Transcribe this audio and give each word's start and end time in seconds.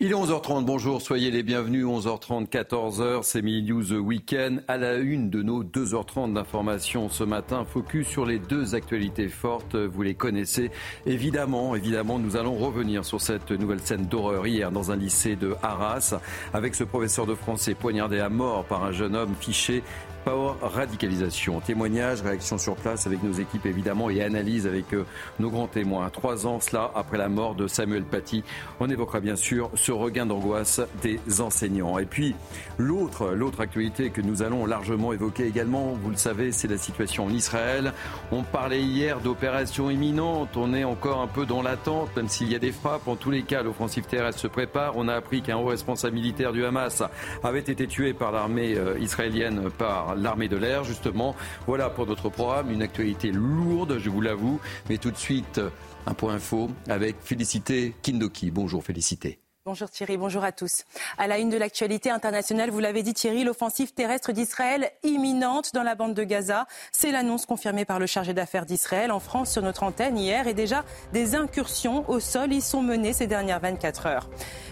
Il 0.00 0.12
est 0.12 0.14
11h30, 0.14 0.64
bonjour, 0.64 1.02
soyez 1.02 1.32
les 1.32 1.42
bienvenus, 1.42 1.84
11h30, 1.84 2.46
14h, 2.46 3.24
c'est 3.24 3.42
Mini 3.42 3.68
News 3.68 3.94
Weekend. 3.94 4.62
À 4.68 4.76
la 4.76 4.94
une 4.94 5.28
de 5.28 5.42
nos 5.42 5.64
2h30 5.64 6.34
d'informations 6.34 7.08
ce 7.08 7.24
matin, 7.24 7.64
focus 7.64 8.06
sur 8.06 8.24
les 8.24 8.38
deux 8.38 8.76
actualités 8.76 9.26
fortes, 9.26 9.74
vous 9.74 10.02
les 10.02 10.14
connaissez. 10.14 10.70
Évidemment, 11.04 11.74
évidemment, 11.74 12.20
nous 12.20 12.36
allons 12.36 12.54
revenir 12.54 13.04
sur 13.04 13.20
cette 13.20 13.50
nouvelle 13.50 13.80
scène 13.80 14.06
d'horreur 14.06 14.46
hier 14.46 14.70
dans 14.70 14.92
un 14.92 14.96
lycée 14.96 15.34
de 15.34 15.56
Arras, 15.64 16.14
avec 16.54 16.76
ce 16.76 16.84
professeur 16.84 17.26
de 17.26 17.34
français 17.34 17.74
poignardé 17.74 18.20
à 18.20 18.28
mort 18.28 18.66
par 18.66 18.84
un 18.84 18.92
jeune 18.92 19.16
homme 19.16 19.34
fiché 19.40 19.82
Power 20.24 20.54
Radicalisation. 20.60 21.60
Témoignages, 21.60 22.22
réactions 22.22 22.58
sur 22.58 22.76
place 22.76 23.06
avec 23.06 23.22
nos 23.22 23.32
équipes 23.32 23.66
évidemment 23.66 24.10
et 24.10 24.22
analyse 24.22 24.66
avec 24.66 24.92
euh, 24.92 25.04
nos 25.38 25.50
grands 25.50 25.66
témoins. 25.66 26.10
Trois 26.10 26.46
ans 26.46 26.60
cela 26.60 26.90
après 26.94 27.18
la 27.18 27.28
mort 27.28 27.54
de 27.54 27.66
Samuel 27.66 28.04
Paty, 28.04 28.44
on 28.80 28.88
évoquera 28.88 29.20
bien 29.20 29.36
sûr 29.36 29.70
ce 29.74 29.92
regain 29.92 30.26
d'angoisse 30.26 30.80
des 31.02 31.20
enseignants. 31.40 31.98
Et 31.98 32.06
puis 32.06 32.34
l'autre, 32.78 33.32
l'autre 33.34 33.60
actualité 33.60 34.10
que 34.10 34.20
nous 34.20 34.42
allons 34.42 34.66
largement 34.66 35.12
évoquer 35.12 35.46
également, 35.46 35.94
vous 36.02 36.10
le 36.10 36.16
savez, 36.16 36.52
c'est 36.52 36.68
la 36.68 36.78
situation 36.78 37.26
en 37.26 37.30
Israël. 37.30 37.92
On 38.32 38.42
parlait 38.42 38.82
hier 38.82 39.20
d'opérations 39.20 39.90
imminentes, 39.90 40.56
on 40.56 40.74
est 40.74 40.84
encore 40.84 41.20
un 41.20 41.26
peu 41.26 41.46
dans 41.46 41.62
l'attente, 41.62 42.14
même 42.16 42.28
s'il 42.28 42.50
y 42.50 42.54
a 42.54 42.58
des 42.58 42.72
frappes. 42.72 43.08
En 43.08 43.16
tous 43.16 43.30
les 43.30 43.42
cas, 43.42 43.62
l'offensive 43.62 44.04
terrestre 44.04 44.40
se 44.40 44.46
prépare. 44.46 44.96
On 44.96 45.08
a 45.08 45.14
appris 45.14 45.42
qu'un 45.42 45.56
haut 45.56 45.66
responsable 45.66 46.14
militaire 46.14 46.52
du 46.52 46.64
Hamas 46.64 47.02
avait 47.42 47.60
été 47.60 47.86
tué 47.86 48.12
par 48.12 48.32
l'armée 48.32 48.74
euh, 48.76 48.98
israélienne 48.98 49.70
par 49.76 50.07
l'armée 50.14 50.48
de 50.48 50.56
l'air, 50.56 50.84
justement. 50.84 51.34
Voilà 51.66 51.90
pour 51.90 52.06
notre 52.06 52.28
programme, 52.28 52.70
une 52.70 52.82
actualité 52.82 53.30
lourde, 53.32 53.98
je 53.98 54.10
vous 54.10 54.20
l'avoue. 54.20 54.60
Mais 54.88 54.98
tout 54.98 55.10
de 55.10 55.16
suite, 55.16 55.60
un 56.06 56.14
point 56.14 56.34
info 56.34 56.70
avec 56.88 57.16
Félicité 57.20 57.94
Kindoki. 58.02 58.50
Bonjour 58.50 58.82
Félicité. 58.84 59.40
Bonjour 59.68 59.90
Thierry, 59.90 60.16
bonjour 60.16 60.44
à 60.44 60.50
tous. 60.50 60.84
À 61.18 61.26
la 61.26 61.36
une 61.36 61.50
de 61.50 61.58
l'actualité 61.58 62.10
internationale, 62.10 62.70
vous 62.70 62.78
l'avez 62.78 63.02
dit 63.02 63.12
Thierry, 63.12 63.44
l'offensive 63.44 63.92
terrestre 63.92 64.32
d'Israël 64.32 64.90
imminente 65.02 65.74
dans 65.74 65.82
la 65.82 65.94
bande 65.94 66.14
de 66.14 66.24
Gaza. 66.24 66.66
C'est 66.90 67.12
l'annonce 67.12 67.44
confirmée 67.44 67.84
par 67.84 67.98
le 67.98 68.06
chargé 68.06 68.32
d'affaires 68.32 68.64
d'Israël 68.64 69.12
en 69.12 69.20
France 69.20 69.52
sur 69.52 69.60
notre 69.60 69.82
antenne 69.82 70.16
hier 70.16 70.46
et 70.46 70.54
déjà 70.54 70.86
des 71.12 71.34
incursions 71.34 72.08
au 72.08 72.18
sol 72.18 72.50
y 72.54 72.62
sont 72.62 72.80
menées 72.80 73.12
ces 73.12 73.26
dernières 73.26 73.60
24 73.60 74.06
heures. 74.06 74.30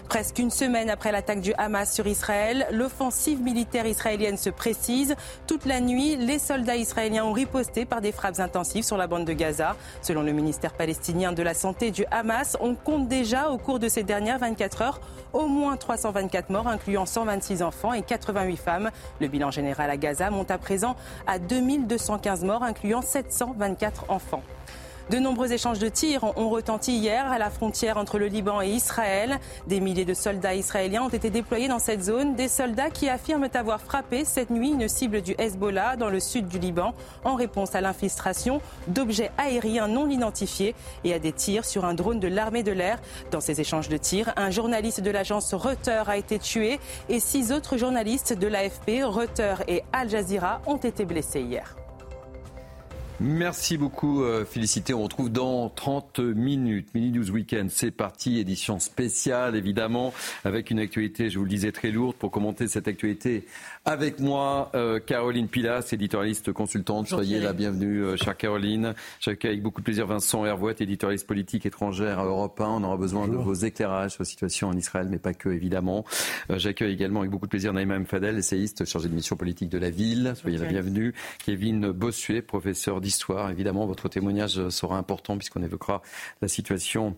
Presque 0.09 0.39
une 0.39 0.51
semaine 0.51 0.89
après 0.89 1.11
l'attaque 1.11 1.41
du 1.41 1.53
Hamas 1.57 1.93
sur 1.93 2.07
Israël, 2.07 2.65
l'offensive 2.71 3.41
militaire 3.41 3.85
israélienne 3.85 4.37
se 4.37 4.49
précise. 4.49 5.15
Toute 5.47 5.65
la 5.65 5.81
nuit, 5.81 6.15
les 6.15 6.39
soldats 6.39 6.77
israéliens 6.77 7.25
ont 7.25 7.33
riposté 7.33 7.83
par 7.83 7.99
des 7.99 8.13
frappes 8.13 8.39
intensives 8.39 8.85
sur 8.85 8.95
la 8.95 9.07
bande 9.07 9.25
de 9.25 9.33
Gaza. 9.33 9.75
Selon 10.01 10.21
le 10.21 10.31
ministère 10.31 10.73
palestinien 10.73 11.33
de 11.33 11.43
la 11.43 11.53
Santé 11.53 11.91
du 11.91 12.05
Hamas, 12.09 12.55
on 12.61 12.73
compte 12.73 13.09
déjà 13.09 13.49
au 13.49 13.57
cours 13.57 13.79
de 13.79 13.89
ces 13.89 14.03
dernières 14.03 14.39
24 14.39 14.81
heures 14.81 15.01
au 15.33 15.47
moins 15.47 15.75
324 15.75 16.51
morts, 16.51 16.67
incluant 16.67 17.05
126 17.05 17.61
enfants 17.61 17.91
et 17.91 18.01
88 18.01 18.55
femmes. 18.55 18.91
Le 19.19 19.27
bilan 19.27 19.51
général 19.51 19.89
à 19.89 19.97
Gaza 19.97 20.29
monte 20.29 20.51
à 20.51 20.57
présent 20.57 20.95
à 21.27 21.37
2215 21.37 22.45
morts, 22.45 22.63
incluant 22.63 23.01
724 23.01 24.05
enfants. 24.09 24.43
De 25.09 25.19
nombreux 25.19 25.53
échanges 25.53 25.79
de 25.79 25.87
tirs 25.87 26.25
ont 26.25 26.49
retenti 26.49 26.97
hier 26.97 27.31
à 27.31 27.37
la 27.37 27.49
frontière 27.49 27.95
entre 27.95 28.19
le 28.19 28.27
Liban 28.27 28.61
et 28.61 28.67
Israël. 28.67 29.39
Des 29.65 29.79
milliers 29.79 30.03
de 30.03 30.13
soldats 30.13 30.53
israéliens 30.53 31.03
ont 31.03 31.09
été 31.09 31.29
déployés 31.29 31.69
dans 31.69 31.79
cette 31.79 32.03
zone. 32.03 32.35
Des 32.35 32.49
soldats 32.49 32.89
qui 32.89 33.07
affirment 33.07 33.47
avoir 33.53 33.79
frappé 33.79 34.25
cette 34.25 34.49
nuit 34.49 34.71
une 34.71 34.89
cible 34.89 35.21
du 35.21 35.33
Hezbollah 35.37 35.95
dans 35.95 36.09
le 36.09 36.19
sud 36.19 36.49
du 36.49 36.59
Liban 36.59 36.93
en 37.23 37.35
réponse 37.35 37.73
à 37.73 37.79
l'infiltration 37.79 38.59
d'objets 38.87 39.31
aériens 39.37 39.87
non 39.87 40.09
identifiés 40.09 40.75
et 41.05 41.13
à 41.13 41.19
des 41.19 41.31
tirs 41.31 41.63
sur 41.63 41.85
un 41.85 41.93
drone 41.93 42.19
de 42.19 42.27
l'armée 42.27 42.63
de 42.63 42.73
l'air. 42.73 42.99
Dans 43.31 43.39
ces 43.39 43.61
échanges 43.61 43.87
de 43.87 43.95
tirs, 43.95 44.33
un 44.35 44.49
journaliste 44.49 44.99
de 44.99 45.11
l'agence 45.11 45.53
Reuters 45.53 46.09
a 46.09 46.17
été 46.17 46.37
tué 46.37 46.81
et 47.07 47.21
six 47.21 47.53
autres 47.53 47.77
journalistes 47.77 48.33
de 48.33 48.47
l'AFP, 48.47 49.05
Reuters 49.05 49.63
et 49.69 49.83
Al 49.93 50.09
Jazeera 50.09 50.59
ont 50.65 50.75
été 50.75 51.05
blessés 51.05 51.43
hier. 51.43 51.77
Merci 53.19 53.79
beaucoup, 53.79 54.21
euh, 54.21 54.45
Félicité. 54.45 54.93
On 54.93 55.01
retrouve 55.01 55.31
dans 55.31 55.69
30 55.69 56.19
minutes. 56.19 56.89
Mini 56.93 57.09
News 57.09 57.31
Weekend, 57.31 57.71
c'est 57.71 57.89
parti. 57.89 58.37
Édition 58.37 58.77
spéciale, 58.77 59.55
évidemment, 59.55 60.13
avec 60.45 60.69
une 60.69 60.77
actualité, 60.77 61.31
je 61.31 61.39
vous 61.39 61.43
le 61.43 61.49
disais, 61.49 61.71
très 61.71 61.89
lourde. 61.89 62.15
Pour 62.15 62.29
commenter 62.29 62.67
cette 62.67 62.87
actualité, 62.87 63.47
avec 63.87 64.19
moi, 64.19 64.69
euh, 64.75 64.99
Caroline 64.99 65.47
Pilas, 65.47 65.87
éditorialiste 65.93 66.51
consultante. 66.51 67.07
Soyez 67.07 67.39
la 67.39 67.53
bienvenue, 67.53 68.03
euh, 68.03 68.17
chère 68.17 68.35
Caroline. 68.35 68.93
J'accueille 69.21 69.51
avec 69.51 69.63
beaucoup 69.63 69.79
de 69.79 69.85
plaisir 69.85 70.05
Vincent 70.05 70.45
Hervouette, 70.45 70.81
éditorialiste 70.81 71.25
politique 71.25 71.65
étrangère 71.65 72.19
à 72.19 72.25
Europe 72.25 72.59
1. 72.59 72.65
On 72.65 72.83
aura 72.83 72.97
besoin 72.97 73.29
de 73.29 73.37
vos 73.37 73.53
éclairages 73.53 74.11
sur 74.11 74.23
la 74.23 74.25
situation 74.25 74.67
en 74.67 74.73
Israël, 74.73 75.07
mais 75.09 75.19
pas 75.19 75.33
que, 75.33 75.47
évidemment. 75.47 76.03
J'accueille 76.49 76.91
également 76.91 77.21
avec 77.21 77.31
beaucoup 77.31 77.45
de 77.45 77.49
plaisir 77.49 77.71
Naïma 77.71 77.97
Mfadel, 77.97 78.37
essayiste, 78.37 78.83
chargé 78.83 79.07
de 79.07 79.13
mission 79.13 79.37
politique 79.37 79.69
de 79.69 79.77
la 79.77 79.89
ville. 79.89 80.33
Soyez 80.35 80.57
la 80.57 80.65
bienvenue. 80.65 81.13
Kevin 81.45 81.91
Bossuet, 81.91 82.41
professeur 82.41 82.99
d'histoire. 82.99 83.51
Évidemment, 83.51 83.85
votre 83.85 84.09
témoignage 84.09 84.67
sera 84.67 84.97
important 84.97 85.37
puisqu'on 85.37 85.63
évoquera 85.63 86.01
la 86.41 86.49
situation 86.49 87.15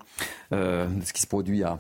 euh, 0.54 0.86
de 0.86 1.04
ce 1.04 1.14
qui 1.14 1.22
se 1.22 1.28
produit 1.28 1.64
à 1.64 1.80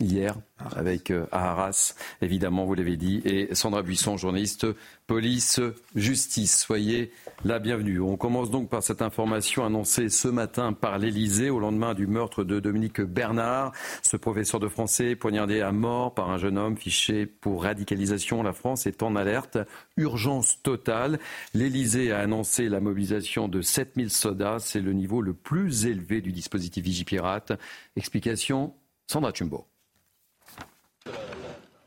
hier 0.00 0.34
avec 0.74 1.10
euh, 1.10 1.26
Arras, 1.32 1.94
évidemment, 2.22 2.64
vous 2.64 2.74
l'avez 2.74 2.96
dit, 2.96 3.20
et 3.24 3.54
Sandra 3.54 3.82
Buisson, 3.82 4.16
journaliste 4.16 4.66
police 5.06 5.60
justice. 5.94 6.58
Soyez 6.58 7.12
la 7.44 7.58
bienvenue. 7.58 8.00
On 8.00 8.16
commence 8.16 8.50
donc 8.50 8.68
par 8.68 8.82
cette 8.82 9.02
information 9.02 9.64
annoncée 9.64 10.08
ce 10.08 10.28
matin 10.28 10.72
par 10.72 10.98
l'Élysée 10.98 11.50
au 11.50 11.60
lendemain 11.60 11.94
du 11.94 12.06
meurtre 12.06 12.42
de 12.42 12.58
Dominique 12.58 13.00
Bernard, 13.00 13.72
ce 14.02 14.16
professeur 14.16 14.58
de 14.58 14.68
français 14.68 15.14
poignardé 15.14 15.60
à 15.60 15.72
mort 15.72 16.14
par 16.14 16.30
un 16.30 16.38
jeune 16.38 16.58
homme 16.58 16.76
fiché 16.76 17.26
pour 17.26 17.62
radicalisation. 17.62 18.42
La 18.42 18.52
France 18.52 18.86
est 18.86 19.02
en 19.02 19.14
alerte, 19.14 19.58
urgence 19.96 20.62
totale. 20.62 21.18
L'Élysée 21.54 22.12
a 22.12 22.18
annoncé 22.18 22.68
la 22.68 22.80
mobilisation 22.80 23.48
de 23.48 23.62
7000 23.62 24.10
soldats. 24.10 24.58
C'est 24.58 24.80
le 24.80 24.92
niveau 24.92 25.22
le 25.22 25.34
plus 25.34 25.86
élevé 25.86 26.20
du 26.20 26.32
dispositif 26.32 26.82
Vigipirate. 26.82 27.52
Explication 27.96 28.74
Sandra 29.06 29.32
Chumbo. 29.32 29.66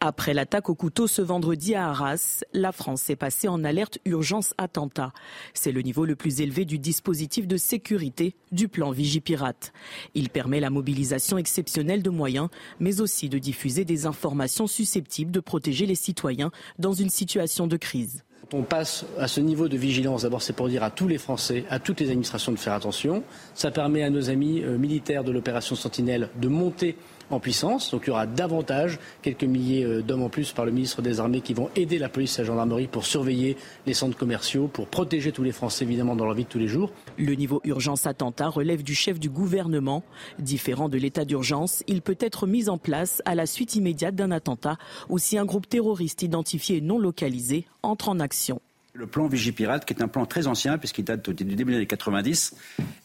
Après 0.02 0.34
l'attaque 0.34 0.70
au 0.70 0.76
couteau 0.76 1.08
ce 1.08 1.22
vendredi 1.22 1.76
à 1.76 1.90
Arras, 1.90 2.46
la 2.54 2.72
France 2.72 3.10
est 3.10 3.18
passée 3.18 3.50
en 3.50 3.66
alerte 3.66 4.00
urgence 4.06 4.54
attentat. 4.58 5.12
C'est 5.54 5.74
le 5.74 5.82
niveau 5.82 6.06
le 6.06 6.16
plus 6.16 6.40
élevé 6.40 6.64
du 6.64 6.80
dispositif 6.80 7.48
de 7.48 7.58
sécurité 7.58 8.34
du 8.54 8.70
plan 8.70 8.92
Vigipirate. 8.92 9.74
Il 10.16 10.30
permet 10.30 10.62
la 10.62 10.70
mobilisation 10.70 11.38
exceptionnelle 11.38 12.02
de 12.02 12.10
moyens, 12.10 12.48
mais 12.80 13.02
aussi 13.02 13.28
de 13.28 13.40
diffuser 13.40 13.84
des 13.84 14.06
informations 14.06 14.68
susceptibles 14.68 15.32
de 15.32 15.42
protéger 15.42 15.86
les 15.86 15.96
citoyens 15.96 16.52
dans 16.78 16.94
une 16.94 17.10
situation 17.10 17.68
de 17.68 17.76
crise. 17.76 18.24
on 18.54 18.64
passe 18.64 19.06
à 19.18 19.28
ce 19.28 19.42
niveau 19.42 19.68
de 19.68 19.76
vigilance, 19.76 20.22
d'abord 20.22 20.42
c'est 20.42 20.54
pour 20.54 20.70
dire 20.70 20.82
à 20.82 20.92
tous 20.92 21.10
les 21.10 21.18
Français, 21.18 21.66
à 21.70 21.80
toutes 21.80 22.00
les 22.00 22.08
administrations 22.08 22.54
de 22.54 22.58
faire 22.58 22.74
attention. 22.74 23.22
Ça 23.54 23.70
permet 23.70 24.04
à 24.04 24.10
nos 24.10 24.30
amis 24.30 24.62
euh, 24.64 24.78
militaires 24.78 25.26
de 25.26 25.34
l'opération 25.34 25.76
Sentinelle 25.76 26.30
de 26.40 26.48
monter 26.48 26.96
en 27.30 27.40
puissance. 27.40 27.92
Donc 27.92 28.04
il 28.06 28.08
y 28.08 28.12
aura 28.12 28.26
davantage, 28.26 29.00
quelques 29.22 29.44
milliers 29.44 29.84
euh, 29.84 30.02
d'hommes 30.02 30.24
en 30.24 30.30
plus 30.30 30.52
par 30.52 30.66
le 30.66 30.72
ministre 30.72 31.02
des 31.02 31.20
Armées 31.20 31.42
qui 31.42 31.54
vont 31.54 31.70
aider 31.76 32.00
la 32.00 32.10
police 32.10 32.38
et 32.38 32.42
la 32.42 32.48
gendarmerie 32.48 32.88
pour 32.88 33.06
surveiller 33.06 33.58
les 33.86 33.94
centres 33.94 34.18
commerciaux, 34.18 34.68
pour 34.68 34.88
protéger 34.88 35.32
tous 35.32 35.44
les 35.44 35.52
Français 35.52 35.86
évidemment 35.86 36.16
dans 36.16 36.26
leur 36.26 36.34
vie 36.34 36.44
de 36.44 36.50
tous 36.50 36.60
les 36.60 36.68
jours. 36.68 36.92
Le 37.18 37.34
niveau 37.34 37.62
urgence 37.64 38.08
attentat 38.08 38.48
relève 38.48 38.84
du 38.84 38.96
chef 38.96 39.20
du 39.20 39.30
gouvernement. 39.30 40.04
Différent 40.40 40.90
de 40.90 40.98
l'état 40.98 41.26
d'urgence, 41.26 41.84
il 41.88 42.02
peut 42.02 42.18
être 42.20 42.48
mis 42.48 42.70
en 42.70 42.78
place 42.78 43.22
à 43.26 43.36
la 43.36 43.46
suite 43.46 43.76
immédiate 43.76 44.16
d'un 44.16 44.32
attentat 44.32 44.78
ou 45.10 45.18
si 45.18 45.38
un 45.38 45.46
groupe 45.46 45.68
terroriste 45.68 46.22
identifié 46.24 46.78
et 46.78 46.82
non 46.82 47.00
localisé 47.00 47.66
entre 47.84 48.10
en 48.10 48.20
action. 48.20 48.62
Le 49.00 49.08
plan 49.08 49.28
Vigipirate, 49.28 49.86
qui 49.86 49.94
est 49.94 50.04
un 50.04 50.10
plan 50.10 50.26
très 50.26 50.48
ancien, 50.48 50.78
puisqu'il 50.78 51.06
date 51.06 51.30
du 51.30 51.46
début 51.46 51.72
des 51.72 51.78
années 51.78 51.86
90, 51.86 52.54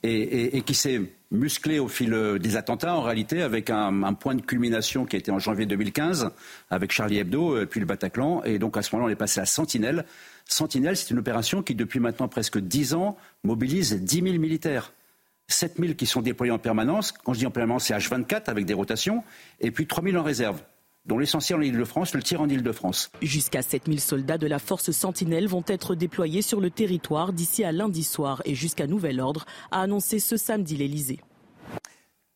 et, 0.02 0.60
qui 0.62 0.74
s'est 0.74 1.00
musclé 1.30 1.78
au 1.78 1.86
fil 1.86 2.12
euh, 2.12 2.36
des 2.36 2.56
attentats, 2.56 2.96
en 2.96 3.02
réalité, 3.02 3.42
avec 3.42 3.70
un, 3.70 4.12
point 4.14 4.34
de 4.34 4.42
culmination 4.42 5.04
qui 5.04 5.14
a 5.14 5.20
été 5.20 5.30
en 5.30 5.38
janvier 5.38 5.66
2015, 5.66 6.30
avec 6.68 6.90
Charlie 6.90 7.18
Hebdo, 7.18 7.54
euh, 7.54 7.64
puis 7.64 7.78
le 7.78 7.86
Bataclan. 7.86 8.42
Et 8.42 8.58
donc, 8.58 8.76
à 8.76 8.82
ce 8.82 8.92
moment-là, 8.92 9.10
on 9.10 9.12
est 9.12 9.16
passé 9.16 9.38
à 9.38 9.46
Sentinelle. 9.46 10.04
Sentinelle, 10.46 10.96
c'est 10.96 11.10
une 11.10 11.20
opération 11.20 11.62
qui, 11.62 11.76
depuis 11.76 12.00
maintenant 12.00 12.26
presque 12.26 12.58
10 12.58 12.94
ans, 12.94 13.16
mobilise 13.44 13.94
10 13.94 14.22
000 14.22 14.38
militaires. 14.38 14.92
7 15.46 15.76
000 15.78 15.94
qui 15.94 16.06
sont 16.06 16.22
déployés 16.22 16.50
en 16.50 16.58
permanence. 16.58 17.12
Quand 17.12 17.34
je 17.34 17.38
dis 17.38 17.46
en 17.46 17.52
permanence, 17.52 17.84
c'est 17.84 17.94
H24 17.94 18.50
avec 18.50 18.66
des 18.66 18.74
rotations. 18.74 19.22
Et 19.60 19.70
puis 19.70 19.86
3 19.86 20.02
000 20.02 20.16
en 20.16 20.24
réserve 20.24 20.60
dont 21.06 21.18
l'essentiel 21.18 21.58
en 21.58 21.62
Ile-de-France, 21.62 22.14
le 22.14 22.22
tir 22.22 22.40
en 22.40 22.48
Ile-de-France. 22.48 23.10
Jusqu'à 23.22 23.62
7000 23.62 24.00
soldats 24.00 24.38
de 24.38 24.46
la 24.46 24.58
force 24.58 24.90
Sentinelle 24.90 25.48
vont 25.48 25.64
être 25.66 25.94
déployés 25.94 26.42
sur 26.42 26.60
le 26.60 26.70
territoire 26.70 27.32
d'ici 27.32 27.64
à 27.64 27.72
lundi 27.72 28.04
soir 28.04 28.42
et 28.44 28.54
jusqu'à 28.54 28.86
nouvel 28.86 29.20
ordre, 29.20 29.44
a 29.70 29.82
annoncé 29.82 30.18
ce 30.18 30.36
samedi 30.36 30.76
l'Elysée. 30.76 31.20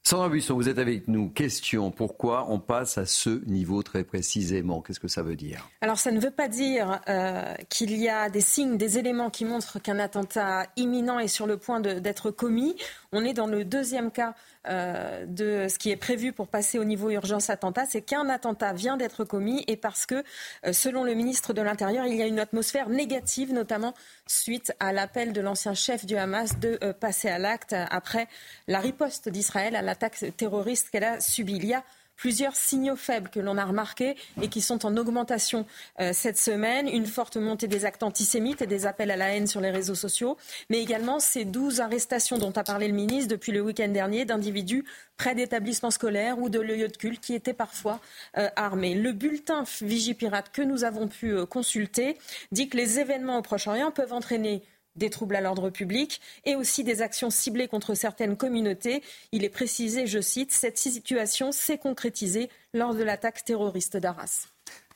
Sandra 0.08 0.30
Buisson, 0.30 0.54
vous 0.54 0.70
êtes 0.70 0.78
avec 0.78 1.06
nous. 1.06 1.28
Question, 1.28 1.90
pourquoi 1.90 2.46
on 2.48 2.58
passe 2.58 2.96
à 2.96 3.04
ce 3.04 3.44
niveau 3.44 3.82
très 3.82 4.04
précisément? 4.04 4.80
Qu'est-ce 4.80 5.00
que 5.00 5.06
ça 5.06 5.22
veut 5.22 5.36
dire? 5.36 5.68
Alors 5.82 5.98
ça 5.98 6.10
ne 6.12 6.18
veut 6.18 6.30
pas 6.30 6.48
dire 6.48 7.02
euh, 7.10 7.54
qu'il 7.68 7.94
y 7.94 8.08
a 8.08 8.30
des 8.30 8.40
signes, 8.40 8.78
des 8.78 8.96
éléments 8.96 9.28
qui 9.28 9.44
montrent 9.44 9.78
qu'un 9.78 9.98
attentat 9.98 10.66
imminent 10.76 11.18
est 11.18 11.28
sur 11.28 11.46
le 11.46 11.58
point 11.58 11.80
d'être 11.80 12.30
commis. 12.30 12.74
On 13.12 13.24
est 13.24 13.32
dans 13.32 13.46
le 13.46 13.64
deuxième 13.64 14.10
cas 14.10 14.34
euh, 14.66 15.24
de 15.24 15.66
ce 15.68 15.78
qui 15.78 15.90
est 15.90 15.96
prévu 15.96 16.34
pour 16.34 16.46
passer 16.46 16.78
au 16.78 16.84
niveau 16.84 17.08
urgence 17.08 17.48
attentat, 17.48 17.86
c'est 17.86 18.02
qu'un 18.02 18.28
attentat 18.28 18.74
vient 18.74 18.98
d'être 18.98 19.24
commis 19.24 19.64
et 19.66 19.76
parce 19.76 20.04
que, 20.04 20.22
euh, 20.66 20.74
selon 20.74 21.04
le 21.04 21.14
ministre 21.14 21.54
de 21.54 21.62
l'Intérieur, 21.62 22.04
il 22.04 22.16
y 22.16 22.22
a 22.22 22.26
une 22.26 22.38
atmosphère 22.38 22.90
négative, 22.90 23.54
notamment 23.54 23.94
suite 24.26 24.74
à 24.78 24.92
l'appel 24.92 25.32
de 25.32 25.40
l'ancien 25.40 25.72
chef 25.72 26.04
du 26.04 26.18
Hamas 26.18 26.58
de 26.58 26.78
euh, 26.82 26.92
passer 26.92 27.30
à 27.30 27.38
l'acte 27.38 27.74
après 27.90 28.28
la 28.66 28.78
riposte 28.78 29.30
d'Israël 29.30 29.74
à 29.74 29.80
l'attaque 29.80 30.22
terroriste 30.36 30.90
qu'elle 30.90 31.04
a 31.04 31.18
subie. 31.18 31.56
Il 31.56 31.64
y 31.64 31.72
a 31.72 31.82
plusieurs 32.18 32.54
signaux 32.54 32.96
faibles 32.96 33.30
que 33.30 33.40
l'on 33.40 33.56
a 33.56 33.64
remarqués 33.64 34.16
et 34.42 34.48
qui 34.48 34.60
sont 34.60 34.84
en 34.84 34.96
augmentation 34.98 35.64
euh, 36.00 36.10
cette 36.12 36.36
semaine. 36.36 36.88
Une 36.88 37.06
forte 37.06 37.38
montée 37.38 37.68
des 37.68 37.86
actes 37.86 38.02
antisémites 38.02 38.60
et 38.60 38.66
des 38.66 38.84
appels 38.84 39.10
à 39.10 39.16
la 39.16 39.34
haine 39.34 39.46
sur 39.46 39.62
les 39.62 39.70
réseaux 39.70 39.94
sociaux, 39.94 40.36
mais 40.68 40.82
également 40.82 41.20
ces 41.20 41.46
douze 41.46 41.80
arrestations 41.80 42.36
dont 42.36 42.52
a 42.52 42.64
parlé 42.64 42.88
le 42.88 42.94
ministre 42.94 43.30
depuis 43.30 43.52
le 43.52 43.62
week-end 43.62 43.88
dernier 43.88 44.24
d'individus 44.26 44.84
près 45.16 45.34
d'établissements 45.34 45.90
scolaires 45.90 46.38
ou 46.38 46.48
de 46.48 46.60
lieux 46.60 46.88
de 46.88 46.96
culte 46.96 47.20
qui 47.20 47.34
étaient 47.34 47.54
parfois 47.54 48.00
euh, 48.36 48.48
armés. 48.56 48.94
Le 48.94 49.12
bulletin 49.12 49.64
Vigipirate 49.80 50.50
que 50.52 50.62
nous 50.62 50.84
avons 50.84 51.08
pu 51.08 51.32
euh, 51.32 51.46
consulter 51.46 52.18
dit 52.52 52.68
que 52.68 52.76
les 52.76 52.98
événements 52.98 53.38
au 53.38 53.42
Proche-Orient 53.42 53.90
peuvent 53.90 54.12
entraîner 54.12 54.62
des 54.98 55.10
troubles 55.10 55.36
à 55.36 55.40
l'ordre 55.40 55.70
public 55.70 56.20
et 56.44 56.56
aussi 56.56 56.84
des 56.84 57.02
actions 57.02 57.30
ciblées 57.30 57.68
contre 57.68 57.94
certaines 57.94 58.36
communautés. 58.36 59.02
Il 59.32 59.44
est 59.44 59.48
précisé, 59.48 60.06
je 60.06 60.20
cite, 60.20 60.52
cette 60.52 60.78
situation 60.78 61.52
s'est 61.52 61.78
concrétisée 61.78 62.50
lors 62.74 62.94
de 62.94 63.02
l'attaque 63.02 63.44
terroriste 63.44 63.96
d'Arras. 63.96 64.48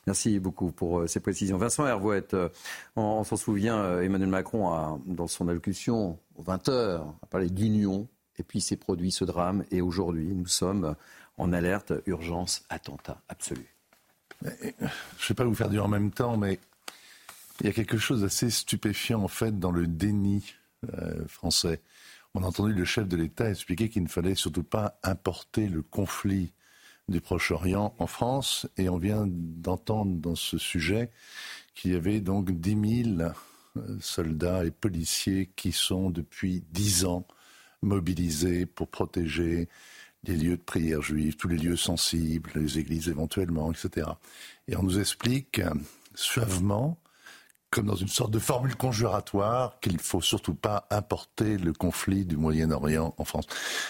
Merci 0.05 0.39
beaucoup 0.39 0.71
pour 0.71 0.99
euh, 0.99 1.07
ces 1.07 1.21
précisions. 1.21 1.57
Vincent 1.57 1.87
Hervouette, 1.87 2.33
euh, 2.33 2.49
on, 2.95 3.23
s'en 3.23 3.37
souvient, 3.37 3.77
euh, 3.77 4.01
Emmanuel 4.01 4.29
Macron, 4.29 4.69
a, 4.69 4.99
dans 5.05 5.27
son 5.27 5.47
allocution 5.47 6.19
aux 6.35 6.43
20h, 6.43 7.01
a 7.21 7.25
parlé 7.29 7.49
d'union, 7.49 8.07
et 8.37 8.43
puis 8.43 8.59
s'est 8.59 8.75
produit 8.75 9.11
ce 9.11 9.23
drame. 9.23 9.63
Et 9.71 9.81
aujourd'hui, 9.81 10.27
nous 10.27 10.47
sommes 10.47 10.95
en 11.37 11.53
alerte, 11.53 11.93
urgence, 12.05 12.65
attentat 12.69 13.21
absolu. 13.29 13.65
Je 14.43 14.49
ne 14.49 15.27
vais 15.29 15.35
pas 15.35 15.45
vous 15.45 15.55
faire 15.55 15.69
dire 15.69 15.85
en 15.85 15.87
même 15.87 16.11
temps, 16.11 16.35
mais 16.35 16.59
il 17.59 17.67
y 17.67 17.69
a 17.69 17.73
quelque 17.73 17.97
chose 17.97 18.21
d'assez 18.21 18.49
stupéfiant 18.49 19.21
en 19.21 19.27
fait 19.27 19.59
dans 19.59 19.71
le 19.71 19.87
déni 19.87 20.53
euh, 20.93 21.27
français. 21.27 21.81
On 22.33 22.43
a 22.43 22.47
entendu 22.47 22.73
le 22.73 22.85
chef 22.85 23.07
de 23.07 23.15
l'État 23.15 23.49
expliquer 23.49 23.89
qu'il 23.89 24.03
ne 24.03 24.07
fallait 24.07 24.35
surtout 24.35 24.63
pas 24.63 24.97
importer 25.03 25.67
le 25.67 25.83
conflit 25.83 26.53
du 27.09 27.21
Proche-Orient 27.21 27.93
en 27.99 28.07
France 28.07 28.67
et 28.77 28.89
on 28.89 28.97
vient 28.97 29.25
d'entendre 29.27 30.15
dans 30.15 30.35
ce 30.35 30.57
sujet 30.57 31.11
qu'il 31.75 31.91
y 31.91 31.95
avait 31.95 32.21
donc 32.21 32.51
10 32.51 33.03
000 33.17 33.29
euh, 33.77 33.97
soldats 33.99 34.65
et 34.65 34.71
policiers 34.71 35.51
qui 35.55 35.71
sont 35.71 36.09
depuis 36.09 36.63
10 36.71 37.05
ans 37.05 37.27
mobilisés 37.81 38.65
pour 38.65 38.87
protéger 38.87 39.67
les 40.23 40.37
lieux 40.37 40.57
de 40.57 40.61
prière 40.61 41.01
juifs, 41.01 41.37
tous 41.37 41.49
les 41.49 41.57
lieux 41.57 41.75
sensibles, 41.75 42.51
les 42.55 42.79
églises 42.79 43.09
éventuellement, 43.09 43.71
etc. 43.71 44.07
Et 44.69 44.77
on 44.77 44.83
nous 44.83 44.99
explique 44.99 45.61
suavement 46.15 46.97
comme 47.73 47.87
dans 47.87 47.95
une 47.95 48.07
sorte 48.07 48.31
de 48.31 48.39
formule 48.39 48.75
conjuratoire 48.75 49.79
qu'il 49.81 49.93
ne 49.93 49.99
faut 49.99 50.21
surtout 50.21 50.53
pas 50.53 50.85
importer 50.91 51.57
le 51.57 51.73
conflit 51.73 52.23
du 52.23 52.37
Moyen-Orient 52.37 53.15
en 53.17 53.25
France. 53.25 53.47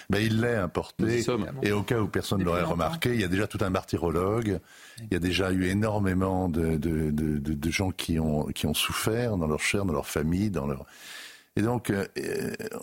Ben, 0.10 0.20
il 0.20 0.40
l'est 0.40 0.56
importé, 0.56 1.26
et 1.62 1.72
au 1.74 1.84
cas 1.84 2.00
où 2.00 2.08
personne 2.08 2.40
ne 2.40 2.46
l'aurait 2.46 2.64
remarqué, 2.64 3.14
il 3.14 3.20
y 3.20 3.26
a 3.26 3.28
déjà 3.28 3.46
tout 3.46 3.58
un 3.62 3.70
martyrologue, 3.70 4.60
il 5.00 5.08
y 5.12 5.16
a 5.16 5.20
déjà 5.20 5.52
eu 5.52 5.66
énormément 5.66 6.48
de, 6.48 6.78
de, 6.78 7.12
de, 7.12 7.38
de 7.38 7.72
gens 7.72 7.92
qui 7.92 8.20
ont, 8.20 8.46
qui 8.46 8.68
ont 8.68 8.74
souffert 8.74 9.38
dans 9.38 9.48
leur 9.48 9.60
chair, 9.60 9.86
dans 9.86 9.94
leur 9.94 10.08
famille, 10.08 10.50
dans 10.50 10.66
leur... 10.66 10.86
Et 11.56 11.62
donc, 11.62 11.90
euh, 11.90 12.08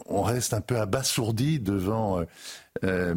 on 0.07 0.23
reste 0.23 0.53
un 0.55 0.61
peu 0.61 0.79
abasourdi 0.79 1.61
devant... 1.61 2.21
Euh, 2.21 2.25
euh, 2.85 3.15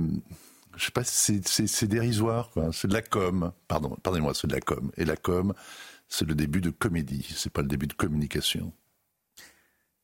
je 0.76 0.86
sais 0.86 0.92
pas, 0.92 1.04
c'est 1.04 1.86
dérisoire, 1.86 2.50
C'est 2.72 2.88
de 2.88 2.94
la 2.94 3.04
com. 3.04 3.52
Pardon, 3.68 3.96
pardonnez-moi, 4.02 4.34
c'est 4.34 4.48
de 4.48 4.54
la 4.54 4.62
com. 4.62 4.90
Et 4.98 5.06
la 5.06 5.16
com, 5.16 5.54
c'est 6.14 6.26
le 6.28 6.36
début 6.36 6.62
de 6.62 6.70
comédie, 6.70 7.26
c'est 7.36 7.52
pas 7.52 7.64
le 7.64 7.68
début 7.68 7.88
de 7.88 7.94
communication. 7.94 8.72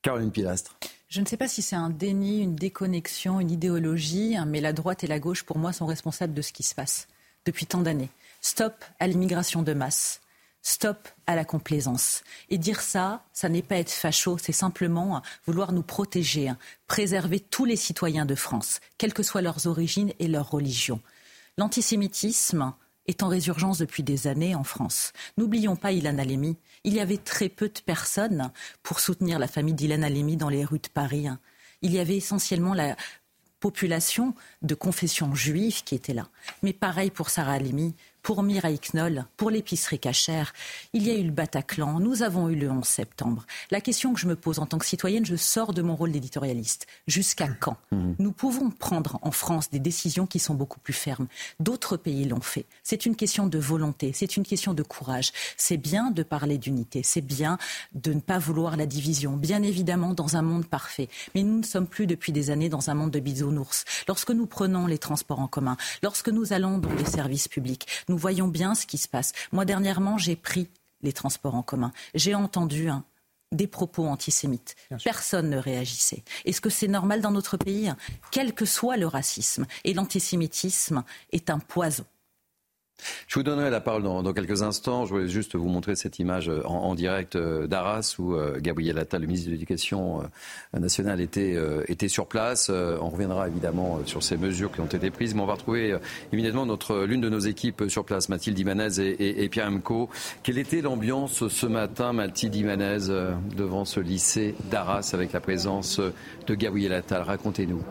Caroline 0.01 0.31
Pilastre. 0.31 0.75
Je 1.07 1.21
ne 1.21 1.25
sais 1.27 1.37
pas 1.37 1.47
si 1.47 1.61
c'est 1.61 1.75
un 1.75 1.91
déni, 1.91 2.41
une 2.41 2.55
déconnexion, 2.55 3.39
une 3.39 3.51
idéologie, 3.51 4.35
hein, 4.35 4.45
mais 4.45 4.59
la 4.59 4.73
droite 4.73 5.03
et 5.03 5.07
la 5.07 5.19
gauche, 5.19 5.43
pour 5.43 5.59
moi, 5.59 5.71
sont 5.71 5.85
responsables 5.85 6.33
de 6.33 6.41
ce 6.41 6.51
qui 6.51 6.63
se 6.63 6.73
passe 6.73 7.07
depuis 7.45 7.67
tant 7.67 7.81
d'années. 7.81 8.09
Stop 8.41 8.83
à 8.99 9.05
l'immigration 9.05 9.61
de 9.61 9.73
masse. 9.73 10.21
Stop 10.63 11.07
à 11.27 11.35
la 11.35 11.45
complaisance. 11.45 12.23
Et 12.49 12.57
dire 12.57 12.81
ça, 12.81 13.23
ça 13.31 13.47
n'est 13.47 13.61
pas 13.61 13.77
être 13.77 13.91
facho, 13.91 14.39
c'est 14.39 14.51
simplement 14.51 15.21
vouloir 15.45 15.73
nous 15.73 15.83
protéger, 15.83 16.49
hein, 16.49 16.57
préserver 16.87 17.39
tous 17.39 17.65
les 17.65 17.75
citoyens 17.75 18.25
de 18.25 18.35
France, 18.35 18.79
quelles 18.97 19.13
que 19.13 19.23
soient 19.23 19.43
leurs 19.43 19.67
origines 19.67 20.13
et 20.17 20.27
leur 20.27 20.49
religion. 20.49 21.01
L'antisémitisme, 21.59 22.73
est 23.09 23.23
en 23.23 23.27
résurgence 23.27 23.79
depuis 23.79 24.03
des 24.03 24.27
années 24.27 24.53
en 24.53 24.63
France. 24.63 25.13
N'oublions 25.37 25.75
pas 25.75 25.91
Ilan 25.91 26.19
Halemi. 26.19 26.57
Il 26.83 26.93
y 26.93 26.99
avait 26.99 27.17
très 27.17 27.49
peu 27.49 27.67
de 27.67 27.79
personnes 27.83 28.51
pour 28.83 28.99
soutenir 28.99 29.39
la 29.39 29.47
famille 29.47 29.73
d'Ilan 29.73 30.03
Halemi 30.03 30.37
dans 30.37 30.49
les 30.49 30.63
rues 30.63 30.79
de 30.79 30.89
Paris. 30.93 31.27
Il 31.81 31.91
y 31.91 31.99
avait 31.99 32.17
essentiellement 32.17 32.75
la 32.75 32.95
population 33.59 34.35
de 34.61 34.75
confession 34.75 35.33
juive 35.33 35.83
qui 35.83 35.95
était 35.95 36.13
là. 36.13 36.29
Mais 36.61 36.71
pareil 36.71 37.09
pour 37.09 37.29
Sarah 37.29 37.53
Halimi, 37.53 37.95
pour 38.21 38.43
Mireille 38.43 38.79
Knoll, 38.93 39.25
pour 39.37 39.49
l'épicerie 39.49 39.99
cachère. 39.99 40.53
Il 40.93 41.05
y 41.05 41.11
a 41.11 41.15
eu 41.15 41.23
le 41.23 41.31
Bataclan, 41.31 41.99
nous 41.99 42.23
avons 42.23 42.49
eu 42.49 42.55
le 42.55 42.69
11 42.69 42.85
septembre. 42.85 43.45
La 43.71 43.81
question 43.81 44.13
que 44.13 44.19
je 44.19 44.27
me 44.27 44.35
pose 44.35 44.59
en 44.59 44.65
tant 44.65 44.77
que 44.77 44.85
citoyenne, 44.85 45.25
je 45.25 45.35
sors 45.35 45.73
de 45.73 45.81
mon 45.81 45.95
rôle 45.95 46.11
d'éditorialiste. 46.11 46.87
Jusqu'à 47.07 47.47
quand 47.47 47.77
mmh. 47.91 48.13
Nous 48.19 48.31
pouvons 48.31 48.71
prendre 48.71 49.19
en 49.21 49.31
France 49.31 49.69
des 49.69 49.79
décisions 49.79 50.25
qui 50.25 50.39
sont 50.39 50.53
beaucoup 50.53 50.79
plus 50.79 50.93
fermes? 50.93 51.27
D'autres 51.59 51.97
pays 51.97 52.25
l'ont 52.25 52.41
fait. 52.41 52.65
C'est 52.83 53.05
une 53.05 53.15
question 53.15 53.47
de 53.47 53.57
volonté, 53.57 54.11
c'est 54.13 54.37
une 54.37 54.45
question 54.45 54.73
de 54.73 54.83
courage. 54.83 55.31
C'est 55.57 55.77
bien 55.77 56.11
de 56.11 56.23
parler 56.23 56.57
d'unité, 56.57 57.01
c'est 57.03 57.21
bien 57.21 57.57
de 57.93 58.13
ne 58.13 58.19
pas 58.19 58.39
vouloir 58.39 58.77
la 58.77 58.85
division, 58.85 59.37
bien 59.37 59.63
évidemment 59.63 60.13
dans 60.13 60.35
un 60.35 60.41
monde 60.41 60.65
parfait. 60.65 61.09
Mais 61.35 61.43
nous 61.43 61.59
ne 61.59 61.63
sommes 61.63 61.87
plus 61.87 62.07
depuis 62.07 62.31
des 62.31 62.49
années 62.49 62.69
dans 62.69 62.89
un 62.89 62.93
monde 62.93 63.11
de 63.11 63.19
bisounours. 63.19 63.85
Lorsque 64.07 64.31
nous 64.31 64.45
prenons 64.45 64.87
les 64.87 64.97
transports 64.97 65.39
en 65.39 65.47
commun, 65.47 65.77
lorsque 66.03 66.29
nous 66.29 66.53
allons 66.53 66.77
dans 66.77 66.93
les 66.93 67.05
services 67.05 67.47
publics, 67.47 67.87
nous 68.09 68.17
voyons 68.17 68.47
bien 68.47 68.75
ce 68.75 68.85
qui 68.85 68.97
se 68.97 69.07
passe. 69.07 69.31
Moi, 69.51 69.63
dernièrement, 69.63 70.17
j'ai 70.17 70.35
pris 70.35 70.67
les 71.01 71.13
transports 71.13 71.55
en 71.55 71.63
commun. 71.63 71.93
J'ai 72.13 72.35
entendu 72.35 72.89
des 73.51 73.67
propos 73.67 74.05
antisémites. 74.05 74.75
Personne 75.03 75.49
ne 75.49 75.57
réagissait. 75.57 76.23
Est-ce 76.45 76.59
que 76.59 76.69
c'est 76.69 76.87
normal 76.87 77.21
dans 77.21 77.31
notre 77.31 77.55
pays? 77.57 77.91
Quel 78.31 78.53
que 78.53 78.65
soit 78.65 78.97
le 78.97 79.07
racisme. 79.07 79.65
Et 79.85 79.93
l'antisémitisme 79.93 81.03
est 81.31 81.49
un 81.49 81.59
poison. 81.59 82.05
Je 83.27 83.35
vous 83.35 83.43
donnerai 83.43 83.69
la 83.69 83.81
parole 83.81 84.03
dans, 84.03 84.33
quelques 84.33 84.63
instants. 84.63 85.05
Je 85.05 85.13
voulais 85.13 85.27
juste 85.27 85.55
vous 85.55 85.67
montrer 85.67 85.95
cette 85.95 86.19
image 86.19 86.49
euh, 86.49 86.63
en, 86.65 86.95
direct 86.95 87.35
euh, 87.35 87.67
d'Arras 87.67 88.15
où 88.19 88.33
euh, 88.33 88.59
Gabriel 88.59 88.97
Attal, 88.97 89.21
le 89.21 89.27
ministre 89.27 89.47
de 89.47 89.53
l'Éducation 89.53 90.23
nationale, 90.73 91.21
était, 91.21 92.07
sur 92.07 92.27
place. 92.27 92.69
On 92.69 93.09
reviendra 93.09 93.47
évidemment 93.47 93.99
sur 94.05 94.23
ces 94.23 94.37
mesures 94.37 94.71
qui 94.71 94.81
ont 94.81 94.85
été 94.85 95.09
prises, 95.11 95.35
mais 95.35 95.41
on 95.41 95.45
va 95.45 95.53
retrouver 95.53 95.97
notre 96.65 97.05
l'une 97.05 97.21
de 97.21 97.29
nos 97.29 97.39
équipes 97.39 97.83
sur 97.87 98.03
place, 98.03 98.29
Mathilde 98.29 98.57
Imanez 98.59 98.99
et, 98.99 99.49
Pierre 99.49 99.71
Mco. 99.71 100.09
Quelle 100.43 100.57
était 100.57 100.81
l'ambiance 100.81 101.47
ce 101.47 101.65
matin, 101.65 102.13
Mathilde 102.13 102.55
Imanez, 102.55 103.33
devant 103.55 103.85
ce 103.85 103.99
lycée 103.99 104.55
d'Arras 104.69 105.11
avec 105.13 105.31
la 105.33 105.39
présence 105.39 105.99
de 106.47 106.55
Gabriel 106.55 106.93
Attal? 106.93 107.21
Racontez-nous. 107.21 107.83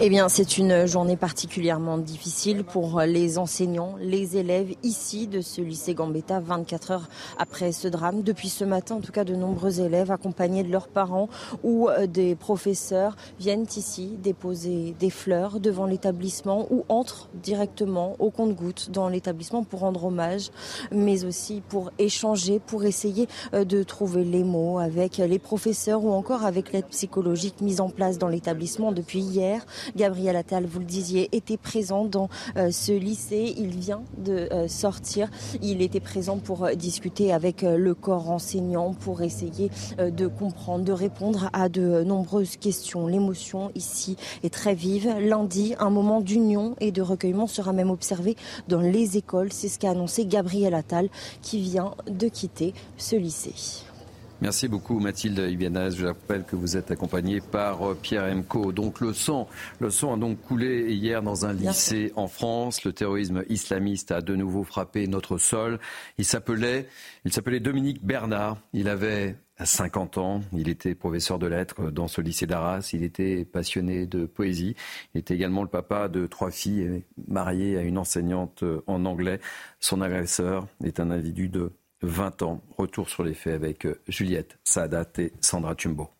Eh 0.00 0.08
bien, 0.08 0.28
c'est 0.28 0.58
une 0.58 0.86
journée 0.86 1.16
particulièrement 1.16 1.98
difficile 1.98 2.64
pour 2.64 3.00
les 3.02 3.38
enseignants, 3.38 3.94
les 4.00 4.36
élèves 4.36 4.74
ici 4.82 5.28
de 5.28 5.40
ce 5.40 5.60
lycée 5.60 5.94
Gambetta, 5.94 6.40
24 6.40 6.90
heures 6.90 7.08
après 7.38 7.70
ce 7.70 7.86
drame. 7.86 8.22
Depuis 8.22 8.48
ce 8.48 8.64
matin, 8.64 8.96
en 8.96 9.00
tout 9.00 9.12
cas, 9.12 9.22
de 9.22 9.36
nombreux 9.36 9.80
élèves 9.80 10.10
accompagnés 10.10 10.64
de 10.64 10.72
leurs 10.72 10.88
parents 10.88 11.28
ou 11.62 11.88
des 12.08 12.34
professeurs 12.34 13.14
viennent 13.38 13.66
ici 13.76 14.18
déposer 14.20 14.96
des 14.98 15.10
fleurs 15.10 15.60
devant 15.60 15.86
l'établissement 15.86 16.66
ou 16.70 16.84
entrent 16.88 17.28
directement 17.34 18.16
au 18.18 18.30
compte-gouttes 18.30 18.90
dans 18.90 19.08
l'établissement 19.08 19.62
pour 19.62 19.80
rendre 19.80 20.06
hommage, 20.06 20.50
mais 20.90 21.24
aussi 21.24 21.62
pour 21.68 21.92
échanger, 22.00 22.58
pour 22.58 22.84
essayer 22.84 23.28
de 23.52 23.82
trouver 23.84 24.24
les 24.24 24.42
mots 24.42 24.80
avec 24.80 25.18
les 25.18 25.38
professeurs 25.38 26.04
ou 26.04 26.10
encore 26.10 26.44
avec 26.44 26.72
l'aide 26.72 26.86
psychologique 26.86 27.60
mise 27.60 27.80
en 27.80 27.90
place 27.90 28.18
dans 28.18 28.28
l'établissement 28.28 28.90
depuis 28.90 29.20
hier. 29.20 29.64
Gabriel 29.96 30.36
Attal, 30.36 30.66
vous 30.66 30.78
le 30.78 30.84
disiez, 30.84 31.28
était 31.32 31.56
présent 31.56 32.04
dans 32.04 32.28
euh, 32.56 32.70
ce 32.70 32.92
lycée. 32.92 33.54
Il 33.56 33.76
vient 33.78 34.02
de 34.18 34.48
euh, 34.52 34.68
sortir. 34.68 35.30
Il 35.62 35.82
était 35.82 36.00
présent 36.00 36.38
pour 36.38 36.64
euh, 36.64 36.74
discuter 36.74 37.32
avec 37.32 37.62
le 37.62 37.94
corps 37.94 38.30
enseignant, 38.30 38.92
pour 38.92 39.22
essayer 39.22 39.70
de 39.98 40.26
comprendre, 40.26 40.84
de 40.84 40.92
répondre 40.92 41.50
à 41.52 41.68
de 41.68 42.02
nombreuses 42.02 42.56
questions. 42.56 43.06
L'émotion 43.06 43.70
ici 43.74 44.16
est 44.42 44.52
très 44.52 44.74
vive. 44.74 45.14
Lundi, 45.20 45.74
un 45.78 45.90
moment 45.90 46.20
d'union 46.20 46.74
et 46.80 46.92
de 46.92 47.02
recueillement 47.02 47.46
sera 47.46 47.72
même 47.72 47.90
observé 47.90 48.36
dans 48.68 48.80
les 48.80 49.16
écoles. 49.16 49.52
C'est 49.52 49.68
ce 49.68 49.78
qu'a 49.78 49.90
annoncé 49.90 50.26
Gabriel 50.26 50.74
Attal 50.74 51.08
qui 51.42 51.60
vient 51.60 51.94
de 52.08 52.28
quitter 52.28 52.74
ce 52.96 53.16
lycée. 53.16 53.83
Merci 54.44 54.68
beaucoup 54.68 55.00
Mathilde 55.00 55.38
Ibianaz. 55.38 55.96
Je 55.96 56.04
rappelle 56.04 56.44
que 56.44 56.54
vous 56.54 56.76
êtes 56.76 56.90
accompagnée 56.90 57.40
par 57.40 57.80
euh, 57.80 57.94
Pierre 57.94 58.24
Emco. 58.24 58.72
Donc 58.72 59.00
le 59.00 59.14
sang, 59.14 59.48
le 59.80 59.88
sang 59.88 60.12
a 60.12 60.16
donc 60.18 60.38
coulé 60.42 60.92
hier 60.92 61.22
dans 61.22 61.46
un 61.46 61.54
lycée 61.54 62.12
en 62.14 62.28
France. 62.28 62.84
Le 62.84 62.92
terrorisme 62.92 63.42
islamiste 63.48 64.12
a 64.12 64.20
de 64.20 64.36
nouveau 64.36 64.62
frappé 64.62 65.06
notre 65.06 65.38
sol. 65.38 65.78
Il 66.18 66.26
s'appelait, 66.26 66.90
il 67.24 67.32
s'appelait 67.32 67.58
Dominique 67.58 68.04
Bernard. 68.04 68.58
Il 68.74 68.90
avait 68.90 69.34
50 69.58 70.18
ans. 70.18 70.42
Il 70.52 70.68
était 70.68 70.94
professeur 70.94 71.38
de 71.38 71.46
lettres 71.46 71.90
dans 71.90 72.06
ce 72.06 72.20
lycée 72.20 72.46
d'Arras. 72.46 72.90
Il 72.92 73.02
était 73.02 73.46
passionné 73.46 74.04
de 74.04 74.26
poésie. 74.26 74.76
Il 75.14 75.20
était 75.20 75.32
également 75.32 75.62
le 75.62 75.68
papa 75.68 76.08
de 76.08 76.26
trois 76.26 76.50
filles, 76.50 77.02
marié 77.28 77.78
à 77.78 77.80
une 77.80 77.96
enseignante 77.96 78.62
en 78.86 79.06
anglais. 79.06 79.40
Son 79.80 80.02
agresseur 80.02 80.66
est 80.84 81.00
un 81.00 81.10
individu 81.10 81.48
de 81.48 81.72
20 82.04 82.42
ans. 82.42 82.62
Retour 82.76 83.08
sur 83.08 83.24
les 83.24 83.34
faits 83.34 83.54
avec 83.54 83.86
euh, 83.86 84.00
Juliette 84.08 84.58
Sadat 84.64 85.08
et 85.18 85.32
Sandra 85.40 85.74
Tumbo. 85.74 86.10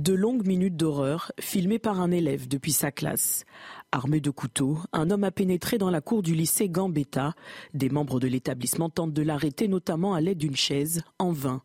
De 0.00 0.12
longues 0.12 0.44
minutes 0.44 0.76
d'horreur 0.76 1.30
filmées 1.38 1.78
par 1.78 2.00
un 2.00 2.10
élève 2.10 2.48
depuis 2.48 2.72
sa 2.72 2.90
classe. 2.90 3.44
Armé 3.92 4.20
de 4.20 4.30
couteau, 4.30 4.78
un 4.92 5.08
homme 5.10 5.22
a 5.22 5.30
pénétré 5.30 5.78
dans 5.78 5.90
la 5.90 6.00
cour 6.00 6.22
du 6.22 6.34
lycée 6.34 6.68
Gambetta. 6.68 7.34
Des 7.74 7.88
membres 7.88 8.18
de 8.18 8.26
l'établissement 8.26 8.90
tentent 8.90 9.12
de 9.12 9.22
l'arrêter, 9.22 9.68
notamment 9.68 10.14
à 10.14 10.20
l'aide 10.20 10.38
d'une 10.38 10.56
chaise, 10.56 11.02
en 11.20 11.30
vain. 11.30 11.62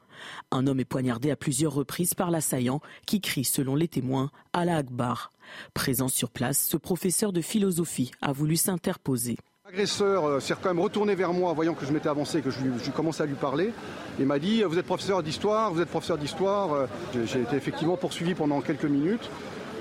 Un 0.52 0.68
homme 0.68 0.80
est 0.80 0.86
poignardé 0.86 1.32
à 1.32 1.36
plusieurs 1.36 1.74
reprises 1.74 2.14
par 2.14 2.30
l'assaillant 2.30 2.82
qui 3.08 3.20
crie, 3.20 3.46
selon 3.46 3.76
les 3.76 3.88
témoins, 3.88 4.30
à 4.54 4.64
la 4.64 4.78
Akbar. 4.78 5.32
Présent 5.74 6.08
sur 6.08 6.30
place, 6.30 6.68
ce 6.68 6.78
professeur 6.78 7.34
de 7.34 7.42
philosophie 7.42 8.12
a 8.22 8.32
voulu 8.32 8.58
s'interposer. 8.58 9.38
L'agresseur 9.72 10.26
euh, 10.26 10.40
s'est 10.40 10.56
quand 10.60 10.70
même 10.70 10.80
retourné 10.80 11.14
vers 11.14 11.32
moi, 11.32 11.54
voyant 11.54 11.76
que 11.76 11.86
je 11.86 11.92
m'étais 11.92 12.10
avancé, 12.10 12.42
que 12.42 12.50
je, 12.50 12.58
je 12.84 12.90
commençais 12.90 13.22
à 13.22 13.28
lui 13.28 13.36
parler. 13.36 13.72
Il 14.20 14.26
m'a 14.26 14.40
dit 14.40 14.64
Vous 14.64 14.80
êtes 14.80 14.86
professeur 14.86 15.22
d'histoire, 15.22 15.72
vous 15.72 15.80
êtes 15.80 15.90
professeur 15.90 16.18
d'histoire. 16.18 16.74
Euh, 16.74 16.88
j'ai 17.26 17.42
été 17.42 17.56
effectivement 17.56 17.96
poursuivi 17.96 18.34
pendant 18.34 18.62
quelques 18.62 18.86
minutes, 18.86 19.30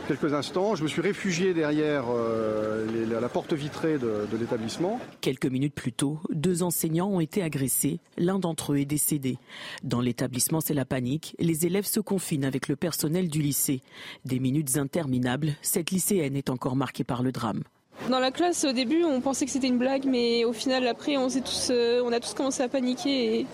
quelques 0.06 0.34
instants. 0.34 0.74
Je 0.74 0.82
me 0.82 0.88
suis 0.88 1.00
réfugié 1.00 1.54
derrière 1.54 2.04
euh, 2.10 2.86
la 3.18 3.28
porte 3.30 3.54
vitrée 3.54 3.96
de, 3.96 4.26
de 4.30 4.36
l'établissement. 4.36 5.00
Quelques 5.22 5.46
minutes 5.46 5.74
plus 5.74 5.94
tôt, 5.94 6.18
deux 6.28 6.62
enseignants 6.62 7.08
ont 7.08 7.20
été 7.20 7.42
agressés. 7.42 7.98
L'un 8.18 8.38
d'entre 8.38 8.74
eux 8.74 8.80
est 8.80 8.84
décédé. 8.84 9.38
Dans 9.84 10.02
l'établissement, 10.02 10.60
c'est 10.60 10.74
la 10.74 10.84
panique. 10.84 11.34
Les 11.38 11.64
élèves 11.64 11.86
se 11.86 12.00
confinent 12.00 12.44
avec 12.44 12.68
le 12.68 12.76
personnel 12.76 13.28
du 13.28 13.40
lycée. 13.40 13.80
Des 14.26 14.38
minutes 14.38 14.76
interminables. 14.76 15.54
Cette 15.62 15.92
lycéenne 15.92 16.36
est 16.36 16.50
encore 16.50 16.76
marquée 16.76 17.04
par 17.04 17.22
le 17.22 17.32
drame. 17.32 17.62
Dans 18.08 18.20
la 18.20 18.30
classe, 18.30 18.64
au 18.64 18.72
début, 18.72 19.04
on 19.04 19.20
pensait 19.20 19.44
que 19.44 19.50
c'était 19.50 19.66
une 19.66 19.78
blague, 19.78 20.06
mais 20.06 20.44
au 20.44 20.52
final, 20.52 20.86
après, 20.86 21.16
on, 21.16 21.28
euh, 21.28 22.10
a 22.10 22.20
tous 22.20 22.34
commencé 22.34 22.62
à 22.62 22.68
paniquer 22.68 23.40
et, 23.40 23.46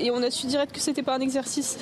et 0.00 0.10
on 0.10 0.22
a 0.22 0.30
su 0.30 0.46
direct 0.46 0.72
que 0.72 0.80
c'était 0.80 1.02
pas 1.02 1.16
un 1.16 1.20
exercice. 1.20 1.78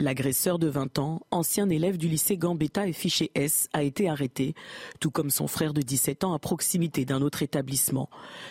L'agresseur 0.00 0.58
de 0.58 0.66
20 0.66 0.98
ans, 0.98 1.20
ancien 1.30 1.70
élève 1.70 1.96
du 1.96 2.08
lycée 2.08 2.36
Gambetta 2.36 2.86
et 2.86 2.92
fiché 2.92 3.30
S, 3.36 3.68
a 3.72 3.84
été 3.84 4.08
arrêté, 4.08 4.54
tout 5.00 5.12
comme 5.12 5.30
son 5.30 5.46
frère 5.46 5.72
de 5.72 5.82
17 5.82 6.24
ans 6.24 6.34
à 6.34 6.40
proximité 6.40 7.04
d'un 7.04 7.22
autre 7.22 7.42
établissement. 7.42 8.10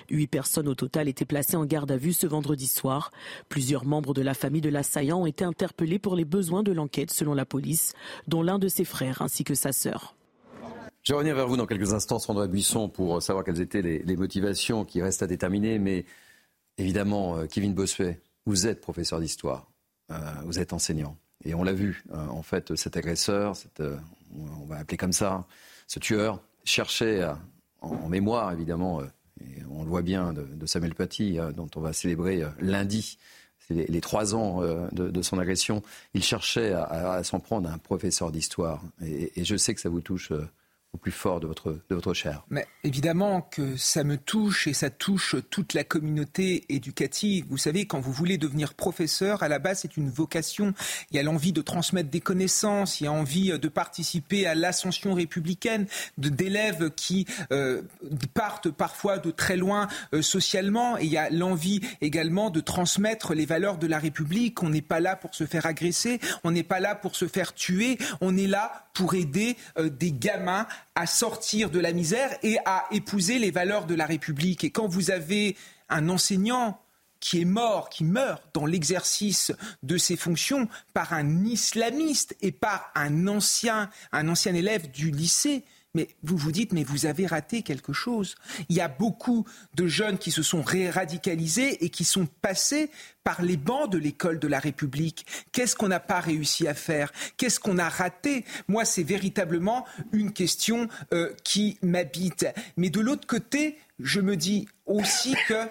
Huit 0.10 0.28
personnes 0.28 0.70
au 0.70 0.74
total 0.74 1.10
étaient 1.10 1.26
placées 1.26 1.58
en 1.58 1.66
garde 1.66 1.92
à 1.92 1.98
vue 1.98 2.14
ce 2.14 2.26
vendredi 2.26 2.66
soir. 2.66 3.12
Plusieurs 3.50 3.86
membres 3.86 4.14
de 4.14 4.22
la 4.22 4.34
famille 4.34 4.62
de 4.62 4.70
l'assaillant 4.70 5.22
ont 5.22 5.26
été 5.26 5.44
interpellés 5.44 6.00
pour 6.00 6.16
les 6.16 6.26
besoins 6.26 6.64
de 6.64 6.72
l'enquête 6.72 7.12
selon 7.12 7.34
la 7.34 7.46
police, 7.46 7.94
dont 8.28 8.42
l'un 8.42 8.58
de 8.58 8.70
ses 8.70 8.86
frères 8.86 9.22
ainsi 9.22 9.44
que 9.44 9.54
sa 9.54 9.74
sœur. 9.74 10.16
Je 11.04 11.12
vais 11.12 11.18
revenir 11.18 11.36
vers 11.36 11.50
vous 11.50 11.58
dans 11.58 11.66
quelques 11.66 11.94
instants, 11.94 12.18
Sandra 12.18 12.48
Buisson, 12.48 12.88
pour 12.88 13.22
savoir 13.22 13.44
quelles 13.44 13.60
étaient 13.60 13.82
les, 13.82 14.16
motivations 14.16 14.86
qui 14.86 15.02
restent 15.02 15.22
à 15.22 15.28
déterminer. 15.28 15.78
Mais 15.78 16.06
évidemment, 16.78 17.36
euh, 17.36 17.46
Kevin 17.46 17.74
Bossuet, 17.74 18.22
vous 18.46 18.68
êtes 18.68 18.80
professeur 18.80 19.20
d'histoire, 19.20 19.70
euh, 20.12 20.16
vous 20.46 20.60
êtes 20.60 20.72
enseignant. 20.72 21.18
Et 21.44 21.56
on 21.56 21.64
l'a 21.64 21.74
vu, 21.74 22.06
euh, 22.14 22.28
en 22.28 22.42
fait, 22.42 22.78
cet 22.78 22.96
agresseur, 22.96 23.54
on 23.82 24.66
va 24.66 24.78
appeler 24.78 24.96
comme 24.96 25.12
ça, 25.12 25.46
ce 25.88 26.00
tueur, 26.00 26.42
cherchait 26.64 27.22
en, 27.82 28.08
mémoire, 28.08 28.54
évidemment, 28.54 29.02
on 29.70 29.84
le 29.84 29.90
voit 29.90 30.04
bien, 30.04 30.32
de, 30.32 30.66
Samuel 30.66 30.96
Paty, 30.96 31.38
dont 31.54 31.70
on 31.76 31.82
va 31.82 31.92
célébrer 31.92 32.46
lundi 32.62 33.18
les, 33.70 34.00
trois 34.00 34.36
ans 34.36 34.62
de, 34.94 35.22
son 35.22 35.38
agression, 35.38 35.84
il 36.14 36.24
cherchait 36.24 36.72
à, 36.72 37.22
s'en 37.26 37.42
prendre 37.42 37.70
à 37.70 37.74
un 37.74 37.78
professeur 37.78 38.32
d'histoire. 38.32 38.82
Et, 39.06 39.44
je 39.44 39.58
sais 39.58 39.74
que 39.74 39.82
ça 39.82 39.90
vous 39.90 40.00
touche 40.00 40.32
au 40.94 40.98
plus 40.98 41.12
fort 41.12 41.40
de 41.40 41.48
votre, 41.48 42.14
chair. 42.14 42.46
Évidemment 42.84 43.42
que 43.42 43.76
ça 43.78 44.04
me 44.04 44.18
touche 44.18 44.68
et 44.68 44.74
ça 44.74 44.92
touche 44.92 45.36
toute 45.50 45.74
la 45.74 45.84
communauté 45.84 46.66
éducative. 46.70 47.46
Vous 47.50 47.58
savez, 47.58 47.86
quand 47.88 48.00
vous 48.00 48.12
voulez 48.12 48.38
devenir 48.38 48.76
professeur, 48.76 49.42
à 49.42 49.48
la 49.48 49.58
base, 49.58 49.80
c'est 49.80 49.98
une 49.98 50.10
vocation. 50.10 50.74
Il 51.10 51.18
y 51.18 51.20
a 51.20 51.24
l'envie 51.24 51.52
de 51.52 51.62
transmettre 51.62 52.10
des 52.10 52.20
connaissances, 52.20 53.02
il 53.02 53.06
y 53.06 53.08
a 53.08 53.12
envie 53.12 53.58
de 53.58 53.68
participer 53.68 54.46
à 54.46 54.54
l'ascension 54.54 55.14
républicaine 55.14 55.88
d'élèves 56.18 56.92
qui 56.92 57.26
euh, 57.52 57.82
partent 58.34 58.70
parfois 58.70 59.18
de 59.18 59.32
très 59.32 59.58
loin 59.58 59.88
euh, 60.14 60.22
socialement. 60.22 60.98
Il 60.98 61.08
y 61.08 61.18
a 61.18 61.30
l'envie 61.32 61.82
également 62.02 62.50
de 62.52 62.60
transmettre 62.60 63.34
les 63.34 63.46
valeurs 63.46 63.78
de 63.78 63.88
la 63.88 63.98
République. 63.98 64.62
On 64.62 64.70
n'est 64.70 64.82
pas 64.82 65.00
là 65.00 65.16
pour 65.16 65.34
se 65.34 65.46
faire 65.46 65.66
agresser, 65.66 66.20
on 66.44 66.52
n'est 66.52 66.64
pas 66.64 66.80
là 66.80 66.94
pour 66.94 67.16
se 67.16 67.28
faire 67.28 67.54
tuer, 67.54 67.98
on 68.22 68.38
est 68.38 68.48
là 68.48 68.88
pour 68.94 69.16
aider 69.16 69.58
euh, 69.78 69.90
des 69.90 70.12
gamins 70.12 70.68
à 70.96 71.08
sortir 71.08 71.70
de 71.70 71.80
la 71.80 71.94
misère 71.94 72.38
et 72.44 72.58
à 72.66 72.86
épouser 72.92 73.40
les 73.40 73.52
valeurs 73.52 73.86
de 73.86 73.96
la 73.96 74.06
République. 74.06 74.64
Et 74.64 74.70
quand 74.70 74.88
vous 74.88 75.12
avez 75.12 75.56
un 75.90 76.10
enseignant 76.10 76.80
qui 77.20 77.40
est 77.40 77.46
mort, 77.46 77.90
qui 77.90 78.04
meurt 78.04 78.44
dans 78.54 78.66
l'exercice 78.66 79.54
de 79.82 79.98
ses 79.98 80.18
fonctions 80.18 80.68
par 80.94 81.14
un 81.14 81.46
islamiste 81.46 82.36
et 82.42 82.52
par 82.52 82.92
un 82.96 83.28
ancien, 83.28 83.90
un 84.12 84.28
ancien 84.28 84.54
élève 84.54 84.92
du 84.92 85.10
lycée, 85.10 85.64
mais 85.94 86.08
vous 86.24 86.38
vous 86.38 86.52
dites, 86.52 86.74
mais 86.74 86.84
vous 86.84 87.06
avez 87.06 87.28
raté 87.28 87.62
quelque 87.62 87.94
chose. 87.94 88.36
Il 88.68 88.76
y 88.76 88.82
a 88.82 88.88
beaucoup 88.88 89.46
de 89.76 89.86
jeunes 89.86 90.18
qui 90.18 90.32
se 90.32 90.42
sont 90.42 90.64
radicalisés 90.64 91.84
et 91.86 91.90
qui 91.90 92.04
sont 92.04 92.26
passés 92.26 92.90
par 93.24 93.44
les 93.44 93.58
bancs 93.58 93.92
de 93.92 94.00
l'école 94.00 94.40
de 94.40 94.48
la 94.48 94.60
République. 94.60 95.26
Qu'est-ce 95.52 95.76
qu'on 95.76 95.88
n'a 95.88 96.00
pas 96.00 96.20
réussi 96.20 96.68
à 96.68 96.74
faire? 96.74 97.12
Qu'est-ce 97.38 97.60
qu'on 97.60 97.78
a 97.78 97.90
raté? 97.90 98.44
Moi, 98.68 98.86
c'est 98.86 99.04
véritablement 99.04 99.86
une 100.12 100.34
question 100.34 100.88
euh, 101.14 101.32
qui 101.44 101.78
m'habite. 101.84 102.48
Mais 102.76 102.90
de 102.90 103.00
l'autre 103.00 103.28
côté, 103.28 103.78
je 104.00 104.20
me 104.20 104.36
dis 104.36 104.68
aussi 104.88 105.36
que 105.48 105.68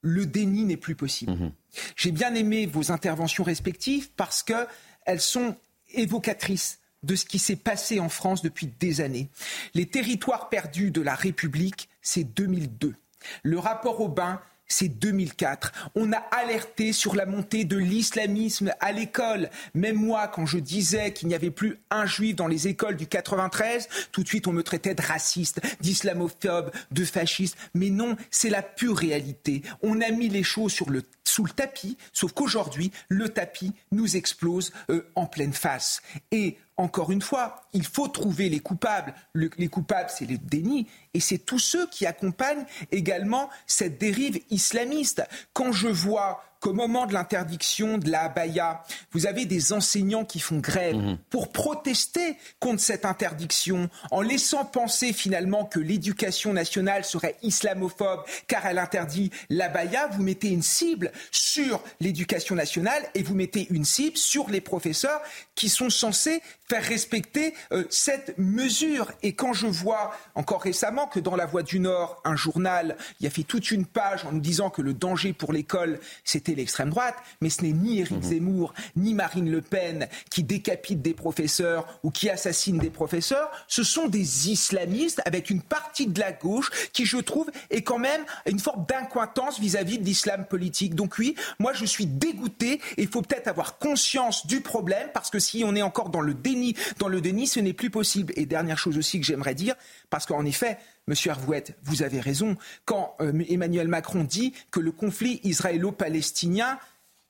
le 0.00 0.24
déni 0.24 0.64
n'est 0.64 0.76
plus 0.76 0.94
possible. 0.94 1.32
Mmh 1.32 1.52
J'ai 1.96 2.12
bien 2.12 2.34
aimé 2.34 2.66
vos 2.66 2.90
interventions 2.90 3.44
respectives 3.44 4.10
parce 4.16 4.42
qu'elles 4.42 5.20
sont 5.20 5.56
évocatrices 5.92 6.80
de 7.02 7.14
ce 7.14 7.24
qui 7.24 7.38
s'est 7.38 7.56
passé 7.56 8.00
en 8.00 8.08
France 8.08 8.42
depuis 8.42 8.72
des 8.80 9.00
années. 9.00 9.28
Les 9.74 9.86
territoires 9.86 10.48
perdus 10.48 10.90
de 10.90 11.00
la 11.00 11.14
République, 11.14 11.88
c'est 12.02 12.24
2002. 12.24 12.94
Le 13.42 13.58
rapport 13.58 14.00
Aubin, 14.00 14.40
c'est 14.68 14.88
2004. 14.88 15.90
On 15.94 16.12
a 16.12 16.18
alerté 16.18 16.92
sur 16.92 17.16
la 17.16 17.26
montée 17.26 17.64
de 17.64 17.76
l'islamisme 17.76 18.72
à 18.80 18.92
l'école. 18.92 19.50
Même 19.74 19.96
moi, 19.96 20.28
quand 20.28 20.46
je 20.46 20.58
disais 20.58 21.12
qu'il 21.12 21.28
n'y 21.28 21.34
avait 21.34 21.50
plus 21.50 21.78
un 21.90 22.06
juif 22.06 22.36
dans 22.36 22.46
les 22.46 22.68
écoles 22.68 22.96
du 22.96 23.06
93, 23.06 23.88
tout 24.12 24.22
de 24.22 24.28
suite 24.28 24.46
on 24.46 24.52
me 24.52 24.62
traitait 24.62 24.94
de 24.94 25.02
raciste, 25.02 25.60
d'islamophobe, 25.80 26.70
de 26.90 27.04
fasciste. 27.04 27.56
Mais 27.74 27.90
non, 27.90 28.16
c'est 28.30 28.50
la 28.50 28.62
pure 28.62 28.96
réalité. 28.96 29.62
On 29.82 30.00
a 30.00 30.10
mis 30.10 30.28
les 30.28 30.42
choses 30.42 30.72
sur 30.72 30.90
le 30.90 31.02
sous 31.28 31.44
le 31.44 31.50
tapis, 31.50 31.96
sauf 32.12 32.32
qu'aujourd'hui, 32.32 32.90
le 33.08 33.28
tapis 33.28 33.72
nous 33.92 34.16
explose 34.16 34.72
en 35.14 35.26
pleine 35.26 35.52
face. 35.52 36.02
Et 36.30 36.56
encore 36.78 37.10
une 37.10 37.22
fois, 37.22 37.56
il 37.72 37.84
faut 37.84 38.08
trouver 38.08 38.48
les 38.48 38.60
coupables. 38.60 39.12
les 39.34 39.68
coupables, 39.68 40.10
c'est 40.10 40.26
les 40.26 40.38
dénis. 40.38 40.86
Et 41.12 41.20
c'est 41.20 41.38
tous 41.38 41.58
ceux 41.58 41.88
qui 41.88 42.06
accompagnent 42.06 42.64
également 42.92 43.50
cette 43.66 43.98
dérive 43.98 44.40
islamiste. 44.50 45.22
Quand 45.52 45.72
je 45.72 45.88
vois 45.88 46.42
qu'au 46.60 46.72
moment 46.72 47.06
de 47.06 47.12
l'interdiction 47.12 47.98
de 47.98 48.10
la 48.10 48.22
abaya, 48.22 48.82
vous 49.12 49.26
avez 49.26 49.44
des 49.44 49.72
enseignants 49.72 50.24
qui 50.24 50.40
font 50.40 50.58
grève 50.58 50.96
mhm. 50.96 51.18
pour 51.30 51.52
protester 51.52 52.36
contre 52.60 52.80
cette 52.80 53.04
interdiction, 53.04 53.88
en 54.10 54.20
laissant 54.20 54.64
penser 54.64 55.12
finalement 55.12 55.64
que 55.64 55.80
l'éducation 55.80 56.52
nationale 56.52 57.04
serait 57.04 57.36
islamophobe 57.42 58.24
car 58.46 58.66
elle 58.66 58.78
interdit 58.78 59.30
l'abaya, 59.50 60.08
vous 60.08 60.22
mettez 60.22 60.48
une 60.48 60.62
cible 60.62 61.12
sur 61.30 61.82
l'éducation 62.00 62.54
nationale 62.54 63.02
et 63.14 63.22
vous 63.22 63.34
mettez 63.34 63.66
une 63.70 63.84
cible 63.84 64.16
sur 64.16 64.50
les 64.50 64.60
professeurs 64.60 65.20
qui 65.54 65.68
sont 65.68 65.90
censés 65.90 66.42
faire 66.68 66.84
respecter 66.84 67.54
euh, 67.72 67.84
cette 67.88 68.36
mesure. 68.38 69.10
Et 69.22 69.32
quand 69.32 69.52
je 69.52 69.66
vois 69.66 70.12
encore 70.34 70.62
récemment 70.62 71.06
que 71.06 71.18
dans 71.18 71.34
La 71.34 71.46
Voix 71.46 71.62
du 71.62 71.80
Nord, 71.80 72.20
un 72.24 72.36
journal, 72.36 72.96
il 73.20 73.26
a 73.26 73.30
fait 73.30 73.42
toute 73.42 73.70
une 73.70 73.86
page 73.86 74.24
en 74.26 74.32
nous 74.32 74.40
disant 74.40 74.68
que 74.68 74.82
le 74.82 74.92
danger 74.92 75.32
pour 75.32 75.52
l'école, 75.52 75.98
c'était 76.24 76.54
l'extrême 76.54 76.90
droite, 76.90 77.16
mais 77.40 77.48
ce 77.48 77.62
n'est 77.62 77.72
ni 77.72 78.00
Éric 78.00 78.18
mhm. 78.18 78.22
Zemmour, 78.22 78.74
ni 78.96 79.14
Marine 79.14 79.50
Le 79.50 79.62
Pen 79.62 80.08
qui 80.30 80.42
décapitent 80.42 81.02
des 81.02 81.14
professeurs 81.14 82.00
ou 82.02 82.10
qui 82.10 82.28
assassinent 82.28 82.78
des 82.78 82.90
professeurs, 82.90 83.50
ce 83.66 83.82
sont 83.82 84.08
des 84.08 84.50
islamistes 84.50 85.22
avec 85.24 85.50
une 85.50 85.62
partie 85.62 86.06
de 86.06 86.20
la 86.20 86.32
gauche 86.32 86.70
qui, 86.92 87.06
je 87.06 87.16
trouve, 87.16 87.50
est 87.70 87.82
quand 87.82 87.98
même 87.98 88.24
une 88.46 88.58
forme 88.58 88.84
d'incointance 88.86 89.58
vis-à-vis 89.58 89.98
de 89.98 90.04
l'islam 90.04 90.44
politique. 90.44 90.94
Donc 90.94 91.16
oui, 91.18 91.34
moi 91.58 91.72
je 91.72 91.84
suis 91.86 92.06
dégoûté 92.06 92.80
et 92.96 93.02
il 93.02 93.08
faut 93.08 93.22
peut-être 93.22 93.48
avoir 93.48 93.78
conscience 93.78 94.46
du 94.46 94.60
problème 94.60 95.08
parce 95.14 95.30
que 95.30 95.38
si 95.38 95.64
on 95.64 95.74
est 95.74 95.82
encore 95.82 96.10
dans 96.10 96.20
le 96.20 96.34
déni, 96.34 96.57
dans 96.98 97.08
le 97.08 97.20
déni, 97.20 97.46
ce 97.46 97.60
n'est 97.60 97.72
plus 97.72 97.90
possible. 97.90 98.32
Et 98.36 98.46
dernière 98.46 98.78
chose 98.78 98.98
aussi 98.98 99.20
que 99.20 99.26
j'aimerais 99.26 99.54
dire, 99.54 99.74
parce 100.10 100.26
qu'en 100.26 100.44
effet, 100.44 100.78
Monsieur 101.06 101.30
Hervouette, 101.30 101.78
vous 101.84 102.02
avez 102.02 102.20
raison, 102.20 102.56
quand 102.84 103.14
euh, 103.20 103.32
Emmanuel 103.48 103.88
Macron 103.88 104.24
dit 104.24 104.52
que 104.70 104.80
le 104.80 104.92
conflit 104.92 105.40
israélo-palestinien 105.44 106.78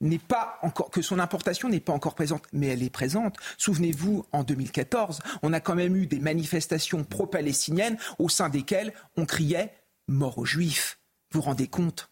n'est 0.00 0.18
pas 0.18 0.58
encore 0.62 0.90
que 0.90 1.02
son 1.02 1.18
importation 1.18 1.68
n'est 1.68 1.80
pas 1.80 1.92
encore 1.92 2.14
présente, 2.14 2.44
mais 2.52 2.68
elle 2.68 2.82
est 2.82 2.90
présente. 2.90 3.36
Souvenez-vous, 3.56 4.24
en 4.32 4.44
2014, 4.44 5.20
on 5.42 5.52
a 5.52 5.60
quand 5.60 5.74
même 5.74 5.96
eu 5.96 6.06
des 6.06 6.20
manifestations 6.20 7.04
pro-palestiniennes 7.04 7.98
au 8.18 8.28
sein 8.28 8.48
desquelles 8.48 8.92
on 9.16 9.26
criait 9.26 9.72
mort 10.06 10.38
aux 10.38 10.44
Juifs. 10.44 10.98
Vous 11.32 11.40
vous 11.40 11.46
rendez 11.46 11.66
compte? 11.66 12.10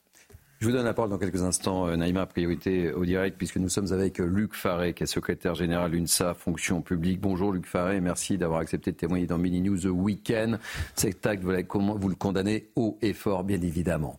Je 0.59 0.67
vous 0.67 0.73
donne 0.73 0.85
la 0.85 0.95
parole 0.95 1.11
dans 1.11 1.19
quelques 1.19 1.43
instants, 1.43 1.87
euh, 1.87 1.97
Naïma, 1.97 2.25
priorité 2.25 2.91
au 2.93 3.05
direct, 3.05 3.37
puisque 3.37 3.59
nous 3.59 3.69
sommes 3.69 3.93
avec 3.93 4.21
euh, 4.21 4.27
Luc 4.27 4.55
Faré, 4.55 4.95
qui 4.95 5.03
est 5.03 5.07
secrétaire 5.07 5.55
général 5.55 5.95
UNSA, 5.95 6.33
fonction 6.33 6.81
publique. 6.81 7.21
Bonjour 7.21 7.53
Luc 7.53 7.67
Faré, 7.67 8.01
merci 8.01 8.39
d'avoir 8.39 8.61
accepté 8.61 8.93
de 8.93 8.97
témoigner 8.97 9.27
dans 9.27 9.37
Mini 9.37 9.61
News 9.61 9.81
The 9.81 9.91
Weekend. 9.91 10.59
Cet 10.95 11.27
acte, 11.27 11.43
vous, 11.43 11.51
le 11.51 12.15
condamnez 12.15 12.71
haut 12.75 12.97
et 13.03 13.13
fort, 13.13 13.45
bien 13.45 13.61
évidemment. 13.61 14.19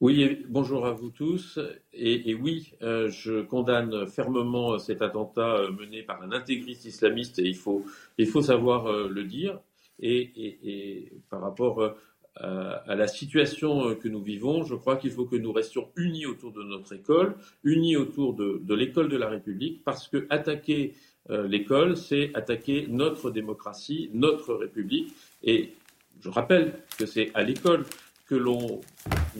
Oui, 0.00 0.46
bonjour 0.48 0.86
à 0.86 0.92
vous 0.92 1.10
tous. 1.10 1.58
Et, 1.92 2.32
oui, 2.34 2.72
euh, 2.82 3.10
je 3.10 3.42
condamne 3.42 4.06
fermement 4.06 4.78
cet 4.78 5.02
attentat 5.02 5.62
mené 5.78 6.04
par 6.04 6.22
un 6.22 6.30
intégriste 6.30 6.84
islamiste, 6.84 7.40
et 7.40 7.44
il 7.44 7.56
faut, 7.56 7.84
il 8.18 8.28
faut 8.28 8.40
savoir 8.40 8.90
le 9.08 9.24
dire. 9.24 9.58
Et 9.98 11.12
par 11.28 11.42
rapport 11.42 11.94
à 12.36 12.94
la 12.94 13.06
situation 13.06 13.88
euh, 13.88 13.94
que 13.94 14.08
nous 14.08 14.22
vivons, 14.22 14.64
je 14.64 14.74
crois 14.74 14.96
qu'il 14.96 15.10
faut 15.10 15.24
que 15.24 15.36
nous 15.36 15.52
restions 15.52 15.88
unis 15.96 16.26
autour 16.26 16.52
de 16.52 16.62
notre 16.62 16.94
école, 16.94 17.34
unis 17.64 17.96
autour 17.96 18.34
de, 18.34 18.74
l'école 18.74 19.08
de 19.08 19.16
la 19.16 19.28
République, 19.28 19.82
parce 19.84 20.08
que 20.08 20.26
attaquer 20.30 20.94
euh, 21.28 21.46
l'école, 21.46 21.96
c'est 21.96 22.30
attaquer 22.34 22.86
notre 22.88 23.30
démocratie, 23.30 24.10
notre 24.14 24.54
République. 24.54 25.12
Et 25.42 25.74
je 26.20 26.28
rappelle 26.28 26.74
que 26.98 27.06
c'est 27.06 27.30
à 27.34 27.42
l'école 27.42 27.84
que 28.26 28.36
l'on 28.36 28.80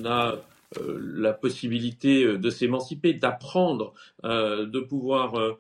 a 0.05 0.37
euh, 0.79 0.99
la 1.01 1.33
possibilité 1.33 2.37
de 2.37 2.51
s'émanciper, 2.51 3.15
d'apprendre, 3.15 3.95
de 4.25 4.81
pouvoir 4.81 5.57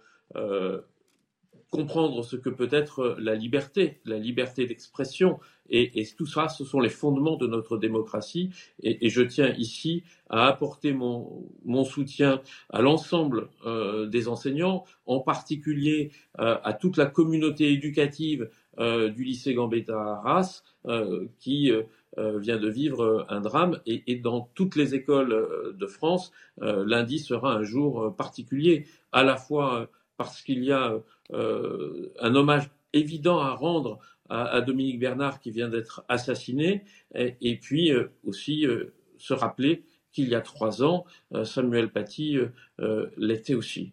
comprendre 1.70 2.24
ce 2.24 2.36
que 2.36 2.50
peut 2.50 2.68
être 2.72 3.16
la 3.18 3.34
liberté, 3.34 4.00
la 4.04 4.18
liberté 4.18 4.66
d'expression. 4.66 5.38
Et, 5.72 6.04
tout 6.18 6.26
ça, 6.26 6.48
ce 6.48 6.64
sont 6.64 6.80
les 6.80 6.88
fondements 6.88 7.36
de 7.36 7.46
notre 7.46 7.78
démocratie. 7.78 8.50
Et, 8.82 9.08
je 9.08 9.22
tiens 9.22 9.54
ici 9.56 10.02
à 10.28 10.48
apporter 10.48 10.92
mon, 10.92 11.48
soutien 11.84 12.40
à 12.70 12.82
l'ensemble 12.82 13.48
euh, 13.64 14.06
des 14.06 14.26
enseignants, 14.26 14.84
en 15.06 15.20
particulier 15.20 16.10
euh, 16.40 16.58
à 16.64 16.72
toute 16.72 16.96
la 16.96 17.06
communauté 17.06 17.72
éducative 17.72 18.50
euh, 18.78 19.08
du 19.10 19.22
lycée 19.22 19.54
Gambetta 19.54 19.96
Arras, 19.96 20.62
qui 21.38 21.70
vient 22.16 22.58
de 22.58 22.68
vivre 22.68 23.26
un 23.28 23.40
drame. 23.40 23.80
Et, 23.86 24.02
et 24.10 24.16
dans 24.16 24.50
toutes 24.54 24.74
les 24.74 24.96
écoles 24.96 25.76
de 25.78 25.86
France, 25.86 26.32
lundi 26.58 27.20
sera 27.20 27.52
un 27.52 27.62
jour 27.62 28.16
particulier, 28.16 28.86
à 29.12 29.22
la 29.22 29.36
fois 29.36 29.88
parce 30.20 30.42
qu'il 30.42 30.62
y 30.62 30.70
a 30.70 31.02
euh, 31.32 32.12
un 32.20 32.34
hommage 32.34 32.68
évident 32.92 33.38
à 33.38 33.54
rendre 33.54 34.00
à, 34.28 34.60
Dominique 34.60 35.00
Bernard 35.00 35.40
qui 35.40 35.50
vient 35.50 35.70
d'être 35.70 36.04
assassiné, 36.08 36.84
et, 37.14 37.56
puis 37.56 37.90
euh, 37.90 38.12
aussi 38.22 38.66
euh, 38.66 38.92
se 39.16 39.32
rappeler 39.32 39.82
qu'il 40.12 40.28
y 40.28 40.34
a 40.34 40.42
trois 40.42 40.84
ans, 40.84 41.06
Samuel 41.44 41.90
Paty 41.90 42.36
l'était 43.16 43.54
aussi. 43.54 43.92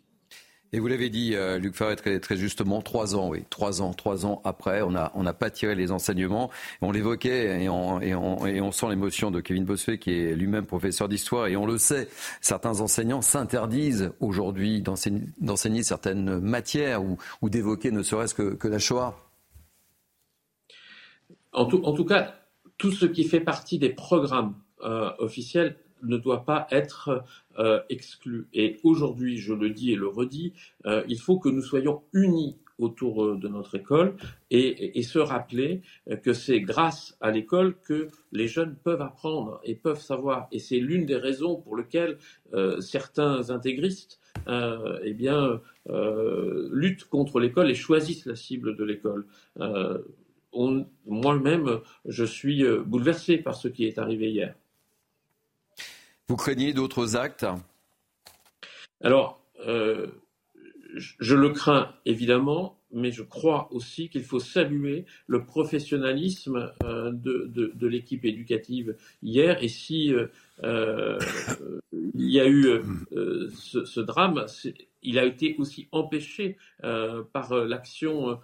Et 0.74 0.80
vous 0.80 0.88
l'avez 0.88 1.10
dit, 1.10 1.34
euh, 1.34 1.58
Luc 1.58 1.76
Farret, 1.76 1.96
très, 1.96 2.38
justement, 2.38 2.82
trois 2.82 3.16
ans, 3.16 3.30
oui, 3.30 3.44
trois 3.50 3.82
ans, 3.82 3.94
trois 3.94 4.26
ans 4.26 4.42
après, 4.44 4.82
on 4.82 4.92
n'a 4.92 5.34
pas 5.34 5.50
tiré 5.50 5.76
les 5.76 5.92
enseignements. 5.92 6.50
On 6.82 6.92
l'évoquait 6.92 7.64
et 7.64 7.70
on, 7.70 8.72
sent 8.72 8.90
l'émotion 8.90 9.32
de 9.32 9.40
Kevin 9.40 9.64
Bossuet, 9.64 9.98
qui 9.98 10.12
est 10.12 10.36
lui-même 10.36 10.66
professeur 10.66 11.08
d'histoire, 11.08 11.48
et 11.48 11.56
on 11.56 11.66
le 11.66 11.78
sait, 11.78 12.10
certains 12.42 12.82
enseignants 12.82 13.22
s'interdisent 13.22 14.12
aujourd'hui 14.20 14.82
d'enseigner 14.82 15.84
certaines 15.84 16.40
matières 16.40 17.02
ou, 17.02 17.50
d'évoquer 17.50 17.92
ne 17.92 18.04
serait-ce 18.04 18.36
que, 18.36 18.54
que, 18.54 18.68
la 18.68 18.80
Shoah. 18.80 19.16
En 21.54 21.66
tout, 21.66 21.82
en 21.86 21.94
tout, 21.94 22.06
cas, 22.06 22.36
tout 22.78 22.92
ce 22.92 23.06
qui 23.06 23.24
fait 23.24 23.40
partie 23.40 23.80
des 23.80 23.90
programmes 23.90 24.56
euh, 24.82 25.12
officiels 25.20 25.78
ne 26.04 26.18
doit 26.18 26.46
pas 26.46 26.68
être 26.72 27.24
euh, 27.60 27.80
exclu. 27.90 28.48
Et 28.54 28.80
aujourd'hui, 28.84 29.38
je 29.38 29.54
le 29.54 29.70
dis 29.70 29.92
et 29.92 29.96
le 29.96 30.08
redis, 30.08 30.54
euh, 30.86 31.04
il 31.08 31.20
faut 31.20 31.40
que 31.40 31.50
nous 31.50 31.62
soyons 31.62 32.04
unis 32.14 32.58
autour 32.78 33.26
euh, 33.26 33.38
de 33.38 33.48
notre 33.48 33.76
école 33.76 34.16
et, 34.52 35.02
se 35.02 35.18
rappeler 35.18 35.82
que 36.24 36.34
c'est 36.34 36.62
grâce 36.62 37.18
à 37.22 37.32
l'école 37.32 37.76
que 37.80 38.10
les 38.32 38.48
jeunes 38.48 38.76
peuvent 38.84 39.02
apprendre 39.02 39.60
et 39.64 39.74
peuvent 39.74 40.02
savoir. 40.02 40.48
Et 40.52 40.60
c'est 40.60 40.80
l'une 40.80 41.06
des 41.06 41.16
raisons 41.16 41.56
pour 41.56 41.76
lesquelles 41.78 42.18
certains 42.80 43.50
intégristes 43.50 44.20
eh 44.48 45.14
bien, 45.14 45.62
luttent 46.72 47.06
contre 47.06 47.40
l'école 47.40 47.72
et 47.72 47.76
choisissent 47.76 48.26
la 48.26 48.36
cible 48.36 48.76
de 48.76 48.84
l'école. 48.84 49.26
Moi-même, 51.06 51.80
je 52.06 52.26
suis 52.26 52.66
bouleversé 52.86 53.38
par 53.38 53.56
ce 53.56 53.70
qui 53.70 53.86
est 53.86 53.98
arrivé 53.98 54.30
hier. 54.30 54.56
Vous 56.30 56.36
craignez 56.36 56.74
d'autres 56.74 57.16
actes 57.16 57.46
Alors, 59.02 59.42
euh, 59.66 60.08
je 60.94 61.36
le 61.36 61.52
crains 61.52 61.94
évidemment, 62.06 62.82
mais 62.92 63.12
je 63.12 63.24
crois 63.24 63.70
aussi 63.72 64.10
qu'il 64.10 64.24
faut 64.24 64.40
saluer 64.40 65.06
le 65.26 65.46
professionnalisme 65.46 66.74
euh, 66.84 67.12
de, 67.14 67.88
l'équipe 67.88 68.26
éducative 68.26 68.98
hier. 69.24 69.64
Et 69.64 69.70
si 69.70 70.14
euh, 70.64 71.18
il 71.94 72.30
y 72.30 72.42
a 72.42 72.48
eu 72.50 72.82
ce, 73.54 74.00
drame, 74.02 74.46
il 75.04 75.20
a 75.20 75.24
été 75.24 75.56
aussi 75.60 75.88
empêché 75.94 76.58
par 76.82 77.56
l'action 77.56 78.38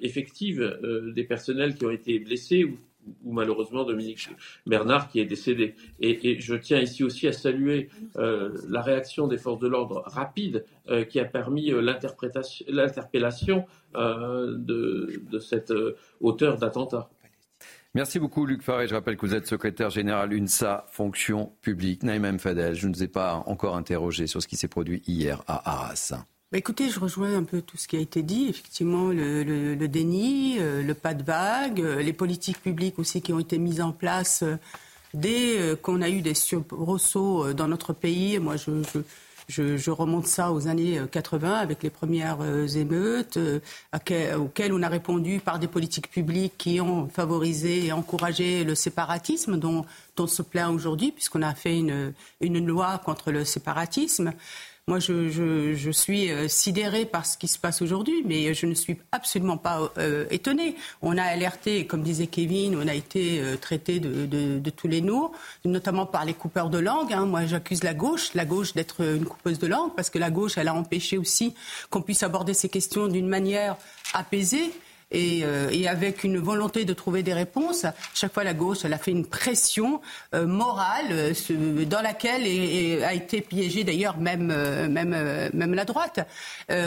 effective 0.00 0.78
des 1.12 1.24
personnels 1.24 1.74
qui 1.74 1.86
ont 1.86 1.90
été 1.90 2.20
blessés 2.20 2.64
ou 3.24 3.32
malheureusement 3.32 3.84
Dominique 3.84 4.28
Bernard 4.66 5.08
qui 5.08 5.20
est 5.20 5.24
décédé. 5.24 5.74
Et, 6.00 6.40
je 6.40 6.54
tiens 6.54 6.80
ici 6.80 7.04
aussi 7.04 7.26
à 7.28 7.32
saluer 7.32 7.88
euh, 8.16 8.56
la 8.68 8.82
réaction 8.82 9.26
des 9.26 9.38
forces 9.38 9.60
de 9.60 9.68
l'ordre 9.68 10.02
rapide 10.06 10.64
euh, 10.88 11.04
qui 11.04 11.20
a 11.20 11.24
permis 11.24 11.72
euh, 11.72 11.80
l'interpellation 11.80 13.66
de, 13.94 15.22
de, 15.30 15.38
cet 15.38 15.72
auteur 16.20 16.58
d'attentat. 16.58 17.08
Merci 17.94 18.18
beaucoup 18.18 18.44
Luc 18.44 18.62
Faré. 18.62 18.86
Je 18.86 18.94
rappelle 18.94 19.16
que 19.16 19.24
vous 19.26 19.34
êtes 19.34 19.46
secrétaire 19.46 19.90
général 19.90 20.32
UNSA, 20.32 20.86
fonction 20.90 21.52
publique. 21.62 22.02
Naïm 22.02 22.38
Fadel, 22.38 22.74
je 22.74 22.86
ne 22.86 22.94
vous 22.94 23.02
ai 23.02 23.08
pas 23.08 23.42
encore 23.46 23.76
interrogé 23.76 24.26
sur 24.26 24.42
ce 24.42 24.48
qui 24.48 24.56
s'est 24.56 24.68
produit 24.68 25.02
hier 25.06 25.42
à 25.46 25.70
Arras. 25.70 26.14
Bah, 26.50 26.56
écoutez, 26.56 26.88
je 26.88 26.98
rejoins 26.98 27.36
un 27.36 27.44
peu 27.44 27.60
tout 27.60 27.76
ce 27.76 27.86
qui 27.86 27.96
a 27.96 28.00
été 28.00 28.22
dit. 28.22 28.46
Effectivement, 28.48 29.08
le, 29.08 29.86
déni, 29.86 30.56
euh, 30.58 30.82
le 30.82 30.94
pas 30.94 31.12
de 31.12 31.22
vague, 31.22 31.82
euh, 31.82 32.00
les 32.00 32.14
politiques 32.14 32.62
publiques 32.62 32.98
aussi 32.98 33.20
qui 33.20 33.34
ont 33.34 33.38
été 33.38 33.58
mises 33.58 33.82
en 33.82 33.92
place 33.92 34.44
Dès 35.14 35.74
qu'on 35.80 36.02
a 36.02 36.10
eu 36.10 36.20
des 36.20 36.34
soubresauts 36.34 37.54
dans 37.54 37.66
notre 37.66 37.94
pays, 37.94 38.38
moi 38.38 38.56
je, 38.56 38.82
je, 39.48 39.90
remonte 39.90 40.26
ça 40.26 40.52
aux 40.52 40.68
années 40.68 41.00
80 41.10 41.50
avec 41.54 41.82
les 41.82 41.88
premières 41.88 42.42
émeutes 42.76 43.38
auxquelles 44.36 44.72
on 44.74 44.82
a 44.82 44.88
répondu 44.88 45.40
par 45.40 45.58
des 45.58 45.66
politiques 45.66 46.10
publiques 46.10 46.58
qui 46.58 46.78
ont 46.82 47.08
favorisé 47.08 47.86
et 47.86 47.92
encouragé 47.92 48.64
le 48.64 48.74
séparatisme 48.74 49.56
dont, 49.56 49.86
on 50.18 50.26
se 50.26 50.42
plaint 50.42 50.74
aujourd'hui 50.74 51.10
puisqu'on 51.10 51.40
a 51.40 51.54
fait 51.54 51.78
une, 51.78 52.12
une 52.42 52.66
loi 52.66 53.00
contre 53.02 53.32
le 53.32 53.46
séparatisme. 53.46 54.34
Moi, 54.88 55.00
je, 55.00 55.90
suis 55.92 56.32
euh, 56.32 56.48
sidérée 56.48 57.04
par 57.04 57.26
ce 57.26 57.36
qui 57.36 57.46
se 57.46 57.58
passe 57.58 57.82
aujourd'hui, 57.82 58.22
mais 58.24 58.54
je 58.54 58.64
ne 58.64 58.72
suis 58.72 58.96
absolument 59.12 59.58
pas 59.58 59.92
euh, 59.98 60.24
étonnée. 60.30 60.76
On 61.02 61.18
a 61.18 61.22
alerté, 61.24 61.86
comme 61.86 62.02
disait 62.02 62.26
Kevin, 62.26 62.74
on 62.74 62.88
a 62.88 62.94
été 62.94 63.38
euh, 63.38 63.58
traité 63.58 64.00
de, 64.00 64.70
tous 64.70 64.88
les 64.88 65.02
noms, 65.02 65.30
notamment 65.66 66.06
par 66.06 66.24
les 66.24 66.32
coupeurs 66.32 66.70
de 66.70 66.78
langue. 66.78 67.12
Hein. 67.12 67.26
Moi, 67.26 67.44
j'accuse 67.44 67.84
la 67.84 67.92
gauche, 67.92 68.32
la 68.32 68.46
gauche 68.46 68.72
d'être 68.72 69.02
une 69.02 69.26
coupeuse 69.26 69.58
de 69.58 69.66
langue, 69.66 69.94
parce 69.94 70.08
que 70.08 70.18
la 70.18 70.30
gauche, 70.30 70.56
elle 70.56 70.68
a 70.68 70.74
empêché 70.74 71.18
aussi 71.18 71.54
qu'on 71.90 72.00
puisse 72.00 72.22
aborder 72.22 72.54
ces 72.54 72.70
questions 72.70 73.08
d'une 73.08 73.28
manière 73.28 73.76
apaisée. 74.14 74.72
Euh, 75.14 75.70
et, 75.70 75.88
avec 75.88 76.22
une 76.22 76.36
volonté 76.36 76.84
de 76.84 76.92
trouver 76.92 77.22
des 77.22 77.32
réponses. 77.32 77.86
Chaque 78.14 78.34
fois, 78.34 78.44
la 78.44 78.52
gauche, 78.52 78.78
elle 78.84 78.92
a 78.92 78.98
fait 78.98 79.10
une 79.10 79.24
pression 79.24 80.02
euh, 80.34 80.46
morale 80.46 81.06
euh, 81.10 81.84
dans 81.86 82.02
laquelle 82.02 82.42
a 83.02 83.14
été 83.14 83.40
piégée 83.40 83.84
d'ailleurs 83.84 84.18
même, 84.18 84.48
même, 84.88 85.50
même 85.54 85.74
la 85.74 85.84
droite. 85.84 86.20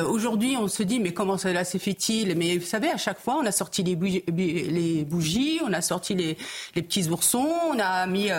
Aujourd'hui, 0.08 0.56
on 0.60 0.68
se 0.68 0.84
dit, 0.84 1.00
mais 1.00 1.14
comment 1.14 1.38
cela 1.38 1.64
s'est 1.64 1.80
fait-il? 1.80 2.38
Mais 2.38 2.58
vous 2.58 2.66
savez, 2.66 2.90
à 2.90 2.98
chaque 2.98 3.20
fois, 3.20 3.38
on 3.42 3.46
a 3.46 3.52
sorti 3.52 3.84
les 3.84 3.96
bougies, 3.96 4.24
les 4.28 5.04
bougies 5.04 5.60
on 5.66 5.74
a 5.74 5.82
sorti 5.82 6.14
les, 6.14 6.38
les, 6.76 6.82
petits 6.82 7.10
oursons, 7.10 7.50
on 7.74 7.80
a 7.80 8.06
mis 8.06 8.30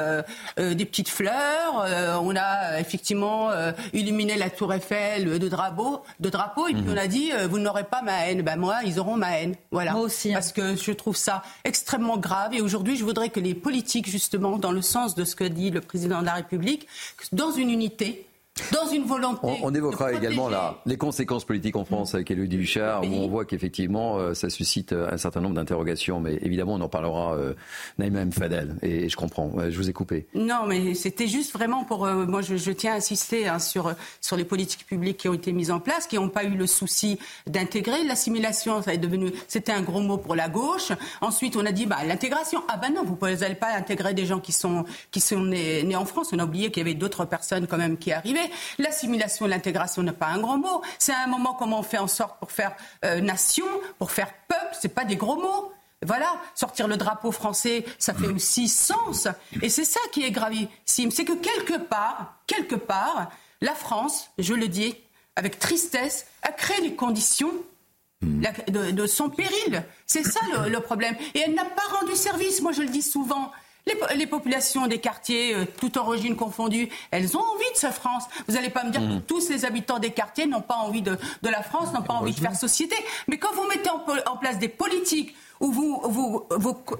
des 0.56 0.84
petites 0.84 1.08
fleurs, 1.08 1.86
on 2.22 2.36
a 2.36 2.78
effectivement 2.78 3.50
illuminé 3.92 4.36
la 4.36 4.50
tour 4.50 4.72
Eiffel 4.72 5.38
de 5.38 5.48
drapeaux, 5.48 6.02
de 6.20 6.28
drapeaux 6.28 6.68
et 6.68 6.74
puis 6.74 6.82
mhm. 6.82 6.92
on 6.92 6.96
a 6.96 7.06
dit, 7.06 7.30
vous 7.48 7.58
n'aurez 7.58 7.84
pas 7.84 8.02
ma 8.02 8.26
haine. 8.26 8.42
Ben 8.42 8.56
moi, 8.56 8.76
ils 8.84 9.00
auront 9.00 9.16
ma 9.16 9.38
haine. 9.38 9.56
Voilà. 9.72 9.92
Moi 9.92 10.02
aussi. 10.02 10.30
Hein. 10.30 10.34
Parce 10.34 10.52
que 10.52 10.76
je 10.76 10.92
trouve 10.92 11.16
ça 11.16 11.42
extrêmement 11.64 12.18
grave. 12.18 12.54
Et 12.54 12.60
aujourd'hui, 12.60 12.96
je 12.96 13.04
voudrais 13.04 13.30
que 13.30 13.40
les 13.40 13.54
politiques, 13.54 14.08
justement, 14.08 14.58
dans 14.58 14.70
le 14.70 14.82
sens 14.82 15.14
de 15.14 15.24
ce 15.24 15.34
que 15.34 15.44
dit 15.44 15.70
le 15.70 15.80
président 15.80 16.20
de 16.20 16.26
la 16.26 16.34
République, 16.34 16.86
dans 17.32 17.50
une 17.50 17.70
unité, 17.70 18.26
dans 18.70 18.86
une 18.86 19.04
volonté. 19.04 19.40
On, 19.62 19.74
évoquera 19.74 20.12
également 20.12 20.50
les 20.84 20.98
conséquences 20.98 21.44
politiques 21.44 21.76
en 21.76 21.86
France 21.86 22.14
avec 22.14 22.30
Élodie 22.30 22.58
Huchard, 22.58 23.02
où 23.02 23.14
on 23.14 23.26
voit 23.26 23.46
qu'effectivement, 23.46 24.18
euh, 24.18 24.34
ça 24.34 24.50
suscite 24.50 24.92
euh, 24.92 25.10
un 25.10 25.16
certain 25.16 25.40
nombre 25.40 25.54
d'interrogations. 25.54 26.20
Mais 26.20 26.38
évidemment, 26.42 26.74
on 26.74 26.80
en 26.82 26.88
parlera, 26.88 27.34
euh, 27.34 27.54
Naïma 27.98 28.20
M. 28.20 28.32
Fadel. 28.32 28.76
Et 28.82 29.08
je 29.08 29.16
comprends, 29.16 29.52
je 29.70 29.76
vous 29.76 29.88
ai 29.88 29.94
coupé. 29.94 30.26
Non, 30.34 30.66
mais 30.66 30.94
c'était 30.94 31.28
juste 31.28 31.52
vraiment 31.52 31.84
pour. 31.84 32.06
moi, 32.06 32.42
je, 32.42 32.70
tiens 32.72 32.92
à 32.92 32.96
insister 32.96 33.48
hein, 33.48 33.58
sur, 33.58 33.94
sur 34.20 34.36
les 34.36 34.44
politiques 34.44 34.86
publiques 34.86 35.16
qui 35.16 35.28
ont 35.28 35.34
été 35.34 35.52
mises 35.52 35.70
en 35.70 35.80
place, 35.80 36.06
qui 36.06 36.16
n'ont 36.16 36.28
pas 36.28 36.44
eu 36.44 36.54
le 36.54 36.66
souci 36.66 37.18
d'intégrer. 37.46 38.04
L'assimilation, 38.04 38.82
ça 38.82 38.92
est 38.92 38.98
devenu. 38.98 39.32
C'était 39.48 39.72
un 39.72 39.82
gros 39.82 40.00
mot 40.00 40.18
pour 40.18 40.34
la 40.34 40.50
gauche. 40.50 40.92
Ensuite, 41.22 41.56
on 41.56 41.64
a 41.64 41.72
dit 41.72 41.86
bah, 41.86 41.98
l'intégration. 42.06 42.62
Ah 42.68 42.76
ben 42.76 42.92
non, 42.92 43.02
vous 43.04 43.16
n'allez 43.26 43.54
pas 43.54 43.74
intégrer 43.74 44.12
des 44.12 44.26
gens 44.26 44.40
qui 44.40 44.52
sont, 44.52 44.84
qui 45.10 45.20
sont 45.20 45.40
nés, 45.40 45.82
nés 45.84 45.96
en 45.96 46.04
France. 46.04 46.30
On 46.32 46.38
a 46.38 46.44
oublié 46.44 46.70
qu'il 46.70 46.82
y 46.82 46.86
avait 46.86 46.94
d'autres 46.94 47.24
personnes 47.24 47.66
quand 47.66 47.78
même 47.78 47.96
qui 47.96 48.12
arrivaient. 48.12 48.41
L'assimilation 48.78 49.46
et 49.46 49.48
l'intégration 49.48 50.02
n'est 50.02 50.12
pas 50.12 50.26
un 50.26 50.38
grand 50.38 50.58
mot. 50.58 50.82
C'est 50.98 51.14
un 51.14 51.26
moment 51.26 51.54
comment 51.54 51.80
on 51.80 51.82
fait 51.82 51.98
en 51.98 52.08
sorte 52.08 52.38
pour 52.38 52.50
faire 52.50 52.74
euh, 53.04 53.20
nation, 53.20 53.66
pour 53.98 54.10
faire 54.10 54.32
peuple. 54.48 54.76
C'est 54.80 54.94
pas 54.94 55.04
des 55.04 55.16
gros 55.16 55.36
mots. 55.36 55.72
Voilà, 56.04 56.34
sortir 56.56 56.88
le 56.88 56.96
drapeau 56.96 57.30
français, 57.30 57.84
ça 57.98 58.12
fait 58.12 58.26
aussi 58.26 58.68
sens. 58.68 59.28
Et 59.62 59.68
c'est 59.68 59.84
ça 59.84 60.00
qui 60.10 60.24
est 60.24 60.32
gravissime. 60.32 61.12
C'est 61.12 61.24
que 61.24 61.34
quelque 61.34 61.78
part, 61.78 62.40
quelque 62.48 62.74
part, 62.74 63.30
la 63.60 63.74
France, 63.74 64.30
je 64.38 64.54
le 64.54 64.66
dis 64.66 64.96
avec 65.36 65.60
tristesse, 65.60 66.26
a 66.42 66.50
créé 66.50 66.80
les 66.80 66.94
conditions 66.94 67.52
de, 68.22 69.06
son 69.06 69.30
péril. 69.30 69.84
C'est 70.06 70.24
ça 70.24 70.40
le, 70.66 70.80
problème. 70.80 71.16
Et 71.34 71.40
elle 71.40 71.54
n'a 71.54 71.64
pas 71.64 71.98
rendu 71.98 72.14
service, 72.16 72.60
moi 72.60 72.72
je 72.72 72.82
le 72.82 72.88
dis 72.88 73.02
souvent. 73.02 73.52
Les, 74.14 74.26
populations 74.26 74.86
des 74.86 74.98
quartiers, 74.98 75.54
euh, 75.54 75.64
toute 75.64 75.96
origine 75.96 76.36
confondue, 76.36 76.88
elles 77.10 77.36
ont 77.36 77.40
envie 77.40 77.70
de 77.72 77.76
cette 77.76 77.94
France. 77.94 78.24
Vous 78.46 78.54
n'allez 78.54 78.70
pas 78.70 78.84
me 78.84 78.90
dire 78.90 79.00
que 79.00 79.14
mmh. 79.14 79.22
tous 79.22 79.48
les 79.50 79.64
habitants 79.64 79.98
des 79.98 80.12
quartiers 80.12 80.46
n'ont 80.46 80.60
pas 80.60 80.76
envie 80.76 81.02
de, 81.02 81.18
la 81.42 81.62
France, 81.62 81.92
n'ont 81.92 82.02
pas 82.02 82.14
envie 82.14 82.32
de 82.32 82.38
faire 82.38 82.54
société. 82.54 82.94
Mais 83.26 83.38
quand 83.38 83.52
vous 83.54 83.66
mettez 83.66 83.90
en, 83.90 84.36
place 84.36 84.58
des 84.58 84.68
politiques 84.68 85.34
où 85.60 85.72
vous, 85.72 86.00
vous, 86.04 86.46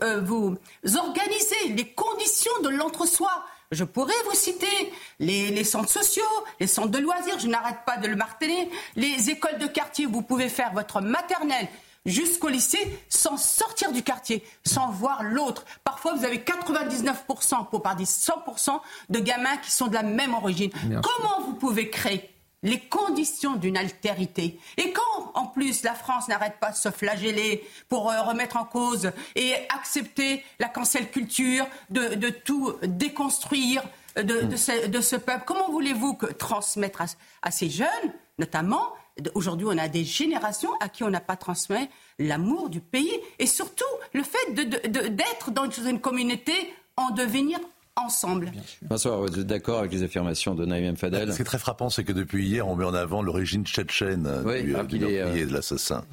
euh, 0.03 0.21
vous, 0.21 0.57
organisez 0.97 1.69
les 1.69 1.87
conditions 1.87 2.53
de 2.65 2.71
l'entre-soi, 2.71 3.31
je 3.71 3.85
pourrais 3.85 4.13
vous 4.29 4.37
citer 4.37 4.93
les, 5.21 5.51
les, 5.51 5.65
centres 5.65 5.89
sociaux, 5.91 6.25
les 6.61 6.67
centres 6.67 6.91
de 6.91 6.99
loisirs, 6.99 7.39
je 7.39 7.47
n'arrête 7.47 7.79
pas 7.87 7.97
de 7.97 8.09
le 8.09 8.17
marteler, 8.17 8.69
les 8.97 9.31
écoles 9.31 9.59
de 9.59 9.67
quartier 9.67 10.07
où 10.07 10.11
vous 10.11 10.23
pouvez 10.23 10.49
faire 10.49 10.73
votre 10.73 11.01
maternelle, 11.01 11.69
jusqu'au 12.07 12.49
lycée 12.49 13.01
sans 13.09 13.37
sortir 13.37 13.93
du 13.93 14.03
quartier, 14.03 14.45
sans 14.65 14.91
voir 14.91 15.23
l'autre. 15.23 15.65
Parfois, 15.85 16.15
vous 16.15 16.25
avez 16.25 16.39
99%, 16.39 17.69
pour 17.69 17.83
pas 17.83 17.95
dire 17.95 18.07
100%, 18.07 18.81
de 19.09 19.19
gamins 19.19 19.57
qui 19.59 19.71
sont 19.71 19.87
de 19.87 19.95
la 19.95 20.03
même 20.03 20.35
origine. 20.35 20.71
Comment 20.81 21.47
vous 21.47 21.55
pouvez 21.55 21.91
créer 21.91 22.29
les 22.65 22.79
conditions 22.79 23.57
d'une 23.57 23.77
altérité? 23.77 24.59
Et 24.77 24.93
quand, 24.93 25.33
en 25.35 25.47
plus, 25.47 25.83
la 25.83 25.95
France 25.95 26.29
n'arrête 26.29 26.59
pas 26.61 26.71
de 26.71 26.77
se 26.77 26.91
flageller 26.91 27.69
pour 27.89 28.11
euh, 28.11 28.23
remettre 28.23 28.57
en 28.57 28.65
cause 28.65 29.11
et 29.35 29.55
accepter 29.75 30.45
la 30.59 30.69
cancel 30.69 31.11
culture, 31.11 31.67
de, 31.91 32.29
tout 32.31 32.75
déconstruire 32.83 33.83
de, 34.17 34.57
ce, 34.57 35.17
peuple, 35.17 35.43
comment 35.47 35.71
voulez-vous 35.71 36.15
que 36.15 36.27
transmettre 36.27 37.03
à 37.43 37.51
ces 37.51 37.71
jeunes, 37.71 38.13
notamment, 38.39 38.93
Aujourd'hui, 39.35 39.67
on 39.69 39.77
a 39.79 39.89
des 39.89 40.05
générations 40.05 40.73
à 40.81 40.89
qui 40.89 41.05
on 41.05 41.11
n'a 41.11 41.21
pas 41.21 41.37
transmis 41.37 41.89
l'amour 42.19 42.71
du 42.71 42.81
pays 42.81 43.13
et 43.39 43.47
surtout 43.47 43.85
le 44.15 44.23
fait 44.23 44.55
d'être 44.55 45.51
dans 45.51 45.69
une 45.69 46.01
communauté 46.01 46.53
en 46.97 47.11
devenir 47.11 47.59
ensemble. 47.97 48.51
Bonsoir, 48.83 49.21
vous 49.21 49.39
êtes 49.39 49.47
d'accord 49.47 49.81
avec 49.81 49.93
les 49.93 50.03
affirmations 50.03 50.55
de 50.55 50.65
Naïm 50.65 50.97
Fadel 50.97 51.31
Ce 51.31 51.37
qui 51.37 51.43
est 51.43 51.45
très 51.45 51.59
frappant, 51.59 51.91
c'est 51.91 52.05
que 52.05 52.13
depuis 52.13 52.47
hier, 52.47 52.67
on 52.67 52.75
met 52.75 52.85
en 52.85 52.95
avant 52.95 53.23
l'origine 53.23 53.67
tchétchène 53.67 54.23
du, 54.23 54.75
ah, 54.75 54.83
du 54.85 55.05
euh, 55.05 55.47
de 55.47 55.53
l'assassin. 55.53 56.05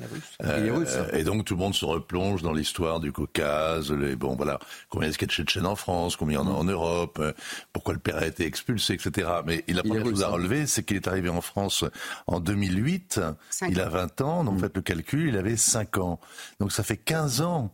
Euh, 0.44 1.08
et 1.14 1.24
donc 1.24 1.46
tout 1.46 1.56
le 1.56 1.60
monde 1.60 1.74
se 1.74 1.86
replonge 1.86 2.42
dans 2.42 2.52
l'histoire 2.52 3.00
du 3.00 3.14
Caucase. 3.14 3.92
Les, 3.92 4.18
bon, 4.18 4.36
voilà, 4.36 4.60
combien 4.90 5.08
est-ce 5.08 5.18
qu'il 5.18 5.28
y 5.28 5.30
a 5.30 5.32
de 5.32 5.34
tchétchènes 5.34 5.66
en 5.66 5.76
France, 5.76 6.18
combien 6.18 6.42
il 6.42 6.46
y 6.46 6.48
en 6.48 6.52
a 6.52 6.56
en 6.56 6.66
Europe, 6.66 7.18
euh, 7.22 7.32
pourquoi 7.72 7.94
le 7.94 8.00
père 8.00 8.18
a 8.18 8.26
été 8.26 8.46
expulsé, 8.46 8.94
etc. 8.94 9.30
Mais 9.46 9.64
la 9.70 9.84
première 9.84 10.06
chose 10.06 10.24
à 10.24 10.28
relever, 10.28 10.68
c'est 10.68 10.84
qu'il 10.84 10.98
est 10.98 11.08
arrivé 11.08 11.30
en 11.30 11.42
France 11.42 11.86
en 12.28 12.42
2008. 12.42 13.22
Il 13.70 13.80
a 13.80 13.88
20 13.88 14.22
ans, 14.22 14.44
donc 14.44 14.56
mm. 14.56 14.60
faites 14.60 14.76
le 14.76 14.82
calcul, 14.82 15.30
il 15.30 15.38
avait 15.38 15.58
5 15.58 15.98
ans. 15.98 16.20
Donc 16.60 16.74
ça 16.74 16.84
fait 16.84 16.98
15 16.98 17.42
ans 17.42 17.72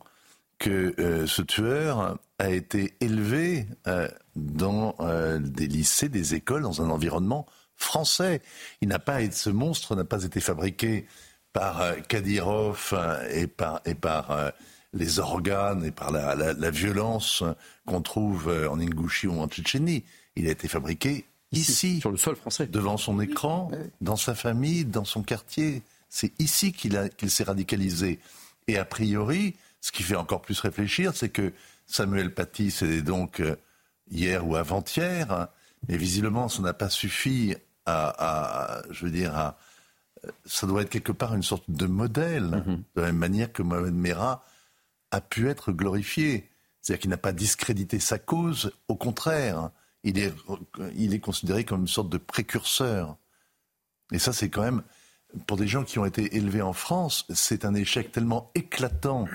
que 0.60 0.94
euh, 1.00 1.28
ce 1.28 1.42
tueur 1.42 2.18
a 2.40 2.50
été 2.50 2.96
élevé 3.00 3.68
euh, 3.88 4.10
dans 4.36 4.96
euh, 5.00 5.40
des 5.40 5.68
lycées, 5.68 6.10
des 6.10 6.36
écoles, 6.36 6.64
dans 6.64 6.82
un 6.82 6.90
environnement 6.90 7.46
français. 7.76 8.42
Il 8.82 8.90
n'a 8.90 9.00
pas 9.00 9.20
ce 9.32 9.50
monstre 9.50 9.96
n'a 9.96 10.04
pas 10.04 10.24
été 10.24 10.40
fabriqué 10.40 11.08
par 11.54 11.82
Kadyrov 12.10 12.94
et 13.32 13.48
par, 13.48 13.82
et 13.86 13.96
par 13.96 14.52
les 14.92 15.20
organes 15.20 15.86
et 15.86 15.92
par 15.92 16.12
la, 16.12 16.36
la, 16.36 16.70
violence 16.70 17.44
qu'on 17.86 18.02
trouve 18.02 18.54
en 18.70 18.78
Ingouchie 18.78 19.28
ou 19.28 19.40
en 19.40 19.48
Tchétchénie. 19.48 20.04
Il 20.36 20.48
a 20.48 20.52
été 20.52 20.68
fabriqué 20.68 21.26
ici, 21.54 22.00
sur 22.02 22.12
le 22.12 22.18
sol 22.18 22.36
français, 22.36 22.68
devant 22.68 22.98
son 22.98 23.20
écran, 23.20 23.72
dans 24.02 24.16
sa 24.16 24.36
famille, 24.36 24.86
dans 24.86 25.06
son 25.06 25.24
quartier. 25.24 25.82
C'est 26.10 26.34
ici 26.40 26.72
qu'il 26.74 27.10
qu'il 27.18 27.32
s'est 27.32 27.44
radicalisé. 27.44 28.20
Et 28.68 28.78
a 28.78 28.86
priori, 28.86 29.56
ce 29.82 29.92
qui 29.92 30.04
fait 30.04 30.16
encore 30.16 30.42
plus 30.42 30.60
réfléchir, 30.60 31.14
c'est 31.16 31.30
que 31.30 31.54
Samuel 31.86 32.34
Paty, 32.34 32.72
c'est 32.72 33.02
donc 33.02 33.40
euh, 33.40 33.56
hier 34.10 34.48
ou 34.48 34.56
avant-hier, 34.56 35.48
mais 35.88 35.98
visiblement, 35.98 36.50
ça 36.50 36.62
n'a 36.62 36.74
pas 36.74 36.90
suffi 36.90 37.56
à, 37.86 38.82
je 38.90 39.06
veux 39.06 39.12
dire, 39.12 39.36
à, 39.36 39.58
euh, 40.26 40.32
ça 40.46 40.66
doit 40.66 40.82
être 40.82 40.90
quelque 40.90 41.12
part 41.12 41.36
une 41.36 41.44
sorte 41.44 41.70
de 41.70 41.86
modèle, 41.86 42.46
mm-hmm. 42.46 42.78
de 42.96 43.02
la 43.02 43.06
même 43.08 43.18
manière 43.18 43.54
que 43.54 43.62
Mohamed 43.62 43.94
Merah 43.94 44.44
a 45.12 45.22
pu 45.22 45.50
être 45.50 45.72
glorifié. 45.72 46.50
C'est-à-dire 46.82 47.02
qu'il 47.02 47.10
n'a 47.10 47.18
pas 47.18 47.34
discrédité 47.34 48.00
sa 48.00 48.20
cause, 48.20 48.72
au 48.88 48.96
contraire, 48.96 49.70
il 50.04 50.20
est, 50.20 50.34
il 50.96 51.14
est 51.14 51.20
considéré 51.20 51.66
comme 51.66 51.82
une 51.82 51.88
sorte 51.88 52.10
de 52.10 52.18
précurseur. 52.18 53.18
Et 54.12 54.20
ça, 54.20 54.34
c'est 54.34 54.50
quand 54.50 54.62
même, 54.62 54.84
pour 55.48 55.58
des 55.58 55.68
gens 55.68 55.84
qui 55.84 55.98
ont 55.98 56.06
été 56.06 56.36
élevés 56.38 56.62
en 56.62 56.74
France, 56.74 57.26
c'est 57.34 57.66
un 57.66 57.74
échec 57.74 58.12
tellement 58.12 58.52
éclatant 58.54 59.28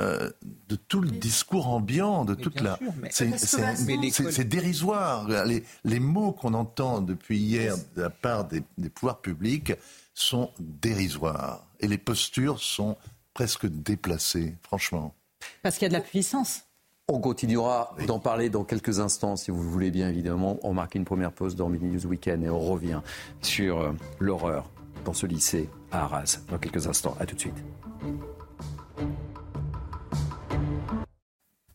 euh, 0.00 0.30
de 0.68 0.76
tout 0.76 1.02
le 1.02 1.10
discours 1.10 1.68
ambiant, 1.68 2.24
de 2.24 2.34
toute 2.34 2.60
la. 2.60 2.78
C'est 3.10 4.48
dérisoire. 4.48 5.28
Les, 5.44 5.64
les 5.84 6.00
mots 6.00 6.32
qu'on 6.32 6.54
entend 6.54 7.02
depuis 7.02 7.38
hier 7.38 7.76
de 7.96 8.02
la 8.02 8.10
part 8.10 8.46
des, 8.46 8.62
des, 8.78 8.88
pouvoirs 8.88 9.20
publics 9.20 9.74
sont 10.14 10.50
dérisoires. 10.58 11.66
Et 11.80 11.88
les 11.88 11.98
postures 11.98 12.58
sont 12.58 12.96
presque 13.34 13.66
déplacées, 13.66 14.56
franchement. 14.62 15.14
Parce 15.62 15.76
qu'il 15.76 15.82
y 15.82 15.86
a 15.86 15.88
de 15.90 15.94
la 15.94 16.00
puissance. 16.00 16.62
On 17.08 17.20
continuera 17.20 17.94
d'en 18.06 18.18
parler 18.18 18.48
dans 18.48 18.64
quelques 18.64 19.00
instants, 19.00 19.36
si 19.36 19.50
vous 19.50 19.62
le 19.62 19.68
voulez 19.68 19.90
bien, 19.90 20.08
évidemment. 20.08 20.58
On 20.62 20.72
marque 20.72 20.94
une 20.94 21.04
première 21.04 21.32
pause 21.32 21.56
dans 21.56 21.68
Mini 21.68 21.90
News 21.90 22.06
Weekend 22.06 22.42
et 22.44 22.48
on 22.48 22.60
revient 22.60 23.00
sur 23.42 23.80
euh, 23.80 23.92
l'horreur 24.20 24.70
dans 25.04 25.12
ce 25.12 25.26
lycée 25.26 25.68
à 25.90 26.04
Arras 26.04 26.38
dans 26.48 26.58
quelques 26.58 26.86
instants. 26.86 27.16
À 27.20 27.26
tout 27.26 27.34
de 27.34 27.40
suite. 27.40 27.62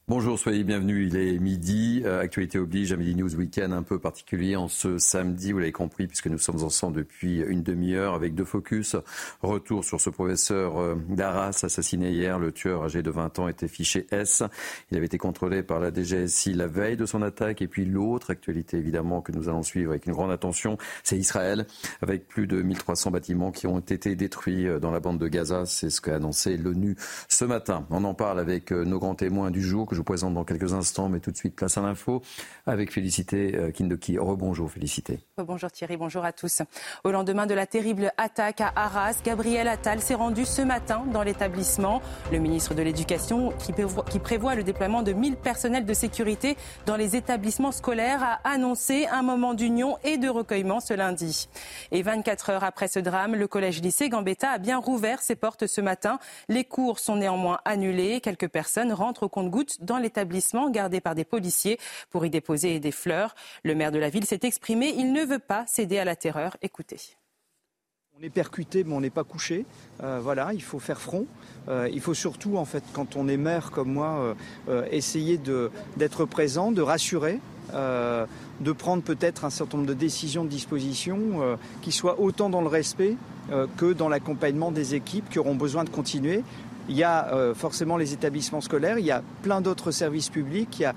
Bonjour, 0.09 0.39
soyez 0.39 0.63
bienvenus. 0.63 1.11
Il 1.11 1.17
est 1.17 1.37
midi. 1.37 2.01
Euh, 2.05 2.21
actualité 2.21 2.59
oblige, 2.59 2.93
à 2.93 2.95
Midi 2.95 3.13
News 3.13 3.35
Weekend 3.35 3.73
un 3.73 3.83
peu 3.83 3.99
particulier 3.99 4.55
en 4.55 4.69
ce 4.69 4.97
samedi, 4.99 5.51
vous 5.51 5.59
l'avez 5.59 5.73
compris, 5.73 6.07
puisque 6.07 6.27
nous 6.27 6.37
sommes 6.37 6.63
ensemble 6.63 6.95
depuis 6.99 7.41
une 7.41 7.61
demi-heure 7.61 8.13
avec 8.13 8.33
deux 8.33 8.45
focus. 8.45 8.95
Retour 9.41 9.83
sur 9.83 9.99
ce 9.99 10.09
professeur 10.09 10.77
euh, 10.77 10.95
d'Arras 11.09 11.59
assassiné 11.61 12.11
hier. 12.11 12.39
Le 12.39 12.53
tueur 12.53 12.83
âgé 12.83 13.03
de 13.03 13.11
20 13.11 13.39
ans 13.39 13.49
était 13.49 13.67
fiché 13.67 14.07
S. 14.11 14.43
Il 14.91 14.95
avait 14.95 15.07
été 15.07 15.17
contrôlé 15.17 15.61
par 15.61 15.81
la 15.81 15.91
DGSI 15.93 16.53
la 16.53 16.67
veille 16.67 16.95
de 16.95 17.05
son 17.05 17.21
attaque. 17.21 17.61
Et 17.61 17.67
puis 17.67 17.83
l'autre 17.83 18.29
actualité, 18.29 18.77
évidemment, 18.77 19.19
que 19.19 19.33
nous 19.33 19.49
allons 19.49 19.63
suivre 19.63 19.91
avec 19.91 20.05
une 20.05 20.13
grande 20.13 20.31
attention, 20.31 20.77
c'est 21.03 21.17
Israël, 21.17 21.67
avec 22.01 22.29
plus 22.29 22.47
de 22.47 22.61
1300 22.61 23.11
bâtiments 23.11 23.51
qui 23.51 23.67
ont 23.67 23.79
été 23.79 24.15
détruits 24.15 24.69
euh, 24.69 24.79
dans 24.79 24.91
la 24.91 25.01
bande 25.01 25.19
de 25.19 25.27
Gaza. 25.27 25.65
C'est 25.65 25.89
ce 25.89 25.99
qu'a 25.99 26.15
annoncé 26.15 26.55
l'ONU 26.55 26.95
ce 27.27 27.43
matin. 27.43 27.85
On 27.89 28.05
en 28.05 28.13
parle 28.13 28.39
avec 28.39 28.71
nos 28.71 28.99
grands 28.99 29.15
témoins 29.15 29.51
du 29.51 29.61
jour 29.61 29.85
je 29.97 30.01
vous 30.01 30.05
présente 30.05 30.35
dans 30.35 30.43
quelques 30.43 30.73
instants, 30.73 31.09
mais 31.09 31.19
tout 31.19 31.31
de 31.31 31.37
suite 31.37 31.55
place 31.55 31.75
à 31.79 31.81
l'info 31.81 32.21
avec 32.67 32.93
Félicité 32.93 33.55
euh, 33.55 33.71
Kindoki. 33.71 34.19
Rebonjour 34.19 34.69
Félicité. 34.69 35.21
Bonjour 35.39 35.71
Thierry, 35.71 35.97
bonjour 35.97 36.23
à 36.23 36.33
tous. 36.33 36.61
Au 37.03 37.09
lendemain 37.09 37.47
de 37.47 37.55
la 37.55 37.65
terrible 37.65 38.11
attaque 38.17 38.61
à 38.61 38.71
Arras, 38.75 39.19
Gabriel 39.25 39.67
Attal 39.67 39.99
s'est 39.99 40.13
rendu 40.13 40.45
ce 40.45 40.61
matin 40.61 41.03
dans 41.11 41.23
l'établissement. 41.23 42.03
Le 42.31 42.37
ministre 42.37 42.75
de 42.75 42.83
l'Éducation, 42.83 43.51
qui 43.57 43.73
qui 44.11 44.19
prévoit 44.19 44.53
le 44.53 44.63
déploiement 44.63 45.01
de 45.01 45.13
1000 45.13 45.35
personnels 45.35 45.85
de 45.85 45.93
sécurité 45.95 46.57
dans 46.85 46.95
les 46.95 47.15
établissements 47.15 47.71
scolaires, 47.71 48.21
a 48.21 48.47
annoncé 48.47 49.07
un 49.07 49.23
moment 49.23 49.55
d'union 49.55 49.97
et 50.03 50.19
de 50.19 50.29
recueillement 50.29 50.79
ce 50.79 50.93
lundi. 50.93 51.49
Et 51.91 52.03
24 52.03 52.51
heures 52.51 52.63
après 52.63 52.87
ce 52.87 52.99
drame, 52.99 53.33
le 53.33 53.47
collège-lycée 53.47 54.09
Gambetta 54.09 54.51
a 54.51 54.57
bien 54.59 54.77
rouvert 54.77 55.23
ses 55.23 55.35
portes 55.35 55.65
ce 55.65 55.81
matin. 55.81 56.19
Les 56.49 56.65
cours 56.65 56.99
sont 56.99 57.15
néanmoins 57.15 57.61
annulés. 57.65 58.21
Quelques 58.21 58.47
personnes 58.47 58.93
rentrent 58.93 59.23
au 59.23 59.29
compte-gouttes 59.29 59.77
dans 59.87 59.97
l'établissement 59.97 60.69
gardé 60.69 61.01
par 61.01 61.15
des 61.15 61.25
policiers 61.25 61.79
pour 62.11 62.25
y 62.25 62.29
déposer 62.29 62.79
des 62.79 62.91
fleurs. 62.91 63.33
Le 63.63 63.73
maire 63.73 63.91
de 63.91 63.97
la 63.97 64.09
ville 64.09 64.25
s'est 64.25 64.41
exprimé. 64.43 64.93
Il 64.95 65.13
ne 65.13 65.23
veut 65.23 65.39
pas 65.39 65.65
céder 65.65 65.97
à 65.97 66.05
la 66.05 66.15
terreur. 66.15 66.57
Écoutez. 66.61 66.99
On 68.19 68.23
est 68.23 68.31
percuté, 68.31 68.83
mais 68.83 68.95
on 68.95 69.01
n'est 69.01 69.11
pas 69.11 69.23
couché. 69.23 69.65
Euh, 70.01 70.19
voilà, 70.21 70.51
il 70.53 70.63
faut 70.63 70.79
faire 70.79 70.99
front. 70.99 71.27
Euh, 71.69 71.87
il 71.93 72.01
faut 72.01 72.15
surtout, 72.15 72.57
en 72.57 72.65
fait, 72.65 72.83
quand 72.91 73.15
on 73.15 73.27
est 73.27 73.37
maire 73.37 73.69
comme 73.69 73.93
moi, 73.93 74.35
euh, 74.69 74.85
essayer 74.89 75.39
d'être 75.97 76.25
présent, 76.25 76.71
de 76.71 76.81
rassurer, 76.81 77.39
de 77.73 78.71
prendre 78.71 79.03
peut-être 79.03 79.45
un 79.45 79.49
certain 79.49 79.77
nombre 79.77 79.89
de 79.89 79.93
décisions, 79.93 80.45
de 80.45 80.49
dispositions 80.49 81.57
qui 81.81 81.91
soient 81.91 82.19
autant 82.19 82.49
dans 82.49 82.61
le 82.61 82.69
respect 82.69 83.17
que 83.75 83.91
dans 83.91 84.07
l'accompagnement 84.07 84.71
des 84.71 84.95
équipes 84.95 85.29
qui 85.29 85.37
auront 85.37 85.55
besoin 85.55 85.83
de 85.83 85.89
continuer. 85.89 86.43
Il 86.89 86.95
y 86.95 87.03
a 87.03 87.33
euh, 87.33 87.53
forcément 87.53 87.97
les 87.97 88.13
établissements 88.13 88.61
scolaires, 88.61 88.97
il 88.97 89.05
y 89.05 89.11
a 89.11 89.21
plein 89.43 89.61
d'autres 89.61 89.91
services 89.91 90.29
publics, 90.29 90.79
il 90.79 90.83
y 90.83 90.85
a 90.85 90.95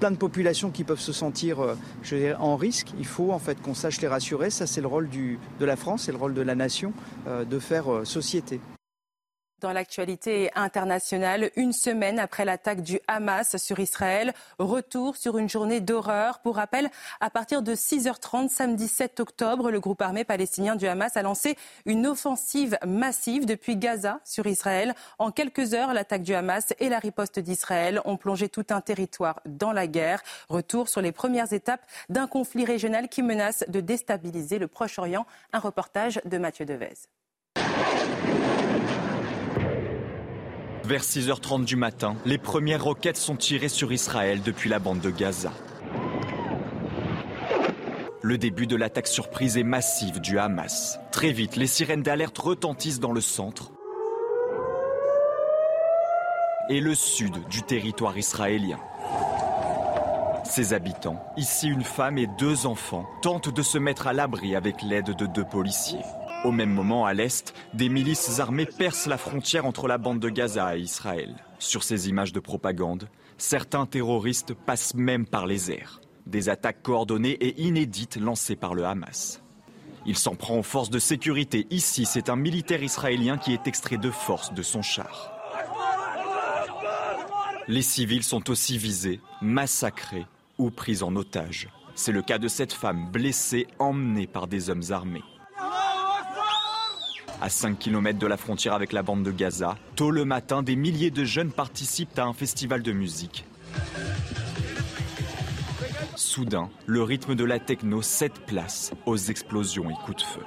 plein 0.00 0.10
de 0.10 0.16
populations 0.16 0.70
qui 0.70 0.84
peuvent 0.84 1.00
se 1.00 1.12
sentir 1.12 1.60
euh, 1.60 2.34
en 2.38 2.56
risque. 2.56 2.92
Il 2.98 3.06
faut 3.06 3.32
en 3.32 3.38
fait 3.38 3.60
qu'on 3.60 3.74
sache 3.74 4.00
les 4.00 4.08
rassurer. 4.08 4.50
Ça, 4.50 4.66
c'est 4.66 4.80
le 4.80 4.86
rôle 4.86 5.08
de 5.08 5.64
la 5.64 5.76
France, 5.76 6.02
c'est 6.02 6.12
le 6.12 6.18
rôle 6.18 6.34
de 6.34 6.42
la 6.42 6.54
nation 6.54 6.92
euh, 7.26 7.44
de 7.44 7.58
faire 7.58 7.86
société. 8.04 8.60
Dans 9.64 9.72
l'actualité 9.72 10.50
internationale, 10.56 11.50
une 11.56 11.72
semaine 11.72 12.18
après 12.18 12.44
l'attaque 12.44 12.82
du 12.82 13.00
Hamas 13.08 13.56
sur 13.56 13.80
Israël, 13.80 14.34
retour 14.58 15.16
sur 15.16 15.38
une 15.38 15.48
journée 15.48 15.80
d'horreur. 15.80 16.40
Pour 16.40 16.56
rappel, 16.56 16.90
à 17.18 17.30
partir 17.30 17.62
de 17.62 17.74
6h30 17.74 18.50
samedi 18.50 18.88
7 18.88 19.20
octobre, 19.20 19.70
le 19.70 19.80
groupe 19.80 20.02
armé 20.02 20.22
palestinien 20.22 20.76
du 20.76 20.86
Hamas 20.86 21.16
a 21.16 21.22
lancé 21.22 21.56
une 21.86 22.06
offensive 22.06 22.76
massive 22.86 23.46
depuis 23.46 23.76
Gaza 23.76 24.20
sur 24.22 24.46
Israël. 24.46 24.94
En 25.18 25.30
quelques 25.30 25.72
heures, 25.72 25.94
l'attaque 25.94 26.24
du 26.24 26.34
Hamas 26.34 26.74
et 26.78 26.90
la 26.90 26.98
riposte 26.98 27.38
d'Israël 27.38 28.02
ont 28.04 28.18
plongé 28.18 28.50
tout 28.50 28.66
un 28.68 28.82
territoire 28.82 29.40
dans 29.46 29.72
la 29.72 29.86
guerre. 29.86 30.22
Retour 30.50 30.90
sur 30.90 31.00
les 31.00 31.10
premières 31.10 31.54
étapes 31.54 31.86
d'un 32.10 32.26
conflit 32.26 32.66
régional 32.66 33.08
qui 33.08 33.22
menace 33.22 33.64
de 33.68 33.80
déstabiliser 33.80 34.58
le 34.58 34.68
Proche-Orient. 34.68 35.24
Un 35.54 35.58
reportage 35.58 36.20
de 36.26 36.36
Mathieu 36.36 36.66
Devez. 36.66 37.08
Vers 40.84 41.02
6h30 41.02 41.64
du 41.64 41.76
matin, 41.76 42.14
les 42.26 42.36
premières 42.36 42.84
roquettes 42.84 43.16
sont 43.16 43.36
tirées 43.36 43.70
sur 43.70 43.90
Israël 43.90 44.42
depuis 44.42 44.68
la 44.68 44.78
bande 44.78 45.00
de 45.00 45.08
Gaza. 45.08 45.50
Le 48.20 48.36
début 48.36 48.66
de 48.66 48.76
l'attaque 48.76 49.06
surprise 49.06 49.56
et 49.56 49.62
massive 49.62 50.20
du 50.20 50.38
Hamas. 50.38 51.00
Très 51.10 51.32
vite, 51.32 51.56
les 51.56 51.66
sirènes 51.66 52.02
d'alerte 52.02 52.36
retentissent 52.36 53.00
dans 53.00 53.12
le 53.12 53.22
centre 53.22 53.72
et 56.68 56.80
le 56.80 56.94
sud 56.94 57.48
du 57.48 57.62
territoire 57.62 58.18
israélien. 58.18 58.78
Ses 60.44 60.74
habitants, 60.74 61.24
ici 61.38 61.68
une 61.68 61.82
femme 61.82 62.18
et 62.18 62.26
deux 62.26 62.66
enfants, 62.66 63.06
tentent 63.22 63.48
de 63.48 63.62
se 63.62 63.78
mettre 63.78 64.06
à 64.06 64.12
l'abri 64.12 64.54
avec 64.54 64.82
l'aide 64.82 65.16
de 65.16 65.24
deux 65.24 65.44
policiers. 65.44 66.04
Au 66.44 66.52
même 66.52 66.74
moment, 66.74 67.06
à 67.06 67.14
l'est, 67.14 67.54
des 67.72 67.88
milices 67.88 68.38
armées 68.38 68.66
percent 68.66 69.08
la 69.08 69.16
frontière 69.16 69.64
entre 69.64 69.88
la 69.88 69.96
bande 69.96 70.20
de 70.20 70.28
Gaza 70.28 70.76
et 70.76 70.80
Israël. 70.80 71.34
Sur 71.58 71.82
ces 71.82 72.10
images 72.10 72.34
de 72.34 72.40
propagande, 72.40 73.08
certains 73.38 73.86
terroristes 73.86 74.52
passent 74.52 74.94
même 74.94 75.24
par 75.26 75.46
les 75.46 75.70
airs. 75.70 76.02
Des 76.26 76.50
attaques 76.50 76.82
coordonnées 76.82 77.38
et 77.40 77.62
inédites 77.62 78.16
lancées 78.16 78.56
par 78.56 78.74
le 78.74 78.84
Hamas. 78.84 79.42
Il 80.04 80.18
s'en 80.18 80.34
prend 80.34 80.58
aux 80.58 80.62
forces 80.62 80.90
de 80.90 80.98
sécurité. 80.98 81.66
Ici, 81.70 82.04
c'est 82.04 82.28
un 82.28 82.36
militaire 82.36 82.82
israélien 82.82 83.38
qui 83.38 83.54
est 83.54 83.66
extrait 83.66 83.96
de 83.96 84.10
force 84.10 84.52
de 84.52 84.62
son 84.62 84.82
char. 84.82 85.30
Les 87.68 87.80
civils 87.80 88.22
sont 88.22 88.50
aussi 88.50 88.76
visés, 88.76 89.20
massacrés 89.40 90.26
ou 90.58 90.70
pris 90.70 91.02
en 91.02 91.16
otage. 91.16 91.70
C'est 91.94 92.12
le 92.12 92.20
cas 92.20 92.36
de 92.36 92.48
cette 92.48 92.74
femme 92.74 93.10
blessée, 93.10 93.66
emmenée 93.78 94.26
par 94.26 94.46
des 94.46 94.68
hommes 94.68 94.82
armés. 94.90 95.22
À 97.44 97.50
5 97.50 97.78
km 97.78 98.18
de 98.18 98.26
la 98.26 98.38
frontière 98.38 98.72
avec 98.72 98.94
la 98.94 99.02
bande 99.02 99.22
de 99.22 99.30
Gaza, 99.30 99.76
tôt 99.96 100.10
le 100.10 100.24
matin, 100.24 100.62
des 100.62 100.76
milliers 100.76 101.10
de 101.10 101.24
jeunes 101.24 101.50
participent 101.50 102.18
à 102.18 102.24
un 102.24 102.32
festival 102.32 102.82
de 102.82 102.90
musique. 102.90 103.44
Soudain, 106.16 106.70
le 106.86 107.02
rythme 107.02 107.34
de 107.34 107.44
la 107.44 107.58
techno 107.58 108.00
cède 108.00 108.32
place 108.46 108.92
aux 109.04 109.18
explosions 109.18 109.90
et 109.90 109.94
coups 110.06 110.16
de 110.16 110.26
feu. 110.26 110.40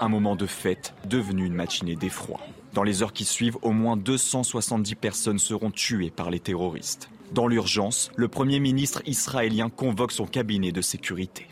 Un 0.00 0.08
moment 0.08 0.34
de 0.34 0.46
fête 0.46 0.94
devenu 1.04 1.44
une 1.44 1.52
matinée 1.52 1.94
d'effroi. 1.94 2.40
Dans 2.72 2.84
les 2.84 3.02
heures 3.02 3.12
qui 3.12 3.26
suivent, 3.26 3.58
au 3.60 3.72
moins 3.72 3.98
270 3.98 4.94
personnes 4.94 5.38
seront 5.38 5.70
tuées 5.70 6.10
par 6.10 6.30
les 6.30 6.40
terroristes. 6.40 7.10
Dans 7.32 7.46
l'urgence, 7.46 8.10
le 8.16 8.28
Premier 8.28 8.60
ministre 8.60 9.02
israélien 9.06 9.70
convoque 9.70 10.12
son 10.12 10.26
cabinet 10.26 10.72
de 10.72 10.80
sécurité. 10.80 11.46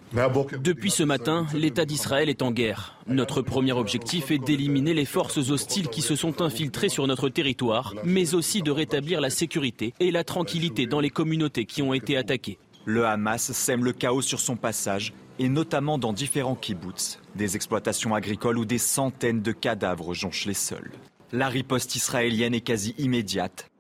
Depuis 0.62 0.90
ce 0.90 1.02
matin, 1.02 1.46
l'État 1.54 1.84
d'Israël 1.84 2.28
est 2.28 2.42
en 2.42 2.50
guerre. 2.50 2.98
Notre 3.06 3.42
premier 3.42 3.72
objectif 3.72 4.30
est 4.30 4.38
d'éliminer 4.38 4.94
les 4.94 5.04
forces 5.04 5.50
hostiles 5.50 5.88
qui 5.88 6.02
se 6.02 6.16
sont 6.16 6.42
infiltrées 6.42 6.88
sur 6.88 7.06
notre 7.06 7.28
territoire, 7.28 7.94
mais 8.04 8.34
aussi 8.34 8.62
de 8.62 8.70
rétablir 8.70 9.20
la 9.20 9.30
sécurité 9.30 9.94
et 10.00 10.10
la 10.10 10.24
tranquillité 10.24 10.86
dans 10.86 11.00
les 11.00 11.10
communautés 11.10 11.64
qui 11.64 11.82
ont 11.82 11.94
été 11.94 12.16
attaquées. 12.16 12.58
Le 12.84 13.06
Hamas 13.06 13.52
sème 13.52 13.84
le 13.84 13.92
chaos 13.92 14.22
sur 14.22 14.40
son 14.40 14.56
passage, 14.56 15.14
et 15.38 15.48
notamment 15.48 15.98
dans 15.98 16.12
différents 16.12 16.54
kibbutz, 16.54 17.18
des 17.34 17.56
exploitations 17.56 18.14
agricoles 18.14 18.58
où 18.58 18.64
des 18.64 18.78
centaines 18.78 19.40
de 19.40 19.52
cadavres 19.52 20.14
jonchent 20.14 20.46
les 20.46 20.54
sols. 20.54 20.92
La 21.32 21.48
riposte 21.48 21.96
israélienne 21.96 22.54
est 22.54 22.60
quasi 22.60 22.94
immédiate. 22.98 23.71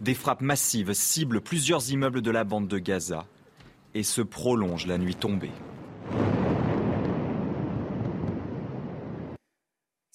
Des 0.00 0.14
frappes 0.14 0.40
massives 0.40 0.94
ciblent 0.94 1.42
plusieurs 1.42 1.90
immeubles 1.90 2.22
de 2.22 2.30
la 2.30 2.44
bande 2.44 2.68
de 2.68 2.78
Gaza 2.78 3.26
et 3.92 4.02
se 4.02 4.22
prolongent 4.22 4.86
la 4.86 4.96
nuit 4.96 5.14
tombée. 5.14 5.52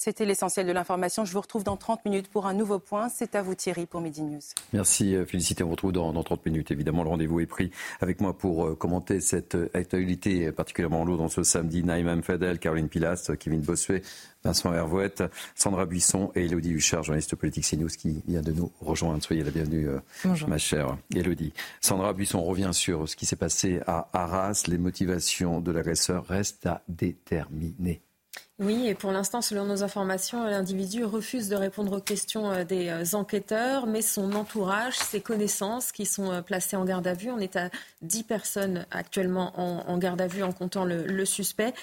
C'était 0.06 0.26
l'essentiel 0.26 0.68
de 0.68 0.72
l'information. 0.72 1.26
Je 1.26 1.34
vous 1.34 1.42
retrouve 1.42 1.64
dans 1.64 1.78
30 1.78 2.06
minutes 2.06 2.28
pour 2.28 2.46
un 2.46 2.54
nouveau 2.54 2.78
point. 2.78 3.10
C'est 3.10 3.34
à 3.34 3.42
vous 3.42 3.56
Thierry 3.56 3.88
pour 3.88 4.02
Midi 4.02 4.22
News. 4.22 4.40
Merci 4.72 5.16
euh, 5.16 5.26
Félicité. 5.26 5.64
On 5.64 5.66
vous 5.66 5.72
retrouve 5.72 5.94
dans, 5.94 6.14
30 6.22 6.46
minutes. 6.46 6.70
Évidemment, 6.70 7.02
le 7.02 7.10
rendez-vous 7.10 7.40
est 7.40 7.48
pris 7.48 7.72
avec 8.02 8.22
moi 8.22 8.38
pour 8.38 8.68
euh, 8.68 8.76
commenter 8.76 9.20
cette 9.20 9.56
euh, 9.56 9.68
actualité 9.74 10.52
particulièrement 10.52 11.06
lourde 11.06 11.22
dans 11.22 11.28
ce 11.28 11.42
samedi. 11.42 11.84
Naïm 11.84 12.22
Fadel, 12.22 12.60
Caroline 12.60 12.88
Pilas, 12.88 13.32
Kevin 13.40 13.62
Bossuet, 13.62 14.04
Vincent 14.44 14.72
Hervouette, 14.72 15.24
Sandra 15.56 15.88
Buisson 15.88 16.32
et 16.36 16.46
Elodie 16.46 16.74
Huchard, 16.74 17.02
journaliste 17.02 17.36
politique 17.36 17.66
CNews 17.68 17.90
qui 17.90 18.22
vient 18.28 18.44
de 18.44 18.52
nous 18.52 18.72
rejoindre. 18.82 19.24
Soyez 19.24 19.44
la 19.44 19.50
bienvenue, 19.50 19.90
ma 20.48 20.60
chère 20.60 21.00
Elodie. 21.16 21.52
Sandra 21.82 22.14
Buisson 22.14 22.44
revient 22.44 22.70
sur 22.74 23.10
ce 23.10 23.16
qui 23.16 23.26
s'est 23.26 23.36
passé 23.38 23.80
à 23.88 24.08
Arras. 24.14 24.66
Les 24.68 24.78
motivations 24.78 25.62
de 25.62 25.72
l'agresseur 25.72 26.28
restent 26.28 26.68
à 26.68 26.84
déterminer. 26.88 28.04
Oui, 28.58 28.88
et 28.88 28.96
pour 28.96 29.12
l'instant, 29.12 29.42
selon 29.42 29.66
nos 29.66 29.84
informations, 29.84 30.46
l'individu 30.46 31.04
refuse 31.04 31.50
de 31.50 31.58
répondre 31.58 31.98
aux 31.98 32.00
questions 32.00 32.52
euh, 32.54 32.64
des 32.64 32.88
euh, 32.88 33.04
enquêteurs, 33.12 33.86
mais 33.86 34.02
son 34.02 34.32
entourage, 34.32 34.96
ses 34.96 35.20
connaissances 35.20 35.92
qui 35.92 36.06
sont 36.06 36.32
euh, 36.32 36.42
placées 36.42 36.78
en 36.78 36.86
garde 36.86 37.06
à 37.06 37.14
vue, 37.16 37.30
on 37.30 37.40
est 37.40 37.58
à 37.58 37.70
10 38.04 38.24
personnes 38.24 38.86
actuellement 38.92 39.52
en, 39.60 39.98
garde 39.98 40.22
à 40.22 40.28
vue 40.28 40.42
en 40.42 40.54
comptant 40.54 40.86
le, 40.86 41.26
suspect, 41.26 41.74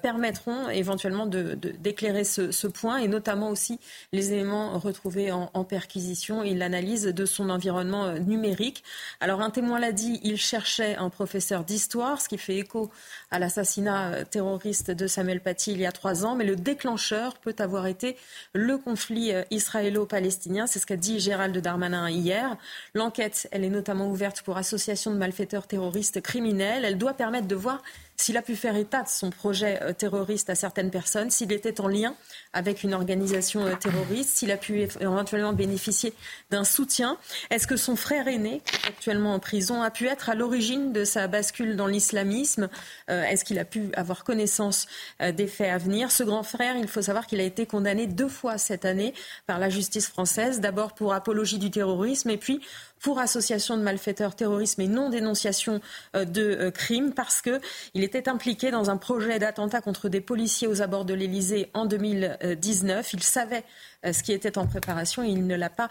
permettront 0.00 0.68
éventuellement 0.70 1.26
d'éclairer 1.26 2.24
ce, 2.24 2.66
point 2.68 2.98
et 2.98 3.08
notamment 3.08 3.50
aussi 3.50 3.80
les 4.12 4.32
éléments 4.32 4.78
retrouvés 4.78 5.32
en, 5.32 5.50
en 5.52 5.64
perquisition 5.64 6.42
et 6.44 6.54
l'analyse 6.54 7.04
de 7.04 7.26
son 7.26 7.50
environnement 7.50 8.12
numérique. 8.14 8.84
Alors 9.20 9.40
un 9.40 9.50
témoin 9.50 9.80
l'a 9.80 9.92
dit, 9.92 10.20
il 10.22 10.36
cherchait 10.36 10.94
un 10.94 11.10
professeur 11.10 11.64
d'histoire, 11.64 12.20
ce 12.20 12.28
qui 12.28 12.38
fait 12.38 12.56
écho 12.56 12.90
à 13.30 13.40
l'assassinat 13.40 14.24
terroriste 14.24 14.92
de 14.92 15.06
Samuel 15.08 15.40
Paty 15.40 15.72
il 15.72 15.80
y 15.80 15.86
a 15.86 15.92
trois 15.92 16.21
ans 16.21 16.21
mais 16.36 16.44
le 16.44 16.56
déclencheur 16.56 17.34
peut 17.38 17.54
avoir 17.58 17.86
été 17.86 18.16
le 18.54 18.78
conflit 18.78 19.32
euh, 19.32 19.42
israélo-palestinien. 19.50 20.66
C'est 20.66 20.78
ce 20.78 20.86
qu'a 20.86 20.96
dit 20.96 21.20
Gérald 21.20 21.56
Darmanin 21.58 22.08
hier. 22.08 22.56
L'enquête, 22.94 23.48
elle 23.50 23.64
est 23.64 23.70
notamment 23.70 24.08
ouverte 24.08 24.42
pour 24.42 24.56
association 24.56 25.10
de 25.10 25.16
malfaiteurs 25.16 25.66
terroristes 25.66 26.20
criminels. 26.20 26.84
Elle 26.84 26.98
doit 26.98 27.14
permettre 27.14 27.48
de 27.48 27.54
voir 27.54 27.82
s'il 28.22 28.36
a 28.36 28.42
pu 28.42 28.54
faire 28.54 28.76
état 28.76 29.02
de 29.02 29.08
son 29.08 29.30
projet 29.30 29.80
euh, 29.82 29.92
terroriste 29.92 30.48
à 30.48 30.54
certaines 30.54 30.90
personnes, 30.90 31.30
s'il 31.30 31.52
était 31.52 31.80
en 31.80 31.88
lien 31.88 32.14
avec 32.52 32.84
une 32.84 32.94
organisation 32.94 33.66
euh, 33.66 33.74
terroriste, 33.74 34.36
s'il 34.36 34.52
a 34.52 34.56
pu 34.56 34.86
éventuellement 35.00 35.52
bénéficier 35.52 36.14
d'un 36.50 36.62
soutien. 36.62 37.18
Est-ce 37.50 37.66
que 37.66 37.76
son 37.76 37.96
frère 37.96 38.28
aîné, 38.28 38.62
actuellement 38.86 39.34
en 39.34 39.40
prison, 39.40 39.82
a 39.82 39.90
pu 39.90 40.06
être 40.06 40.30
à 40.30 40.36
l'origine 40.36 40.92
de 40.92 41.04
sa 41.04 41.26
bascule 41.26 41.74
dans 41.74 41.88
l'islamisme 41.88 42.68
euh, 43.10 43.24
Est-ce 43.24 43.44
qu'il 43.44 43.58
a 43.58 43.64
pu 43.64 43.90
avoir 43.94 44.22
connaissance 44.22 44.86
des 45.20 45.48
faits 45.48 45.70
à 45.70 45.78
venir? 45.78 46.12
Ce 46.12 46.22
grand 46.22 46.44
frère, 46.44 46.76
il 46.76 46.86
faut 46.86 47.02
savoir 47.02 47.26
qu'il 47.26 47.40
a 47.40 47.44
été 47.44 47.66
condamné 47.66 48.06
deux 48.06 48.28
fois 48.28 48.56
cette 48.56 48.84
année 48.84 49.14
par 49.48 49.58
la 49.58 49.68
justice 49.68 50.06
française, 50.06 50.60
d'abord 50.60 50.94
pour 50.94 51.12
apologie 51.12 51.58
du 51.58 51.72
terrorisme 51.72 52.30
et 52.30 52.36
puis 52.36 52.60
pour 53.02 53.18
association 53.18 53.76
de 53.76 53.82
malfaiteurs 53.82 54.34
terrorisme 54.34 54.80
et 54.80 54.86
non 54.86 55.10
dénonciation 55.10 55.80
euh, 56.14 56.24
de 56.24 56.42
euh, 56.42 56.70
crimes 56.70 57.12
parce 57.12 57.42
qu'il 57.42 58.04
était 58.04 58.28
impliqué 58.28 58.70
dans 58.70 58.90
un 58.90 58.96
projet 58.96 59.38
d'attentat 59.38 59.80
contre 59.80 60.08
des 60.08 60.20
policiers 60.20 60.68
aux 60.68 60.80
abords 60.80 61.04
de 61.04 61.12
l'Elysée 61.12 61.68
en 61.74 61.84
2019. 61.84 63.12
Il 63.12 63.22
savait 63.22 63.64
euh, 64.06 64.12
ce 64.12 64.22
qui 64.22 64.32
était 64.32 64.56
en 64.56 64.66
préparation 64.66 65.24
et 65.24 65.28
il 65.28 65.46
ne 65.46 65.56
l'a 65.56 65.70
pas 65.70 65.88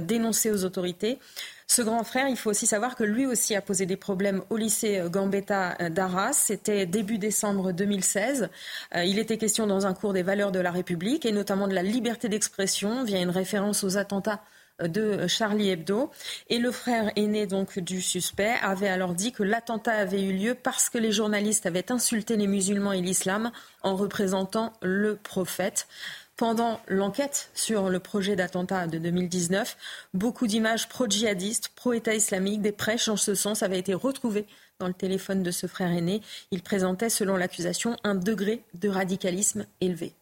dénoncé 0.00 0.50
aux 0.50 0.64
autorités. 0.64 1.18
Ce 1.66 1.82
grand 1.82 2.04
frère, 2.04 2.26
il 2.28 2.38
faut 2.38 2.48
aussi 2.48 2.66
savoir 2.66 2.96
que 2.96 3.04
lui 3.04 3.26
aussi 3.26 3.54
a 3.54 3.60
posé 3.60 3.84
des 3.84 3.98
problèmes 3.98 4.42
au 4.48 4.56
lycée 4.56 5.02
Gambetta 5.10 5.90
d'Arras. 5.90 6.32
C'était 6.32 6.86
début 6.86 7.18
décembre 7.18 7.72
2016. 7.72 8.48
Il 9.04 9.18
était 9.18 9.36
question 9.36 9.66
dans 9.66 9.84
un 9.84 9.92
cours 9.92 10.14
des 10.14 10.22
valeurs 10.22 10.52
de 10.52 10.58
la 10.58 10.70
République 10.70 11.26
et 11.26 11.32
notamment 11.32 11.68
de 11.68 11.74
la 11.74 11.82
liberté 11.82 12.30
d'expression 12.30 13.04
via 13.04 13.20
une 13.20 13.28
référence 13.28 13.84
aux 13.84 13.98
attentats 13.98 14.40
de 14.82 15.26
Charlie 15.26 15.70
Hebdo. 15.70 16.10
Et 16.48 16.58
le 16.58 16.70
frère 16.70 17.10
aîné 17.16 17.46
donc 17.46 17.78
du 17.78 18.02
suspect 18.02 18.54
avait 18.62 18.88
alors 18.88 19.14
dit 19.14 19.32
que 19.32 19.42
l'attentat 19.42 19.92
avait 19.92 20.22
eu 20.22 20.32
lieu 20.32 20.54
parce 20.54 20.90
que 20.90 20.98
les 20.98 21.12
journalistes 21.12 21.66
avaient 21.66 21.92
insulté 21.92 22.36
les 22.36 22.46
musulmans 22.46 22.92
et 22.92 23.00
l'islam 23.00 23.52
en 23.82 23.96
représentant 23.96 24.72
le 24.82 25.16
prophète. 25.16 25.86
Pendant 26.36 26.80
l'enquête 26.88 27.50
sur 27.54 27.88
le 27.88 28.00
projet 28.00 28.34
d'attentat 28.34 28.88
de 28.88 28.98
2019, 28.98 29.76
beaucoup 30.14 30.48
d'images 30.48 30.88
pro-djihadistes, 30.88 31.68
pro-État 31.76 32.12
islamique, 32.12 32.60
des 32.60 32.72
prêches 32.72 33.06
en 33.06 33.16
ce 33.16 33.36
sens 33.36 33.62
avaient 33.62 33.78
été 33.78 33.94
retrouvées 33.94 34.46
dans 34.80 34.88
le 34.88 34.94
téléphone 34.94 35.44
de 35.44 35.52
ce 35.52 35.68
frère 35.68 35.92
aîné. 35.92 36.22
Il 36.50 36.62
présentait, 36.62 37.08
selon 37.08 37.36
l'accusation, 37.36 37.96
un 38.02 38.16
degré 38.16 38.64
de 38.74 38.88
radicalisme 38.88 39.66
élevé. 39.80 40.16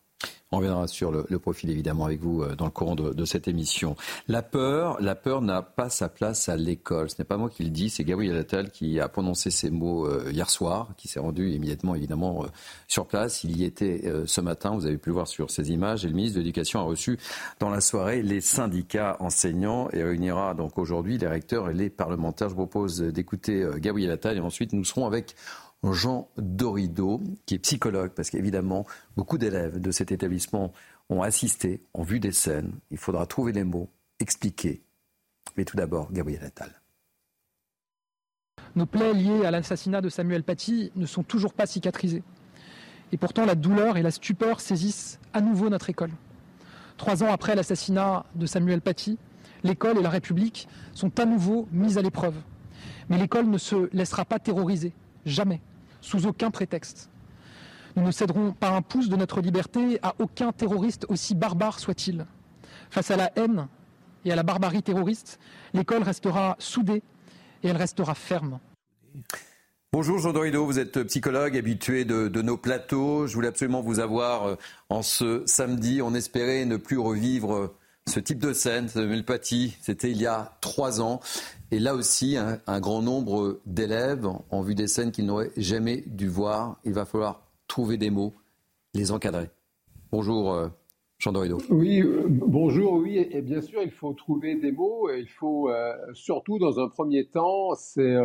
On 0.55 0.59
reviendra 0.59 0.87
sur 0.87 1.11
le, 1.11 1.39
profil 1.39 1.71
évidemment 1.71 2.05
avec 2.05 2.21
vous 2.21 2.43
euh, 2.43 2.55
dans 2.55 2.67
le 2.67 2.71
courant 2.71 2.95
de, 2.95 3.25
cette 3.25 3.49
émission. 3.49 3.97
La 4.29 4.43
peur, 4.43 5.01
la 5.01 5.15
peur 5.15 5.41
n'a 5.41 5.63
pas 5.63 5.89
sa 5.89 6.11
place 6.11 6.51
à 6.51 6.57
l'école. 6.57 7.09
Ce 7.09 7.15
n'est 7.19 7.25
pas 7.25 7.39
moi 7.39 7.49
qui 7.49 7.65
le 7.65 7.71
dis, 7.71 7.89
c'est 7.89 8.05
Gabriel 8.05 8.37
Attal 8.37 8.71
qui 8.71 9.01
a 9.01 9.09
prononcé 9.09 9.51
ces 9.51 9.71
mots 9.71 10.07
euh, 10.07 10.31
hier 10.31 10.51
soir, 10.51 10.91
qui 10.99 11.09
s'est 11.09 11.21
rendu 11.21 11.51
immédiatement 11.51 11.95
évidemment 11.95 12.45
euh, 12.45 12.49
sur 12.87 13.07
place. 13.07 13.45
Il 13.45 13.57
y 13.57 13.65
était 13.65 14.03
ce 14.27 14.41
matin, 14.43 14.73
vous 14.75 14.85
avez 14.85 14.99
pu 14.99 15.09
le 15.09 15.15
voir 15.15 15.27
sur 15.27 15.51
ces 15.51 15.71
images. 15.71 16.05
Et 16.05 16.09
le 16.09 16.15
ministre 16.15 16.37
de 16.37 16.41
l'Éducation 16.41 16.81
a 16.81 16.83
reçu 16.83 17.19
dans 17.59 17.71
la 17.71 17.81
soirée 17.81 18.23
les 18.23 18.43
syndicats 18.43 19.17
enseignants 19.21 19.89
et 19.93 20.03
réunira 20.03 20.53
donc 20.53 20.77
aujourd'hui 20.77 21.17
les 21.17 21.29
recteurs 21.29 21.71
et 21.71 21.75
les 21.75 21.89
parlementaires. 21.89 22.51
Je 22.51 22.55
vous 22.55 22.67
propose 22.67 23.01
d'écouter 23.01 23.67
Gabriel 23.79 24.11
Attal 24.11 24.37
et 24.37 24.41
ensuite 24.41 24.75
nous 24.75 24.85
serons 24.85 25.07
avec 25.07 25.35
Jean 25.91 26.29
Dorido, 26.37 27.21
qui 27.45 27.57
est 27.57 27.59
psychologue, 27.59 28.13
parce 28.15 28.31
qu'évidemment, 28.31 28.87
beaucoup 29.17 29.37
d'élèves 29.37 29.81
de 29.81 29.91
cet 29.91 30.13
établissement 30.13 30.73
ont 31.09 31.23
assisté, 31.23 31.83
ont 31.95 32.05
vu 32.05 32.21
des 32.21 32.31
scènes. 32.31 32.73
Il 32.93 32.99
faudra 32.99 33.27
trouver 33.27 33.53
les 33.53 33.65
mots, 33.65 33.91
expliquer. 34.21 34.83
Mais 35.57 35.65
tout 35.65 35.77
d'abord, 35.77 36.13
Gabriel 36.13 36.45
Attal. 36.45 36.71
Nos 38.77 38.87
plaies 38.87 39.13
liées 39.13 39.45
à 39.45 39.51
l'assassinat 39.51 40.01
de 40.01 40.09
Samuel 40.09 40.45
Paty 40.45 40.93
ne 40.95 41.05
sont 41.05 41.25
toujours 41.25 41.53
pas 41.53 41.67
cicatrisées. 41.67 42.23
Et 43.11 43.17
pourtant, 43.17 43.45
la 43.45 43.57
douleur 43.57 43.97
et 43.97 44.03
la 44.03 44.13
stupeur 44.13 44.61
saisissent 44.61 45.19
à 45.33 45.41
nouveau 45.41 45.69
notre 45.69 45.91
école. 45.91 46.13
Trois 46.97 47.25
ans 47.25 47.33
après 47.33 47.57
l'assassinat 47.57 48.25
de 48.37 48.47
Samuel 48.47 48.81
Paty, 48.81 49.19
l'école 49.65 49.99
et 49.99 50.03
la 50.03 50.11
République 50.11 50.69
sont 50.95 51.19
à 51.19 51.27
nouveau 51.27 51.69
mises 51.73 51.99
à 51.99 52.03
l'épreuve. 52.03 52.37
Mais 53.09 53.19
l'école 53.19 53.47
ne 53.47 53.59
se 53.59 53.91
laissera 53.93 54.25
pas 54.25 54.39
terroriser, 54.39 54.95
jamais 55.27 55.61
sous 56.03 56.27
aucun 56.27 56.51
prétexte. 56.51 57.09
Nous 57.97 58.03
ne 58.03 58.11
céderons 58.11 58.53
pas 58.53 58.71
un 58.71 58.83
pouce 58.83 59.09
de 59.09 59.17
notre 59.17 59.41
liberté 59.41 59.99
à 60.03 60.15
aucun 60.19 60.53
terroriste 60.53 61.07
aussi 61.09 61.35
barbare 61.35 61.79
soit-il. 61.79 62.27
Face 62.91 63.11
à 63.11 63.17
la 63.17 63.33
haine 63.37 63.69
et 64.27 64.33
à 64.33 64.37
la 64.37 64.43
barbarie 64.43 64.83
terroriste, 64.83 65.39
l'école 65.73 66.03
restera 66.03 66.57
soudée 66.59 67.03
et 67.63 67.69
elle 67.69 67.77
restera 67.77 68.15
ferme. 68.15 68.59
Bonjour 69.93 70.19
Jean 70.19 70.33
Dorido, 70.33 70.65
vous 70.65 70.79
êtes 70.79 71.03
psychologue 71.03 71.57
habitué 71.57 72.07
de, 72.07 72.43
nos 72.43 72.57
plateaux. 72.57 73.27
Je 73.27 73.35
voulais 73.35 73.49
absolument 73.49 73.83
vous 73.83 74.01
avoir 74.01 74.47
euh, 74.47 74.57
en 74.89 75.03
ce 75.03 75.43
samedi. 75.45 76.01
On 76.01 76.15
espérait 76.15 76.65
ne 76.65 76.79
plus 76.79 76.97
revivre 76.99 77.75
ce 78.07 78.21
type 78.21 78.39
de 78.39 78.53
scène. 78.53 78.89
Samuel 78.89 79.25
Paty, 79.25 79.77
c'était 79.81 80.11
il 80.11 80.21
y 80.21 80.27
a 80.27 80.57
trois 80.61 81.01
ans. 81.01 81.21
Et 81.71 81.79
là 81.79 81.95
aussi, 81.95 82.37
un, 82.37 82.81
grand 82.81 83.03
nombre 83.03 83.61
d'élèves 83.67 84.29
ont 84.51 84.63
vu 84.63 84.75
des 84.75 84.87
scènes 84.87 85.13
qu'ils 85.13 85.27
n'auraient 85.27 85.53
jamais 85.57 86.03
dû 86.07 86.29
voir. 86.29 86.79
Il 86.85 86.93
va 86.93 87.05
falloir 87.05 87.47
trouver 87.69 87.97
des 87.97 88.11
mots, 88.11 88.35
les 88.95 89.13
encadrer. 89.13 89.51
Bonjour. 90.11 90.53
Euh, 90.53 90.69
Jean. 91.19 91.33
Oui, 91.71 92.03
euh, 92.03 92.25
bonjour, 92.27 92.95
oui, 92.95 93.19
et 93.19 93.43
bien 93.43 93.61
sûr, 93.61 93.81
il 93.81 93.93
faut 93.93 94.13
trouver 94.13 94.57
des 94.57 94.73
mots, 94.73 95.09
il 95.09 95.29
faut 95.29 95.71
euh, 95.71 95.95
surtout, 96.15 96.59
dans 96.59 96.81
un 96.81 96.89
premier 96.89 97.27
temps, 97.27 97.77
c'est 97.77 98.17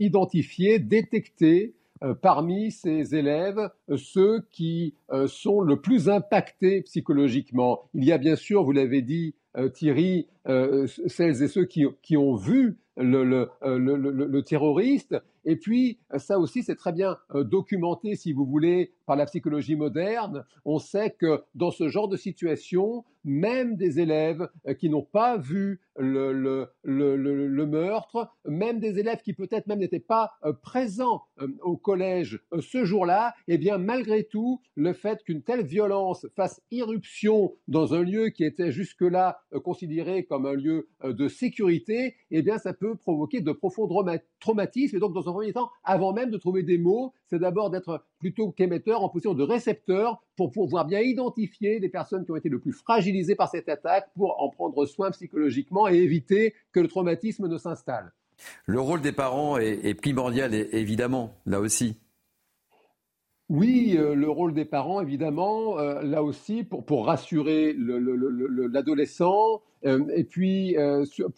identifier, 0.00 0.80
détecter 0.80 1.76
parmi 2.22 2.70
ces 2.70 3.14
élèves 3.14 3.68
ceux 3.96 4.46
qui 4.50 4.94
sont 5.26 5.60
le 5.60 5.80
plus 5.80 6.08
impactés 6.08 6.82
psychologiquement. 6.82 7.88
Il 7.94 8.04
y 8.04 8.12
a 8.12 8.18
bien 8.18 8.36
sûr, 8.36 8.64
vous 8.64 8.72
l'avez 8.72 9.02
dit, 9.02 9.34
Thierry, 9.74 10.28
celles 10.46 11.42
et 11.42 11.48
ceux 11.48 11.64
qui, 11.64 12.16
ont 12.16 12.34
vu 12.34 12.78
le, 12.96 13.24
le, 13.24 14.42
terroriste. 14.42 15.16
Et 15.44 15.56
puis, 15.56 15.98
ça 16.16 16.38
aussi, 16.38 16.62
c'est 16.62 16.76
très 16.76 16.92
bien 16.92 17.16
euh, 17.34 17.44
documenté, 17.44 18.14
si 18.14 18.32
vous 18.32 18.44
voulez, 18.44 18.92
par 19.06 19.16
la 19.16 19.26
psychologie 19.26 19.76
moderne. 19.76 20.44
On 20.64 20.78
sait 20.78 21.10
que 21.10 21.42
dans 21.54 21.70
ce 21.70 21.88
genre 21.88 22.08
de 22.08 22.16
situation, 22.16 23.04
même 23.24 23.76
des 23.76 24.00
élèves 24.00 24.48
euh, 24.66 24.74
qui 24.74 24.90
n'ont 24.90 25.02
pas 25.02 25.38
vu 25.38 25.80
le, 25.96 26.32
le, 26.82 27.66
meurtre, 27.66 28.30
même 28.46 28.80
des 28.80 28.98
élèves 28.98 29.20
qui 29.22 29.34
peut-être 29.34 29.66
même 29.66 29.80
n'étaient 29.80 29.98
pas 29.98 30.32
euh, 30.44 30.52
présents 30.52 31.22
au 31.62 31.76
collège 31.76 32.40
ce 32.60 32.84
jour-là, 32.84 33.34
eh 33.48 33.58
bien, 33.58 33.78
malgré 33.78 34.24
tout, 34.24 34.60
le 34.76 34.92
fait 34.92 35.22
qu'une 35.24 35.42
telle 35.42 35.64
violence 35.64 36.26
fasse 36.36 36.62
irruption 36.70 37.54
dans 37.68 37.94
un 37.94 38.02
lieu 38.02 38.28
qui 38.28 38.44
était 38.44 38.72
jusque-là 38.72 39.42
considéré 39.64 40.24
comme 40.30 40.46
un 40.46 40.54
lieu 40.54 40.88
de 41.04 41.28
sécurité, 41.28 42.14
eh 42.30 42.40
bien, 42.40 42.56
ça 42.58 42.72
peut 42.72 42.94
provoquer 42.94 43.40
de 43.40 43.50
profonds 43.50 43.88
traumatismes. 44.38 44.96
Et 44.96 45.00
donc, 45.00 45.12
dans 45.12 45.28
un 45.28 45.32
premier 45.32 45.52
temps, 45.52 45.70
avant 45.82 46.12
même 46.12 46.30
de 46.30 46.38
trouver 46.38 46.62
des 46.62 46.78
mots, 46.78 47.12
c'est 47.26 47.40
d'abord 47.40 47.70
d'être 47.70 48.04
plutôt 48.20 48.52
qu'émetteur 48.52 49.02
en 49.02 49.08
position 49.08 49.34
de 49.34 49.42
récepteur 49.42 50.22
pour 50.36 50.52
pouvoir 50.52 50.86
bien 50.86 51.00
identifier 51.00 51.80
les 51.80 51.88
personnes 51.88 52.24
qui 52.24 52.30
ont 52.30 52.36
été 52.36 52.48
le 52.48 52.60
plus 52.60 52.72
fragilisées 52.72 53.34
par 53.34 53.50
cette 53.50 53.68
attaque 53.68 54.08
pour 54.14 54.40
en 54.40 54.50
prendre 54.50 54.86
soin 54.86 55.10
psychologiquement 55.10 55.88
et 55.88 55.96
éviter 55.96 56.54
que 56.72 56.78
le 56.78 56.86
traumatisme 56.86 57.48
ne 57.48 57.58
s'installe. 57.58 58.12
Le 58.66 58.80
rôle 58.80 59.00
des 59.02 59.12
parents 59.12 59.58
est, 59.58 59.94
primordial, 59.94 60.54
évidemment, 60.54 61.34
là 61.44 61.60
aussi. 61.60 61.96
Oui, 63.50 63.98
le 63.98 64.30
rôle 64.30 64.54
des 64.54 64.64
parents, 64.64 65.02
évidemment, 65.02 65.76
là 65.76 66.22
aussi, 66.22 66.62
pour, 66.62 66.84
pour 66.84 67.06
rassurer 67.06 67.74
l'adolescent, 67.76 69.60
et 69.84 70.24
puis 70.24 70.76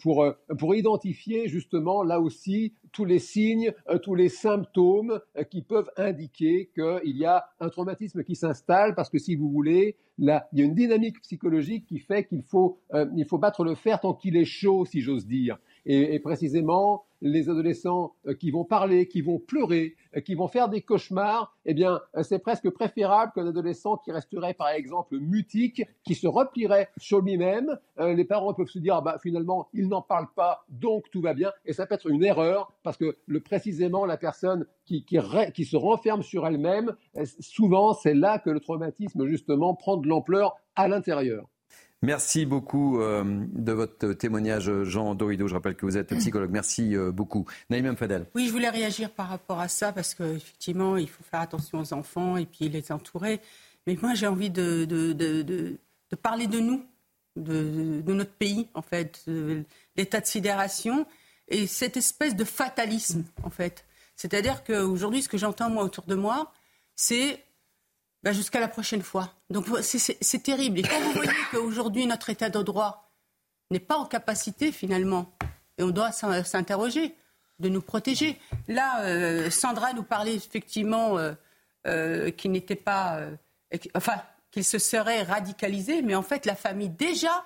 pour, 0.01 0.25
pour 0.57 0.75
identifier 0.75 1.47
justement, 1.47 2.03
là 2.03 2.21
aussi, 2.21 2.73
tous 2.93 3.05
les 3.05 3.19
signes, 3.19 3.73
euh, 3.89 3.97
tous 3.97 4.15
les 4.15 4.29
symptômes 4.29 5.19
euh, 5.37 5.43
qui 5.43 5.61
peuvent 5.61 5.89
indiquer 5.97 6.69
qu'il 6.73 7.17
y 7.17 7.25
a 7.25 7.45
un 7.59 7.69
traumatisme 7.69 8.23
qui 8.23 8.35
s'installe 8.35 8.95
parce 8.95 9.09
que 9.09 9.17
si 9.17 9.35
vous 9.35 9.49
voulez, 9.49 9.97
là, 10.19 10.47
il 10.53 10.59
y 10.59 10.61
a 10.61 10.65
une 10.65 10.75
dynamique 10.75 11.19
psychologique 11.21 11.85
qui 11.87 11.97
fait 11.97 12.25
qu'il 12.25 12.43
faut, 12.43 12.79
euh, 12.93 13.05
il 13.17 13.25
faut 13.25 13.39
battre 13.39 13.65
le 13.65 13.75
fer 13.75 13.99
tant 13.99 14.13
qu'il 14.13 14.37
est 14.37 14.45
chaud, 14.45 14.85
si 14.85 15.01
j'ose 15.01 15.25
dire. 15.25 15.57
Et, 15.85 16.19
précisément, 16.19 17.05
les 17.21 17.49
adolescents 17.49 18.15
euh, 18.27 18.33
qui 18.33 18.51
vont 18.51 18.63
parler, 18.63 19.07
qui 19.07 19.21
vont 19.21 19.39
pleurer, 19.39 19.95
euh, 20.15 20.21
qui 20.21 20.35
vont 20.35 20.47
faire 20.47 20.69
des 20.69 20.81
cauchemars, 20.81 21.55
eh 21.65 21.73
bien, 21.73 22.01
euh, 22.15 22.23
c'est 22.23 22.39
presque 22.39 22.69
préférable 22.69 23.31
qu'un 23.33 23.47
adolescent 23.47 23.97
qui 23.97 24.11
resterait, 24.11 24.53
par 24.53 24.69
exemple, 24.69 25.17
mutique, 25.17 25.83
qui 26.03 26.15
se 26.15 26.27
replierait 26.27 26.89
sur 26.97 27.21
lui-même. 27.21 27.77
les 27.97 28.25
parents 28.25 28.53
peuvent 28.53 28.67
se 28.67 28.79
dire, 28.79 28.95
ah 28.95 29.01
bah, 29.01 29.17
finalement, 29.21 29.67
il 29.73 29.87
n'en 29.87 30.01
parle 30.01 30.27
pas, 30.35 30.65
donc 30.69 31.09
tout 31.11 31.21
va 31.21 31.33
bien. 31.33 31.51
Et 31.65 31.73
ça 31.73 31.85
peut 31.85 31.95
être 31.95 32.09
une 32.09 32.23
erreur, 32.23 32.71
parce 32.83 32.97
que 32.97 33.17
précisément, 33.39 34.05
la 34.05 34.17
personne 34.17 34.65
qui 34.85 35.05
se 35.05 35.77
renferme 35.77 36.23
sur 36.23 36.45
elle-même, 36.47 36.95
souvent, 37.39 37.93
c'est 37.93 38.13
là 38.13 38.39
que 38.39 38.49
le 38.49 38.59
traumatisme, 38.59 39.25
justement, 39.27 39.75
prend 39.75 39.97
de 39.97 40.07
l'ampleur 40.07 40.55
à 40.75 40.87
l'intérieur. 40.87 41.47
Merci 42.03 42.45
beaucoup 42.45 42.99
euh, 42.99 43.23
de 43.53 43.71
votre 43.71 44.11
témoignage, 44.11 44.69
Jean 44.83 45.15
Dorido. 45.15 45.47
Je 45.47 45.53
rappelle 45.53 45.75
que 45.75 45.85
vous 45.85 45.97
êtes 45.97 46.13
psychologue. 46.19 46.51
Merci 46.51 46.97
euh, 46.97 47.13
beaucoup. 47.13 47.45
Naïm 47.69 47.95
Fadel. 47.95 48.25
Oui, 48.35 48.47
je 48.47 48.51
voulais 48.51 48.69
réagir 48.69 49.09
par 49.09 49.29
rapport 49.29 49.61
à 49.61 49.69
ça 49.69 49.93
parce 49.93 50.13
qu'effectivement, 50.13 50.97
il 50.97 51.07
faut 51.07 51.23
faire 51.23 51.39
attention 51.39 51.79
aux 51.79 51.93
enfants 51.93 52.35
et 52.35 52.45
puis 52.45 52.67
les 52.67 52.91
entourer. 52.91 53.39
Mais 53.87 53.97
moi, 54.01 54.15
j'ai 54.15 54.27
envie 54.27 54.49
de, 54.49 54.83
de, 54.83 55.13
de, 55.13 55.43
de, 55.43 55.77
parler 56.21 56.47
de 56.47 56.59
nous, 56.59 56.83
de, 57.37 58.03
notre 58.05 58.33
pays, 58.33 58.67
en 58.73 58.81
fait, 58.81 59.25
l'état 59.95 60.19
de 60.19 60.25
sidération 60.25 61.05
et 61.47 61.67
cette 61.67 61.95
espèce 61.95 62.35
de 62.35 62.43
fatalisme, 62.43 63.23
en 63.43 63.49
fait. 63.49 63.85
C'est-à-dire 64.17 64.65
qu'aujourd'hui, 64.65 65.21
ce 65.21 65.29
que 65.29 65.37
j'entends 65.37 65.69
moi 65.69 65.83
autour 65.83 66.03
de 66.03 66.15
moi, 66.15 66.51
c'est 66.95 67.39
bah, 68.23 68.31
jusqu'à 68.31 68.59
la 68.59 68.67
prochaine 68.67 69.01
fois. 69.01 69.33
Donc 69.49 69.65
c'est 69.81 70.43
terrible. 70.43 70.79
Et 70.79 70.83
quand 70.83 70.99
vous 70.99 71.11
voyez 71.11 71.31
qu'aujourd'hui 71.51 72.05
notre 72.07 72.29
état 72.29 72.49
de 72.49 72.61
droit 72.61 73.11
n'est 73.71 73.79
pas 73.79 73.97
en 73.97 74.05
capacité 74.05 74.71
finalement, 74.71 75.35
et 75.77 75.83
on 75.83 75.89
doit 75.89 76.11
s'interroger, 76.11 77.15
de 77.59 77.69
nous 77.69 77.81
protéger. 77.81 78.39
Là, 78.67 79.03
euh, 79.03 79.49
Sandra 79.49 79.93
nous 79.93 80.03
parlait 80.03 80.35
effectivement 80.35 81.17
euh, 81.17 81.33
euh, 81.87 82.31
qu'il 82.31 82.51
n'était 82.51 82.75
pas, 82.75 83.19
enfin 83.95 84.21
qu'il 84.51 84.63
se 84.63 84.77
serait 84.77 85.23
radicalisé, 85.23 86.01
mais 86.01 86.15
en 86.15 86.21
fait 86.21 86.45
la 86.45 86.55
famille 86.55 86.89
déjà, 86.89 87.45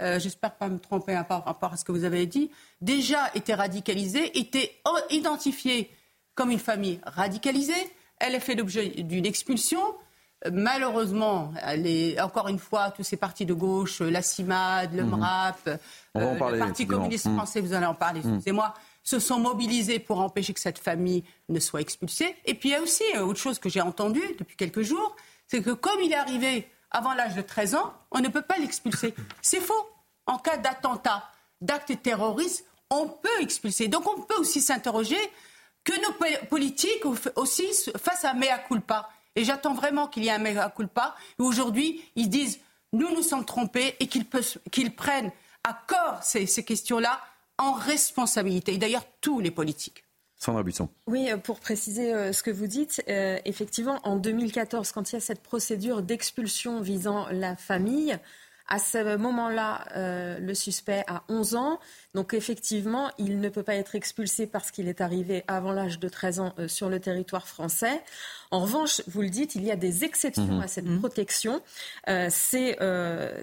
j'espère 0.00 0.54
pas 0.54 0.68
me 0.68 0.78
tromper 0.78 1.20
par 1.28 1.44
rapport 1.44 1.74
à 1.74 1.76
ce 1.76 1.84
que 1.84 1.92
vous 1.92 2.04
avez 2.04 2.24
dit, 2.26 2.50
déjà 2.80 3.30
était 3.34 3.54
radicalisée, 3.54 4.38
était 4.38 4.80
identifiée 5.10 5.90
comme 6.34 6.50
une 6.50 6.58
famille 6.58 7.00
radicalisée 7.04 7.92
elle 8.20 8.34
a 8.34 8.40
fait 8.40 8.54
l'objet 8.54 8.88
d'une 8.88 9.26
expulsion. 9.26 9.80
Malheureusement, 10.50 11.52
elle 11.62 11.86
est, 11.86 12.18
encore 12.20 12.48
une 12.48 12.58
fois, 12.58 12.90
tous 12.90 13.02
ces 13.02 13.18
partis 13.18 13.44
de 13.44 13.52
gauche, 13.52 14.00
la 14.00 14.22
CIMAD, 14.22 14.94
le 14.94 15.04
MRAP, 15.04 15.66
mhm. 15.66 15.78
euh, 16.16 16.50
le 16.50 16.58
Parti 16.58 16.86
communiste 16.86 17.26
mhm. 17.26 17.36
français, 17.36 17.60
vous 17.60 17.74
allez 17.74 17.86
en 17.86 17.94
parler, 17.94 18.20
mhm. 18.22 18.36
excusez-moi, 18.36 18.72
se 19.02 19.18
sont 19.18 19.38
mobilisés 19.38 19.98
pour 19.98 20.20
empêcher 20.20 20.54
que 20.54 20.60
cette 20.60 20.78
famille 20.78 21.24
ne 21.48 21.60
soit 21.60 21.80
expulsée. 21.80 22.34
Et 22.46 22.54
puis 22.54 22.70
il 22.70 22.72
y 22.72 22.74
a 22.74 22.80
aussi 22.80 23.02
euh, 23.16 23.24
autre 23.24 23.40
chose 23.40 23.58
que 23.58 23.68
j'ai 23.68 23.82
entendu 23.82 24.22
depuis 24.38 24.56
quelques 24.56 24.82
jours, 24.82 25.14
c'est 25.46 25.62
que 25.62 25.70
comme 25.70 26.00
il 26.02 26.12
est 26.12 26.16
arrivé 26.16 26.68
avant 26.90 27.12
l'âge 27.12 27.34
de 27.34 27.42
13 27.42 27.74
ans, 27.74 27.92
on 28.10 28.20
ne 28.20 28.28
peut 28.28 28.42
pas 28.42 28.56
l'expulser. 28.58 29.14
C'est 29.42 29.60
faux. 29.60 29.88
En 30.26 30.38
cas 30.38 30.56
d'attentat, 30.56 31.24
d'acte 31.60 32.02
terroriste, 32.02 32.64
on 32.88 33.08
peut 33.08 33.40
expulser. 33.40 33.88
Donc 33.88 34.08
on 34.08 34.22
peut 34.22 34.36
aussi 34.38 34.60
s'interroger 34.60 35.18
que 35.84 35.92
nos 36.00 36.46
politiques 36.48 37.04
aussi 37.36 37.66
fassent 37.96 38.24
un 38.24 38.34
mea 38.34 38.58
culpa. 38.58 39.08
Et 39.36 39.44
j'attends 39.44 39.74
vraiment 39.74 40.08
qu'il 40.08 40.24
y 40.24 40.28
ait 40.28 40.32
un 40.32 40.38
mea 40.38 40.70
culpa. 40.74 41.14
Aujourd'hui, 41.38 42.02
ils 42.16 42.28
disent 42.28 42.60
nous 42.92 43.14
nous 43.14 43.22
sommes 43.22 43.44
trompés 43.44 43.94
et 44.00 44.08
qu'ils 44.08 44.94
prennent 44.94 45.30
à 45.64 45.78
corps 45.86 46.22
ces, 46.22 46.46
questions-là 46.64 47.20
en 47.58 47.72
responsabilité. 47.72 48.74
Et 48.74 48.78
d'ailleurs, 48.78 49.04
tous 49.20 49.40
les 49.40 49.50
politiques. 49.50 50.04
Sandra 50.36 50.62
Buisson. 50.62 50.88
Oui, 51.06 51.30
euh, 51.30 51.36
pour 51.36 51.60
préciser 51.60 52.14
euh, 52.14 52.32
ce 52.32 52.42
que 52.42 52.50
vous 52.50 52.66
dites, 52.66 53.02
euh, 53.08 53.38
effectivement, 53.44 54.00
en 54.04 54.16
2014, 54.16 54.90
quand 54.92 55.12
il 55.12 55.16
y 55.16 55.18
a 55.18 55.20
cette 55.20 55.42
procédure 55.42 56.00
d'expulsion 56.00 56.80
visant 56.80 57.28
la 57.30 57.56
famille, 57.56 58.18
à 58.70 58.78
ce 58.78 59.16
moment-là, 59.16 59.84
euh, 59.96 60.38
le 60.38 60.54
suspect 60.54 61.02
a 61.08 61.24
11 61.28 61.56
ans. 61.56 61.80
Donc 62.14 62.34
effectivement, 62.34 63.10
il 63.18 63.40
ne 63.40 63.48
peut 63.48 63.64
pas 63.64 63.74
être 63.74 63.96
expulsé 63.96 64.46
parce 64.46 64.70
qu'il 64.70 64.88
est 64.88 65.00
arrivé 65.00 65.42
avant 65.48 65.72
l'âge 65.72 65.98
de 65.98 66.08
13 66.08 66.40
ans 66.40 66.54
euh, 66.58 66.68
sur 66.68 66.88
le 66.88 67.00
territoire 67.00 67.48
français. 67.48 68.00
En 68.52 68.60
revanche, 68.60 69.02
vous 69.08 69.22
le 69.22 69.28
dites, 69.28 69.56
il 69.56 69.64
y 69.64 69.72
a 69.72 69.76
des 69.76 70.04
exceptions 70.04 70.44
mhm. 70.44 70.60
à 70.60 70.68
cette 70.68 70.86
mhm. 70.86 71.00
protection. 71.00 71.62
Euh, 72.08 72.28
c'est 72.30 72.78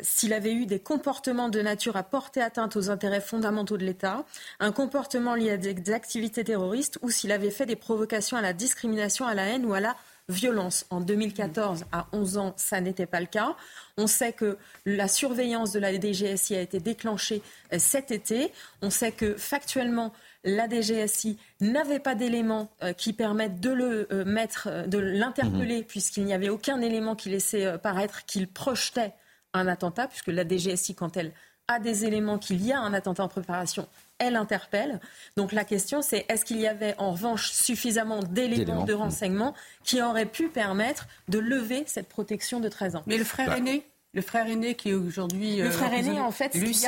s'il 0.01 0.33
avait 0.33 0.53
eu 0.53 0.65
des 0.65 0.79
comportements 0.79 1.49
de 1.49 1.61
nature 1.61 1.97
à 1.97 2.03
porter 2.03 2.41
atteinte 2.41 2.77
aux 2.77 2.89
intérêts 2.89 3.21
fondamentaux 3.21 3.77
de 3.77 3.85
l'État, 3.85 4.25
un 4.59 4.71
comportement 4.71 5.35
lié 5.35 5.51
à 5.51 5.57
des 5.57 5.91
activités 5.91 6.45
terroristes 6.45 6.99
ou 7.01 7.09
s'il 7.09 7.31
avait 7.33 7.51
fait 7.51 7.65
des 7.65 7.75
provocations 7.75 8.37
à 8.37 8.41
la 8.41 8.53
discrimination, 8.53 9.27
à 9.27 9.33
la 9.33 9.45
haine 9.47 9.65
ou 9.65 9.73
à 9.73 9.81
la 9.81 9.95
violence. 10.29 10.85
En 10.89 10.99
2014, 10.99 11.85
à 11.91 12.07
11 12.11 12.37
ans, 12.37 12.53
ça 12.57 12.81
n'était 12.81 13.05
pas 13.05 13.19
le 13.19 13.27
cas. 13.27 13.55
On 13.97 14.07
sait 14.07 14.33
que 14.33 14.57
la 14.85 15.07
surveillance 15.07 15.71
de 15.71 15.79
la 15.79 15.93
DGSI 15.93 16.55
a 16.55 16.61
été 16.61 16.79
déclenchée 16.79 17.41
euh, 17.73 17.77
cet 17.79 18.11
été. 18.11 18.51
On 18.81 18.89
sait 18.89 19.11
que 19.11 19.35
factuellement, 19.35 20.13
la 20.43 20.67
DGSI 20.67 21.37
n'avait 21.61 21.99
pas 21.99 22.13
d'éléments 22.13 22.69
euh, 22.83 22.93
qui 22.93 23.13
permettent 23.13 23.61
de 23.61 23.69
le 23.69 24.07
euh, 24.11 24.25
mettre, 24.25 24.87
de 24.87 24.97
l'interpeller, 24.97 25.79
mhm. 25.79 25.85
puisqu'il 25.85 26.25
n'y 26.25 26.33
avait 26.33 26.49
aucun 26.49 26.81
élément 26.81 27.15
qui 27.15 27.29
laissait 27.29 27.77
paraître 27.77 28.25
qu'il 28.25 28.47
projetait 28.47 29.13
un 29.53 29.67
attentat, 29.67 30.07
puisque 30.07 30.27
la 30.27 30.47
DGSI, 30.47 30.93
quand 30.93 31.15
elle 31.15 31.31
a 31.69 31.79
des 31.79 32.05
éléments 32.05 32.37
qu'il 32.37 32.63
y 32.65 32.71
a 32.71 32.79
un 32.79 32.93
attentat 32.93 33.23
en 33.23 33.27
préparation, 33.27 33.87
elle 34.19 34.35
interpelle. 34.35 34.99
Donc 35.35 35.51
la 35.51 35.63
question, 35.63 36.01
c'est 36.01 36.25
est-ce 36.29 36.45
qu'il 36.45 36.59
y 36.59 36.67
avait 36.67 36.95
en 36.97 37.11
revanche 37.11 37.51
suffisamment 37.51 38.21
d'éléments 38.21 38.83
de 38.83 38.93
renseignement 38.93 39.53
qui 39.83 40.01
auraient 40.01 40.25
pu 40.25 40.49
permettre 40.49 41.07
de 41.27 41.39
lever 41.39 41.83
cette 41.87 42.09
protection 42.09 42.59
de 42.59 42.69
13 42.69 42.95
ans? 42.95 43.03
Mais 43.05 43.17
le 43.17 43.23
frère 43.23 43.47
bah. 43.47 43.57
aîné? 43.57 43.85
Le 44.17 44.23
frère 44.23 44.47
aîné 44.47 44.73
qui 44.73 44.89
est 44.89 44.93
aujourd'hui. 44.95 45.57
Le 45.57 45.67
euh, 45.67 45.71
frère 45.71 45.93
aîné, 45.93 46.19
en 46.19 46.31
fait. 46.31 46.55
Lui 46.55 46.71
aussi, 46.71 46.87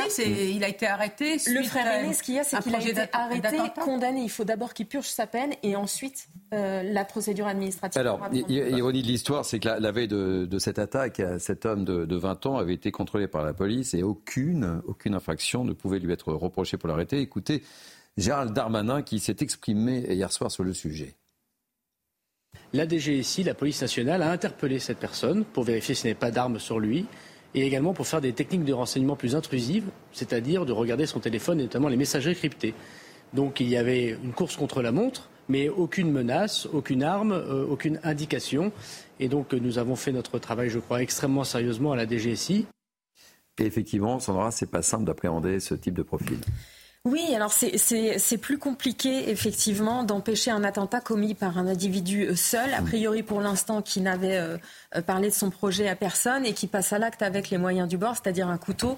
il 0.56 0.64
a 0.64 0.68
été 0.68 0.88
arrêté. 0.88 1.38
Le 1.46 1.62
frère 1.62 1.86
aîné, 1.86 2.16
ce 2.16 2.24
qu'il 2.24 2.34
y 2.34 2.40
a, 2.40 2.44
c'est 2.44 2.60
qu'il 2.60 2.74
a 2.74 2.80
été 2.80 3.02
arrêté, 3.14 3.58
condamné. 3.80 4.24
Il 4.24 4.32
faut 4.32 4.46
d'abord 4.46 4.74
qu'il 4.74 4.88
purge 4.88 5.06
sa 5.06 5.28
peine 5.28 5.52
et 5.62 5.76
ensuite 5.76 6.28
euh, 6.56 6.82
la 6.82 7.06
procédure 7.06 7.46
administrative. 7.46 8.00
Alors, 8.02 8.20
l'ironie 8.32 9.04
de 9.04 9.08
l'histoire, 9.08 9.46
c'est 9.46 9.60
que 9.60 9.70
la, 9.70 9.92
veille 9.92 10.08
de, 10.08 10.58
cette 10.58 10.80
attaque, 10.80 11.22
cet 11.38 11.68
homme 11.68 11.86
de, 11.86 12.16
20 12.16 12.48
ans 12.48 12.58
avait 12.58 12.74
été 12.74 12.90
contrôlé 12.90 13.28
par 13.28 13.44
la 13.44 13.54
police 13.54 13.94
et 13.94 14.02
aucune, 14.02 14.82
aucune 14.88 15.14
infraction 15.14 15.64
ne 15.64 15.74
pouvait 15.74 16.00
lui 16.00 16.12
être 16.12 16.34
reprochée 16.34 16.78
pour 16.78 16.90
l'arrêter. 16.90 17.20
Écoutez, 17.20 17.62
Gérald 18.18 18.54
Darmanin 18.54 19.04
qui 19.04 19.20
s'est 19.20 19.38
exprimé 19.42 20.00
hier 20.10 20.32
soir 20.32 20.50
sur 20.50 20.64
le 20.64 20.74
sujet. 20.74 21.16
La 22.72 22.88
DGSI, 22.88 23.44
la 23.44 23.56
police 23.56 23.82
nationale, 23.82 24.22
a 24.22 24.32
interpellé 24.32 24.78
cette 24.78 25.00
personne 25.00 25.44
pour 25.44 25.64
vérifier 25.64 25.96
s'il 25.96 26.06
n'y 26.06 26.12
avait 26.12 26.20
pas 26.20 26.30
d'armes 26.30 26.60
sur 26.60 26.80
lui 26.80 27.08
et 27.56 27.66
également 27.66 27.94
pour 27.94 28.06
faire 28.06 28.22
des 28.22 28.34
techniques 28.34 28.64
de 28.64 28.74
renseignement 28.74 29.16
plus 29.16 29.36
intrusives, 29.36 29.86
c'est-à-dire 30.12 30.68
de 30.68 30.72
regarder 30.72 31.08
son 31.08 31.20
téléphone 31.20 31.60
et 31.60 31.64
notamment 31.64 31.88
les 31.88 31.98
messageries 31.98 32.36
cryptées. 32.36 32.76
Donc 33.34 33.60
il 33.60 33.70
y 33.70 33.78
avait 33.78 34.18
une 34.24 34.34
course 34.34 34.56
contre 34.56 34.84
la 34.84 34.92
montre, 34.92 35.30
mais 35.48 35.68
aucune 35.68 36.12
menace, 36.12 36.68
aucune 36.72 37.02
arme, 37.02 37.32
euh, 37.32 37.66
aucune 37.66 38.00
indication. 38.04 38.72
Et 39.20 39.30
donc 39.30 39.54
nous 39.54 39.80
avons 39.80 39.96
fait 39.96 40.12
notre 40.12 40.38
travail, 40.38 40.70
je 40.70 40.78
crois, 40.78 41.02
extrêmement 41.02 41.44
sérieusement 41.44 41.92
à 41.94 41.96
la 41.96 42.08
DGSI. 42.08 42.68
Et 43.58 43.66
effectivement, 43.66 44.20
Sandra, 44.20 44.52
c'est 44.52 44.70
pas 44.70 44.84
simple 44.84 45.06
d'appréhender 45.06 45.60
ce 45.60 45.74
type 45.74 45.96
de 45.96 46.04
profil. 46.04 46.38
Oui, 47.10 47.34
alors 47.34 47.52
c'est 47.52 48.38
plus 48.38 48.60
compliqué 48.60 49.32
effectivement 49.32 50.04
d'empêcher 50.04 50.52
un 50.52 50.64
attentat 50.64 51.02
commis 51.02 51.34
par 51.34 51.58
un 51.58 51.66
individu 51.66 52.28
euh, 52.28 52.36
seul, 52.36 52.72
a 52.72 52.84
priori 52.84 53.24
pour 53.24 53.42
l'instant 53.42 53.82
qui 53.82 54.00
n'avait 54.00 54.38
euh, 54.38 54.58
euh, 54.96 55.02
parlé 55.02 55.30
de 55.30 55.34
son 55.34 55.50
projet 55.50 55.90
à 55.90 55.96
personne 55.96 56.46
et 56.46 56.54
qui 56.54 56.68
passe 56.68 56.94
à 56.94 57.00
l'acte 57.00 57.24
avec 57.24 57.50
les 57.50 57.58
moyens 57.58 57.90
du 57.90 57.98
bord, 57.98 58.14
c'est-à-dire 58.16 58.48
un 58.48 58.60
couteau. 58.60 58.96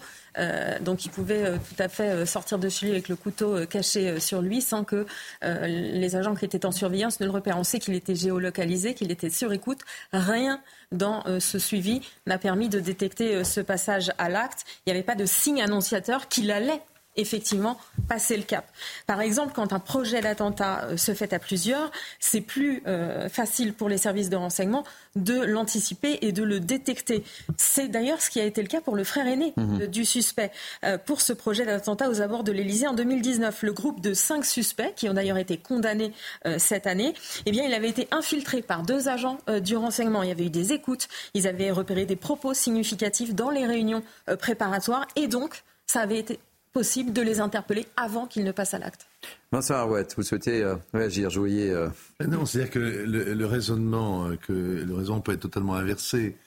donc 0.82 1.05
il 1.05 1.09
pouvait 1.09 1.53
tout 1.53 1.76
à 1.82 1.88
fait 1.88 2.26
sortir 2.26 2.57
de 2.59 2.68
chez 2.68 2.86
lui 2.86 2.91
avec 2.93 3.07
le 3.07 3.16
couteau 3.16 3.66
caché 3.66 4.20
sur 4.20 4.41
lui 4.41 4.62
sans 4.62 4.84
que 4.86 5.05
les 5.41 6.16
agents 6.16 6.36
qui 6.36 6.45
étaient 6.45 6.66
en 6.66 6.72
surveillance 6.72 7.20
ne 7.20 7.26
le 7.26 7.32
repèrent. 7.32 7.57
On 7.57 7.66
sait 7.66 7.80
qu'il 7.80 7.95
était 7.95 8.16
géolocalisé, 8.16 8.93
qu'il 8.93 9.12
était 9.12 9.30
sur 9.30 9.51
écoute. 9.51 9.80
Rien 10.14 10.62
dans 10.91 11.24
ce 11.39 11.59
suivi 11.59 12.01
n'a 12.28 12.38
permis 12.38 12.70
de 12.70 12.80
détecter 12.80 13.43
ce 13.43 13.59
passage 13.59 14.14
à 14.18 14.30
l'acte. 14.30 14.64
Il 14.86 14.93
n'y 14.93 14.97
avait 14.97 15.05
pas 15.05 15.16
de 15.16 15.26
signe 15.26 15.62
annonciateur 15.62 16.30
qu'il 16.30 16.49
allait 16.51 16.82
effectivement 17.16 17.78
passer 18.07 18.38
le 18.38 18.43
cap. 18.43 18.66
Par 19.07 19.22
exemple, 19.22 19.53
quand 19.53 19.74
un 19.74 19.80
projet 19.80 20.22
d'attentat 20.22 20.86
euh, 20.86 20.97
se 20.97 21.14
fait 21.14 21.34
à 21.34 21.39
plusieurs, 21.39 21.91
c'est 22.20 22.41
plus 22.41 22.84
euh, 22.88 23.30
facile 23.30 23.74
pour 23.74 23.89
les 23.89 23.97
services 23.97 24.30
de 24.30 24.36
renseignement 24.36 24.84
de 25.16 25.41
l'anticiper 25.41 26.20
et 26.22 26.32
de 26.32 26.43
le 26.43 26.59
détecter. 26.59 27.24
C'est 27.57 27.89
d'ailleurs 27.89 28.22
ce 28.22 28.30
qui 28.30 28.39
a 28.39 28.45
été 28.45 28.62
le 28.62 28.68
cas 28.68 28.82
pour 28.82 28.95
le 28.95 29.03
frère 29.03 29.28
aîné 29.28 29.53
Mhm. 29.57 29.82
euh, 29.82 29.88
du 29.88 30.05
suspect 30.05 30.51
euh, 30.84 30.97
pour 30.97 31.22
ce 31.22 31.34
projet 31.34 31.66
d'attentat 31.66 32.09
aux 32.09 32.22
abords 32.22 32.43
de 32.43 32.51
l'Élysée 32.51 32.88
en 32.88 32.93
2019. 32.93 33.64
Le 33.64 33.74
groupe 33.74 34.01
de 34.01 34.14
cinq 34.14 34.45
suspects, 34.45 34.93
qui 34.95 35.09
ont 35.09 35.14
d'ailleurs 35.14 35.38
été 35.38 35.57
condamnés 35.57 36.14
euh, 36.45 36.57
cette 36.59 36.88
année, 36.88 37.14
eh 37.45 37.51
bien, 37.51 37.64
il 37.66 37.74
avait 37.74 37.89
été 37.89 38.07
infiltré 38.12 38.62
par 38.62 38.84
deux 38.84 39.07
agents 39.07 39.38
du 39.62 39.76
renseignement. 39.76 40.24
Il 40.24 40.30
y 40.30 40.32
avait 40.32 40.45
eu 40.45 40.49
des 40.49 40.74
écoutes, 40.74 41.07
ils 41.34 41.47
avaient 41.47 41.72
repéré 41.72 42.05
des 42.05 42.16
propos 42.16 42.53
significatifs 42.53 43.34
dans 43.34 43.49
les 43.49 43.66
réunions 43.66 44.03
préparatoires 44.39 45.07
et 45.16 45.28
donc 45.28 45.64
ça 45.86 46.01
avait 46.01 46.20
été 46.20 46.39
possible 46.72 47.13
de 47.13 47.22
les 47.22 47.39
interpeller 47.39 47.88
avant 47.97 48.28
qu'ils 48.28 48.43
ne 48.43 48.51
passent 48.51 48.74
à 48.74 48.80
l'acte. 48.80 49.07
Vincent 49.51 49.76
Arouette, 49.76 50.13
vous 50.15 50.24
souhaitez 50.24 50.63
euh, 50.63 50.76
réagir, 50.93 51.30
voyais, 51.30 51.69
euh, 51.69 51.89
Mais 52.19 52.28
Non, 52.28 52.45
c'est-à-dire 52.45 52.72
que 52.72 52.80
le, 52.80 53.34
le 53.34 53.45
raisonnement, 53.45 54.28
euh, 54.28 54.36
que 54.38 54.53
le 54.53 54.93
raisonnement 54.93 55.22
peut 55.22 55.34
être 55.34 55.41
totalement 55.41 55.76
inversé. 55.76 56.38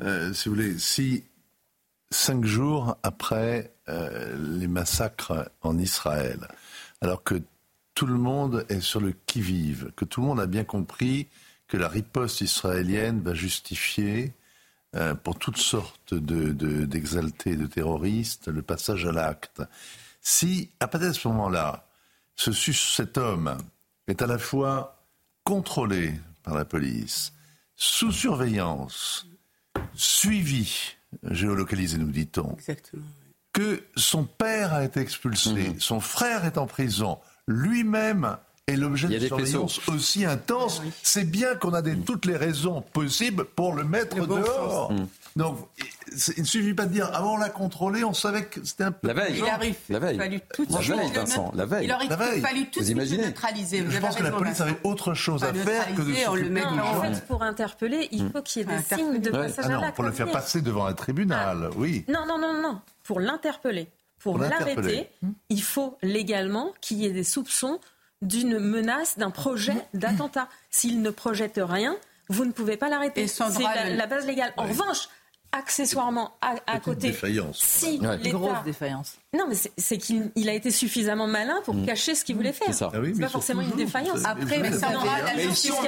Euh, 0.00 0.32
si 0.32 0.48
vous 0.48 0.54
voulez, 0.54 0.78
si 0.78 1.24
cinq 2.10 2.44
jours 2.44 2.96
après 3.02 3.72
euh, 3.88 4.36
les 4.58 4.68
massacres 4.68 5.50
en 5.62 5.78
Israël, 5.78 6.46
alors 7.00 7.22
que 7.22 7.42
tout 7.94 8.06
le 8.06 8.14
monde 8.14 8.64
est 8.68 8.80
sur 8.80 9.00
le 9.00 9.12
qui-vive, 9.26 9.92
que 9.96 10.04
tout 10.04 10.20
le 10.20 10.26
monde 10.26 10.40
a 10.40 10.46
bien 10.46 10.64
compris 10.64 11.28
que 11.68 11.76
la 11.76 11.88
riposte 11.88 12.40
israélienne 12.40 13.20
va 13.22 13.34
justifier 13.34 14.32
euh, 14.94 15.14
pour 15.14 15.38
toutes 15.38 15.56
sortes 15.58 16.14
de- 16.14 16.52
de- 16.52 16.84
d'exaltés, 16.84 17.56
de, 17.56 17.66
terroristes, 17.66 18.48
le 18.48 18.62
passage 18.62 19.06
à 19.06 19.12
l'acte. 19.12 19.62
Si, 20.20 20.70
à 20.80 20.86
partir 20.88 21.08
de 21.08 21.14
ce 21.14 21.28
moment-là, 21.28 21.86
ce, 22.36 22.52
cet 22.52 23.18
homme 23.18 23.56
est 24.06 24.22
à 24.22 24.26
la 24.26 24.38
fois 24.38 25.02
contrôlé 25.44 26.14
par 26.42 26.54
la 26.54 26.64
police, 26.64 27.32
sous 27.74 28.12
surveillance, 28.12 29.26
suivi, 29.94 30.94
géolocalisé, 31.30 31.98
nous 31.98 32.10
dit-on, 32.10 32.52
Exactement. 32.54 33.02
que 33.52 33.82
son 33.96 34.24
père 34.24 34.72
a 34.74 34.84
été 34.84 35.00
expulsé, 35.00 35.70
Mhm. 35.70 35.80
son 35.80 36.00
frère 36.00 36.44
est 36.44 36.58
en 36.58 36.66
prison, 36.66 37.18
lui-même 37.46 38.36
est 38.68 38.76
l'objet 38.76 39.08
de 39.08 39.18
surveillance 39.26 39.80
aussi 39.88 40.24
intense, 40.24 40.82
c'est 41.02 41.24
bien 41.28 41.56
qu'on 41.56 41.74
a 41.74 41.82
des- 41.82 41.96
toutes 41.98 42.26
les 42.26 42.36
raisons 42.36 42.80
possibles 42.92 43.44
pour 43.44 43.74
le 43.74 43.82
mettre 43.84 44.16
Le 44.16 44.26
bon 44.26 44.36
dehors. 44.36 44.88
sens. 44.88 44.98
Mhm. 45.00 45.06
Donc, 45.34 45.58
il 46.36 46.42
ne 46.42 46.46
suffit 46.46 46.74
pas 46.74 46.84
de 46.86 46.92
dire, 46.92 47.10
avant 47.14 47.34
on 47.34 47.36
l'a 47.38 47.48
contrôlé, 47.48 48.04
on 48.04 48.12
savait 48.12 48.44
que 48.44 48.62
c'était 48.64 48.84
un 48.84 48.92
peu... 48.92 49.08
La 49.08 49.14
veille. 49.14 49.38
Il 49.38 49.48
arrive. 49.48 49.74
La 49.88 49.98
veille. 49.98 50.14
Il 50.16 50.20
a 50.20 50.24
fallu 50.24 50.40
tout 50.54 50.66
La 50.70 50.78
veille, 50.78 51.12
Vincent, 51.12 51.50
la 51.54 51.64
veille. 51.66 51.84
Il 51.86 51.92
aurait 51.92 52.06
La 52.06 52.16
veille. 52.16 52.40
fallu 52.42 52.70
tout 52.70 52.80
de 52.80 52.84
suite 52.84 53.18
neutraliser. 53.20 53.80
Vous 53.80 53.90
Je 53.90 53.98
pense 53.98 54.14
que 54.16 54.22
la 54.22 54.30
police 54.30 54.60
avait 54.60 54.76
autre 54.84 55.14
chose 55.14 55.42
à 55.42 55.52
faire 55.54 55.86
que 55.94 56.02
de 56.02 56.12
on 56.28 56.34
le 56.34 56.50
met 56.50 56.60
s'occuper 56.60 56.76
Non, 56.76 56.82
des 56.92 56.98
en 57.08 57.14
fait, 57.14 57.26
pour 57.26 57.42
interpeller, 57.42 58.08
il 58.12 58.30
faut 58.30 58.42
qu'il 58.42 58.62
y 58.62 58.64
ait 58.70 58.76
des 58.76 58.82
signes 58.82 59.20
de 59.20 59.30
passage 59.30 59.64
Ah 59.68 59.78
à 59.78 59.86
non, 59.86 59.92
pour 59.92 60.04
le 60.04 60.12
faire 60.12 60.30
passer 60.30 60.60
devant 60.60 60.84
un 60.86 60.92
tribunal, 60.92 61.70
oui. 61.76 62.04
Non, 62.08 62.26
non, 62.28 62.38
non, 62.38 62.60
non. 62.62 62.80
Pour 63.02 63.18
l'interpeller, 63.18 63.88
pour, 64.20 64.34
Pour 64.34 64.42
l'arrêter, 64.42 65.08
il 65.48 65.62
faut 65.62 65.96
légalement 66.02 66.72
qu'il 66.80 66.98
y 66.98 67.06
ait 67.06 67.12
des 67.12 67.24
soupçons 67.24 67.80
d'une 68.22 68.58
menace, 68.58 69.18
d'un 69.18 69.30
projet 69.30 69.76
d'attentat. 69.94 70.48
S'il 70.70 71.02
ne 71.02 71.10
projette 71.10 71.60
rien, 71.62 71.96
vous 72.28 72.44
ne 72.44 72.52
pouvez 72.52 72.76
pas 72.76 72.88
l'arrêter. 72.88 73.22
Et 73.22 73.26
C'est 73.26 73.44
la, 73.62 73.90
la 73.90 74.06
base 74.06 74.26
légale. 74.26 74.52
En 74.56 74.62
revanche, 74.62 75.08
accessoirement, 75.52 76.32
à, 76.40 76.80
côté, 76.80 77.08
défaillance. 77.08 77.58
si 77.58 77.98
Ouais. 78.00 78.18
Grosse 78.30 78.64
défaillance. 78.64 79.16
Non, 79.34 79.44
mais 79.48 79.54
c'est- 79.76 79.98
qu'il 79.98 80.30
il 80.34 80.48
a 80.48 80.54
été 80.54 80.70
suffisamment 80.70 81.26
malin 81.26 81.60
pour 81.64 81.74
cacher 81.84 82.14
ce 82.14 82.24
qu'il 82.24 82.36
voulait 82.36 82.52
faire. 82.54 82.68
C'est 82.68 82.72
ça. 82.72 82.90
Ah 82.94 82.98
oui, 83.00 83.12
pas 83.18 83.28
forcément 83.28 83.60
une 83.60 83.70
défaillance. 83.72 84.24
Après, 84.24 84.58
mais 84.58 84.72
ça 84.72 84.94
aura 84.96 85.20
la 85.22 85.44
notion 85.44 85.74
de 85.82 85.86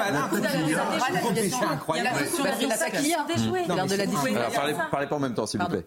la 3.96 4.06
dire 4.06 4.88
parlez, 4.90 5.06
pas 5.06 5.16
en 5.16 5.20
même 5.20 5.34
temps, 5.34 5.46
s'il 5.46 5.60
vous 5.60 5.66
Pardon. 5.66 5.82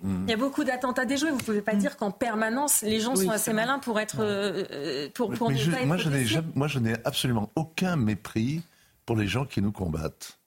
Plaît. 0.00 0.10
Il 0.26 0.30
y 0.30 0.32
a 0.32 0.36
beaucoup 0.36 0.64
d'attentats 0.64 1.04
déjoués. 1.04 1.30
Vous 1.30 1.36
ne 1.38 1.42
pouvez 1.42 1.62
pas 1.62 1.74
dire 1.74 1.96
qu'en 1.96 2.10
permanence, 2.10 2.82
les 2.82 3.00
gens 3.00 3.14
Oui, 3.16 3.24
sont 3.26 3.30
assez 3.30 3.52
vrai. 3.52 3.62
malins 3.66 3.78
pour 3.78 3.98
être, 4.00 4.16
euh, 4.20 5.08
pour, 5.14 5.32
pour 5.32 5.48
Mais 5.50 5.54
ne 5.56 5.60
je- 5.60 5.70
pas 5.70 5.80
être 5.80 5.86
moi, 5.86 5.96
je 5.96 6.08
n'ai 6.08 6.18
décelés. 6.20 6.34
jamais- 6.34 6.52
moi, 6.54 6.68
je 6.68 6.78
n'ai 6.78 6.94
absolument 7.04 7.50
aucun 7.56 7.96
mépris 7.96 8.62
pour 9.06 9.16
les 9.16 9.26
gens 9.28 9.44
qui 9.44 9.60
nous 9.62 9.72
combattent. 9.72 10.38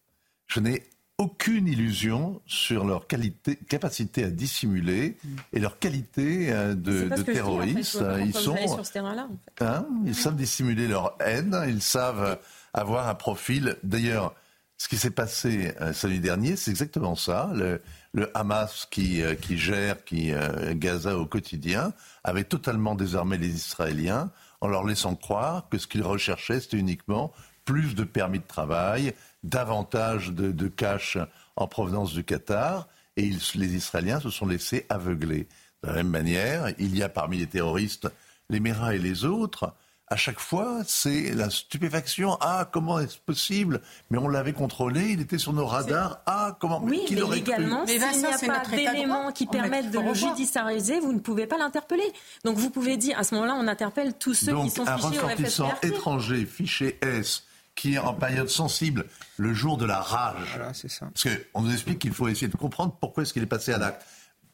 Je 0.48 0.60
n'ai 0.60 0.84
aucune 1.20 1.68
illusion 1.68 2.42
sur 2.48 2.86
leur 2.86 3.06
qualité, 3.08 3.56
capacité 3.56 4.24
à 4.24 4.30
dissimuler 4.30 5.18
et 5.54 5.60
leur 5.60 5.78
qualité 5.80 6.52
euh, 6.52 6.74
de, 6.74 7.08
de 7.08 7.14
en 7.14 7.18
fait. 7.18 7.34
Terroristes. 7.34 7.78
Ils 8.26 8.34
sont, 8.34 8.58
sur 8.68 8.86
ce 8.86 8.92
terrain-là. 8.94 9.28
en 9.32 9.38
fait. 9.58 9.64
hein, 9.66 9.86
ils 10.06 10.16
savent 10.16 10.36
dissimuler 10.36 10.88
leur 10.88 11.16
haine, 11.20 11.56
ils 11.68 11.82
savent 11.84 12.40
avoir 12.74 13.08
un 13.10 13.16
profil. 13.16 13.78
D'ailleurs, 13.84 14.34
ce 14.78 14.88
qui 14.90 14.98
s'est 14.98 15.12
passé 15.12 15.72
euh, 15.82 15.94
samedi 15.94 16.20
dernier, 16.20 16.56
c'est 16.56 16.72
exactement 16.72 17.16
ça. 17.16 17.52
Le, 17.54 17.80
le 18.14 18.36
Hamas 18.38 18.88
qui, 18.90 19.22
euh, 19.22 19.36
gère 19.50 19.98
euh, 20.14 20.74
Gaza 20.76 21.18
au 21.18 21.26
quotidien 21.26 21.94
avait 22.24 22.44
totalement 22.44 22.96
désarmé 22.96 23.38
les 23.38 23.50
Israéliens 23.50 24.32
en 24.62 24.68
leur 24.68 24.86
laissant 24.86 25.16
croire 25.16 25.68
que 25.70 25.78
ce 25.78 25.88
qu'ils 25.88 26.04
recherchaient, 26.04 26.60
c'était 26.60 26.78
uniquement 26.78 27.34
plus 27.66 27.96
de 27.96 28.04
permis 28.04 28.40
de 28.40 28.48
travail, 28.48 29.14
davantage 29.44 30.32
de, 30.32 30.68
cash 30.68 31.18
en 31.56 31.68
provenance 31.68 32.14
du 32.14 32.24
Qatar, 32.24 32.88
et 33.16 33.30
les 33.56 33.76
Israéliens 33.76 34.20
se 34.20 34.30
sont 34.30 34.48
laissés 34.48 34.86
aveugler. 34.90 35.48
De 35.84 35.90
la 35.90 35.94
même 35.96 36.10
manière, 36.10 36.74
il 36.80 36.96
y 36.96 37.04
a 37.04 37.10
parmi 37.10 37.38
les 37.38 37.48
terroristes 37.48 38.10
les 38.50 38.60
Méras 38.60 38.94
et 38.94 39.00
les 39.00 39.26
autres. 39.26 39.74
À 40.10 40.16
chaque 40.18 40.40
fois, 40.40 40.82
c'est 40.86 41.34
la 41.34 41.50
stupéfaction. 41.50 42.38
Ah, 42.42 42.70
comment 42.72 43.00
est-ce 43.00 43.18
possible? 43.18 43.82
Mais 44.12 44.18
on 44.18 44.28
l'avait 44.28 44.54
contrôlé, 44.54 45.12
il 45.12 45.22
était 45.22 45.38
sur 45.38 45.54
nos 45.54 45.66
radars. 45.66 46.20
Ah, 46.26 46.58
comment? 46.60 46.82
Oui, 46.84 47.04
qui 47.08 47.16
mais 47.16 47.22
l'aurait 47.22 47.42
cru? 47.42 47.52
légalement, 47.52 47.84
Mais 47.88 48.00
s'il 48.00 48.20
n'y 48.20 48.26
a 48.26 48.38
pas 48.38 48.70
d'éléments 48.70 49.32
qui 49.32 49.48
permettent 49.48 49.92
de 49.92 50.00
le 50.00 50.14
judiciariser, 50.14 51.00
vous 51.00 51.14
ne 51.14 51.20
pouvez 51.20 51.48
pas 51.48 51.58
l'interpeller. 51.58 52.12
Donc 52.44 52.58
vous 52.58 52.70
pouvez 52.70 52.98
dire, 52.98 53.18
à 53.18 53.24
ce 53.24 53.34
moment-là, 53.36 53.56
on 53.58 53.68
interpelle 53.68 54.14
tous 54.14 54.34
ceux 54.34 54.52
Donc, 54.52 54.66
qui 54.66 54.72
sont 54.72 54.88
un 54.88 54.98
fichés 54.98 55.08
au 55.20 55.24
ressortissant 55.24 55.70
FSPRT. 55.70 55.86
étranger, 55.86 56.46
fiché 56.46 57.00
S, 57.02 57.44
qui 57.74 57.94
est 57.96 57.98
en 58.00 58.14
période 58.14 58.50
sensible, 58.50 59.06
le 59.38 59.54
jour 59.54 59.78
de 59.78 59.86
la 59.86 60.00
rage. 60.02 60.36
Voilà, 60.56 60.74
c'est 60.74 60.90
ça. 60.92 61.08
Parce 61.14 61.36
qu'on 61.36 61.62
nous 61.62 61.72
explique 61.72 62.00
qu'il 62.00 62.14
faut 62.14 62.28
essayer 62.28 62.50
de 62.50 62.58
comprendre 62.58 62.96
pourquoi 63.00 63.24
est-ce 63.24 63.34
qu'il 63.34 63.42
est 63.42 63.48
passé 63.48 63.74
à 63.74 63.78
l'acte. 63.80 64.06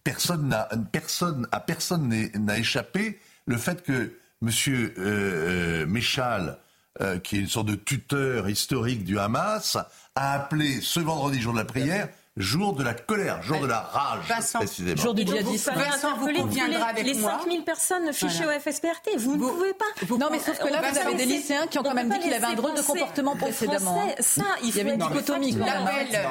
Personne 0.06 0.48
n'a, 0.48 0.70
personne, 0.92 1.48
à 1.52 1.60
personne 1.60 2.08
n'a 2.36 2.58
échappé 2.58 3.20
le 3.46 3.58
fait 3.58 3.84
que 3.84 4.14
Monsieur 4.42 4.94
euh, 4.98 5.84
euh, 5.84 5.86
Méchal, 5.86 6.60
euh, 7.02 7.20
qui 7.20 7.36
est 7.36 7.40
une 7.40 7.48
sorte 7.48 7.68
de 7.68 7.76
tuteur 7.76 8.50
historique 8.50 9.04
du 9.04 9.20
Hamas, 9.20 9.78
a 10.16 10.34
appelé 10.34 10.80
ce 10.82 11.02
vendredi 11.02 11.42
jour 11.42 11.54
de 11.54 11.60
la 11.60 11.66
prière 11.66 12.10
jour 12.40 12.74
de 12.74 12.84
la 12.84 12.94
colère, 12.94 13.42
jour 13.44 13.60
de 13.60 13.68
la 13.68 13.82
rage, 13.82 14.26
Vincent, 14.28 14.60
précisément. 14.60 15.02
jour 15.02 15.14
du 15.14 15.26
djihadisme. 15.26 15.72
Vincent, 15.76 16.16
vous 16.18 16.28
les, 16.28 16.40
avec 16.40 17.06
les 17.06 17.14
moi. 17.16 17.40
5000 17.40 17.64
personnes 17.64 18.14
fichées 18.14 18.44
Voilà. 18.44 18.58
au 18.58 18.62
FSPRT. 18.62 19.18
Vous 19.18 19.36
ne 19.36 19.42
pouvez 19.42 19.74
pas. 19.74 20.16
Non, 20.18 20.30
mais 20.32 20.40
sauf 20.40 20.58
que 20.58 20.68
là, 20.68 20.82
vous 20.82 20.98
avez 20.98 21.16
des 21.16 21.26
lycéens 21.26 21.68
qui 21.68 21.78
ont 21.78 21.84
quand 21.84 21.94
même 21.94 22.10
dit 22.10 22.20
qu'il 22.20 22.34
avait 22.34 22.46
un 22.46 22.54
drôle 22.54 22.76
de 22.76 22.82
comportement 22.82 23.36
précédemment. 23.36 24.02
Ça, 24.20 24.44
il 24.64 24.70
Il 24.70 24.78
y 24.78 24.80
avait 24.82 24.94
une 24.94 25.00
dichotomie 25.00 25.58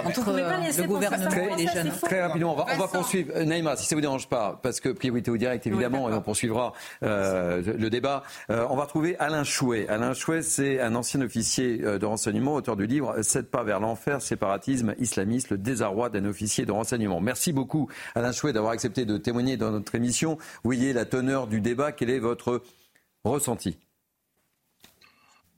entre 0.06 0.24
pouvez 0.24 0.42
pas 0.42 0.56
laisser 0.58 0.82
le 0.82 0.88
gouvernement 0.88 1.30
et 1.30 1.56
les 1.56 1.68
jeunes. 1.68 1.92
Très 2.02 2.22
rapidement, 2.22 2.56
on 2.56 2.78
va, 2.78 2.88
poursuivre. 2.88 3.32
Euh, 3.34 3.44
Naïma, 3.44 3.76
si 3.76 3.86
ça 3.86 3.94
vous 3.94 4.00
dérange 4.00 4.28
pas, 4.28 4.58
parce 4.62 4.80
que 4.80 4.88
priorité 4.88 5.30
au 5.30 5.36
direct, 5.36 5.66
évidemment, 5.66 6.08
et 6.08 6.14
on 6.14 6.22
poursuivra 6.22 6.72
euh, 7.02 7.62
le 7.62 7.90
débat. 7.90 8.22
Euh, 8.50 8.66
on 8.70 8.76
va 8.76 8.84
retrouver 8.84 9.16
Alain 9.18 9.44
Chouet. 9.44 9.86
Alain 9.88 10.14
Chouet, 10.14 10.42
c'est 10.42 10.80
un 10.80 10.94
ancien 10.94 11.20
officier 11.20 11.78
de 11.78 12.06
renseignement, 12.06 12.54
auteur 12.54 12.76
du 12.76 12.86
livre 12.86 13.20
Sept 13.22 13.50
pas 13.50 13.62
vers 13.62 13.80
l'enfer, 13.80 14.22
séparatisme 14.22 14.94
islamiste, 14.98 15.50
le 15.50 15.58
désarroi 15.58 15.97
d'un 16.08 16.24
officier 16.24 16.64
de 16.64 16.70
renseignement. 16.70 17.20
Merci 17.20 17.52
beaucoup, 17.52 17.88
Alain 18.14 18.30
Chouet, 18.30 18.52
d'avoir 18.52 18.72
accepté 18.72 19.04
de 19.04 19.18
témoigner 19.18 19.56
dans 19.56 19.72
notre 19.72 19.96
émission. 19.96 20.38
Voyez 20.62 20.92
la 20.92 21.04
teneur 21.04 21.48
du 21.48 21.60
débat. 21.60 21.90
Quel 21.90 22.10
est 22.10 22.20
votre 22.20 22.62
ressenti? 23.24 23.76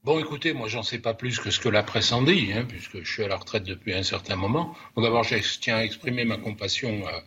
Bon, 0.03 0.19
écoutez, 0.19 0.55
moi, 0.55 0.67
j'en 0.69 0.83
sais 0.83 0.99
pas 0.99 1.13
plus 1.13 1.39
que 1.39 1.51
ce 1.51 1.61
que 1.61 1.69
la 1.69 1.83
presse 1.83 2.11
en 2.13 2.23
dit, 2.23 2.53
hein, 2.55 2.65
puisque 2.67 3.03
je 3.03 3.13
suis 3.13 3.23
à 3.23 3.29
la 3.29 3.37
retraite 3.37 3.65
depuis 3.65 3.93
un 3.93 4.03
certain 4.03 4.35
moment. 4.37 4.75
Bon, 4.97 5.03
D'abord, 5.03 5.25
je 5.25 5.37
tiens 5.61 5.77
à 5.77 5.85
exprimer 5.85 6.25
ma 6.25 6.39
compassion 6.39 7.07
à 7.07 7.23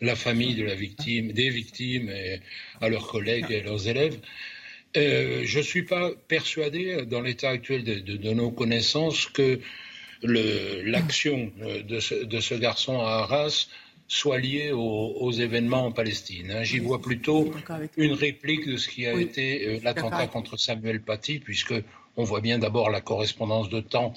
la 0.00 0.14
famille 0.14 0.54
de 0.54 0.62
la 0.64 0.76
victime, 0.76 1.32
des 1.32 1.50
victimes, 1.50 2.08
et 2.10 2.40
à 2.80 2.88
leurs 2.88 3.08
collègues 3.08 3.46
et 3.50 3.60
à 3.60 3.62
leurs 3.64 3.88
élèves. 3.88 4.18
Euh, 4.96 5.42
je 5.44 5.58
suis 5.58 5.82
pas 5.82 6.12
persuadé, 6.28 7.04
dans 7.04 7.20
l'état 7.20 7.50
actuel 7.50 7.82
de, 7.82 7.94
de- 7.94 8.16
de 8.16 8.30
nos 8.32 8.52
connaissances, 8.52 9.26
que 9.26 9.58
l'action 10.24 11.52
euh, 11.62 11.82
de 11.82 12.00
ce, 12.00 12.14
de 12.14 12.40
ce 12.40 12.54
garçon 12.54 13.00
à 13.00 13.10
Arras 13.24 13.66
soit 14.06 14.38
liée 14.38 14.70
aux, 14.72 15.16
aux 15.18 15.32
événements 15.32 15.86
en 15.86 15.92
Palestine. 15.92 16.50
hein. 16.50 16.62
J'y 16.62 16.78
vois 16.78 17.00
plutôt 17.00 17.52
une 17.96 18.12
réplique 18.12 18.68
de 18.68 18.76
ce 18.76 18.88
qui 18.88 19.06
a 19.06 19.14
Oui. 19.14 19.22
été 19.22 19.66
euh, 19.66 19.80
l'attentat 19.82 20.26
contre 20.26 20.56
Samuel 20.58 21.00
Paty, 21.00 21.38
puisque 21.38 21.74
on 22.16 22.24
voit 22.24 22.40
bien 22.40 22.58
d'abord 22.58 22.90
la 22.90 23.00
correspondance 23.00 23.68
de 23.70 23.80
temps 23.80 24.12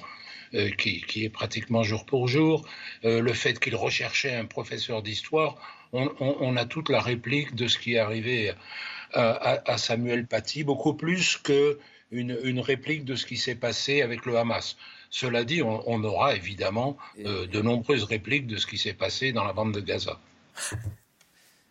euh, 0.53 0.69
qui, 0.71 1.01
qui 1.01 1.25
est 1.25 1.29
pratiquement 1.29 1.83
jour 1.83 2.05
pour 2.05 2.27
jour, 2.27 2.67
euh, 3.05 3.21
le 3.21 3.33
fait 3.33 3.59
qu'il 3.59 3.75
recherchait 3.75 4.33
un 4.35 4.45
professeur 4.45 5.01
d'histoire, 5.01 5.55
on, 5.93 6.09
on- 6.19 6.37
on 6.41 6.57
a 6.57 6.65
toute 6.65 6.89
la 6.89 6.99
réplique 6.99 7.55
de 7.55 7.67
ce 7.67 7.77
qui 7.77 7.93
est 7.93 7.99
arrivé 7.99 8.51
à, 9.13 9.77
Samuel 9.77 10.27
Paty, 10.27 10.63
beaucoup 10.65 10.93
plus 10.93 11.37
qu'une 11.37 12.37
une 12.43 12.59
réplique 12.59 13.05
de 13.05 13.15
ce 13.15 13.25
qui 13.25 13.37
s'est 13.37 13.55
passé 13.55 14.01
avec 14.01 14.25
le 14.25 14.37
Hamas. 14.37 14.75
Cela 15.09 15.43
dit, 15.43 15.61
on, 15.61 16.03
aura 16.03 16.35
évidemment 16.35 16.97
de 17.17 17.61
nombreuses 17.61 18.03
répliques 18.03 18.47
de 18.47 18.57
ce 18.57 18.67
qui 18.67 18.77
s'est 18.77 18.93
passé 18.93 19.31
dans 19.31 19.43
la 19.43 19.53
bande 19.53 19.73
de 19.73 19.79
Gaza. 19.79 20.19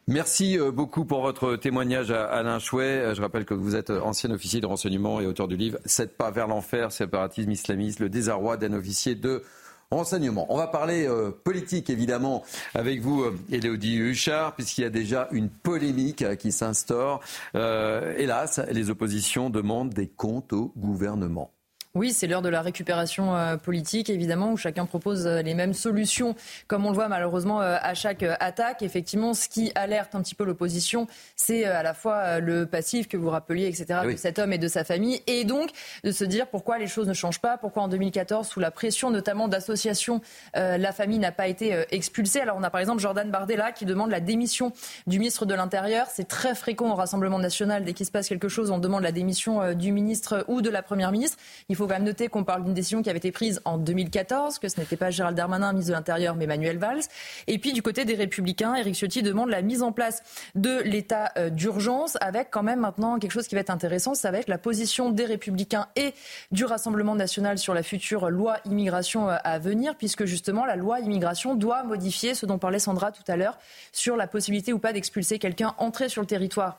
Merci 0.08 0.56
euh, 0.56 0.70
beaucoup 0.70 1.04
pour 1.04 1.20
votre 1.20 1.56
témoignage, 1.56 2.12
Alain 2.12 2.60
Chouet. 2.60 2.84
Euh, 2.84 3.14
je 3.16 3.20
rappelle 3.20 3.44
que 3.44 3.54
vous 3.54 3.74
êtes 3.74 3.90
ancien 3.90 4.30
officier 4.30 4.60
de 4.60 4.66
renseignement 4.66 5.20
et 5.20 5.26
auteur 5.26 5.48
du 5.48 5.56
livre 5.56 5.80
Sept 5.84 6.16
pas 6.16 6.30
vers 6.30 6.46
l'enfer, 6.46 6.92
séparatisme 6.92 7.50
islamiste, 7.50 7.98
le 7.98 8.08
désarroi 8.08 8.56
d'un 8.56 8.72
officier 8.72 9.16
de 9.16 9.42
renseignement. 9.90 10.46
On 10.48 10.58
va 10.58 10.68
parler 10.68 11.08
euh, 11.08 11.32
politique, 11.32 11.90
évidemment, 11.90 12.44
avec 12.74 13.00
vous, 13.00 13.24
Élodie 13.50 13.96
Huchard, 13.96 14.54
puisqu'il 14.54 14.82
y 14.82 14.84
a 14.84 14.90
déjà 14.90 15.26
une 15.32 15.48
polémique 15.48 16.24
qui 16.36 16.52
s'instaure. 16.52 17.20
hélas, 17.54 18.60
les 18.70 18.90
oppositions 18.90 19.50
demandent 19.50 19.92
des 19.92 20.06
comptes 20.06 20.52
au 20.52 20.72
gouvernement. 20.76 21.50
Oui, 21.96 22.12
c'est 22.12 22.26
l'heure 22.26 22.42
de 22.42 22.50
la 22.50 22.60
récupération 22.60 23.34
euh, 23.34 23.56
politique, 23.56 24.10
évidemment, 24.10 24.52
où 24.52 24.58
chacun 24.58 24.84
propose 24.84 25.26
euh, 25.26 25.40
les 25.40 25.54
mêmes 25.54 25.72
solutions, 25.72 26.36
comme 26.66 26.84
on 26.84 26.90
le 26.90 26.94
voit 26.94 27.08
malheureusement 27.08 27.62
euh, 27.62 27.78
à 27.80 27.94
chaque 27.94 28.22
attaque. 28.22 28.82
Effectivement, 28.82 29.32
ce 29.32 29.48
qui 29.48 29.72
alerte 29.74 30.14
un 30.14 30.20
petit 30.20 30.34
peu 30.34 30.44
l'opposition, 30.44 31.06
c'est 31.36 31.64
à 31.64 31.82
la 31.82 31.94
fois 31.94 32.38
le 32.38 32.66
passif 32.66 33.08
que 33.08 33.16
vous 33.16 33.30
rappeliez, 33.30 33.66
etc., 33.66 34.00
de 34.04 34.16
cet 34.16 34.38
homme 34.38 34.52
et 34.52 34.58
de 34.58 34.68
sa 34.68 34.84
famille, 34.84 35.22
et 35.26 35.44
donc 35.44 35.70
de 36.04 36.10
se 36.10 36.24
dire 36.24 36.48
pourquoi 36.48 36.76
les 36.76 36.86
choses 36.86 37.08
ne 37.08 37.14
changent 37.14 37.40
pas, 37.40 37.56
pourquoi 37.56 37.84
en 37.84 37.88
2014, 37.88 38.46
sous 38.46 38.60
la 38.60 38.70
pression 38.70 39.10
notamment 39.10 39.48
d'associations, 39.48 40.20
la 40.54 40.92
famille 40.92 41.18
n'a 41.18 41.32
pas 41.32 41.48
été 41.48 41.84
expulsée. 41.90 42.40
Alors 42.40 42.56
on 42.58 42.62
a 42.62 42.70
par 42.70 42.80
exemple 42.80 43.00
Jordan 43.00 43.30
Bardella 43.30 43.72
qui 43.72 43.86
demande 43.86 44.10
la 44.10 44.20
démission 44.20 44.72
du 45.06 45.18
ministre 45.18 45.46
de 45.46 45.54
l'Intérieur. 45.54 46.08
C'est 46.12 46.28
très 46.28 46.54
fréquent 46.54 46.90
au 46.90 46.94
Rassemblement 46.94 47.38
national, 47.38 47.84
dès 47.84 47.94
qu'il 47.94 48.06
se 48.06 48.12
passe 48.12 48.28
quelque 48.28 48.48
chose, 48.48 48.70
on 48.70 48.78
demande 48.78 49.02
la 49.02 49.12
démission 49.12 49.72
du 49.72 49.92
ministre 49.92 50.44
ou 50.48 50.60
de 50.60 50.70
la 50.70 50.82
Première 50.82 51.12
ministre. 51.12 51.38
Il 51.68 51.76
faut 51.76 51.85
faut 51.86 51.92
quand 51.92 51.98
même 51.98 52.04
noter 52.04 52.28
qu'on 52.28 52.42
parle 52.42 52.64
d'une 52.64 52.74
décision 52.74 53.00
qui 53.00 53.10
avait 53.10 53.18
été 53.18 53.30
prise 53.30 53.60
en 53.64 53.78
2014, 53.78 54.58
que 54.58 54.68
ce 54.68 54.80
n'était 54.80 54.96
pas 54.96 55.10
Gérald 55.10 55.36
Darmanin, 55.36 55.72
ministre 55.72 55.92
de 55.92 55.96
l'Intérieur, 55.96 56.34
mais 56.34 56.48
Manuel 56.48 56.78
Valls. 56.78 57.02
Et 57.46 57.58
puis 57.58 57.72
du 57.72 57.80
côté 57.80 58.04
des 58.04 58.14
Républicains, 58.14 58.74
Éric 58.74 58.96
Ciotti 58.96 59.22
demande 59.22 59.50
la 59.50 59.62
mise 59.62 59.82
en 59.82 59.92
place 59.92 60.22
de 60.56 60.80
l'état 60.82 61.30
euh, 61.38 61.48
d'urgence, 61.48 62.16
avec 62.20 62.50
quand 62.50 62.64
même 62.64 62.80
maintenant 62.80 63.20
quelque 63.20 63.30
chose 63.30 63.46
qui 63.46 63.54
va 63.54 63.60
être 63.60 63.70
intéressant, 63.70 64.14
ça 64.14 64.32
va 64.32 64.38
être 64.38 64.48
la 64.48 64.58
position 64.58 65.10
des 65.10 65.24
Républicains 65.24 65.86
et 65.94 66.12
du 66.50 66.64
Rassemblement 66.64 67.14
national 67.14 67.56
sur 67.58 67.72
la 67.72 67.84
future 67.84 68.30
loi 68.30 68.56
immigration 68.64 69.30
euh, 69.30 69.36
à 69.44 69.60
venir, 69.60 69.94
puisque 69.96 70.24
justement 70.24 70.64
la 70.64 70.74
loi 70.74 70.98
immigration 70.98 71.54
doit 71.54 71.84
modifier 71.84 72.34
ce 72.34 72.46
dont 72.46 72.58
parlait 72.58 72.80
Sandra 72.80 73.12
tout 73.12 73.22
à 73.28 73.36
l'heure 73.36 73.58
sur 73.92 74.16
la 74.16 74.26
possibilité 74.26 74.72
ou 74.72 74.80
pas 74.80 74.92
d'expulser 74.92 75.38
quelqu'un 75.38 75.74
entré 75.78 76.08
sur 76.08 76.20
le 76.20 76.26
territoire 76.26 76.78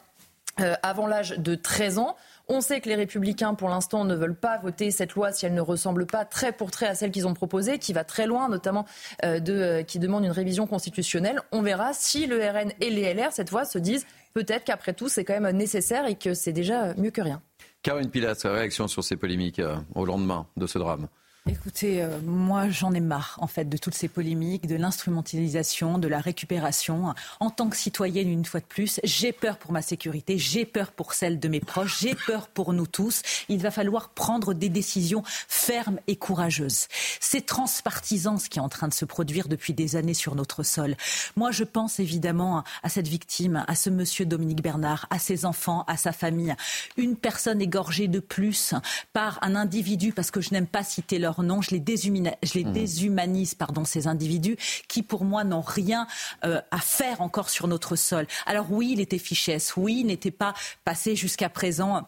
euh, 0.60 0.74
avant 0.82 1.06
l'âge 1.06 1.38
de 1.38 1.54
13 1.54 2.00
ans. 2.00 2.16
On 2.50 2.62
sait 2.62 2.80
que 2.80 2.88
les 2.88 2.96
républicains, 2.96 3.56
pour 3.56 3.68
l'instant, 3.68 4.06
ne 4.06 4.16
veulent 4.16 4.40
pas 4.40 4.58
voter 4.58 4.90
cette 4.90 5.16
loi 5.16 5.34
si 5.34 5.46
elle 5.46 5.54
ne 5.54 5.62
ressemble 5.62 6.06
pas 6.06 6.24
très 6.24 6.54
pour 6.54 6.72
trait 6.72 6.88
à 6.88 6.96
celle 6.96 7.12
qu'ils 7.12 7.28
ont 7.28 7.34
proposée, 7.34 7.78
qui 7.78 7.92
va 7.92 8.06
très 8.06 8.26
loin, 8.26 8.48
notamment 8.48 8.86
euh, 9.26 9.42
euh, 9.50 9.84
qui 9.84 10.00
demande 10.00 10.24
une 10.24 10.32
révision 10.32 10.66
constitutionnelle. 10.66 11.42
On 11.52 11.62
verra 11.62 11.92
si 11.94 12.26
le 12.26 12.38
RN 12.38 12.72
et 12.80 12.90
les 12.90 13.14
LR, 13.14 13.34
cette 13.34 13.50
fois, 13.50 13.66
se 13.66 13.78
disent 13.78 14.06
peut-être 14.34 14.64
qu'après 14.64 14.94
tout, 14.94 15.10
c'est 15.10 15.26
quand 15.26 15.38
même 15.38 15.58
nécessaire 15.58 16.06
et 16.06 16.16
que 16.16 16.34
c'est 16.34 16.54
déjà 16.54 16.94
mieux 16.94 17.12
que 17.12 17.22
rien. 17.22 17.42
Caroline 17.82 18.10
Pilas, 18.10 18.42
réaction 18.46 18.88
sur 18.88 19.04
ces 19.04 19.18
polémiques 19.18 19.60
euh, 19.60 19.76
au 19.94 20.06
lendemain 20.06 20.48
de 20.56 20.68
ce 20.68 20.80
drame 20.80 21.10
Écoutez, 21.50 22.02
euh, 22.02 22.20
moi 22.26 22.70
j'en 22.70 22.94
ai 22.94 23.00
marre 23.00 23.38
en 23.42 23.48
fait 23.48 23.70
de 23.70 23.78
toutes 23.78 23.94
ces 23.94 24.10
polémiques, 24.10 24.68
de 24.68 24.76
l'instrumentalisation, 24.76 25.98
de 25.98 26.10
la 26.10 26.20
récupération. 26.20 27.14
En 27.40 27.50
tant 27.50 27.70
que 27.70 27.78
citoyenne, 27.78 28.30
une 28.30 28.44
fois 28.44 28.60
de 28.60 28.66
plus, 28.66 29.00
j'ai 29.06 29.32
peur 29.32 29.58
pour 29.58 29.72
ma 29.72 29.82
sécurité, 29.82 30.38
j'ai 30.38 30.66
peur 30.66 30.92
pour 30.92 31.14
celle 31.14 31.40
de 31.40 31.48
mes 31.48 31.62
proches, 31.62 32.02
j'ai 32.02 32.16
peur 32.16 32.50
pour 32.50 32.74
nous 32.74 32.86
tous. 32.86 33.22
Il 33.48 33.60
va 33.60 33.72
falloir 33.72 34.10
prendre 34.10 34.54
des 34.54 34.68
décisions 34.68 35.24
fermes 35.26 36.00
et 36.08 36.18
courageuses. 36.18 36.88
C'est 37.22 37.46
transpartisan 37.46 38.38
ce 38.38 38.50
qui 38.50 38.60
est 38.60 38.62
en 38.62 38.70
train 38.70 38.90
de 38.90 38.94
se 38.94 39.06
produire 39.06 39.48
depuis 39.48 39.74
des 39.74 39.96
années 39.96 40.14
sur 40.14 40.36
notre 40.36 40.64
sol. 40.64 40.98
Moi 41.38 41.52
je 41.52 41.64
pense 41.64 42.02
évidemment 42.02 42.64
à 42.84 42.90
cette 42.90 43.08
victime, 43.08 43.64
à 43.68 43.76
ce 43.76 43.90
monsieur 43.90 44.26
Dominique 44.26 44.62
Bernard, 44.62 45.08
à 45.12 45.20
ses 45.20 45.46
enfants, 45.46 45.86
à 45.88 45.96
sa 45.96 46.12
famille. 46.12 46.56
Une 46.98 47.16
personne 47.16 47.62
égorgée 47.62 48.10
de 48.10 48.20
plus 48.20 48.74
par 49.14 49.40
un 49.42 49.56
individu, 49.56 50.12
parce 50.12 50.30
que 50.30 50.42
je 50.42 50.52
n'aime 50.52 50.68
pas 50.68 50.84
citer 50.84 51.20
leur 51.20 51.37
non, 51.44 51.62
je 51.62 51.72
les, 51.72 51.80
mmh. 51.80 52.72
déshumanise, 52.72 53.56
pardon, 53.56 53.86
ces 53.86 54.08
individus 54.08 54.58
qui, 54.88 55.04
pour 55.04 55.24
moi, 55.24 55.44
n'ont 55.44 55.62
rien 55.62 56.08
euh, 56.44 56.62
à 56.72 56.80
faire 56.80 57.22
encore 57.22 57.50
sur 57.50 57.68
notre 57.68 57.96
sol. 57.96 58.28
Alors 58.46 58.72
oui, 58.72 58.92
il 58.94 59.00
était 59.00 59.18
fichesse, 59.18 59.76
oui, 59.78 60.00
il 60.02 60.08
n'était 60.08 60.32
pas 60.32 60.54
passé 60.84 61.16
jusqu'à 61.16 61.50
présent 61.50 62.08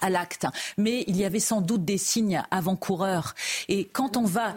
à 0.00 0.10
l'acte. 0.10 0.46
Mais 0.76 1.04
il 1.06 1.16
y 1.16 1.24
avait 1.24 1.40
sans 1.40 1.60
doute 1.60 1.84
des 1.84 1.98
signes 1.98 2.42
avant-coureurs. 2.50 3.34
Et 3.68 3.86
quand 3.86 4.16
on 4.16 4.24
va... 4.24 4.54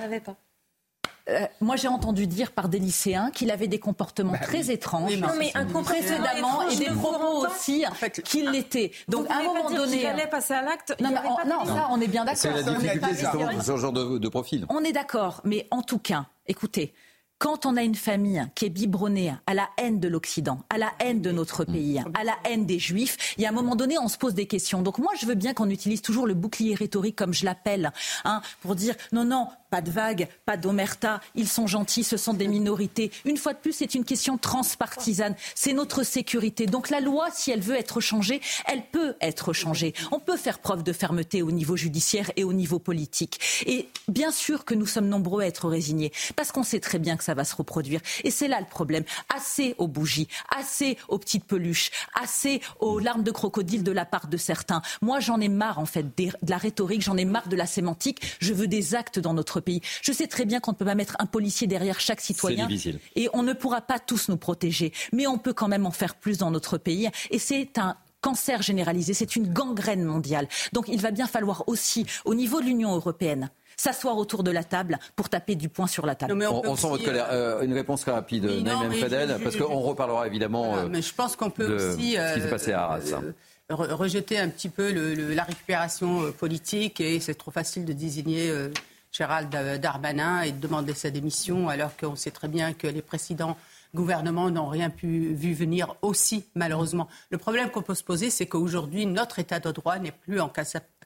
Euh, 1.30 1.46
moi, 1.60 1.76
j'ai 1.76 1.88
entendu 1.88 2.26
dire 2.26 2.52
par 2.52 2.68
des 2.68 2.80
lycéens 2.80 3.32
qu'il 3.32 3.52
avait 3.52 3.68
des 3.68 3.80
comportements 3.80 4.32
bah 4.32 4.40
très 4.40 4.72
étranges, 4.72 5.16
non, 5.18 5.28
mais 5.38 5.52
un 5.54 5.66
précédemment, 5.66 6.68
et 6.70 6.76
des 6.76 6.86
propos 6.86 7.46
aussi 7.46 7.86
qu'il 8.24 8.50
l'était. 8.50 8.92
Donc, 9.08 9.30
à 9.30 9.38
un 9.38 9.44
moment 9.44 9.70
donné, 9.70 10.02
il 10.02 10.06
allait 10.06 10.28
passer 10.28 10.54
à 10.54 10.64
l'acte. 10.64 10.96
Non, 11.00 11.10
non, 11.10 11.66
ça, 11.66 11.88
on 11.92 12.02
est 12.02 12.08
bien 12.08 12.26
d'accord. 12.26 12.42
C'est 12.42 12.52
la 12.52 12.64
difficulté 12.64 13.08
justement 13.12 13.54
de 13.54 13.62
ce 13.62 13.78
genre 13.78 13.94
de 13.94 14.30
profil. 14.30 14.66
On 14.70 14.84
est 14.84 14.94
d'accord, 14.94 15.42
mais 15.44 15.68
en 15.72 15.82
tout 15.82 16.00
cas, 16.00 16.26
écoutez. 16.48 16.94
Quand 17.42 17.66
on 17.66 17.76
a 17.76 17.82
une 17.82 17.96
famille 17.96 18.46
qui 18.54 18.66
est 18.66 18.70
biberonnée 18.70 19.34
à 19.48 19.56
la 19.56 19.68
haine 19.80 20.00
de 20.00 20.08
l'Occident, 20.08 20.60
à 20.70 20.78
la 20.78 20.92
haine 21.00 21.22
de 21.22 21.32
notre 21.32 21.66
pays, 21.66 22.00
à 22.14 22.24
la 22.24 22.36
haine 22.46 22.68
des 22.68 22.78
Juifs, 22.78 23.34
il 23.36 23.42
y 23.42 23.48
a 23.48 23.50
un 23.50 23.52
moment 23.52 23.76
donné, 23.76 23.98
on 23.98 24.10
se 24.10 24.20
pose 24.20 24.36
des 24.36 24.46
questions. 24.46 24.84
Donc 24.84 25.00
moi, 25.00 25.12
je 25.20 25.26
veux 25.26 25.34
bien 25.34 25.56
qu'on 25.56 25.72
utilise 25.72 26.04
toujours 26.04 26.28
le 26.28 26.36
bouclier 26.36 26.76
rhétorique, 26.76 27.16
comme 27.16 27.34
je 27.34 27.44
l'appelle, 27.44 27.94
hein, 28.26 28.44
pour 28.62 28.76
dire 28.76 28.94
non, 29.12 29.26
non, 29.26 29.48
pas 29.72 29.82
de 29.82 29.90
vague, 29.90 30.28
pas 30.46 30.58
d'omerta, 30.58 31.20
ils 31.34 31.48
sont 31.48 31.66
gentils, 31.66 32.04
ce 32.04 32.18
sont 32.18 32.34
des 32.34 32.48
minorités. 32.48 33.10
Une 33.26 33.38
fois 33.38 33.54
de 33.54 33.58
plus, 33.58 33.72
c'est 33.72 33.96
une 33.96 34.04
question 34.04 34.38
transpartisane, 34.38 35.34
c'est 35.56 35.74
notre 35.74 36.04
sécurité. 36.04 36.68
Donc 36.68 36.92
la 36.92 37.00
loi, 37.00 37.30
si 37.34 37.50
elle 37.50 37.62
veut 37.62 37.78
être 37.78 38.02
changée, 38.02 38.42
elle 38.68 38.84
peut 38.92 39.16
être 39.20 39.54
changée. 39.54 39.94
On 40.12 40.20
peut 40.20 40.38
faire 40.38 40.60
preuve 40.60 40.84
de 40.84 40.94
fermeté 40.94 41.42
au 41.42 41.52
niveau 41.52 41.76
judiciaire 41.76 42.32
et 42.36 42.44
au 42.44 42.54
niveau 42.54 42.78
politique. 42.78 43.40
Et 43.66 43.88
bien 44.08 44.32
sûr 44.32 44.64
que 44.64 44.76
nous 44.76 44.86
sommes 44.86 45.08
nombreux 45.08 45.42
à 45.42 45.48
être 45.48 45.70
résignés, 45.70 46.12
parce 46.36 46.52
qu'on 46.52 46.64
sait 46.64 46.82
très 46.82 47.00
bien 47.00 47.18
que 47.18 47.24
ça 47.24 47.31
va 47.34 47.44
se 47.44 47.56
reproduire. 47.56 48.02
Et 48.24 48.32
c'est 48.32 48.48
là 48.48 48.60
le 48.60 48.66
problème. 48.66 49.04
Assez 49.34 49.76
aux 49.78 49.88
bougies, 49.88 50.28
assez 50.56 50.98
aux 51.08 51.18
petites 51.18 51.46
peluches, 51.46 51.92
assez 52.22 52.62
aux 52.80 53.00
larmes 53.00 53.24
de 53.24 53.32
crocodile 53.32 53.84
de 53.84 53.92
la 53.92 54.06
part 54.06 54.28
de 54.28 54.38
certains. 54.38 54.82
Moi, 55.02 55.20
j'en 55.20 55.40
ai 55.40 55.50
marre, 55.50 55.80
en 55.80 55.86
fait, 55.86 56.04
de 56.18 56.32
la 56.48 56.58
rhétorique, 56.58 57.02
j'en 57.02 57.18
ai 57.18 57.26
marre 57.26 57.48
de 57.48 57.56
la 57.56 57.66
sémantique. 57.66 58.22
Je 58.40 58.54
veux 58.54 58.68
des 58.68 58.96
actes 58.96 59.20
dans 59.20 59.34
notre 59.34 59.60
pays. 59.60 59.82
Je 60.02 60.12
sais 60.12 60.28
très 60.28 60.46
bien 60.46 60.60
qu'on 60.60 60.72
ne 60.72 60.78
peut 60.78 60.86
pas 60.86 60.96
mettre 60.96 61.16
un 61.20 61.26
policier 61.26 61.68
derrière 61.68 62.00
chaque 62.00 62.22
citoyen. 62.22 62.68
Et 63.16 63.30
on 63.34 63.44
ne 63.44 63.54
pourra 63.54 63.82
pas 63.82 64.00
tous 64.00 64.30
nous 64.30 64.38
protéger. 64.38 64.94
Mais 65.14 65.28
on 65.28 65.38
peut 65.38 65.54
quand 65.54 65.68
même 65.68 65.86
en 65.86 65.92
faire 65.92 66.16
plus 66.16 66.38
dans 66.38 66.52
notre 66.52 66.78
pays. 66.78 67.10
Et 67.30 67.40
c'est 67.40 67.78
un 67.78 67.96
cancer 68.22 68.62
généralisé, 68.62 69.14
c'est 69.14 69.36
une 69.36 69.52
gangrène 69.52 70.04
mondiale. 70.04 70.48
Donc 70.74 70.88
il 70.88 71.02
va 71.02 71.12
bien 71.12 71.28
falloir 71.28 71.64
aussi, 71.68 72.06
au 72.24 72.36
niveau 72.36 72.62
de 72.62 72.68
l'Union 72.68 72.96
européenne, 72.96 73.50
s'asseoir 73.78 74.18
autour 74.18 74.44
de 74.44 74.52
la 74.52 74.64
table 74.64 75.00
pour 75.16 75.30
taper 75.30 75.56
du 75.56 75.70
poing 75.70 75.88
sur 75.88 76.06
la 76.06 76.16
table. 76.16 76.34
on, 76.34 76.76
sent 76.76 76.88
votre 76.88 77.04
colère. 77.04 77.28
Euh, 77.32 77.62
une 77.62 77.74
réponse 77.74 78.02
très 78.02 78.12
rapide, 78.12 78.46
Naïm 78.46 78.94
Fadel, 78.94 79.38
parce 79.44 79.56
qu'on 79.56 79.80
reparlera 79.80 80.28
évidemment 80.28 80.78
euh, 80.78 80.88
mais 80.90 81.02
je 81.02 81.14
pense 81.14 81.36
qu'on 81.36 81.50
peut 81.50 81.76
aussi, 81.76 82.14
ce 82.16 82.36
qui 82.36 82.42
s'est 82.42 82.50
passé 82.50 82.74
à 82.74 82.84
Arras. 82.84 83.00
Euh, 83.14 83.32
rejeter 83.70 84.38
un 84.38 84.50
petit 84.50 84.70
peu 84.70 84.92
la 85.34 85.44
récupération 85.44 86.32
politique 86.34 87.00
et 87.00 87.20
c'est 87.20 87.36
trop 87.36 87.52
facile 87.52 87.86
de 87.86 87.94
désigner 87.94 88.52
Gérald 89.14 89.50
Darmanin 89.80 90.42
et 90.42 90.52
de 90.52 90.60
demander 90.60 90.94
sa 90.94 91.10
démission 91.10 91.70
alors 91.70 91.96
qu'on 91.96 92.18
sait 92.18 92.32
très 92.32 92.50
bien 92.50 92.74
que 92.74 92.88
les 92.88 93.02
précédents 93.02 93.56
gouvernements 93.94 94.50
n'ont 94.50 94.68
rien 94.68 94.90
pu 94.90 95.34
vu 95.34 95.54
venir 95.54 95.96
aussi, 96.02 96.46
malheureusement. 96.56 97.08
Le 97.30 97.38
problème 97.38 97.70
qu'on 97.70 97.82
peut 97.82 97.96
se 97.96 98.04
poser, 98.04 98.30
c'est 98.30 98.46
qu'aujourd'hui, 98.46 99.06
notre 99.06 99.40
État 99.40 99.60
de 99.60 99.72
droit 99.72 100.00
n'est 100.00 100.12
plus 100.12 100.40
en 100.40 100.52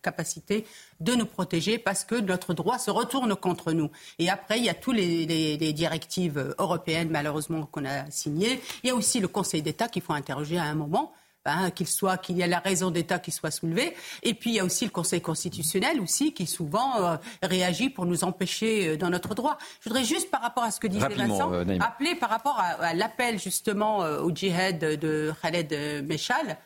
capacité 0.01 0.65
de 0.99 1.15
nous 1.15 1.25
protéger 1.25 1.77
parce 1.77 2.05
que 2.05 2.15
notre 2.15 2.53
droit 2.53 2.77
se 2.77 2.91
retourne 2.91 3.35
contre 3.35 3.71
nous. 3.71 3.89
Et 4.19 4.29
après, 4.29 4.59
il 4.59 4.65
y 4.65 4.69
a 4.69 4.73
tous 4.73 4.91
les, 4.91 5.25
les 5.25 5.73
directives 5.73 6.55
européennes, 6.59 7.09
malheureusement, 7.09 7.65
qu'on 7.65 7.85
a 7.85 8.09
signées. 8.11 8.61
Il 8.83 8.87
y 8.87 8.91
a 8.91 8.95
aussi 8.95 9.19
le 9.19 9.27
Conseil 9.27 9.61
d'État 9.61 9.87
qu'il 9.87 10.01
faut 10.01 10.13
interroger 10.13 10.57
à 10.57 10.63
un 10.63 10.75
moment. 10.75 11.13
Hein, 11.47 11.69
qu'il 11.69 11.85
soit 11.85 12.17
qu'il 12.17 12.37
y 12.37 12.41
a 12.43 12.47
la 12.47 12.57
raison 12.57 12.89
d'État 12.89 13.19
qui 13.19 13.31
soit 13.31 13.51
soulevée. 13.51 13.93
Et 14.23 14.33
puis 14.33 14.49
il 14.49 14.55
y 14.55 14.59
a 14.59 14.65
aussi 14.65 14.83
le 14.83 14.89
Conseil 14.89 15.21
constitutionnel 15.21 16.01
aussi 16.01 16.33
qui 16.33 16.47
souvent 16.47 17.03
euh, 17.03 17.17
réagit 17.43 17.91
pour 17.91 18.07
nous 18.07 18.23
empêcher 18.23 18.87
euh, 18.87 18.97
dans 18.97 19.11
notre 19.11 19.35
droit. 19.35 19.59
Je 19.79 19.87
voudrais 19.87 20.03
juste 20.03 20.31
par 20.31 20.41
rapport 20.41 20.63
à 20.63 20.71
ce 20.71 20.79
que 20.79 20.87
disait 20.87 21.07
Vincent, 21.07 21.53
euh, 21.53 21.77
appeler 21.81 22.15
par 22.15 22.31
rapport 22.31 22.59
à, 22.59 22.95
l'appel 22.95 23.39
justement 23.39 23.99
au 23.99 24.33
djihad 24.33 24.79
de 24.79 25.31
Khaled 25.39 26.03
Meshal. 26.07 26.57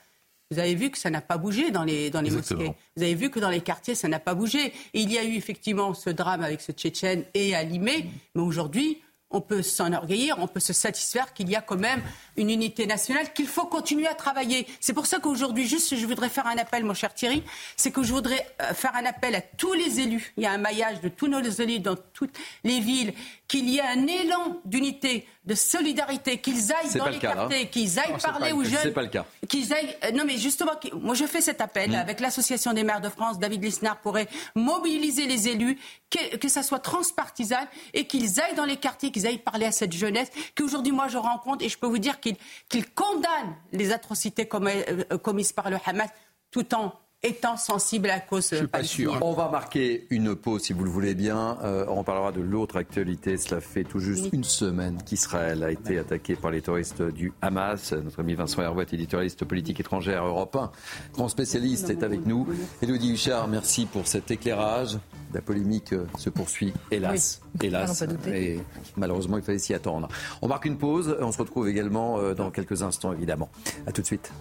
Vous 0.50 0.60
avez 0.60 0.76
vu 0.76 0.90
que 0.92 0.98
ça 0.98 1.10
n'a 1.10 1.22
pas 1.22 1.38
bougé 1.38 1.72
dans 1.72 1.84
les, 1.84 2.10
dans 2.10 2.22
les 2.22 2.32
mosquées. 2.32 2.74
Vous 2.96 3.04
avez 3.04 3.16
vu 3.16 3.30
que 3.30 3.40
dans 3.40 3.50
les 3.50 3.62
quartiers, 3.62 3.96
ça 3.96 4.08
n'a 4.08 4.20
pas 4.20 4.34
bougé. 4.34 4.68
Et 4.94 5.02
il 5.02 5.12
y 5.12 5.18
a 5.18 5.24
eu 5.26 5.36
effectivement 5.36 5.94
ce 5.94 6.10
drame 6.10 6.42
avec 6.42 6.62
ce 6.62 6.72
Tchétchène 6.72 7.26
et 7.34 7.54
à 7.54 7.64
Limé. 7.64 8.10
Mais 8.34 8.42
aujourd'hui, 8.42 9.02
on 9.32 9.42
peut 9.42 9.62
s'enorgueillir, 9.62 10.38
on 10.40 10.48
peut 10.48 10.60
se 10.60 10.74
satisfaire 10.74 11.34
qu'il 11.34 11.50
y 11.50 11.56
a 11.56 11.62
quand 11.62 11.78
même 11.78 12.02
une 12.36 12.50
unité 12.50 12.88
nationale, 12.88 13.32
qu'il 13.34 13.48
faut 13.48 13.66
continuer 13.66 14.08
à 14.08 14.16
travailler. 14.16 14.66
C'est 14.80 14.94
pour 14.94 15.06
ça 15.06 15.20
qu'aujourd'hui, 15.20 15.68
juste, 15.68 15.96
je 15.96 16.06
voudrais 16.06 16.30
faire 16.30 16.48
un 16.48 16.58
appel, 16.58 16.84
mon 16.84 16.94
cher 16.94 17.14
Thierry, 17.14 17.44
c'est 17.76 17.92
que 17.92 18.02
je 18.02 18.12
voudrais 18.12 18.48
euh, 18.62 18.74
faire 18.74 18.96
un 18.96 19.06
appel 19.06 19.36
à 19.36 19.42
tous 19.42 19.74
les 19.74 20.00
élus. 20.00 20.34
Il 20.38 20.44
y 20.44 20.48
a 20.48 20.52
un 20.52 20.58
maillage 20.58 21.02
de 21.02 21.10
tous 21.10 21.28
nos 21.28 21.42
élus 21.42 21.80
dans 21.80 21.96
toutes 22.14 22.36
les 22.64 22.80
villes, 22.80 23.14
qu'il 23.48 23.70
y 23.70 23.78
ait 23.78 23.82
un 23.82 24.08
élan 24.08 24.62
d'unité, 24.66 25.28
de 25.46 25.56
solidarité, 25.56 26.38
qu'ils 26.38 26.72
aillent 26.72 26.94
dans 26.96 27.08
les 27.08 27.20
quartiers, 27.20 27.68
qu'ils 27.70 28.00
aillent 28.00 28.18
parler 28.22 28.52
aux 28.52 28.64
jeunes. 28.64 28.80
C'est 28.84 28.92
pas 28.92 29.02
le 29.02 29.10
cas. 29.10 29.26
Qu'ils 29.48 29.74
aillent. 29.74 29.96
Euh, 30.06 30.12
non, 30.12 30.24
mais 30.26 30.38
justement, 30.38 30.74
moi 30.94 31.16
je 31.16 31.26
fais 31.26 31.42
cet 31.42 31.60
appel 31.60 31.92
mm. 31.92 31.96
avec 31.96 32.20
l'Association 32.20 32.74
des 32.74 32.84
maires 32.84 33.02
de 33.02 33.10
France. 33.10 33.40
David 33.40 33.64
Lisnard 33.64 33.98
pourrait 33.98 34.28
mobiliser 34.56 35.26
les 35.26 35.50
élus, 35.50 35.78
que, 36.10 36.38
que 36.38 36.48
ça 36.48 36.64
soit 36.64 36.80
transpartisan 36.80 37.68
et 37.94 38.06
qu'ils 38.06 38.40
aillent 38.40 38.56
dans 38.56 38.66
les 38.66 38.78
quartiers, 38.78 39.12
qu'ils 39.20 39.28
aillent 39.28 39.38
parler 39.38 39.66
à 39.66 39.72
cette 39.72 39.94
jeunesse 39.94 40.30
qu'aujourd'hui 40.56 40.92
moi 40.92 41.08
je 41.08 41.18
rencontre 41.18 41.64
et 41.64 41.70
je 41.70 41.78
peux 41.78 41.88
vous 41.88 41.98
dire 41.98 42.20
qu'ils 42.20 42.94
condamnent 42.94 43.56
les 43.72 43.92
atrocités 43.92 44.48
euh, 44.54 45.18
commises 45.18 45.52
par 45.52 45.70
le 45.70 45.78
Hamas 45.86 46.10
tout 46.52 46.74
en 46.74 46.94
étant 47.22 47.58
sensible 47.58 48.10
à 48.10 48.20
cause. 48.20 48.50
Je 48.52 48.56
suis 48.56 48.68
pas 48.68 48.84
sûr. 48.84 49.18
On 49.22 49.34
va 49.34 49.50
marquer 49.50 50.08
une 50.10 50.36
pause, 50.36 50.64
si 50.64 50.74
vous 50.74 50.84
le 50.84 50.90
voulez 50.90 51.16
bien. 51.16 51.58
Euh, 51.64 51.86
on 51.90 52.04
parlera 52.04 52.32
de 52.32 52.42
l'autre 52.42 52.78
actualité. 52.78 53.38
Cela 53.38 53.60
fait 53.60 53.84
tout 53.84 54.00
juste 54.00 54.30
une 54.32 54.44
semaine 54.44 54.98
qu'Israël 55.06 55.64
a 55.64 55.72
été 55.72 56.00
attaqué 56.00 56.36
par 56.36 56.52
les 56.52 56.62
terroristes 56.62 57.02
du 57.02 57.34
Hamas. 57.42 57.92
Notre 57.94 58.22
ami 58.22 58.36
Vincent 58.36 58.62
Hervouet, 58.62 58.86
éditorialiste 58.92 59.44
politique 59.46 59.80
étrangère 59.80 60.26
européen, 60.26 60.72
grand 61.14 61.28
spécialiste, 61.28 61.90
est 61.90 62.04
avec 62.04 62.26
nous. 62.26 62.48
Elodie 62.82 63.14
Huchard, 63.14 63.48
merci 63.48 63.86
pour 63.86 64.08
cet 64.08 64.32
éclairage. 64.32 64.98
La 65.34 65.42
polémique 65.42 65.94
euh, 65.94 66.06
se 66.18 66.30
poursuit, 66.30 66.74
hélas. 66.90 67.42
Hélas. 67.62 68.04
Et 68.28 68.60
malheureusement, 68.96 69.38
il 69.38 69.44
fallait 69.44 69.60
s'y 69.60 69.74
attendre. 69.74 70.08
On 70.42 70.48
marque 70.48 70.66
une 70.66 70.78
pause. 70.78 71.16
On 71.20 71.32
se 71.32 71.38
retrouve 71.38 71.68
également 71.68 72.18
euh, 72.18 72.34
dans 72.34 72.50
quelques 72.50 72.82
instants, 72.82 73.14
évidemment. 73.14 73.50
A 73.86 73.92
tout 73.92 74.02
de 74.02 74.08
suite. 74.08 74.32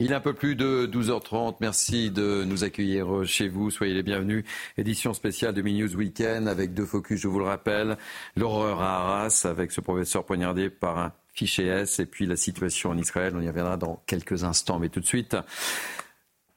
Il 0.00 0.12
est 0.12 0.14
un 0.14 0.20
peu 0.20 0.32
plus 0.32 0.54
de 0.54 0.86
12h30. 0.86 1.56
Merci 1.60 2.12
de 2.12 2.44
nous 2.44 2.62
accueillir 2.62 3.24
chez 3.24 3.48
vous. 3.48 3.72
Soyez 3.72 3.94
les 3.94 4.04
bienvenus. 4.04 4.44
Édition 4.76 5.12
spéciale 5.12 5.54
de 5.54 5.60
News 5.60 5.96
Weekend 5.96 6.46
avec 6.46 6.72
deux 6.72 6.86
focus, 6.86 7.20
je 7.20 7.26
vous 7.26 7.40
le 7.40 7.44
rappelle. 7.44 7.98
L'horreur 8.36 8.80
à 8.80 9.00
Arras 9.00 9.44
avec 9.44 9.72
ce 9.72 9.80
professeur 9.80 10.24
poignardé 10.24 10.70
par 10.70 10.98
un 10.98 11.12
fichier 11.32 11.66
S 11.66 11.98
et 11.98 12.06
puis 12.06 12.26
la 12.26 12.36
situation 12.36 12.90
en 12.90 12.96
Israël. 12.96 13.34
On 13.36 13.40
y 13.40 13.48
reviendra 13.48 13.76
dans 13.76 14.00
quelques 14.06 14.44
instants. 14.44 14.78
Mais 14.78 14.88
tout 14.88 15.00
de 15.00 15.04
suite, 15.04 15.36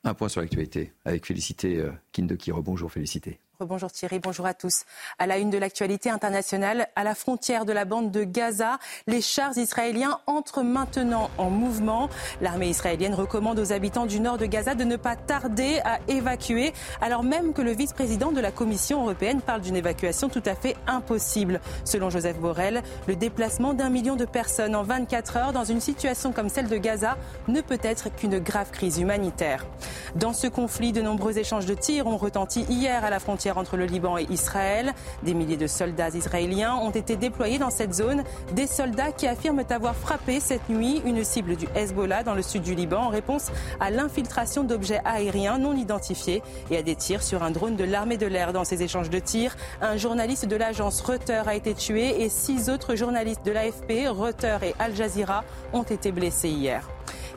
un 0.04 0.14
point 0.14 0.30
sur 0.30 0.42
l'actualité 0.42 0.94
avec 1.04 1.26
Félicité 1.26 1.80
euh, 1.80 1.90
Kindeki. 2.12 2.52
Bonjour 2.52 2.92
Félicité. 2.92 3.40
Bonjour 3.66 3.92
Thierry, 3.92 4.18
bonjour 4.18 4.48
à 4.48 4.56
tous. 4.56 4.86
À 5.20 5.28
la 5.28 5.38
une 5.38 5.52
de 5.52 5.58
l'actualité 5.60 6.10
internationale, 6.10 6.88
à 6.96 7.04
la 7.04 7.14
frontière 7.14 7.64
de 7.64 7.72
la 7.72 7.86
bande 7.86 8.10
de 8.10 8.24
Gaza, 8.24 8.80
les 9.06 9.22
chars 9.22 9.56
israéliens 9.56 10.20
entrent 10.26 10.64
maintenant 10.64 11.30
en 11.38 11.52
mouvement. 11.52 12.10
L'armée 12.42 12.70
israélienne 12.70 13.14
recommande 13.14 13.60
aux 13.60 13.72
habitants 13.72 14.08
du 14.08 14.20
nord 14.20 14.40
de 14.40 14.48
Gaza 14.48 14.74
de 14.74 14.84
ne 14.84 14.96
pas 14.96 15.16
tarder 15.16 15.80
à 15.86 16.00
évacuer, 16.08 16.74
alors 17.02 17.22
même 17.22 17.54
que 17.54 17.62
le 17.62 17.72
vice-président 17.72 18.32
de 18.32 18.42
la 18.42 18.52
Commission 18.52 19.04
européenne 19.04 19.42
parle 19.42 19.62
d'une 19.62 19.76
évacuation 19.76 20.28
tout 20.28 20.44
à 20.46 20.56
fait 20.56 20.76
impossible. 20.88 21.62
Selon 21.86 22.10
Joseph 22.10 22.40
Borrell, 22.40 22.82
le 23.08 23.16
déplacement 23.16 23.74
d'un 23.74 23.90
million 23.90 24.16
de 24.16 24.26
personnes 24.26 24.76
en 24.76 24.84
24 24.84 25.38
heures 25.38 25.54
dans 25.54 25.66
une 25.66 25.82
situation 25.82 26.32
comme 26.32 26.50
celle 26.50 26.68
de 26.68 26.78
Gaza 26.78 27.16
ne 27.48 27.62
peut 27.62 27.80
être 27.84 28.10
qu'une 28.16 28.40
grave 28.40 28.72
crise 28.72 28.98
humanitaire. 28.98 29.68
Dans 30.16 30.34
ce 30.34 30.48
conflit, 30.48 30.94
de 30.94 31.02
nombreux 31.02 31.38
échanges 31.38 31.68
de 31.68 31.76
tirs 31.76 32.08
ont 32.08 32.18
retenti 32.18 32.62
hier 32.64 33.06
à 33.06 33.10
la 33.10 33.20
frontière 33.20 33.51
entre 33.58 33.78
le 33.78 33.86
Liban 33.86 34.18
et 34.18 34.28
Israël. 34.30 34.94
Des 35.24 35.34
milliers 35.34 35.58
de 35.58 35.68
soldats 35.68 36.10
israéliens 36.10 36.76
ont 36.76 36.92
été 36.92 37.16
déployés 37.16 37.58
dans 37.58 37.70
cette 37.70 37.94
zone. 37.94 38.24
Des 38.54 38.68
soldats 38.68 39.12
qui 39.12 39.28
affirment 39.28 39.64
avoir 39.70 39.96
frappé 39.96 40.40
cette 40.40 40.70
nuit 40.70 41.02
une 41.06 41.24
cible 41.24 41.56
du 41.56 41.68
Hezbollah 41.76 42.24
dans 42.24 42.36
le 42.36 42.42
sud 42.42 42.64
du 42.64 42.76
Liban 42.76 43.02
en 43.02 43.10
réponse 43.10 43.52
à 43.80 43.92
l'infiltration 43.92 44.64
d'objets 44.64 45.02
aériens 45.06 45.58
non 45.58 45.76
identifiés 45.76 46.42
et 46.70 46.78
à 46.78 46.82
des 46.82 46.96
tirs 46.96 47.24
sur 47.24 47.44
un 47.44 47.52
drone 47.52 47.76
de 47.76 47.84
l'armée 47.84 48.18
de 48.18 48.28
l'air. 48.28 48.54
Dans 48.54 48.64
ces 48.64 48.84
échanges 48.84 49.10
de 49.10 49.20
tirs, 49.20 49.56
un 49.82 49.98
journaliste 49.98 50.46
de 50.46 50.56
l'agence 50.56 51.02
Reuters 51.02 51.48
a 51.48 51.56
été 51.56 51.74
tué 51.74 52.22
et 52.22 52.30
six 52.30 52.70
autres 52.70 52.96
journalistes 52.96 53.46
de 53.46 53.52
l'AFP, 53.52 54.08
Reuters 54.10 54.64
et 54.64 54.76
Al 54.80 54.96
Jazeera 54.96 55.44
ont 55.74 55.84
été 55.84 56.12
blessés 56.12 56.50
hier. 56.50 56.88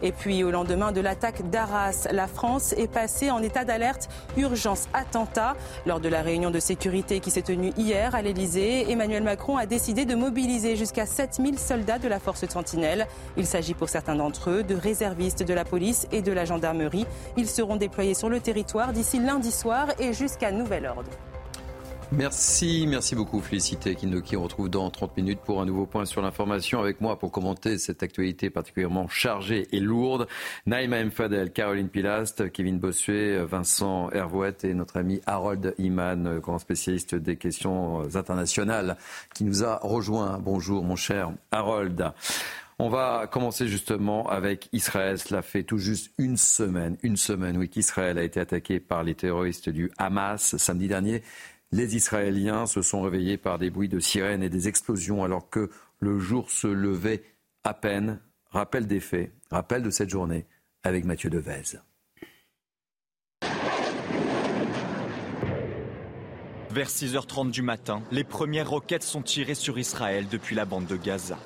Et 0.02 0.12
puis 0.12 0.44
au 0.44 0.50
lendemain 0.50 0.92
de 0.92 1.00
l'attaque 1.00 1.50
d'Arras, 1.50 2.08
la 2.12 2.26
France 2.26 2.72
est 2.74 2.90
passée 2.90 3.30
en 3.30 3.42
état 3.42 3.64
d'alerte 3.64 4.08
urgence 4.36 4.88
attentat. 4.92 5.56
Lors 5.86 6.00
de 6.00 6.08
la 6.08 6.22
réunion 6.22 6.50
de 6.50 6.60
sécurité 6.60 7.20
qui 7.20 7.30
s'est 7.30 7.42
tenue 7.42 7.72
hier 7.76 8.14
à 8.14 8.22
l'Elysée, 8.22 8.90
Emmanuel 8.90 9.22
Macron 9.22 9.56
a 9.56 9.66
décidé 9.66 10.04
de 10.04 10.14
mobiliser 10.14 10.76
jusqu'à 10.76 11.06
7000 11.06 11.58
soldats 11.58 11.98
de 11.98 12.08
la 12.08 12.20
force 12.20 12.44
Sentinelle. 12.46 13.06
Il 13.36 13.46
s'agit 13.46 13.74
pour 13.74 13.88
certains 13.88 14.16
d'entre 14.16 14.50
eux 14.50 14.62
de 14.62 14.74
réservistes 14.74 15.42
de 15.42 15.54
la 15.54 15.64
police 15.64 16.06
et 16.12 16.22
de 16.22 16.32
la 16.32 16.44
gendarmerie. 16.44 17.06
Ils 17.36 17.48
seront 17.48 17.76
déployés 17.76 18.14
sur 18.14 18.28
le 18.28 18.40
territoire 18.40 18.92
d'ici 18.92 19.18
lundi 19.18 19.50
soir 19.50 19.88
et 19.98 20.12
jusqu'à 20.12 20.52
nouvel 20.52 20.86
ordre. 20.86 21.10
Merci, 22.16 22.86
merci 22.86 23.16
beaucoup 23.16 23.40
Félicité 23.40 23.96
Kindoki. 23.96 24.36
On 24.36 24.44
retrouve 24.44 24.70
dans 24.70 24.88
30 24.88 25.16
minutes 25.16 25.40
pour 25.44 25.60
un 25.60 25.66
nouveau 25.66 25.84
point 25.84 26.04
sur 26.04 26.22
l'information 26.22 26.78
avec 26.78 27.00
moi 27.00 27.18
pour 27.18 27.32
commenter 27.32 27.76
cette 27.76 28.04
actualité 28.04 28.50
particulièrement 28.50 29.08
chargée 29.08 29.66
et 29.72 29.80
lourde. 29.80 30.28
Naïma 30.64 31.02
Mfadel, 31.02 31.50
Caroline 31.50 31.88
Pilast, 31.88 32.52
Kevin 32.52 32.78
Bossuet, 32.78 33.44
Vincent 33.44 34.10
Hervouet 34.12 34.54
et 34.62 34.74
notre 34.74 34.96
ami 34.96 35.22
Harold 35.26 35.74
Iman, 35.78 36.38
grand 36.38 36.60
spécialiste 36.60 37.16
des 37.16 37.34
questions 37.34 38.02
internationales, 38.14 38.96
qui 39.34 39.42
nous 39.42 39.64
a 39.64 39.80
rejoint. 39.82 40.38
Bonjour 40.38 40.84
mon 40.84 40.94
cher 40.94 41.32
Harold. 41.50 42.12
On 42.80 42.88
va 42.88 43.28
commencer 43.30 43.68
justement 43.68 44.28
avec 44.28 44.68
Israël. 44.72 45.18
Cela 45.18 45.42
fait 45.42 45.62
tout 45.62 45.78
juste 45.78 46.12
une 46.18 46.36
semaine, 46.36 46.96
une 47.04 47.16
semaine, 47.16 47.56
oui, 47.56 47.68
qu'Israël 47.68 48.18
a 48.18 48.24
été 48.24 48.40
attaqué 48.40 48.80
par 48.80 49.04
les 49.04 49.14
terroristes 49.14 49.68
du 49.68 49.92
Hamas 49.96 50.56
samedi 50.56 50.88
dernier. 50.88 51.22
Les 51.74 51.96
Israéliens 51.96 52.66
se 52.66 52.82
sont 52.82 53.02
réveillés 53.02 53.36
par 53.36 53.58
des 53.58 53.68
bruits 53.68 53.88
de 53.88 53.98
sirènes 53.98 54.44
et 54.44 54.48
des 54.48 54.68
explosions 54.68 55.24
alors 55.24 55.50
que 55.50 55.70
le 55.98 56.20
jour 56.20 56.48
se 56.48 56.68
levait 56.68 57.24
à 57.64 57.74
peine. 57.74 58.20
Rappel 58.52 58.86
des 58.86 59.00
faits, 59.00 59.32
rappel 59.50 59.82
de 59.82 59.90
cette 59.90 60.08
journée 60.08 60.46
avec 60.84 61.04
Mathieu 61.04 61.30
Devez. 61.30 61.80
Vers 66.70 66.88
6h30 66.88 67.50
du 67.50 67.62
matin, 67.62 68.04
les 68.12 68.22
premières 68.22 68.70
roquettes 68.70 69.02
sont 69.02 69.22
tirées 69.22 69.56
sur 69.56 69.76
Israël 69.76 70.28
depuis 70.30 70.54
la 70.54 70.66
bande 70.66 70.86
de 70.86 70.96
Gaza. 70.96 71.40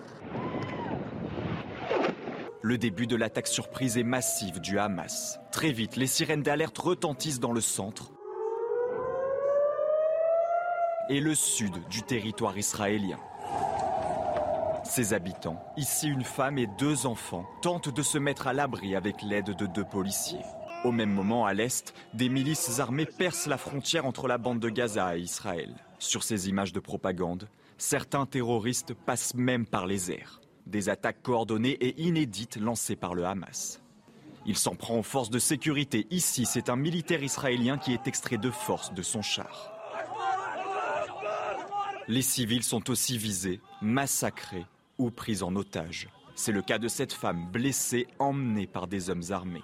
Le 2.61 2.76
début 2.76 3.07
de 3.07 3.16
l'attaque 3.16 3.47
surprise 3.47 3.97
et 3.97 4.05
massive 4.05 4.61
du 4.61 4.79
Hamas. 4.79 5.41
Très 5.53 5.72
vite, 5.72 5.97
les 5.97 6.07
sirènes 6.07 6.43
d'alerte 6.43 6.76
retentissent 6.76 7.41
dans 7.41 7.53
le 7.53 7.62
centre 7.62 8.12
et 11.09 11.21
le 11.21 11.35
sud 11.35 11.73
du 11.89 12.03
territoire 12.03 12.57
israélien. 12.59 13.19
Ses 14.85 15.13
habitants, 15.13 15.63
ici 15.77 16.09
une 16.09 16.25
femme 16.25 16.59
et 16.59 16.67
deux 16.79 17.07
enfants, 17.07 17.47
tentent 17.63 17.95
de 17.95 18.03
se 18.03 18.19
mettre 18.19 18.47
à 18.47 18.53
l'abri 18.53 18.97
avec 18.97 19.23
l'aide 19.23 19.57
de 19.57 19.67
deux 19.67 19.85
policiers. 19.85 20.45
Au 20.85 20.93
même 20.93 21.13
moment, 21.13 21.45
à 21.45 21.55
l'est, 21.55 21.93
des 22.15 22.29
milices 22.29 22.79
armées 22.79 23.07
percent 23.07 23.51
la 23.51 23.59
frontière 23.59 24.07
entre 24.07 24.29
la 24.29 24.39
bande 24.39 24.61
de 24.61 24.71
Gaza 24.71 25.17
et 25.17 25.21
Israël. 25.21 25.75
Sur 25.99 26.23
ces 26.23 26.49
images 26.49 26.73
de 26.73 26.81
propagande, 26.81 27.49
certains 27.77 28.27
terroristes 28.27 28.95
passent 28.95 29.35
même 29.35 29.67
par 29.67 29.87
les 29.87 30.11
airs. 30.11 30.41
Des 30.67 30.89
attaques 30.89 31.23
coordonnées 31.23 31.79
et 31.81 32.01
inédites 32.01 32.57
lancées 32.57 32.97
par 32.97 33.15
le 33.15 33.25
Hamas. 33.25 33.83
Il 34.47 34.57
s'en 34.57 34.75
prend 34.75 34.99
aux 34.99 35.03
forces 35.03 35.31
de 35.31 35.39
sécurité. 35.39 36.07
Ici, 36.11 36.47
c'est 36.47 36.71
un 36.71 36.77
militaire 36.77 37.23
israélien 37.23 37.77
qui 37.77 37.93
est 37.93 38.07
extrait 38.07 38.39
de 38.39 38.51
force 38.51 38.95
de 38.95 39.03
son 39.03 39.21
char. 39.21 39.78
Les 42.09 42.23
civils 42.23 42.63
sont 42.63 42.89
aussi 42.89 43.19
visés, 43.19 43.61
massacrés 43.83 44.65
ou 44.97 45.11
pris 45.11 45.43
en 45.43 45.55
otage. 45.55 46.09
C'est 46.35 46.53
le 46.53 46.63
cas 46.63 46.79
de 46.79 46.89
cette 46.89 47.13
femme 47.13 47.47
blessée, 47.53 48.07
emmenée 48.19 48.67
par 48.67 48.87
des 48.87 49.11
hommes 49.11 49.25
armés. 49.29 49.63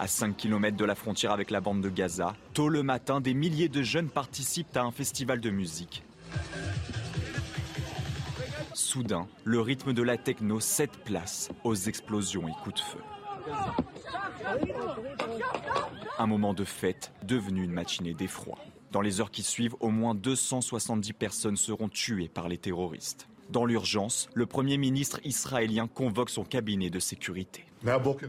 À 0.00 0.08
5 0.08 0.36
km 0.36 0.76
de 0.76 0.84
la 0.84 0.96
frontière 0.96 1.30
avec 1.30 1.52
la 1.52 1.60
bande 1.60 1.80
de 1.80 1.88
Gaza, 1.88 2.34
tôt 2.54 2.68
le 2.68 2.82
matin, 2.82 3.20
des 3.20 3.34
milliers 3.34 3.68
de 3.68 3.82
jeunes 3.82 4.08
participent 4.08 4.76
à 4.76 4.82
un 4.82 4.90
festival 4.90 5.40
de 5.40 5.50
musique. 5.50 6.02
Soudain, 8.74 9.28
le 9.44 9.60
rythme 9.60 9.92
de 9.92 10.02
la 10.02 10.16
techno 10.16 10.58
cède 10.58 10.90
place 11.04 11.50
aux 11.62 11.76
explosions 11.76 12.48
et 12.48 12.52
coups 12.64 12.74
de 12.74 12.80
feu. 12.80 13.00
Un 16.18 16.26
moment 16.26 16.52
de 16.52 16.64
fête 16.64 17.12
devenu 17.22 17.62
une 17.62 17.72
matinée 17.72 18.12
d'effroi. 18.12 18.58
Dans 18.92 19.00
les 19.00 19.20
heures 19.20 19.30
qui 19.30 19.42
suivent, 19.42 19.74
au 19.80 19.90
moins 19.90 20.14
270 20.14 21.12
personnes 21.12 21.56
seront 21.56 21.88
tuées 21.88 22.28
par 22.28 22.48
les 22.48 22.58
terroristes. 22.58 23.28
Dans 23.50 23.64
l'urgence, 23.64 24.28
le 24.34 24.46
Premier 24.46 24.76
ministre 24.76 25.20
israélien 25.24 25.86
convoque 25.86 26.30
son 26.30 26.44
cabinet 26.44 26.90
de 26.90 26.98
sécurité. 26.98 27.64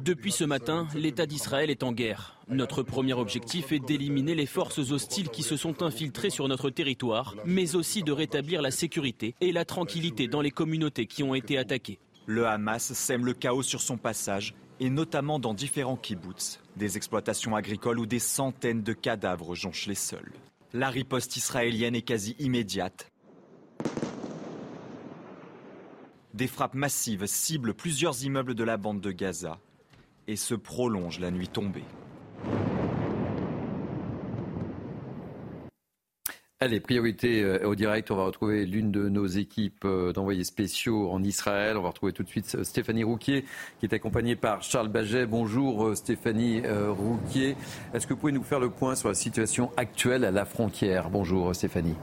Depuis 0.04 0.32
ce 0.32 0.44
matin, 0.44 0.88
l'État 0.94 1.26
d'Israël 1.26 1.72
est 1.72 1.82
en 1.82 1.92
guerre. 1.92 2.40
Notre 2.48 2.84
premier 2.84 3.14
objectif 3.14 3.72
est 3.72 3.80
d'éliminer 3.80 4.36
les 4.36 4.46
forces 4.46 4.92
hostiles 4.92 5.30
qui 5.30 5.42
se 5.42 5.58
sont 5.58 5.82
infiltrées 5.82 6.30
sur 6.30 6.48
notre 6.48 6.70
territoire, 6.70 7.36
mais 7.46 7.76
aussi 7.76 8.04
de 8.04 8.12
rétablir 8.12 8.62
la 8.62 8.70
sécurité 8.70 9.34
et 9.42 9.52
la 9.52 9.66
tranquillité 9.66 10.28
dans 10.28 10.42
les 10.42 10.52
communautés 10.52 11.08
qui 11.08 11.24
ont 11.24 11.34
été 11.34 11.58
attaquées. 11.58 11.98
Le 12.28 12.46
Hamas 12.46 12.94
sème 12.94 13.26
le 13.26 13.34
chaos 13.34 13.64
sur 13.64 13.82
son 13.82 13.98
passage, 13.98 14.54
et 14.80 14.90
notamment 14.90 15.40
dans 15.40 15.54
différents 15.54 15.96
kibbutz, 15.96 16.60
des 16.76 16.98
exploitations 16.98 17.56
agricoles 17.56 18.00
où 18.00 18.06
des 18.06 18.20
centaines 18.20 18.84
de 18.84 18.94
cadavres 18.94 19.56
jonchent 19.56 19.88
les 19.88 19.96
sols. 19.96 20.34
La 20.74 20.90
riposte 20.90 21.38
israélienne 21.38 21.96
est 21.96 22.02
quasi 22.02 22.36
immédiate. 22.40 23.12
Des 26.34 26.48
frappes 26.48 26.76
massives 26.76 27.26
ciblent 27.26 27.74
plusieurs 27.74 28.24
immeubles 28.24 28.54
de 28.54 28.64
la 28.64 28.78
bande 28.78 29.02
de 29.02 29.12
Gaza 29.12 29.60
et 30.28 30.36
se 30.36 30.54
prolongent 30.54 31.20
la 31.20 31.32
nuit 31.32 31.48
tombée. 31.48 31.86
Allez, 36.60 36.80
priorité 36.80 37.44
euh, 37.44 37.68
au 37.68 37.76
direct. 37.76 38.10
On 38.10 38.16
va 38.16 38.24
retrouver 38.24 38.66
l'une 38.66 38.92
de 38.92 39.10
nos 39.10 39.28
équipes 39.28 39.86
euh, 39.86 40.12
d'envoyés 40.12 40.44
spéciaux 40.44 41.12
en 41.12 41.22
Israël. 41.22 41.78
On 41.78 41.84
va 41.84 41.90
retrouver 41.90 42.14
tout 42.14 42.24
de 42.24 42.30
suite 42.30 42.56
euh, 42.56 42.64
Stéphanie 42.64 43.04
Rouquier, 43.04 43.46
qui 43.80 43.86
est 43.86 43.94
accompagnée 43.94 44.36
par 44.36 44.64
Charles 44.64 44.88
Baget. 44.88 45.28
Bonjour 45.28 45.96
Stéphanie 45.96 46.64
Rouquier. 46.68 47.56
Est-ce 47.94 48.08
que 48.08 48.16
vous 48.16 48.20
pouvez 48.20 48.32
nous 48.32 48.42
faire 48.42 48.60
le 48.60 48.72
point 48.72 48.96
sur 48.96 49.08
la 49.08 49.14
situation 49.14 49.72
actuelle 49.78 50.26
à 50.26 50.32
la 50.32 50.46
frontière? 50.46 51.12
Bonjour 51.12 51.54
Stéphanie. 51.54 51.96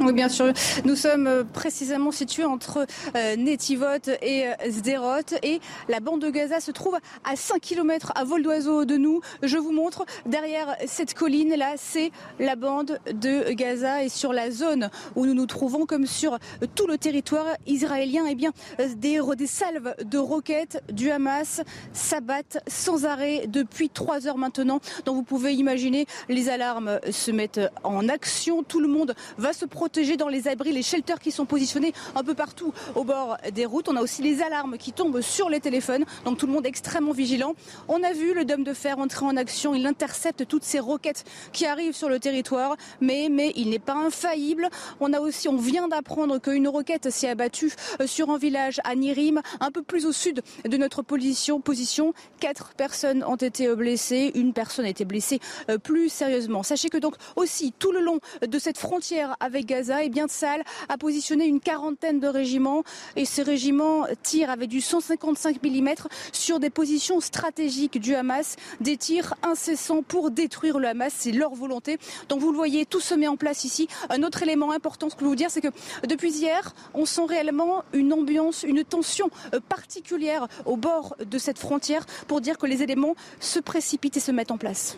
Oui, 0.00 0.12
bien 0.12 0.28
sûr. 0.28 0.52
Nous 0.84 0.96
sommes 0.96 1.28
euh, 1.28 1.44
précisément 1.44 2.10
situés 2.10 2.44
entre 2.44 2.84
euh, 3.14 3.36
Netivot 3.36 4.08
et 4.22 4.48
euh, 4.48 4.52
Sderot 4.68 5.36
et 5.42 5.60
la 5.88 6.00
bande 6.00 6.20
de 6.20 6.30
Gaza 6.30 6.58
se 6.58 6.72
trouve 6.72 6.98
à 7.22 7.36
5 7.36 7.60
km 7.60 8.12
à 8.16 8.24
vol 8.24 8.42
d'oiseau 8.42 8.84
de 8.84 8.96
nous. 8.96 9.20
Je 9.42 9.56
vous 9.56 9.70
montre 9.70 10.04
derrière 10.26 10.74
cette 10.86 11.14
colline 11.14 11.54
là, 11.56 11.74
c'est 11.76 12.10
la 12.40 12.56
bande 12.56 12.98
de 13.06 13.52
Gaza 13.52 14.02
et 14.02 14.08
sur 14.08 14.32
la 14.32 14.50
zone 14.50 14.90
où 15.14 15.26
nous 15.26 15.34
nous 15.34 15.46
trouvons 15.46 15.86
comme 15.86 16.06
sur 16.06 16.38
tout 16.74 16.88
le 16.88 16.98
territoire 16.98 17.46
israélien, 17.66 18.24
eh 18.28 18.34
bien 18.34 18.50
des, 18.96 19.20
des 19.36 19.46
salves 19.46 19.94
de 20.04 20.18
roquettes 20.18 20.82
du 20.92 21.10
Hamas 21.10 21.62
s'abattent 21.92 22.58
sans 22.66 23.04
arrêt 23.04 23.44
depuis 23.46 23.90
3 23.90 24.26
heures 24.26 24.38
maintenant. 24.38 24.80
Donc 25.04 25.14
vous 25.14 25.22
pouvez 25.22 25.52
imaginer 25.54 26.06
les 26.28 26.48
alarmes 26.48 26.98
se 27.10 27.30
mettent 27.30 27.60
en 27.84 28.08
action, 28.08 28.64
tout 28.64 28.80
le 28.80 28.88
monde 28.88 29.14
va 29.38 29.52
se 29.52 29.64
protéger 29.64 29.83
dans 29.88 30.28
les 30.28 30.48
abris, 30.48 30.72
les 30.72 30.82
shelters 30.82 31.20
qui 31.20 31.30
sont 31.30 31.44
positionnés 31.44 31.92
un 32.14 32.22
peu 32.22 32.34
partout 32.34 32.72
au 32.94 33.04
bord 33.04 33.36
des 33.52 33.66
routes. 33.66 33.88
On 33.88 33.96
a 33.96 34.00
aussi 34.00 34.22
les 34.22 34.42
alarmes 34.42 34.78
qui 34.78 34.92
tombent 34.92 35.20
sur 35.20 35.50
les 35.50 35.60
téléphones, 35.60 36.04
donc 36.24 36.38
tout 36.38 36.46
le 36.46 36.52
monde 36.52 36.66
est 36.66 36.68
extrêmement 36.68 37.12
vigilant. 37.12 37.54
On 37.88 38.02
a 38.02 38.12
vu 38.12 38.34
le 38.34 38.44
dôme 38.44 38.64
de 38.64 38.72
fer 38.72 38.98
entrer 38.98 39.26
en 39.26 39.36
action, 39.36 39.74
il 39.74 39.86
intercepte 39.86 40.46
toutes 40.46 40.64
ces 40.64 40.80
roquettes 40.80 41.24
qui 41.52 41.66
arrivent 41.66 41.94
sur 41.94 42.08
le 42.08 42.18
territoire, 42.18 42.76
mais, 43.00 43.28
mais 43.30 43.52
il 43.56 43.70
n'est 43.70 43.78
pas 43.78 43.94
infaillible. 43.94 44.68
On 45.00 45.12
a 45.12 45.20
aussi, 45.20 45.48
on 45.48 45.56
vient 45.56 45.88
d'apprendre 45.88 46.38
qu'une 46.38 46.68
roquette 46.68 47.10
s'est 47.10 47.28
abattue 47.28 47.72
euh, 48.00 48.06
sur 48.06 48.30
un 48.30 48.38
village 48.38 48.80
à 48.84 48.94
Nirim, 48.94 49.40
un 49.60 49.70
peu 49.70 49.82
plus 49.82 50.06
au 50.06 50.12
sud 50.12 50.42
de 50.64 50.76
notre 50.76 51.02
position. 51.02 51.60
position. 51.60 52.14
Quatre 52.40 52.74
personnes 52.74 53.22
ont 53.24 53.36
été 53.36 53.74
blessées, 53.74 54.32
une 54.34 54.52
personne 54.52 54.86
a 54.86 54.88
été 54.88 55.04
blessée 55.04 55.40
euh, 55.70 55.78
plus 55.78 56.08
sérieusement. 56.08 56.62
Sachez 56.62 56.88
que 56.88 56.98
donc 56.98 57.14
aussi 57.36 57.72
tout 57.78 57.92
le 57.92 58.00
long 58.00 58.18
de 58.46 58.58
cette 58.58 58.78
frontière 58.78 59.36
avec 59.40 59.73
Gaza, 59.74 60.04
et 60.04 60.06
eh 60.06 60.08
bien 60.08 60.28
Tsal 60.28 60.62
a 60.88 60.96
positionné 60.96 61.46
une 61.46 61.58
quarantaine 61.58 62.20
de 62.20 62.28
régiments 62.28 62.84
et 63.16 63.24
ces 63.24 63.42
régiments 63.42 64.06
tirent 64.22 64.50
avec 64.50 64.68
du 64.68 64.80
155 64.80 65.60
mm 65.64 65.88
sur 66.30 66.60
des 66.60 66.70
positions 66.70 67.20
stratégiques 67.20 68.00
du 68.00 68.14
Hamas, 68.14 68.54
des 68.80 68.96
tirs 68.96 69.34
incessants 69.42 70.04
pour 70.04 70.30
détruire 70.30 70.78
le 70.78 70.86
Hamas, 70.86 71.12
c'est 71.16 71.32
leur 71.32 71.54
volonté. 71.54 71.98
Donc 72.28 72.38
vous 72.38 72.52
le 72.52 72.56
voyez, 72.56 72.86
tout 72.86 73.00
se 73.00 73.16
met 73.16 73.26
en 73.26 73.36
place 73.36 73.64
ici. 73.64 73.88
Un 74.10 74.22
autre 74.22 74.44
élément 74.44 74.70
important, 74.70 75.10
ce 75.10 75.16
que 75.16 75.22
je 75.22 75.24
veux 75.24 75.30
vous 75.30 75.36
dire, 75.36 75.50
c'est 75.50 75.60
que 75.60 75.74
depuis 76.06 76.30
hier, 76.30 76.72
on 76.94 77.04
sent 77.04 77.26
réellement 77.28 77.82
une 77.92 78.12
ambiance, 78.12 78.62
une 78.62 78.84
tension 78.84 79.28
euh, 79.54 79.60
particulière 79.68 80.46
au 80.66 80.76
bord 80.76 81.16
de 81.18 81.38
cette 81.38 81.58
frontière 81.58 82.06
pour 82.28 82.40
dire 82.40 82.58
que 82.58 82.66
les 82.66 82.84
éléments 82.84 83.16
se 83.40 83.58
précipitent 83.58 84.18
et 84.18 84.20
se 84.20 84.30
mettent 84.30 84.52
en 84.52 84.58
place. 84.58 84.96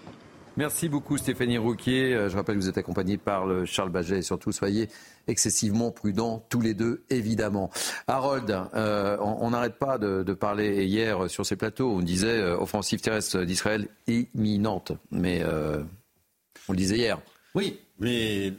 Merci 0.57 0.89
beaucoup 0.89 1.19
Stéphanie 1.19 1.59
Rouquier. 1.59 2.15
Euh, 2.15 2.31
je 2.31 2.37
rappelle 2.37 2.55
que 2.55 2.61
vous 2.63 2.69
êtes 2.71 2.79
accompagné 2.79 3.19
par 3.19 3.45
le 3.45 3.67
Charles 3.67 3.91
Baget 3.91 4.19
et 4.19 4.23
surtout 4.23 4.53
soyez 4.53 4.89
excessivement 5.27 5.91
prudents 5.91 6.47
tous 6.49 6.63
les 6.63 6.73
deux 6.73 7.05
évidemment. 7.11 7.71
Harold, 8.07 8.51
euh, 8.75 9.19
on 9.21 9.51
n'arrête 9.51 9.79
pas 9.79 9.99
de, 9.99 10.33
parler 10.33 10.87
hier 10.87 11.29
sur 11.29 11.45
ces 11.45 11.57
plateaux. 11.57 11.91
On 11.91 12.01
disait 12.01 12.39
euh, 12.39 12.57
offensive 12.57 13.03
terrestre 13.03 13.43
d'Israël 13.43 13.89
imminente, 14.07 14.93
mais 15.11 15.45
on 15.45 16.73
le 16.73 16.77
disait 16.77 16.97
hier. 16.97 17.19
Oui, 17.55 17.79
mais 17.99 18.55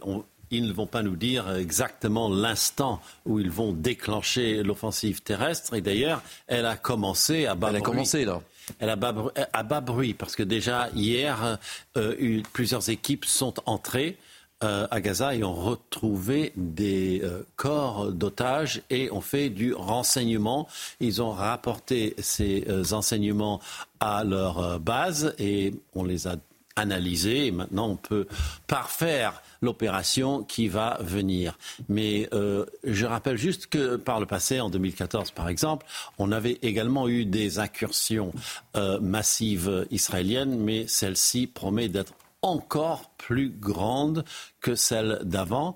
ils 0.51 0.67
ne 0.67 0.73
vont 0.73 0.87
pas 0.87 1.01
nous 1.01 1.15
dire 1.15 1.51
exactement 1.55 2.29
l'instant 2.29 3.01
où 3.25 3.39
ils 3.39 3.49
vont 3.49 3.73
déclencher 3.73 4.61
l'offensive 4.61 5.21
terrestre. 5.23 5.73
Et 5.73 5.81
d'ailleurs, 5.81 6.21
elle 6.45 6.67
a 6.67 6.77
commencé 6.77 7.47
à 7.47 7.57
Elle 7.67 7.75
a 7.77 7.81
commencé 7.81 8.23
là 8.23 8.41
elle 8.79 8.89
a 8.89 8.95
bas, 8.95 9.81
bruit 9.81 10.13
parce 10.13 10.35
que 10.35 10.43
déjà 10.43 10.89
hier, 10.93 11.57
euh, 11.97 12.41
plusieurs 12.53 12.89
équipes 12.89 13.25
sont 13.25 13.53
entrées 13.65 14.17
euh, 14.63 14.87
à 14.89 15.01
Gaza 15.01 15.35
et 15.35 15.43
ont 15.43 15.53
retrouvé 15.53 16.51
des 16.55 17.21
euh, 17.23 17.43
corps 17.55 18.11
d'otages 18.11 18.81
et 18.89 19.11
ont 19.11 19.21
fait 19.21 19.49
du 19.49 19.73
renseignement. 19.73 20.67
Ils 20.99 21.21
ont 21.21 21.31
rapporté 21.31 22.15
ces 22.17 22.65
enseignements 22.93 23.61
à 23.99 24.23
leur 24.23 24.79
base 24.79 25.35
et 25.37 25.73
on 25.93 26.03
les 26.03 26.27
a 26.27 26.35
analysés. 26.75 27.51
Maintenant, 27.51 27.89
on 27.89 27.95
peut 27.95 28.27
parfaire 28.67 29.41
l'opération 29.61 30.43
qui 30.43 30.67
va 30.67 30.97
venir. 31.01 31.57
Mais 31.89 32.29
euh, 32.33 32.65
je 32.83 33.05
rappelle 33.05 33.37
juste 33.37 33.67
que 33.67 33.95
par 33.95 34.19
le 34.19 34.25
passé, 34.25 34.59
en 34.59 34.69
2014 34.69 35.31
par 35.31 35.49
exemple, 35.49 35.85
on 36.17 36.31
avait 36.31 36.59
également 36.61 37.07
eu 37.07 37.25
des 37.25 37.59
incursions 37.59 38.31
euh, 38.75 38.99
massives 38.99 39.85
israéliennes, 39.91 40.59
mais 40.59 40.87
celle-ci 40.87 41.47
promet 41.47 41.89
d'être 41.89 42.13
encore 42.41 43.11
plus 43.17 43.49
grande 43.49 44.23
que 44.61 44.75
celle 44.75 45.19
d'avant. 45.23 45.75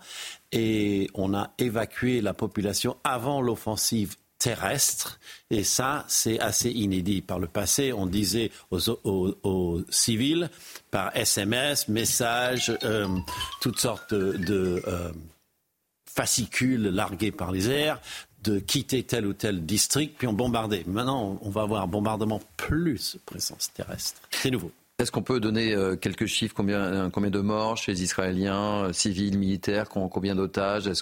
Et 0.51 1.09
on 1.13 1.33
a 1.33 1.51
évacué 1.57 2.21
la 2.21 2.33
population 2.33 2.97
avant 3.03 3.41
l'offensive 3.41 4.15
terrestre. 4.41 5.19
Et 5.51 5.63
ça, 5.63 6.03
c'est 6.07 6.39
assez 6.39 6.71
inédit. 6.71 7.21
Par 7.21 7.37
le 7.37 7.47
passé, 7.47 7.93
on 7.93 8.07
disait 8.07 8.51
aux, 8.71 9.81
civils, 9.89 10.49
par 10.89 11.15
SMS, 11.15 11.87
messages, 11.87 12.75
euh, 12.83 13.07
toutes 13.61 13.79
sortes 13.79 14.13
de, 14.13 14.81
euh, 14.87 15.11
fascicules 16.09 16.87
largués 16.87 17.31
par 17.31 17.51
les 17.51 17.69
airs, 17.69 18.01
de 18.43 18.59
quitter 18.59 19.03
tel 19.03 19.27
ou 19.27 19.33
tel 19.33 19.65
district, 19.65 20.15
puis 20.17 20.27
on 20.27 20.33
bombardait. 20.33 20.83
Maintenant, 20.87 21.37
on 21.41 21.49
va 21.51 21.61
avoir 21.61 21.83
un 21.83 21.87
bombardement 21.87 22.41
plus 22.57 23.17
présence 23.25 23.71
terrestre. 23.73 24.21
C'est 24.31 24.49
nouveau. 24.49 24.71
Est-ce 25.01 25.11
qu'on 25.11 25.23
peut 25.23 25.39
donner 25.39 25.73
euh, 25.73 25.95
quelques 25.95 26.27
chiffres 26.27 26.53
combien, 26.55 26.79
euh, 26.79 27.09
combien 27.09 27.31
de 27.31 27.39
morts 27.39 27.75
chez 27.75 27.91
les 27.91 28.03
Israéliens, 28.03 28.83
euh, 28.83 28.93
civils, 28.93 29.35
militaires, 29.35 29.89
combien 29.89 30.35
d'otages? 30.35 30.85
Est-ce 30.85 31.01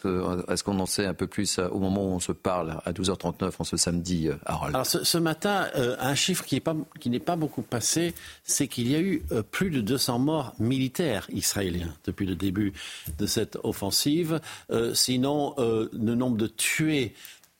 qu'on 0.63 0.79
en 0.79 0.85
sait 0.85 1.05
un 1.05 1.13
peu 1.13 1.27
plus 1.27 1.59
au 1.59 1.79
moment 1.79 2.05
où 2.05 2.11
on 2.11 2.19
se 2.21 2.31
parle, 2.31 2.79
à 2.85 2.93
12h39, 2.93 3.51
en 3.59 3.63
ce 3.65 3.75
samedi, 3.75 4.29
Harold? 4.45 4.73
Alors 4.73 4.85
ce, 4.85 5.17
matin, 5.17 5.67
un 5.75 6.15
chiffre 6.15 6.45
qui 6.45 6.61
n'est 7.09 7.19
pas, 7.19 7.35
beaucoup 7.35 7.61
passé, 7.61 8.13
c'est 8.45 8.69
qu'il 8.69 8.89
y 8.89 8.95
a 8.95 9.01
eu 9.01 9.21
plus 9.51 9.69
de 9.69 9.81
200 9.81 10.19
morts 10.19 10.53
militaires 10.59 11.27
israéliens 11.33 11.93
depuis 12.05 12.25
le 12.25 12.35
début 12.35 12.71
de 13.17 13.25
cette 13.25 13.57
offensive. 13.63 14.39
sinon, 14.93 15.55
le 15.57 16.15
nombre 16.15 16.37
de 16.37 16.47
tués 16.47 17.13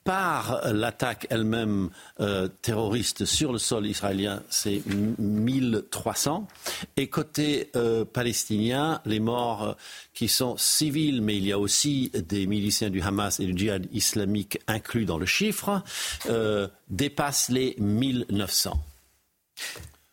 par 0.04 0.60
l'attaque 0.72 1.26
elle-même 1.30 1.90
euh, 2.20 2.48
terroriste 2.62 3.24
sur 3.24 3.52
le 3.52 3.58
sol 3.58 3.86
israélien, 3.86 4.42
c'est 4.48 4.82
1300. 5.18 6.46
Et 6.96 7.08
côté 7.08 7.70
euh, 7.76 8.04
palestinien, 8.04 9.00
les 9.04 9.20
morts 9.20 9.62
euh, 9.62 9.72
qui 10.14 10.28
sont 10.28 10.56
civils, 10.56 11.22
mais 11.22 11.36
il 11.36 11.46
y 11.46 11.52
a 11.52 11.58
aussi 11.58 12.10
des 12.14 12.46
miliciens 12.46 12.90
du 12.90 13.02
Hamas 13.02 13.40
et 13.40 13.46
du 13.46 13.56
djihad 13.56 13.86
islamique 13.92 14.60
inclus 14.66 15.04
dans 15.04 15.18
le 15.18 15.26
chiffre, 15.26 15.82
dépassent 16.88 17.48
les 17.48 17.76
1900. 17.78 18.80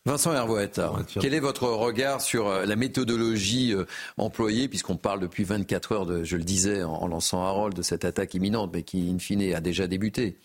Vincent 0.07 0.33
Hervouette, 0.33 0.81
quel 1.19 1.33
est 1.33 1.41
votre 1.41 1.67
regard 1.67 2.21
sur 2.21 2.47
euh, 2.47 2.65
la 2.65 2.77
méthodologie 2.77 3.73
euh, 3.73 3.83
employée, 4.15 4.69
puisqu'on 4.69 4.95
parle 4.95 5.19
depuis 5.19 5.43
24 5.43 5.91
heures, 5.91 6.05
de, 6.05 6.23
je 6.23 6.37
le 6.37 6.45
disais 6.45 6.81
en 6.81 7.09
lançant 7.09 7.43
Harold, 7.43 7.75
de 7.75 7.81
cette 7.81 8.05
attaque 8.05 8.33
imminente, 8.33 8.71
mais 8.73 8.83
qui, 8.83 9.11
in 9.13 9.19
fine, 9.19 9.53
a 9.53 9.59
déjà 9.59 9.85
débuté? 9.85 10.37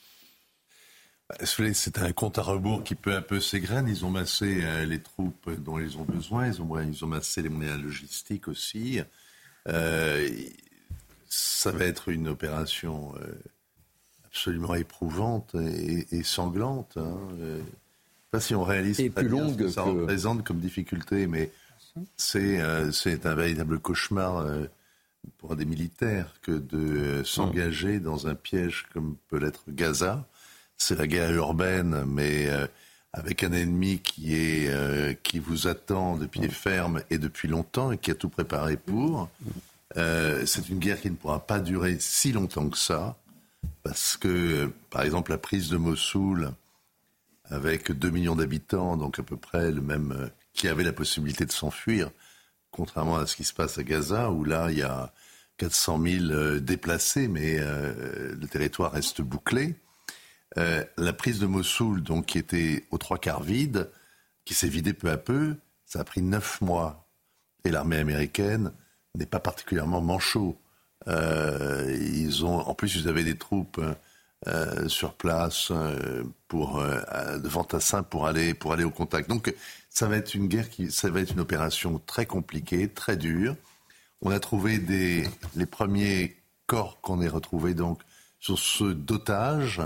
Bah, 1.30 1.36
c'est 1.44 1.98
un 1.98 2.10
compte 2.10 2.38
à 2.38 2.42
rebours 2.42 2.82
qui 2.82 2.96
peu 2.96 3.14
à 3.14 3.22
peu 3.22 3.38
s'égrène. 3.38 3.86
Ils 3.86 4.04
ont 4.04 4.10
massé 4.10 4.64
euh, 4.64 4.84
les 4.84 5.00
troupes 5.00 5.48
dont 5.60 5.78
ils 5.78 5.96
ont 5.96 6.04
besoin. 6.04 6.48
Ils 6.48 6.60
ont, 6.60 6.80
ils 6.80 7.04
ont 7.04 7.08
massé 7.08 7.40
les 7.40 7.48
moyens 7.48 7.80
logistiques 7.80 8.48
aussi. 8.48 9.00
ça 9.64 11.70
va 11.70 11.84
être 11.84 12.08
une 12.08 12.26
opération 12.26 13.14
absolument 14.26 14.74
éprouvante 14.74 15.54
et, 15.54 16.24
sanglante. 16.24 16.96
Hein. 16.96 17.16
Je 18.32 18.38
ne 18.38 18.40
sais 18.40 18.44
pas 18.44 18.46
si 18.48 18.54
on 18.54 18.64
réalise 18.64 19.00
et 19.00 19.10
plus 19.10 19.28
longue 19.28 19.52
ce 19.52 19.58
que 19.58 19.68
ça 19.68 19.82
représente 19.82 20.44
comme 20.44 20.58
difficulté, 20.58 21.26
mais 21.26 21.50
c'est 22.16 22.60
un 22.60 23.34
véritable 23.34 23.78
cauchemar 23.78 24.46
pour 25.38 25.56
des 25.56 25.64
militaires 25.64 26.34
que 26.42 26.52
de 26.52 27.22
s'engager 27.24 28.00
dans 28.00 28.26
un 28.26 28.34
piège 28.34 28.86
comme 28.92 29.16
peut 29.28 29.38
l'être 29.38 29.64
Gaza. 29.68 30.26
C'est 30.76 30.98
la 30.98 31.06
guerre 31.06 31.32
urbaine, 31.32 32.04
mais 32.06 32.48
euh, 32.48 32.66
avec 33.12 33.44
un 33.44 33.52
ennemi 33.52 34.00
qui, 34.00 34.34
est, 34.34 34.68
euh, 34.68 35.14
qui 35.22 35.38
vous 35.38 35.68
attend 35.68 36.16
de 36.16 36.26
pied 36.26 36.48
ferme 36.48 37.02
et 37.10 37.18
depuis 37.18 37.46
longtemps 37.46 37.92
et 37.92 37.98
qui 37.98 38.10
a 38.10 38.14
tout 38.14 38.28
préparé 38.28 38.76
pour. 38.76 39.28
Euh, 39.96 40.44
c'est 40.46 40.68
une 40.68 40.78
guerre 40.78 41.00
qui 41.00 41.10
ne 41.10 41.14
pourra 41.14 41.46
pas 41.46 41.60
durer 41.60 41.98
si 42.00 42.32
longtemps 42.32 42.68
que 42.68 42.78
ça, 42.78 43.16
parce 43.84 44.16
que, 44.16 44.70
par 44.90 45.02
exemple, 45.02 45.30
la 45.30 45.38
prise 45.38 45.68
de 45.68 45.76
Mossoul, 45.76 46.52
avec 47.44 47.92
2 47.92 48.10
millions 48.10 48.36
d'habitants, 48.36 48.96
donc 48.96 49.18
à 49.18 49.22
peu 49.22 49.36
près 49.36 49.70
le 49.70 49.80
même, 49.80 50.30
qui 50.52 50.68
avait 50.68 50.84
la 50.84 50.92
possibilité 50.92 51.44
de 51.44 51.52
s'enfuir, 51.52 52.10
contrairement 52.70 53.16
à 53.16 53.26
ce 53.26 53.36
qui 53.36 53.44
se 53.44 53.52
passe 53.52 53.78
à 53.78 53.82
Gaza, 53.82 54.30
où 54.30 54.44
là, 54.44 54.70
il 54.70 54.78
y 54.78 54.82
a 54.82 55.12
400 55.58 56.02
000 56.02 56.24
euh, 56.24 56.60
déplacés, 56.60 57.28
mais 57.28 57.56
euh, 57.58 58.34
le 58.34 58.48
territoire 58.48 58.92
reste 58.92 59.22
bouclé. 59.22 59.76
Euh, 60.58 60.84
la 60.96 61.12
prise 61.12 61.38
de 61.38 61.46
Mossoul, 61.46 62.02
donc, 62.02 62.26
qui 62.26 62.38
était 62.38 62.86
aux 62.90 62.98
trois 62.98 63.18
quarts 63.18 63.42
vide, 63.42 63.90
qui 64.44 64.54
s'est 64.54 64.68
vidée 64.68 64.92
peu 64.92 65.10
à 65.10 65.16
peu, 65.16 65.56
ça 65.84 66.00
a 66.00 66.04
pris 66.04 66.22
neuf 66.22 66.60
mois. 66.60 67.08
Et 67.64 67.70
l'armée 67.70 67.98
américaine 67.98 68.72
n'est 69.14 69.26
pas 69.26 69.38
particulièrement 69.38 70.00
manchot. 70.00 70.58
ils 71.06 72.44
ont, 72.44 72.58
en 72.58 72.74
plus, 72.74 72.96
ils 72.96 73.08
avaient 73.08 73.24
des 73.24 73.38
troupes 73.38 73.80
sur 74.88 75.14
place 75.14 75.70
pour 76.48 76.82
de 76.82 77.48
Fantassin 77.48 78.02
pour 78.02 78.26
aller 78.26 78.54
pour 78.54 78.72
aller 78.72 78.84
au 78.84 78.90
contact. 78.90 79.28
Donc, 79.28 79.54
ça 79.88 80.08
va 80.08 80.16
être 80.16 80.34
une 80.34 80.48
guerre 80.48 80.70
qui, 80.70 80.90
ça 80.90 81.10
va 81.10 81.20
être 81.20 81.32
une 81.32 81.40
opération 81.40 82.00
très 82.06 82.26
compliquée, 82.26 82.88
très 82.88 83.16
dure. 83.16 83.54
On 84.20 84.30
a 84.30 84.40
trouvé 84.40 84.78
des, 84.78 85.28
les 85.54 85.66
premiers 85.66 86.36
corps 86.66 87.00
qu'on 87.00 87.20
ait 87.20 87.28
retrouvés 87.28 87.74
donc 87.74 88.00
sur 88.40 88.58
ce 88.58 88.84
dotage. 88.84 89.82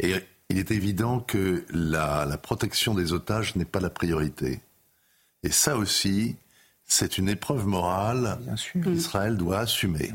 Et 0.00 0.14
il 0.50 0.58
est 0.58 0.70
évident 0.70 1.20
que 1.20 1.64
la, 1.70 2.26
la 2.26 2.36
protection 2.36 2.94
des 2.94 3.12
otages 3.12 3.56
n'est 3.56 3.64
pas 3.64 3.80
la 3.80 3.90
priorité. 3.90 4.60
Et 5.42 5.50
ça 5.50 5.76
aussi, 5.76 6.36
c'est 6.86 7.18
une 7.18 7.28
épreuve 7.28 7.66
morale 7.66 8.38
qu'Israël 8.82 9.36
doit 9.36 9.60
assumer. 9.60 10.12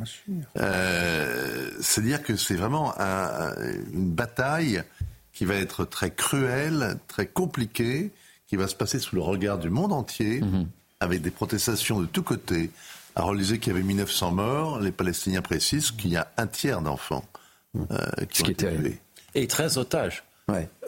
Euh, 0.57 1.71
C'est-à-dire 1.81 2.21
que 2.23 2.35
c'est 2.35 2.55
vraiment 2.55 2.93
un, 2.99 3.53
une 3.93 4.11
bataille 4.11 4.83
qui 5.33 5.45
va 5.45 5.55
être 5.55 5.85
très 5.85 6.11
cruelle, 6.11 6.97
très 7.07 7.27
compliquée, 7.27 8.11
qui 8.47 8.55
va 8.55 8.67
se 8.67 8.75
passer 8.75 8.99
sous 8.99 9.15
le 9.15 9.21
regard 9.21 9.57
du 9.57 9.69
monde 9.69 9.93
entier, 9.93 10.41
mhm. 10.41 10.67
avec 10.99 11.21
des 11.21 11.31
protestations 11.31 11.99
de 11.99 12.05
tous 12.05 12.23
côtés. 12.23 12.71
À 13.15 13.23
réaliser 13.23 13.59
qu'il 13.59 13.73
y 13.73 13.75
avait 13.75 13.85
1900 13.85 14.31
morts, 14.31 14.79
les 14.79 14.91
Palestiniens 14.91 15.41
précisent 15.41 15.91
qu'il 15.91 16.11
y 16.11 16.17
a 16.17 16.31
un 16.37 16.47
tiers 16.47 16.81
d'enfants 16.81 17.25
euh, 17.75 17.97
qui 18.29 18.43
ont 18.43 18.49
été 18.49 18.67
tués. 18.67 18.99
Et 19.35 19.47
13 19.47 19.77
otages. 19.77 20.23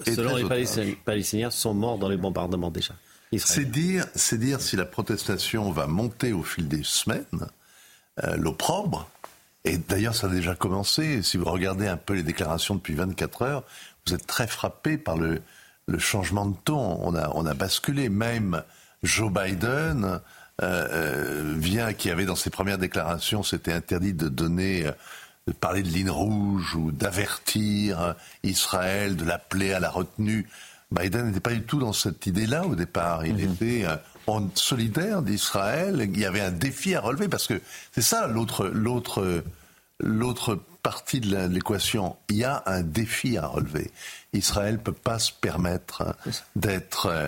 Selon 0.06 0.36
les 0.36 0.96
Palestiniens, 1.06 1.52
sont 1.52 1.74
morts 1.74 1.98
dans 1.98 2.10
les 2.10 2.18
bombardements 2.18 2.72
déjà. 2.72 2.96
C'est 3.38 3.66
dire, 3.66 4.06
c'est 4.14 4.38
dire 4.38 4.60
si 4.60 4.76
la 4.76 4.86
protestation 4.86 5.72
va 5.72 5.88
monter 5.88 6.34
au 6.34 6.44
fil 6.44 6.68
des 6.68 6.84
semaines, 6.84 7.48
euh, 8.24 8.36
l'opprobre, 8.36 9.10
et 9.64 9.78
d'ailleurs 9.78 10.16
ça 10.16 10.28
a 10.28 10.30
déjà 10.30 10.54
commencé, 10.54 11.22
si 11.22 11.38
vous 11.38 11.46
regardez 11.46 11.88
un 11.88 11.96
peu 11.96 12.14
les 12.14 12.24
déclarations 12.24 12.76
depuis 12.76 12.94
24 12.94 13.42
heures, 13.44 13.64
vous 14.06 14.14
êtes 14.14 14.28
très 14.28 14.48
frappé 14.48 14.98
par 14.98 15.16
le, 15.16 15.42
changement 15.98 16.46
de 16.46 16.56
ton. 16.64 17.00
On 17.04 17.46
a, 17.46 17.54
basculé. 17.54 18.08
Même 18.08 18.64
Joe 19.04 19.32
Biden 19.32 20.06
euh, 20.06 20.20
euh, 20.62 21.56
vient, 21.58 21.94
qui 21.94 22.10
avait 22.10 22.26
dans 22.26 22.36
ses 22.36 22.50
premières 22.50 22.78
déclarations, 22.78 23.44
c'était 23.44 23.74
interdit 23.74 24.14
de 24.14 24.30
donner, 24.30 24.90
de 25.48 25.54
parler 25.54 25.84
de 25.84 25.90
ligne 25.90 26.10
rouge 26.10 26.76
ou 26.76 26.92
d'avertir 26.92 28.16
Israël, 28.44 29.18
de 29.18 29.26
l'appeler 29.26 29.74
à 29.74 29.80
la 29.80 29.90
retenue. 29.90 30.48
Biden 30.92 31.28
n'était 31.28 31.40
pas 31.40 31.54
du 31.54 31.64
tout 31.64 31.80
dans 31.80 31.94
cette 31.94 32.26
idée-là 32.26 32.66
au 32.66 32.76
départ. 32.76 33.26
Il 33.26 33.36
mhm. 33.36 33.54
était 33.54 33.86
en 34.28 34.50
solidaire 34.56 35.22
d'Israël. 35.22 36.10
Il 36.14 36.20
y 36.20 36.26
avait 36.26 36.42
un 36.42 36.52
défi 36.52 36.96
à 36.96 37.02
relever 37.02 37.28
parce 37.28 37.48
que 37.48 37.62
c'est 37.92 38.02
ça 38.02 38.28
l'autre, 38.28 38.68
l'autre, 38.68 39.44
l'autre 40.00 40.60
partie 40.84 41.20
de 41.20 41.48
l'équation. 41.48 42.16
Il 42.30 42.38
y 42.38 42.44
a 42.44 42.64
un 42.66 42.82
défi 42.82 43.38
à 43.38 43.48
relever. 43.48 43.92
Israël 44.34 44.76
ne 44.76 44.80
peut 44.80 44.92
pas 44.92 45.20
se 45.20 45.32
permettre 45.32 46.16
d'être 46.56 47.08
euh, 47.08 47.28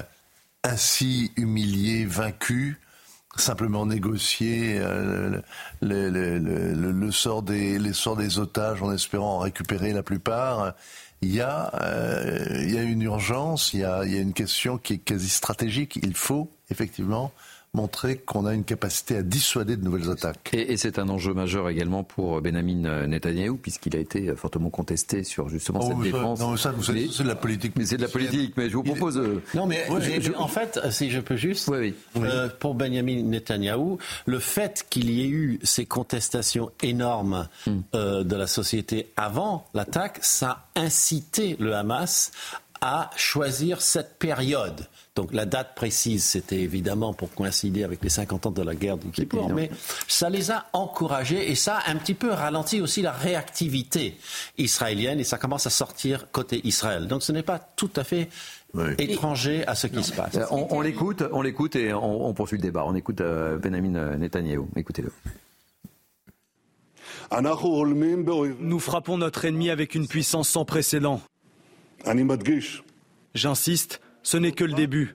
ainsi 0.64 1.32
humilié, 1.36 2.06
vaincu, 2.06 2.80
simplement 3.36 3.86
négocier 3.86 4.80
euh, 4.80 5.42
le, 5.82 7.12
sort 7.12 7.44
des, 7.44 7.80
les 7.80 7.94
sorts 7.94 8.16
des 8.16 8.40
otages 8.40 8.82
en 8.82 8.92
espérant 8.92 9.38
en 9.38 9.40
récupérer 9.40 9.94
la 9.94 10.04
plupart. 10.04 10.74
Il 11.24 11.34
y 11.34 11.40
a, 11.40 11.72
euh, 11.82 12.64
il 12.64 12.74
y 12.74 12.78
a 12.78 12.84
une 12.84 13.02
urgence, 13.02 13.74
il 13.74 13.80
y 13.80 13.86
a 13.86 14.04
une 14.04 14.34
question 14.34 14.78
qui 14.78 14.96
est 14.96 14.98
quasi 14.98 15.30
stratégique. 15.30 15.98
Il 16.04 16.16
faut 16.16 16.52
effectivement 16.70 17.32
montrer 17.74 18.18
qu'on 18.18 18.46
a 18.46 18.54
une 18.54 18.64
capacité 18.64 19.18
à 19.18 19.24
dissuader 19.24 19.78
de 19.78 19.84
nouvelles 19.84 20.10
attaques. 20.10 20.52
Et, 20.54 20.78
c'est 20.78 21.00
un 21.00 21.10
enjeu 21.10 21.34
majeur 21.34 21.70
également 21.70 22.04
pour 22.04 22.42
Benjamin 22.42 23.08
Netanyahou, 23.08 23.58
puisqu'il 23.58 23.96
a 23.96 24.00
été 24.00 24.36
fortement 24.36 24.70
contesté 24.70 25.24
sur 25.24 25.50
justement 25.50 25.82
cette 25.82 25.98
oh, 25.98 26.04
défense. 26.04 26.40
Non, 26.40 26.58
ça, 26.58 26.74
c'est 26.82 27.24
de 27.24 27.28
la 27.28 27.36
politique. 27.36 27.74
Mais 27.76 27.86
c'est 27.86 27.98
de 27.98 28.04
la 28.04 28.08
politique. 28.08 28.54
Mais 28.58 28.70
je 28.70 28.76
vous 28.76 28.84
propose. 28.84 29.18
Euh, 29.18 29.42
non, 29.56 29.66
mais 29.66 29.88
en 30.38 30.48
fait, 30.48 30.80
si 30.92 31.10
je 31.10 31.20
peux 31.20 31.36
juste, 31.36 31.68
oui, 31.70 31.96
euh, 32.18 32.50
pour 32.60 32.76
Benjamin 32.76 33.24
Netanyahou, 33.24 33.98
le 34.26 34.40
fait 34.40 34.86
qu'il 34.90 35.10
y 35.10 35.22
ait 35.22 35.30
eu 35.30 35.60
ces 35.64 35.86
contestations 35.86 36.72
énormes 36.82 37.48
hmm. 37.68 37.80
euh, 37.96 38.24
de 38.24 38.36
la 38.36 38.48
société 38.48 39.12
avant 39.18 39.66
l'attaque, 39.74 40.20
ça 40.22 40.68
a 40.76 40.82
incité 40.82 41.56
le 41.60 41.76
Hamas 41.76 42.32
à 42.82 43.10
choisir 43.16 43.82
cette 43.82 44.20
période 44.20 44.88
donc 45.16 45.32
la 45.32 45.46
date 45.46 45.76
précise, 45.76 46.24
c'était 46.24 46.60
évidemment 46.60 47.14
pour 47.14 47.32
coïncider 47.34 47.84
avec 47.84 48.04
les 48.04 48.10
50 48.10 48.48
ans 48.48 48.52
de 48.52 48.64
la 48.64 48.74
guerre 48.74 48.98
du 48.98 49.10
Kippour, 49.10 49.50
mais 49.50 49.70
ça 50.08 50.30
les 50.30 50.50
a 50.50 50.66
encouragés 50.74 51.52
et 51.52 51.56
ça 51.56 51.78
a 51.78 51.92
un 51.92 51.98
petit 51.98 52.16
peu 52.16 52.32
ralenti 52.32 52.82
aussi 52.82 53.04
la 53.04 53.12
réactivité 53.12 54.18
israélienne 54.58 55.20
et 55.20 55.24
ça 55.24 55.38
commence 55.38 55.68
à 55.68 55.70
sortir 55.70 56.32
côté 56.32 56.62
Israël. 56.64 57.08
Donc 57.08 57.22
ce 57.22 57.32
n'est 57.32 57.44
pas 57.44 57.60
tout 57.60 57.92
à 57.96 58.04
fait 58.04 58.30
étranger 58.98 59.64
à 59.68 59.76
ce 59.76 59.86
qui 59.86 60.04
se 60.04 60.14
passe. 60.14 60.40
On, 60.50 60.82
l'écoute, 60.82 61.24
on 61.32 61.44
l'écoute 61.44 61.76
et 61.76 61.94
on, 61.94 62.34
poursuit 62.34 62.58
le 62.58 62.64
débat. 62.64 62.84
On 62.88 62.96
écoute 62.96 63.22
euh, 63.22 63.60
Benjamin 63.60 64.18
Netanyahu. 64.18 64.64
Écoutez-le. 64.76 65.12
Nous 68.60 68.80
frappons 68.80 69.18
notre 69.18 69.46
ennemi 69.46 69.70
avec 69.70 69.94
une 69.94 70.08
puissance 70.08 70.50
sans 70.50 70.66
précédent. 70.66 71.22
J'insiste, 73.36 74.02
ce 74.24 74.38
n'est 74.38 74.54
que 74.54 74.64
le 74.64 74.74
début. 74.74 75.14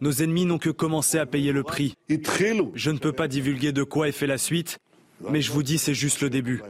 Nos 0.00 0.12
ennemis 0.22 0.46
n'ont 0.46 0.58
que 0.58 0.70
commencé 0.70 1.18
à 1.18 1.26
payer 1.26 1.52
le 1.52 1.64
prix. 1.64 1.94
Je 2.08 2.90
ne 2.90 2.98
peux 2.98 3.12
pas 3.12 3.28
divulguer 3.28 3.72
de 3.72 3.82
quoi 3.82 4.08
est 4.08 4.12
fait 4.12 4.26
la 4.26 4.38
suite, 4.38 4.78
mais 5.28 5.42
je 5.42 5.52
vous 5.52 5.62
dis, 5.62 5.78
c'est 5.78 5.94
juste 5.94 6.20
le 6.22 6.30
début. 6.30 6.62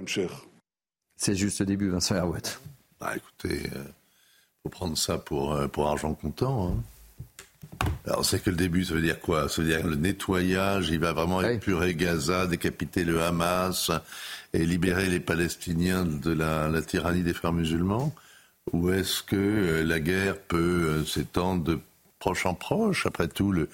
C'est 1.16 1.36
juste 1.36 1.60
le 1.60 1.66
début, 1.66 1.90
Vincent 1.90 2.16
Herouet. 2.16 2.42
Bah, 2.98 3.12
écoutez, 3.14 3.60
il 3.64 3.78
euh, 3.78 3.84
faut 4.62 4.70
prendre 4.70 4.96
ça 4.96 5.18
pour, 5.18 5.52
euh, 5.52 5.68
pour 5.68 5.88
argent 5.88 6.14
comptant. 6.14 6.68
Hein. 6.68 7.88
Alors, 8.06 8.24
c'est 8.24 8.42
que 8.42 8.50
le 8.50 8.56
début, 8.56 8.84
ça 8.84 8.94
veut 8.94 9.02
dire 9.02 9.20
quoi? 9.20 9.48
Ça 9.48 9.62
veut 9.62 9.68
dire 9.68 9.86
le 9.86 9.96
nettoyage, 9.96 10.88
il 10.88 10.98
va 10.98 11.12
vraiment 11.12 11.42
épurer 11.42 11.94
Gaza, 11.94 12.46
décapiter 12.46 13.04
le 13.04 13.22
Hamas 13.22 13.90
et 14.52 14.64
libérer 14.64 15.08
les 15.08 15.20
Palestiniens 15.20 16.04
de 16.04 16.32
la 16.32 16.82
tyrannie 16.82 17.22
des 17.22 17.34
frères 17.34 17.52
musulmans? 17.52 18.12
Ou 18.72 18.90
est-ce 18.90 19.22
que 19.22 19.36
euh, 19.36 19.84
la 19.84 19.98
guerre 20.00 20.38
peut 20.38 20.56
euh, 20.56 21.04
s'étendre 21.04 21.64
de 21.64 21.80
proche 22.18 22.46
en 22.46 22.54
proche 22.54 23.06
Après 23.06 23.26
tout, 23.26 23.50
le, 23.50 23.68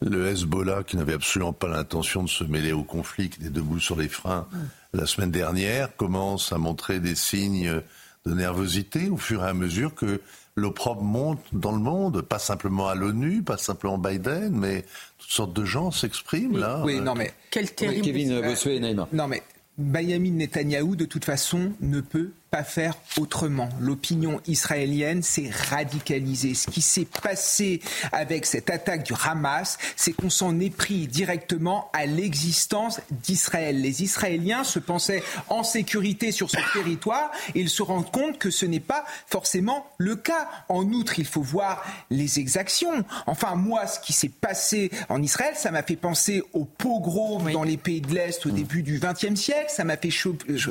le 0.00 0.28
Hezbollah, 0.28 0.84
qui 0.84 0.96
n'avait 0.96 1.12
absolument 1.12 1.52
pas 1.52 1.68
l'intention 1.68 2.22
de 2.22 2.28
se 2.28 2.44
mêler 2.44 2.72
au 2.72 2.82
conflit, 2.82 3.28
qui 3.28 3.40
était 3.40 3.50
debout 3.50 3.78
sur 3.78 3.96
les 3.96 4.08
freins 4.08 4.48
la 4.92 5.06
semaine 5.06 5.30
dernière, 5.30 5.94
commence 5.96 6.52
à 6.52 6.58
montrer 6.58 6.98
des 6.98 7.14
signes 7.14 7.82
de 8.26 8.34
nervosité 8.34 9.08
au 9.08 9.16
fur 9.16 9.44
et 9.44 9.48
à 9.48 9.54
mesure 9.54 9.94
que 9.94 10.20
l'opprobre 10.56 11.02
monte 11.02 11.40
dans 11.52 11.72
le 11.72 11.78
monde, 11.78 12.22
pas 12.22 12.38
simplement 12.38 12.88
à 12.88 12.94
l'ONU, 12.94 13.42
pas 13.42 13.56
simplement 13.56 13.98
Biden, 13.98 14.50
mais 14.50 14.84
toutes 15.18 15.30
sortes 15.30 15.52
de 15.52 15.64
gens 15.64 15.90
s'expriment 15.90 16.58
là. 16.58 16.82
Oui, 16.84 17.00
non 17.00 17.14
mais 17.14 17.32
quel 17.50 17.72
terrible. 17.72 18.04
Kevin 18.04 18.40
Bossuet 18.40 18.76
et 18.76 18.94
Non 18.94 19.28
mais 19.28 19.42
Benjamin 19.78 20.32
Netanyahou, 20.32 20.96
de 20.96 21.04
toute 21.04 21.24
façon, 21.24 21.72
ne 21.80 22.00
peut 22.00 22.32
pas 22.50 22.64
faire 22.64 22.94
autrement. 23.16 23.68
L'opinion 23.80 24.40
israélienne 24.46 25.22
s'est 25.22 25.50
radicalisée. 25.70 26.54
Ce 26.54 26.68
qui 26.68 26.82
s'est 26.82 27.06
passé 27.22 27.80
avec 28.12 28.44
cette 28.44 28.70
attaque 28.70 29.04
du 29.04 29.12
Hamas, 29.24 29.78
c'est 29.94 30.12
qu'on 30.12 30.30
s'en 30.30 30.58
est 30.58 30.74
pris 30.74 31.06
directement 31.06 31.90
à 31.92 32.06
l'existence 32.06 33.00
d'Israël. 33.10 33.80
Les 33.80 34.02
Israéliens 34.02 34.64
se 34.64 34.80
pensaient 34.80 35.22
en 35.48 35.62
sécurité 35.62 36.32
sur 36.32 36.50
ce 36.50 36.58
territoire 36.72 37.30
et 37.54 37.60
ils 37.60 37.70
se 37.70 37.82
rendent 37.82 38.10
compte 38.10 38.38
que 38.38 38.50
ce 38.50 38.66
n'est 38.66 38.80
pas 38.80 39.04
forcément 39.26 39.86
le 39.98 40.16
cas. 40.16 40.48
En 40.68 40.84
outre, 40.92 41.18
il 41.18 41.26
faut 41.26 41.42
voir 41.42 41.84
les 42.10 42.40
exactions. 42.40 43.04
Enfin, 43.26 43.54
moi, 43.54 43.86
ce 43.86 44.00
qui 44.00 44.12
s'est 44.12 44.28
passé 44.28 44.90
en 45.08 45.22
Israël, 45.22 45.54
ça 45.56 45.70
m'a 45.70 45.82
fait 45.82 45.96
penser 45.96 46.42
au 46.52 46.64
pogrom 46.64 47.50
dans 47.52 47.64
les 47.64 47.76
pays 47.76 48.00
de 48.00 48.12
l'Est 48.12 48.44
au 48.46 48.50
début 48.50 48.82
du 48.82 48.98
XXe 48.98 49.38
siècle. 49.38 49.70
Ça 49.70 49.84
m'a 49.84 49.96
fait 49.96 50.10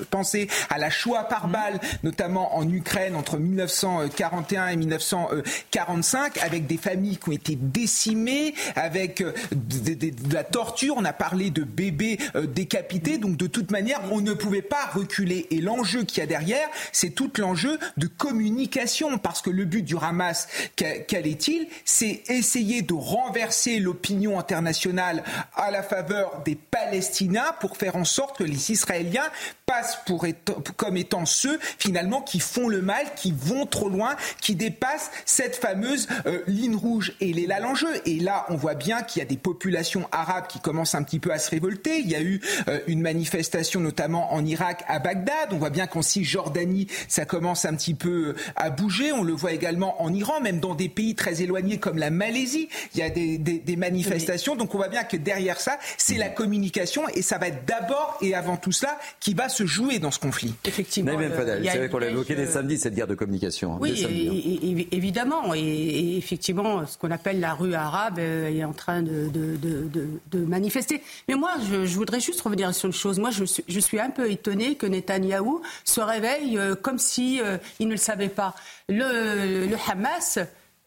penser 0.09 0.49
à 0.69 0.77
la 0.77 0.89
Shoah 0.89 1.23
par 1.23 1.47
mm. 1.47 1.51
Notamment 2.03 2.57
en 2.57 2.69
Ukraine 2.69 3.15
entre 3.15 3.37
1941 3.37 4.67
et 4.67 4.75
1945, 4.75 6.37
avec 6.39 6.67
des 6.67 6.77
familles 6.77 7.17
qui 7.17 7.29
ont 7.29 7.33
été 7.33 7.55
décimées, 7.55 8.53
avec 8.75 9.21
euh, 9.21 9.33
de, 9.51 10.33
la 10.33 10.43
torture. 10.43 10.95
On 10.97 11.05
a 11.05 11.13
parlé 11.13 11.49
de 11.49 11.63
bébés 11.63 12.17
euh, 12.35 12.45
décapités. 12.45 13.17
Donc, 13.17 13.37
de 13.37 13.47
toute 13.47 13.71
manière, 13.71 14.01
on 14.11 14.21
ne 14.21 14.33
pouvait 14.33 14.61
pas 14.61 14.85
reculer. 14.93 15.47
Et 15.51 15.61
l'enjeu 15.61 16.03
qu'il 16.03 16.19
y 16.19 16.21
a 16.21 16.27
derrière, 16.27 16.67
c'est 16.91 17.11
tout 17.11 17.31
l'enjeu 17.37 17.79
de 17.97 18.07
communication. 18.07 19.17
Parce 19.17 19.41
que 19.41 19.49
le 19.49 19.65
but 19.65 19.83
du 19.83 19.95
Hamas, 20.01 20.47
quel 20.75 21.27
est-il 21.27 21.67
C'est 21.85 22.23
essayer 22.27 22.81
de 22.81 22.93
renverser 22.93 23.79
l'opinion 23.79 24.39
internationale 24.39 25.23
à 25.55 25.71
la 25.71 25.83
faveur 25.83 26.41
des 26.45 26.55
Palestiniens 26.55 27.53
pour 27.59 27.77
faire 27.77 27.95
en 27.95 28.05
sorte 28.05 28.37
que 28.37 28.43
les 28.43 28.71
Israéliens 28.71 29.29
passent 29.65 29.99
pour 30.05 30.25
comme 30.77 30.97
étant 30.97 31.25
ceux 31.25 31.58
finalement 31.77 32.21
qui 32.21 32.39
font 32.39 32.67
le 32.67 32.81
mal, 32.81 33.05
qui 33.15 33.33
vont 33.35 33.65
trop 33.65 33.89
loin, 33.89 34.15
qui 34.41 34.55
dépassent 34.55 35.11
cette 35.25 35.55
fameuse 35.55 36.07
euh, 36.25 36.41
ligne 36.47 36.75
rouge. 36.75 37.13
Et 37.21 37.29
il 37.29 37.39
est 37.39 37.47
là 37.47 37.59
l'enjeu. 37.59 37.89
Et 38.05 38.19
là, 38.19 38.45
on 38.49 38.55
voit 38.55 38.75
bien 38.75 39.01
qu'il 39.01 39.19
y 39.19 39.23
a 39.23 39.25
des 39.25 39.37
populations 39.37 40.07
arabes 40.11 40.47
qui 40.47 40.59
commencent 40.59 40.95
un 40.95 41.03
petit 41.03 41.19
peu 41.19 41.31
à 41.31 41.39
se 41.39 41.49
révolter. 41.49 41.99
Il 41.99 42.09
y 42.09 42.15
a 42.15 42.21
eu 42.21 42.41
euh, 42.67 42.79
une 42.87 43.01
manifestation 43.01 43.79
notamment 43.79 44.33
en 44.33 44.45
Irak, 44.45 44.83
à 44.87 44.99
Bagdad. 44.99 45.49
On 45.51 45.57
voit 45.57 45.69
bien 45.69 45.87
qu'en 45.87 46.01
Cisjordanie, 46.01 46.87
ça 47.07 47.25
commence 47.25 47.65
un 47.65 47.75
petit 47.75 47.93
peu 47.93 48.29
euh, 48.29 48.35
à 48.55 48.69
bouger. 48.69 49.11
On 49.11 49.23
le 49.23 49.33
voit 49.33 49.53
également 49.53 50.01
en 50.01 50.13
Iran, 50.13 50.41
même 50.41 50.59
dans 50.59 50.75
des 50.75 50.89
pays 50.89 51.15
très 51.15 51.41
éloignés 51.41 51.77
comme 51.77 51.97
la 51.97 52.09
Malaisie. 52.09 52.69
Il 52.93 52.99
y 52.99 53.03
a 53.03 53.09
des, 53.09 53.37
des 53.37 53.75
manifestations. 53.75 54.55
Donc 54.55 54.73
on 54.75 54.77
voit 54.77 54.87
bien 54.87 55.03
que 55.03 55.17
derrière 55.17 55.59
ça, 55.59 55.77
c'est 55.97 56.17
la 56.17 56.29
communication 56.29 57.07
et 57.13 57.21
ça 57.21 57.37
va 57.37 57.47
être 57.47 57.65
d'abord 57.65 58.17
et 58.21 58.35
avant 58.35 58.57
tout 58.57 58.71
cela 58.71 58.99
qui 59.19 59.33
va 59.33 59.49
se 59.49 59.65
jouer 59.65 59.99
dans 59.99 60.11
ce 60.11 60.19
conflit. 60.19 60.53
Effectivement. 60.65 61.11
C'est 61.63 61.77
vrai 61.77 61.89
qu'on 61.89 61.97
l'a 61.97 62.09
évoqué 62.09 62.35
dès 62.35 62.45
samedi, 62.45 62.77
cette 62.77 62.93
guerre 62.93 63.07
de 63.07 63.15
communication. 63.15 63.73
Hein, 63.73 63.77
oui, 63.81 64.05
hein. 64.05 64.83
évidemment. 64.91 65.53
Et, 65.53 66.17
effectivement, 66.17 66.85
ce 66.85 66.97
qu'on 66.97 67.11
appelle 67.11 67.39
la 67.39 67.53
rue 67.53 67.73
arabe 67.73 68.19
euh, 68.19 68.49
est 68.49 68.63
en 68.63 68.73
train 68.73 69.01
de, 69.01 69.29
de, 69.29 70.39
manifester. 70.39 71.01
Mais 71.27 71.35
moi, 71.35 71.51
je, 71.69 71.95
voudrais 71.95 72.19
juste 72.19 72.41
revenir 72.41 72.73
sur 72.73 72.87
une 72.87 72.93
chose. 72.93 73.19
Moi, 73.19 73.31
je 73.31 73.43
suis, 73.43 73.63
je 73.67 73.79
suis 73.79 73.99
un 73.99 74.09
peu 74.09 74.29
étonné 74.31 74.75
que 74.75 74.85
Netanyahou 74.85 75.61
se 75.83 76.01
réveille 76.01 76.57
euh, 76.57 76.75
comme 76.75 76.97
si 76.97 77.41
euh, 77.41 77.57
il 77.79 77.87
ne 77.87 77.93
le 77.93 77.97
savait 77.97 78.29
pas. 78.29 78.55
Le, 78.87 79.67
le 79.67 79.77
Hamas 79.89 80.39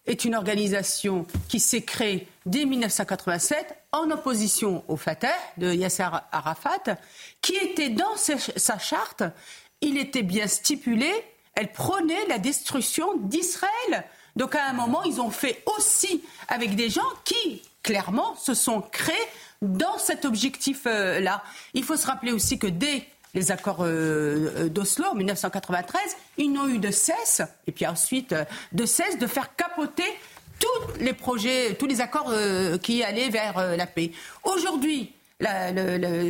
est 0.07 0.25
une 0.25 0.35
organisation 0.35 1.27
qui 1.49 1.61
s'est 1.61 1.83
créée 1.83 2.27
dès 2.47 2.65
1987 2.65 3.77
en 3.93 4.11
opposition 4.11 4.85
au 4.89 4.97
Fatah 4.97 5.29
de 5.59 5.73
Yasser 5.73 6.07
Arafat, 6.33 6.97
qui 7.41 7.55
était 7.57 7.91
dans 7.91 8.17
sa 8.17 8.79
charte, 8.79 9.23
il 9.83 9.99
était 9.99 10.23
bien 10.23 10.47
stipulé, 10.47 11.13
elle 11.55 11.71
prônait 11.71 12.27
la 12.29 12.39
destruction 12.39 13.17
d'Israël. 13.19 14.05
Donc 14.37 14.55
à 14.55 14.65
un 14.65 14.73
moment, 14.73 15.03
ils 15.03 15.21
ont 15.21 15.31
fait 15.31 15.63
aussi 15.77 16.23
avec 16.49 16.75
des 16.75 16.89
gens 16.89 17.03
qui, 17.25 17.63
clairement, 17.83 18.35
se 18.37 18.55
sont 18.55 18.81
créés 18.81 19.15
dans 19.61 19.99
cet 19.99 20.25
objectif-là. 20.25 21.43
Il 21.75 21.85
faut 21.85 21.97
se 21.97 22.07
rappeler 22.07 22.33
aussi 22.33 22.59
que 22.59 22.67
dès 22.67 23.07
les 23.35 23.51
accords 23.51 23.83
euh, 23.83 24.53
euh, 24.57 24.69
d'Oslo 24.69 25.07
en 25.07 25.15
1993, 25.15 26.01
ils 26.39 26.53
n'ont 26.53 26.69
eu 26.69 26.79
de 26.79 26.91
cesse, 26.91 27.43
et 27.67 27.73
puis 27.73 27.87
ensuite 27.87 28.33
euh, 28.33 28.45
de 28.73 28.85
cesse 28.85 29.19
de 29.19 29.27
faire 29.27 29.55
capoter 29.57 30.05
tous 30.59 31.01
les 31.01 31.13
projets, 31.13 31.75
tous 31.79 31.87
les 31.87 32.01
accords 32.01 32.33
qui 32.83 33.03
allaient 33.03 33.31
vers 33.31 33.77
la 33.77 33.85
paix. 33.85 34.13
Aujourd'hui, 34.45 35.13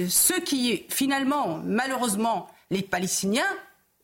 ceux 0.09 0.41
qui, 0.41 0.85
finalement, 0.89 1.61
malheureusement, 1.63 2.49
les 2.73 2.83
Palestiniens, 2.83 3.47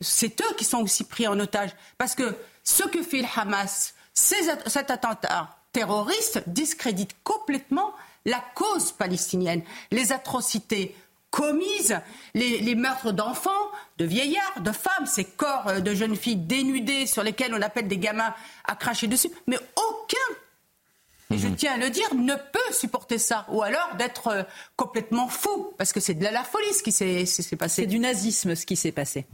c'est 0.01 0.41
eux 0.43 0.55
qui 0.57 0.65
sont 0.65 0.79
aussi 0.83 1.05
pris 1.05 1.27
en 1.27 1.41
otage. 1.41 1.71
Parce 1.97 2.15
que 2.15 2.37
ce 2.63 2.85
que 2.85 3.03
fait 3.03 3.23
le 3.23 3.29
Hamas, 3.35 3.95
cet 4.13 4.91
attentat 4.91 5.57
terroriste, 5.73 6.43
discrédite 6.47 7.17
complètement 7.25 7.93
la 8.25 8.43
cause 8.55 8.93
palestinienne. 8.93 9.63
Les 9.91 10.13
atrocités 10.13 10.95
commises, 11.31 11.99
les, 12.35 12.75
meurtres 12.75 13.13
d'enfants, 13.13 13.51
de 13.97 14.05
vieillards, 14.05 14.61
de 14.61 14.73
femmes, 14.73 15.07
ces 15.07 15.25
corps 15.25 15.69
euh, 15.69 15.81
de 15.81 15.95
jeunes 15.95 16.17
filles 16.17 16.37
dénudées 16.37 17.07
sur 17.07 17.23
lesquels 17.23 17.55
on 17.55 17.61
appelle 17.61 17.87
des 17.87 17.99
gamins 17.99 18.35
à 18.65 18.77
cracher 18.77 19.09
dessus. 19.09 19.31
Mais 19.47 19.59
aucun, 19.77 20.35
et 21.31 21.39
je 21.39 21.49
mhm. 21.49 21.57
tiens 21.57 21.75
à 21.75 21.77
le 21.77 21.91
dire, 21.91 22.15
ne 22.15 22.35
peut 22.35 22.73
supporter 22.73 23.19
ça. 23.19 23.47
Ou 23.51 23.63
alors 23.63 23.97
d'être 23.99 24.29
euh, 24.29 24.43
complètement 24.77 25.29
fou, 25.29 25.75
parce 25.77 25.93
que 25.93 26.01
c'est 26.01 26.15
de 26.15 26.25
la 26.25 26.43
folie 26.43 26.73
ce 26.73 26.83
qui 26.83 26.93
s'est 26.93 27.57
passé. 27.57 27.83
C'est 27.83 27.87
du 27.87 27.99
nazisme 27.99 28.55
ce 28.55 28.65
qui 28.65 28.77
s'est 28.77 28.93
passé. 28.93 29.27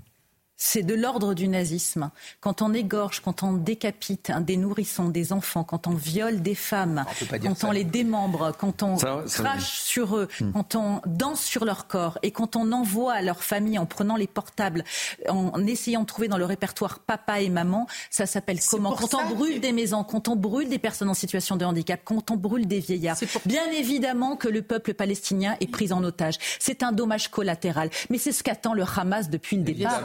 C'est 0.67 0.83
de 0.83 0.95
l'ordre 0.95 1.35
du 1.35 1.47
nazisme. 1.47 2.11
Quand 2.41 2.63
on 2.63 2.73
égorge, 2.73 3.21
quand 3.21 3.43
on 3.43 3.53
décapite 3.53 4.33
des 4.41 4.57
nourrissons, 4.57 5.11
des 5.11 5.35
enfants, 5.35 5.63
quand 5.63 5.87
on 5.87 5.91
viole 5.91 6.41
des 6.41 6.55
femmes, 6.55 7.05
quand 7.43 7.65
on 7.65 7.71
les 7.71 7.85
démembre, 7.85 8.57
quand 8.59 8.83
on 8.83 8.97
crache 8.97 9.83
sur 9.83 10.17
eux, 10.17 10.27
hmm. 10.41 10.53
quand 10.53 10.75
on 10.75 11.03
danse 11.05 11.43
sur 11.43 11.67
leur 11.67 11.87
corps 11.87 12.19
et 12.23 12.31
quand 12.31 12.57
on 12.57 12.73
envoie 12.73 13.13
à 13.13 13.21
leur 13.21 13.45
famille 13.45 13.79
en 13.79 13.85
prenant 13.85 14.17
les 14.17 14.27
portables, 14.27 14.85
en 15.29 15.67
essayant 15.67 16.01
de 16.01 16.07
trouver 16.07 16.29
dans 16.29 16.39
le 16.39 16.47
répertoire 16.47 16.99
papa 16.99 17.43
et 17.43 17.51
maman, 17.51 17.87
ça 18.11 18.25
s'appelle 18.25 18.59
comment? 18.67 18.95
Quand 18.95 19.15
on 19.15 19.35
brûle 19.35 19.61
des 19.61 19.73
maisons, 19.73 20.03
quand 20.03 20.29
on 20.29 20.35
brûle 20.35 20.71
des 20.71 20.79
personnes 20.79 21.11
en 21.11 21.15
situation 21.15 21.57
de 21.57 21.67
handicap, 21.67 22.01
quand 22.03 22.31
on 22.31 22.37
brûle 22.37 22.67
des 22.67 22.81
vieillards. 22.81 23.19
Bien 23.45 23.71
évidemment 23.71 24.37
que 24.37 24.49
le 24.49 24.63
peuple 24.63 24.95
palestinien 24.95 25.57
est 25.61 25.71
pris 25.71 25.93
en 25.93 26.03
otage. 26.03 26.37
C'est 26.59 26.83
un 26.83 26.93
dommage 26.93 27.29
collatéral. 27.29 27.91
Mais 28.09 28.17
c'est 28.17 28.33
ce 28.33 28.43
qu'attend 28.43 28.73
le 28.73 28.85
Hamas 28.97 29.29
depuis 29.29 29.59
le 29.59 29.63
départ 29.63 30.03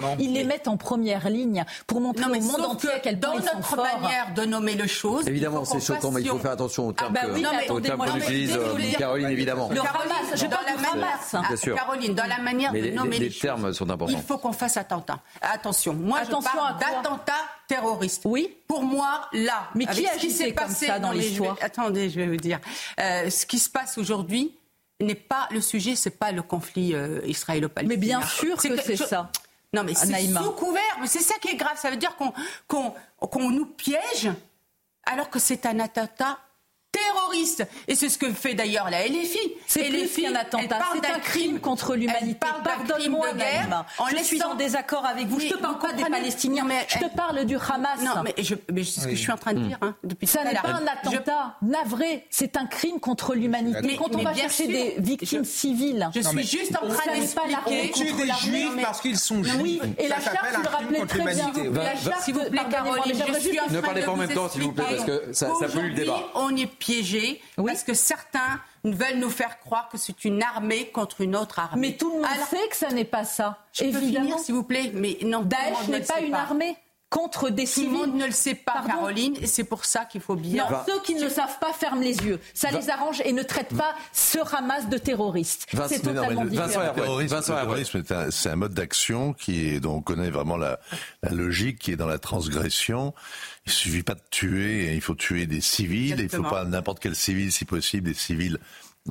mettent 0.49 0.67
en 0.67 0.77
première 0.77 1.29
ligne 1.29 1.63
pour 1.87 2.01
montrer 2.01 2.25
au 2.25 2.41
monde 2.41 2.65
entier 2.65 2.89
quel 3.01 3.19
point 3.19 3.35
dans 3.35 3.57
notre 3.57 3.75
manière 3.77 4.33
de 4.35 4.45
nommer 4.45 4.75
les 4.75 4.87
choses. 4.87 5.27
Évidemment, 5.27 5.63
c'est 5.63 5.79
choquant, 5.79 6.11
mais 6.11 6.21
il 6.21 6.27
faut 6.27 6.39
faire 6.39 6.51
attention 6.51 6.87
aux 6.87 6.93
termes 6.93 7.15
ah 7.17 7.27
bah 7.27 7.33
oui, 7.33 7.45
qu'on 7.67 8.17
utilise, 8.17 8.57
Caroline, 8.97 9.29
évidemment. 9.29 9.69
Le 9.69 9.79
Hamas, 9.79 10.35
je 10.35 10.45
parle 10.45 10.65
du 10.65 10.85
Hamas. 10.85 11.47
Bien 11.47 11.55
sûr. 11.55 11.75
Caroline, 11.75 12.13
dans 12.15 12.27
la 12.27 12.39
manière 12.39 12.73
de 12.73 12.89
nommer 12.89 13.19
les, 13.19 13.29
les 13.29 13.35
termes 13.35 13.71
sont 13.73 13.89
importants. 13.89 14.17
Il 14.17 14.23
faut 14.23 14.37
qu'on 14.37 14.53
fasse 14.53 14.77
attention. 14.77 14.89
Attention, 15.41 15.93
moi 15.93 16.21
je 16.25 16.31
parle 16.31 16.79
d'attentats 16.79 17.33
terroristes. 17.67 18.23
Oui. 18.25 18.55
Pour 18.67 18.83
moi, 18.83 19.27
là, 19.33 19.69
mais 19.75 19.85
qui 19.85 20.07
agissait 20.07 20.53
comme 20.53 20.69
ça 20.69 20.99
dans 20.99 21.11
l'histoire 21.11 21.57
Attendez, 21.61 22.09
je 22.09 22.19
vais 22.19 22.27
vous 22.27 22.37
dire. 22.37 22.59
Euh, 22.99 23.29
ce 23.29 23.45
qui 23.45 23.59
se 23.59 23.69
passe 23.69 23.97
aujourd'hui 23.97 24.55
n'est 24.99 25.15
pas 25.15 25.47
le 25.51 25.61
sujet, 25.61 25.95
c'est 25.95 26.17
pas 26.17 26.31
le 26.31 26.41
conflit 26.41 26.93
euh, 26.93 27.21
israélo-palestinien. 27.25 27.97
Mais 27.97 28.05
bien 28.05 28.21
sûr 28.21 28.57
que 28.57 28.81
c'est 28.81 28.97
ça. 28.97 29.31
Non, 29.73 29.83
mais 29.83 29.93
c'est 29.93 30.27
sous 30.27 30.51
couvert. 30.53 30.97
Mais 30.99 31.07
c'est 31.07 31.21
ça 31.21 31.35
qui 31.41 31.49
est 31.49 31.55
grave. 31.55 31.77
Ça 31.77 31.91
veut 31.91 31.97
dire 31.97 32.15
qu'on 32.67 33.49
nous 33.51 33.65
piège 33.65 34.29
alors 35.05 35.29
que 35.29 35.39
c'est 35.39 35.65
un 35.65 35.79
attentat 35.79 36.39
terroriste. 36.99 37.67
Et 37.87 37.95
c'est 37.95 38.09
ce 38.09 38.17
que 38.17 38.31
fait 38.31 38.53
d'ailleurs 38.53 38.89
la 38.89 39.07
LFI. 39.07 39.53
C'est 39.67 39.83
plus 39.85 40.09
qu'un 40.09 40.35
attentat, 40.35 40.79
c'est 40.93 41.09
un 41.09 41.19
crime 41.19 41.59
contre 41.59 41.95
l'humanité. 41.95 42.39
Pardonne-moi 42.63 43.27
je 44.17 44.23
suis 44.23 44.43
en 44.43 44.55
désaccord 44.55 45.05
avec 45.05 45.27
vous. 45.27 45.39
je 45.39 45.47
ne 45.47 45.51
te 45.51 45.57
parle 45.57 45.79
pas 45.79 45.93
des 45.93 46.03
Palestiniens, 46.03 46.65
mais 46.65 46.85
je 46.87 46.99
te 46.99 47.15
parle 47.15 47.45
du 47.45 47.55
Hamas. 47.55 48.01
Non, 48.03 48.23
mais, 48.23 48.33
je, 48.37 48.55
mais 48.71 48.83
c'est 48.83 49.01
ce 49.01 49.05
que 49.07 49.15
je 49.15 49.19
suis 49.19 49.31
en 49.31 49.37
train 49.37 49.53
de 49.53 49.59
dire 49.59 49.77
hein, 49.81 49.95
depuis 50.03 50.27
Ça 50.27 50.43
n'est 50.43 50.53
pas 50.55 50.69
un 50.69 50.87
attentat 50.87 51.55
navré, 51.61 52.25
c'est 52.29 52.57
un 52.57 52.65
crime 52.65 52.99
contre 52.99 53.35
l'humanité. 53.35 53.95
Quand 53.97 54.15
on 54.15 54.23
va 54.23 54.33
chercher 54.33 54.67
des 54.67 54.95
victimes 54.99 55.45
civiles, 55.45 56.09
je 56.13 56.21
suis 56.21 56.43
juste 56.43 56.75
en 56.81 56.87
train 56.87 57.13
d'expliquer. 57.13 57.57
On 57.65 57.97
tue 57.97 58.13
des 58.13 58.31
juifs 58.41 58.81
parce 58.81 59.01
qu'ils 59.01 59.17
sont 59.17 59.43
juifs. 59.43 59.57
Oui, 59.61 59.81
et 59.97 60.07
la 60.07 60.19
charte, 60.19 60.37
vous 60.55 60.61
le 60.61 60.69
rappelez 60.69 61.05
très 61.07 61.35
bien. 61.35 61.51
S'il 62.21 62.33
vous 62.33 62.49
plaît, 62.49 62.61
Caroline, 62.69 63.03
je 63.05 63.39
suis 63.39 63.59
en 63.59 63.65
train 63.65 63.75
Ne 63.75 63.81
parlez 63.81 64.01
pas 64.01 64.11
en 64.11 64.17
même 64.17 64.33
temps, 64.33 64.49
s'il 64.49 64.63
vous 64.63 64.71
plaît, 64.71 64.85
parce 64.89 65.05
que 65.05 65.33
ça 65.33 65.49
pollue 65.71 65.89
le 65.89 65.93
débat. 65.93 66.29
On 66.35 66.55
est 66.55 66.69
piégés 66.89 67.41
parce 67.55 67.83
que 67.83 67.93
certains 67.93 68.59
veulent 68.83 69.17
nous 69.19 69.29
faire 69.29 69.59
croire 69.59 69.89
que 69.89 69.97
c'est 69.97 70.25
une 70.25 70.41
armée 70.41 70.87
contre 70.87 71.21
une 71.21 71.35
autre 71.35 71.59
armée. 71.59 71.89
Mais 71.89 71.97
tout 71.97 72.09
le 72.09 72.21
monde 72.21 72.27
sait 72.49 72.67
que 72.69 72.75
ça 72.75 72.89
n'est 72.89 73.05
pas 73.05 73.25
ça. 73.25 73.65
Je 73.73 73.83
Évidemment. 73.83 74.37
s'il 74.37 74.55
vous 74.55 74.63
plaît, 74.63 74.91
mais 74.93 75.17
non. 75.23 75.41
Daesh 75.41 75.87
n'est 75.87 76.01
pas 76.01 76.19
une 76.21 76.33
armée. 76.33 76.75
Contre 77.09 77.49
des 77.49 77.63
Tout 77.63 77.71
civils. 77.71 77.91
le 77.91 77.97
monde 77.97 78.15
ne 78.15 78.25
le 78.27 78.31
sait 78.31 78.53
pas, 78.53 78.73
Pardon 78.73 78.89
Caroline, 78.89 79.35
et 79.41 79.47
c'est 79.47 79.63
pour 79.63 79.83
ça 79.85 80.05
qu'il 80.05 80.21
faut 80.21 80.35
bien. 80.35 80.67
Non, 80.69 80.77
ceux 80.87 81.01
qui 81.01 81.15
ne 81.15 81.23
le 81.23 81.29
savent 81.29 81.57
pas 81.59 81.73
ferment 81.73 82.01
les 82.01 82.15
yeux. 82.17 82.39
Ça 82.53 82.69
les 82.69 82.89
arrange 82.91 83.21
et 83.25 83.33
ne 83.33 83.41
traitent 83.41 83.75
pas 83.75 83.95
ce 84.13 84.37
ramasse 84.37 84.89
de 84.89 84.97
terroristes. 84.99 85.65
Vincent- 85.73 85.87
C'est 85.95 86.03
non, 86.05 86.13
totalement 86.21 86.43
le- 86.43 86.49
différent. 86.51 86.93
terrorisme, 86.93 87.35
le 87.37 87.43
terrorisme 87.43 88.03
un- 88.11 88.29
c'est 88.31 88.49
un, 88.49 88.55
mode 88.55 88.73
d'action 88.75 89.33
qui 89.33 89.69
est, 89.69 89.79
dont 89.79 89.95
on 89.95 90.01
connaît 90.01 90.29
vraiment 90.29 90.55
la, 90.57 90.79
la 91.23 91.31
logique, 91.31 91.79
qui 91.79 91.91
est 91.91 91.95
dans 91.95 92.05
la 92.07 92.19
transgression. 92.19 93.15
Il 93.65 93.71
suffit 93.71 94.03
pas 94.03 94.13
de 94.15 94.21
tuer, 94.29 94.93
il 94.93 95.01
faut 95.01 95.15
tuer 95.15 95.47
des 95.47 95.61
civils, 95.61 96.09
il 96.09 96.21
Exactement. 96.21 96.49
faut 96.49 96.55
pas 96.55 96.63
n'importe 96.65 96.99
quel 96.99 97.15
civil, 97.15 97.51
si 97.51 97.65
possible, 97.65 98.07
des 98.07 98.13
civils 98.13 98.59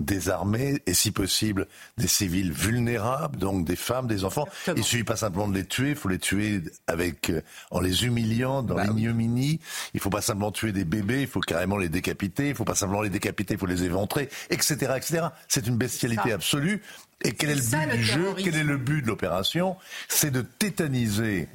désarmés 0.05 0.83
et 0.87 0.95
si 0.95 1.11
possible 1.11 1.67
des 1.97 2.09
civils 2.09 2.53
vulnérables, 2.53 3.39
donc 3.39 3.65
des 3.65 3.77
femmes, 3.77 4.07
des 4.07 4.25
enfants. 4.25 4.47
Il 4.77 4.85
suffit 4.85 5.05
pas 5.05 5.17
simplement 5.17 5.49
de 5.49 5.55
les 5.55 5.65
tuer, 5.65 5.91
il 5.91 5.97
faut 5.97 6.09
les 6.09 6.19
tuer 6.19 6.63
avec 6.87 7.31
euh, 7.31 7.43
en 7.71 7.81
les 7.81 8.05
humiliant 8.05 8.63
dans 8.63 8.79
l'ignominie. 8.79 9.61
Il 9.95 10.01
faut 10.01 10.11
pas 10.11 10.21
simplement 10.21 10.53
tuer 10.53 10.73
des 10.73 10.85
bébés, 10.85 11.23
il 11.23 11.27
faut 11.27 11.41
carrément 11.41 11.77
les 11.77 11.89
décapiter. 11.89 12.49
Il 12.49 12.55
faut 12.55 12.65
pas 12.65 12.75
simplement 12.75 13.03
les 13.03 13.11
décapiter, 13.11 13.55
il 13.55 13.61
faut 13.61 13.67
les 13.67 13.85
éventrer, 13.85 14.29
etc., 14.51 14.93
etc. 14.97 15.27
C'est 15.49 15.67
une 15.67 15.77
bestialité 15.77 16.33
absolue. 16.33 16.83
Et 17.25 17.33
quel 17.33 17.51
est 17.51 17.55
le 17.57 17.63
ça, 17.63 17.79
but 17.79 17.91
le 17.91 17.97
du 17.97 18.05
jeu? 18.05 18.35
Quel 18.37 18.57
est 18.57 18.65
le 18.65 18.77
but 18.77 19.03
de 19.03 19.09
l'opération? 19.09 19.77
C'est 20.09 20.31
de 20.31 20.43
tétaniser 20.43 21.49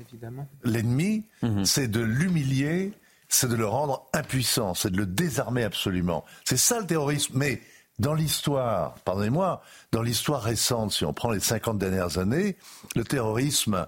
l'ennemi, 0.63 1.23
c'est 1.63 1.87
de 1.87 2.01
l'humilier, 2.01 2.91
c'est 3.29 3.47
de 3.47 3.55
le 3.55 3.65
rendre 3.65 4.07
impuissant, 4.13 4.73
c'est 4.73 4.91
de 4.91 4.97
le 4.97 5.05
désarmer 5.05 5.63
absolument. 5.63 6.23
C'est 6.43 6.57
ça 6.57 6.79
le 6.79 6.85
terrorisme. 6.85 7.33
Mais 7.35 7.61
dans 7.99 8.13
l'histoire, 8.13 8.95
pardonnez-moi, 9.05 9.61
dans 9.91 10.01
l'histoire 10.01 10.41
récente, 10.41 10.91
si 10.91 11.05
on 11.05 11.13
prend 11.13 11.31
les 11.31 11.39
50 11.39 11.77
dernières 11.77 12.17
années, 12.17 12.57
le 12.95 13.03
terrorisme 13.03 13.87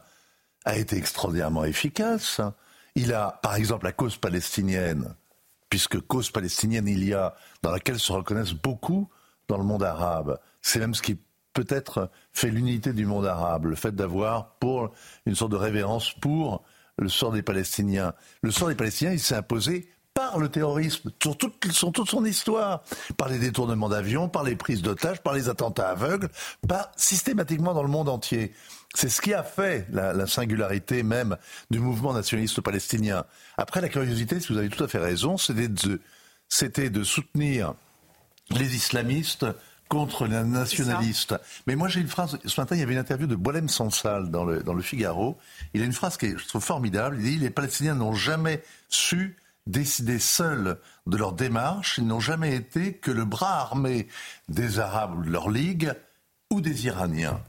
a 0.65 0.77
été 0.77 0.97
extraordinairement 0.97 1.65
efficace. 1.65 2.41
Il 2.95 3.13
a, 3.13 3.39
par 3.41 3.55
exemple, 3.55 3.85
la 3.85 3.91
cause 3.91 4.17
palestinienne, 4.17 5.15
puisque 5.69 5.99
cause 5.99 6.29
palestinienne 6.29 6.87
il 6.87 7.03
y 7.03 7.13
a, 7.13 7.35
dans 7.61 7.71
laquelle 7.71 7.99
se 7.99 8.11
reconnaissent 8.11 8.53
beaucoup 8.53 9.09
dans 9.47 9.57
le 9.57 9.63
monde 9.63 9.83
arabe. 9.83 10.39
C'est 10.61 10.79
même 10.79 10.93
ce 10.93 11.01
qui 11.01 11.19
peut-être 11.53 12.11
fait 12.31 12.49
l'unité 12.49 12.93
du 12.93 13.05
monde 13.05 13.25
arabe, 13.25 13.65
le 13.65 13.75
fait 13.75 13.95
d'avoir 13.95 14.55
pour 14.55 14.91
une 15.25 15.35
sorte 15.35 15.51
de 15.51 15.57
révérence 15.57 16.13
pour 16.13 16.63
le 16.97 17.09
sort 17.09 17.31
des 17.31 17.41
Palestiniens. 17.41 18.13
Le 18.41 18.51
sort 18.51 18.67
des 18.67 18.75
Palestiniens, 18.75 19.13
il 19.13 19.19
s'est 19.19 19.35
imposé 19.35 19.89
par 20.15 20.39
le 20.39 20.47
terrorisme, 20.47 21.11
sur 21.21 21.37
toute, 21.37 21.71
sur 21.71 21.91
toute 21.91 22.09
son 22.09 22.23
histoire, 22.23 22.83
par 23.17 23.27
les 23.27 23.37
détournements 23.37 23.89
d'avions, 23.89 24.29
par 24.29 24.43
les 24.43 24.55
prises 24.55 24.81
d'otages, 24.81 25.21
par 25.21 25.33
les 25.33 25.49
attentats 25.49 25.89
aveugles, 25.89 26.29
par 26.67 26.89
systématiquement 26.95 27.73
dans 27.73 27.83
le 27.83 27.89
monde 27.89 28.07
entier. 28.07 28.53
C'est 28.95 29.09
ce 29.09 29.19
qui 29.19 29.33
a 29.33 29.43
fait 29.43 29.85
la, 29.91 30.13
la 30.13 30.25
singularité 30.25 31.03
même 31.03 31.35
du 31.69 31.79
mouvement 31.79 32.13
nationaliste 32.13 32.61
palestinien. 32.61 33.25
Après, 33.57 33.81
la 33.81 33.89
curiosité, 33.89 34.39
si 34.39 34.53
vous 34.53 34.57
avez 34.57 34.69
tout 34.69 34.85
à 34.85 34.87
fait 34.87 34.99
raison, 34.99 35.37
c'était 35.37 35.67
de, 35.67 35.99
c'était 36.47 36.89
de 36.89 37.03
soutenir 37.03 37.73
les 38.51 38.73
islamistes 38.73 39.45
contre 39.89 40.27
les 40.27 40.41
nationalistes. 40.43 41.35
Mais 41.67 41.75
moi 41.75 41.89
j'ai 41.89 41.99
une 41.99 42.07
phrase, 42.07 42.39
ce 42.43 42.61
matin 42.61 42.75
il 42.75 42.79
y 42.79 42.83
avait 42.83 42.93
une 42.93 42.99
interview 42.99 43.27
de 43.27 43.35
Boilem 43.35 43.67
Sansal 43.67 44.31
dans 44.31 44.45
le, 44.45 44.63
dans 44.63 44.73
le 44.73 44.81
Figaro. 44.81 45.37
Il 45.73 45.81
a 45.81 45.85
une 45.85 45.93
phrase 45.93 46.15
qui 46.15 46.27
est, 46.27 46.37
je 46.37 46.47
trouve 46.47 46.63
formidable. 46.63 47.17
Il 47.19 47.23
dit 47.23 47.35
les 47.37 47.49
Palestiniens 47.49 47.95
n'ont 47.95 48.13
jamais 48.13 48.63
su 48.87 49.35
décider 49.67 50.19
seuls 50.19 50.79
de 51.07 51.17
leur 51.17 51.33
démarche. 51.33 51.97
Ils 51.97 52.07
n'ont 52.07 52.19
jamais 52.19 52.55
été 52.55 52.93
que 52.93 53.11
le 53.11 53.25
bras 53.25 53.61
armé 53.61 54.07
des 54.49 54.79
Arabes 54.79 55.17
ou 55.17 55.23
de 55.23 55.29
leur 55.29 55.49
ligue 55.49 55.93
ou 56.51 56.61
des 56.61 56.85
Iraniens. 56.85 57.41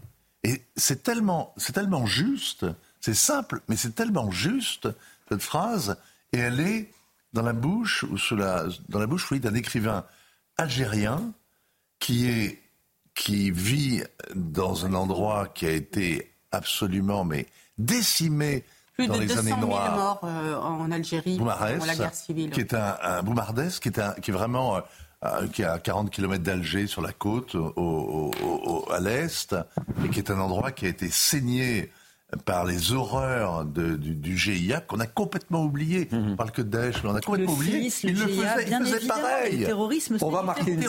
Et 0.42 0.62
c'est 0.76 1.02
tellement, 1.02 1.52
c'est 1.56 1.72
tellement 1.72 2.06
juste, 2.06 2.66
c'est 3.00 3.14
simple, 3.14 3.62
mais 3.68 3.76
c'est 3.76 3.94
tellement 3.94 4.30
juste 4.30 4.88
cette 5.28 5.42
phrase, 5.42 5.96
et 6.32 6.38
elle 6.38 6.60
est 6.60 6.92
dans 7.32 7.42
la 7.42 7.52
bouche 7.52 8.04
ou 8.04 8.16
sous 8.16 8.36
dans 8.36 8.98
la 8.98 9.06
bouche 9.06 9.30
oui, 9.30 9.40
d'un 9.40 9.54
écrivain 9.54 10.04
algérien 10.56 11.32
qui 11.98 12.28
est 12.28 12.62
qui 13.14 13.50
vit 13.50 14.02
dans 14.34 14.86
un 14.86 14.94
endroit 14.94 15.48
qui 15.48 15.66
a 15.66 15.70
été 15.70 16.32
absolument 16.52 17.24
mais 17.24 17.46
décimé 17.78 18.64
Plus 18.96 19.06
dans 19.08 19.14
de 19.14 19.20
les 19.20 19.26
200 19.26 19.40
années 19.40 19.48
000 19.50 19.60
noires. 19.60 19.94
morts 19.94 20.20
euh, 20.24 20.56
en 20.56 20.90
Algérie 20.90 21.36
pendant 21.38 21.54
la 21.86 21.94
guerre 21.96 22.14
civile. 22.14 22.50
qui 22.50 22.60
est 22.60 22.74
un, 22.74 22.96
un 23.02 23.22
Boumardès, 23.22 23.68
qui 23.80 23.88
est, 23.88 23.98
un, 23.98 24.12
qui 24.12 24.30
est 24.30 24.34
vraiment 24.34 24.76
euh, 25.24 25.46
qui 25.52 25.62
est 25.62 25.66
à 25.66 25.78
40 25.78 26.10
km 26.10 26.42
d'Alger 26.42 26.86
sur 26.86 27.02
la 27.02 27.12
côte, 27.12 27.54
au, 27.54 27.72
au- 27.76 28.30
au- 28.44 28.70
au- 28.86 28.92
à 28.92 29.00
l'est, 29.00 29.54
et 30.04 30.08
qui 30.08 30.18
est 30.18 30.30
un 30.30 30.38
endroit 30.40 30.72
qui 30.72 30.86
a 30.86 30.88
été 30.88 31.08
saigné 31.10 31.90
par 32.44 32.64
les 32.64 32.92
horreurs 32.92 33.64
de- 33.64 33.96
du, 33.96 34.14
du 34.14 34.36
GIA 34.36 34.80
qu'on 34.80 34.98
a 35.00 35.06
complètement 35.06 35.62
oublié. 35.62 36.08
On 36.12 36.34
parle 36.36 36.50
que 36.50 36.60
de 36.62 36.68
Daesh, 36.68 37.02
mais 37.04 37.10
on 37.10 37.14
a 37.14 37.20
complètement 37.20 37.52
oublié. 37.52 37.88
séisme, 37.88 38.08
Il 38.08 38.18
le 38.18 38.24
le 38.26 38.32
GIA, 38.32 38.48
faisait, 38.52 38.62
il 38.62 38.68
bien 38.68 38.80
faisait 38.80 38.96
évidemment, 38.96 39.20
pareil. 39.22 39.56
le 39.58 39.66
terrorisme, 39.66 40.16
On 40.20 40.30
va 40.30 40.40
c'est 40.40 40.46
marquer 40.46 40.70
une, 40.72 40.88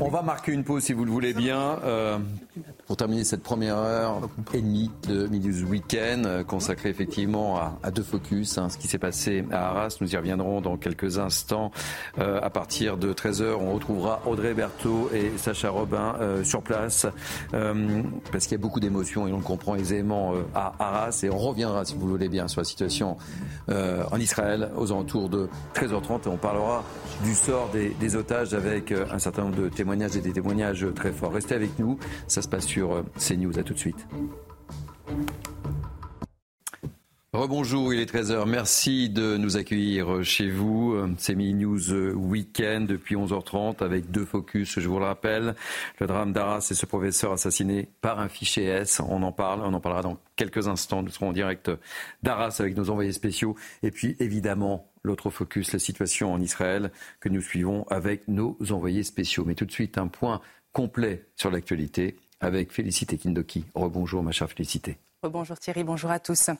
on 0.00 0.08
va 0.10 0.22
marquer 0.22 0.52
une 0.52 0.64
pause 0.64 0.82
si 0.82 0.92
vous 0.92 1.04
le 1.04 1.10
voulez 1.12 1.32
bien. 1.32 1.78
euh, 1.84 2.18
pour 2.86 2.96
terminer 2.96 3.24
cette 3.24 3.42
première 3.42 3.78
heure 3.78 4.28
et 4.52 4.60
demie 4.60 4.90
de 5.08 5.26
Midi 5.26 5.62
Weekend 5.64 6.26
euh, 6.26 6.44
consacrée 6.44 6.90
effectivement 6.90 7.56
à, 7.82 7.90
deux 7.90 8.02
focus. 8.02 8.58
hein, 8.58 8.68
ce 8.68 8.76
qui 8.76 8.88
s'est 8.88 8.98
passé 8.98 9.44
à 9.50 9.68
Arras, 9.70 9.96
nous 10.00 10.12
y 10.12 10.16
reviendrons 10.16 10.60
dans 10.60 10.76
quelques 10.76 11.18
instants. 11.18 11.70
Euh, 12.18 12.40
à 12.42 12.50
partir 12.50 12.96
de 12.96 13.12
13h, 13.12 13.54
on 13.58 13.72
retrouvera 13.72 14.22
Audrey 14.26 14.52
Berthaud 14.52 15.10
et 15.14 15.32
Sacha 15.38 15.70
Robin 15.70 16.16
euh, 16.20 16.44
sur 16.44 16.62
place 16.62 17.06
parce 17.52 18.44
qu'il 18.44 18.52
y 18.52 18.60
a 18.60 18.62
beaucoup 18.62 18.80
d'émotions 18.80 19.26
et 19.26 19.32
on 19.32 19.38
le 19.38 19.42
comprend 19.42 19.76
aisément 19.76 20.34
à 20.54 20.74
Arras. 20.78 21.20
Et 21.22 21.30
on 21.30 21.38
reviendra, 21.38 21.84
si 21.84 21.94
vous 21.94 22.06
le 22.06 22.12
voulez 22.12 22.28
bien, 22.28 22.48
sur 22.48 22.60
la 22.60 22.64
situation 22.64 23.16
en 23.68 24.18
Israël 24.18 24.70
aux 24.76 24.92
alentours 24.92 25.28
de 25.28 25.48
13h30 25.74 26.24
et 26.24 26.28
on 26.28 26.36
parlera 26.36 26.84
du 27.22 27.34
sort 27.34 27.70
des, 27.72 27.90
des 28.00 28.16
otages 28.16 28.54
avec 28.54 28.92
un 28.92 29.18
certain 29.18 29.42
nombre 29.42 29.56
de 29.56 29.68
témoignages 29.68 30.16
et 30.16 30.20
des 30.20 30.32
témoignages 30.32 30.86
très 30.94 31.12
forts. 31.12 31.32
Restez 31.32 31.54
avec 31.54 31.78
nous, 31.78 31.98
ça 32.26 32.42
se 32.42 32.48
passe 32.48 32.66
sur 32.74 32.92
euh, 32.92 33.02
CNews. 33.16 33.56
À 33.56 33.62
tout 33.62 33.72
de 33.72 33.78
suite. 33.78 34.06
Rebonjour, 37.32 37.94
il 37.94 38.00
est 38.00 38.12
13h. 38.12 38.48
Merci 38.48 39.10
de 39.10 39.36
nous 39.36 39.56
accueillir 39.56 40.24
chez 40.24 40.50
vous. 40.50 40.96
C'est 41.18 41.34
News 41.34 41.92
Weekend 42.14 42.86
depuis 42.86 43.16
11h30 43.16 43.82
avec 43.82 44.10
deux 44.10 44.24
focus, 44.24 44.78
je 44.78 44.88
vous 44.88 44.98
le 44.98 45.04
rappelle. 45.04 45.54
Le 46.00 46.06
drame 46.06 46.32
d'Arras 46.32 46.68
et 46.70 46.74
ce 46.74 46.86
professeur 46.86 47.32
assassiné 47.32 47.88
par 48.00 48.20
un 48.20 48.28
fichier 48.28 48.66
S. 48.66 49.00
On 49.00 49.22
en 49.22 49.32
parle, 49.32 49.62
on 49.62 49.74
en 49.74 49.80
parlera 49.80 50.02
dans 50.02 50.18
quelques 50.36 50.68
instants. 50.68 51.02
Nous 51.02 51.10
serons 51.10 51.28
en 51.28 51.32
direct 51.32 51.70
d'Arras 52.22 52.56
avec 52.60 52.76
nos 52.76 52.90
envoyés 52.90 53.12
spéciaux. 53.12 53.56
Et 53.82 53.90
puis 53.90 54.16
évidemment, 54.20 54.92
l'autre 55.02 55.30
focus, 55.30 55.72
la 55.72 55.80
situation 55.80 56.32
en 56.32 56.40
Israël 56.40 56.92
que 57.20 57.28
nous 57.28 57.42
suivons 57.42 57.84
avec 57.88 58.28
nos 58.28 58.56
envoyés 58.70 59.02
spéciaux. 59.02 59.44
Mais 59.44 59.56
tout 59.56 59.66
de 59.66 59.72
suite, 59.72 59.98
un 59.98 60.08
point 60.08 60.40
complet 60.74 61.26
sur 61.36 61.50
l'actualité 61.50 62.16
avec 62.44 62.72
Félicité 62.72 63.16
Kindoki. 63.18 63.64
Rebonjour 63.74 64.22
ma 64.22 64.32
chère 64.32 64.48
Félicité. 64.48 64.98
Bonjour 65.30 65.58
Thierry, 65.58 65.84
bonjour 65.84 66.10
à 66.10 66.18
tous. 66.18 66.50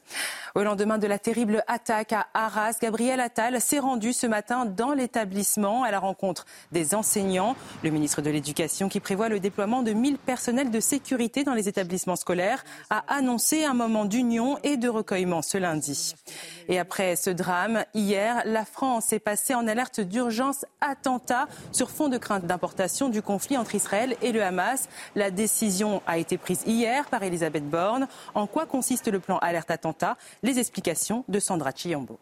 Au 0.54 0.62
lendemain 0.62 0.96
de 0.96 1.06
la 1.06 1.18
terrible 1.18 1.62
attaque 1.66 2.14
à 2.14 2.28
Arras, 2.32 2.78
Gabriel 2.80 3.20
Attal 3.20 3.60
s'est 3.60 3.78
rendu 3.78 4.14
ce 4.14 4.26
matin 4.26 4.64
dans 4.64 4.94
l'établissement 4.94 5.82
à 5.82 5.90
la 5.90 5.98
rencontre 5.98 6.46
des 6.72 6.94
enseignants. 6.94 7.56
Le 7.82 7.90
ministre 7.90 8.22
de 8.22 8.30
l'Éducation, 8.30 8.88
qui 8.88 9.00
prévoit 9.00 9.28
le 9.28 9.38
déploiement 9.38 9.82
de 9.82 9.92
1000 9.92 10.16
personnels 10.16 10.70
de 10.70 10.80
sécurité 10.80 11.44
dans 11.44 11.52
les 11.52 11.68
établissements 11.68 12.16
scolaires, 12.16 12.64
a 12.88 13.04
annoncé 13.08 13.64
un 13.64 13.74
moment 13.74 14.06
d'union 14.06 14.58
et 14.62 14.76
de 14.78 14.88
recueillement 14.88 15.42
ce 15.42 15.58
lundi. 15.58 16.14
Et 16.68 16.78
après 16.78 17.16
ce 17.16 17.30
drame, 17.30 17.84
hier, 17.92 18.42
la 18.46 18.64
France 18.64 19.12
est 19.12 19.18
passée 19.18 19.54
en 19.54 19.66
alerte 19.66 20.00
d'urgence 20.00 20.64
attentat 20.80 21.48
sur 21.72 21.90
fond 21.90 22.08
de 22.08 22.16
crainte 22.16 22.46
d'importation 22.46 23.10
du 23.10 23.20
conflit 23.20 23.58
entre 23.58 23.74
Israël 23.74 24.16
et 24.22 24.32
le 24.32 24.42
Hamas. 24.42 24.88
La 25.16 25.30
décision 25.30 26.00
a 26.06 26.16
été 26.16 26.38
prise 26.38 26.62
hier 26.66 27.04
par 27.06 27.22
Elisabeth 27.22 27.68
Borne. 27.68 28.08
Quoi 28.54 28.66
consiste 28.66 29.08
le 29.08 29.18
plan 29.18 29.38
alerte 29.38 29.72
attentat 29.72 30.16
Les 30.44 30.60
explications 30.60 31.24
de 31.26 31.40
Sandra 31.40 31.72
Chiambo. 31.72 32.20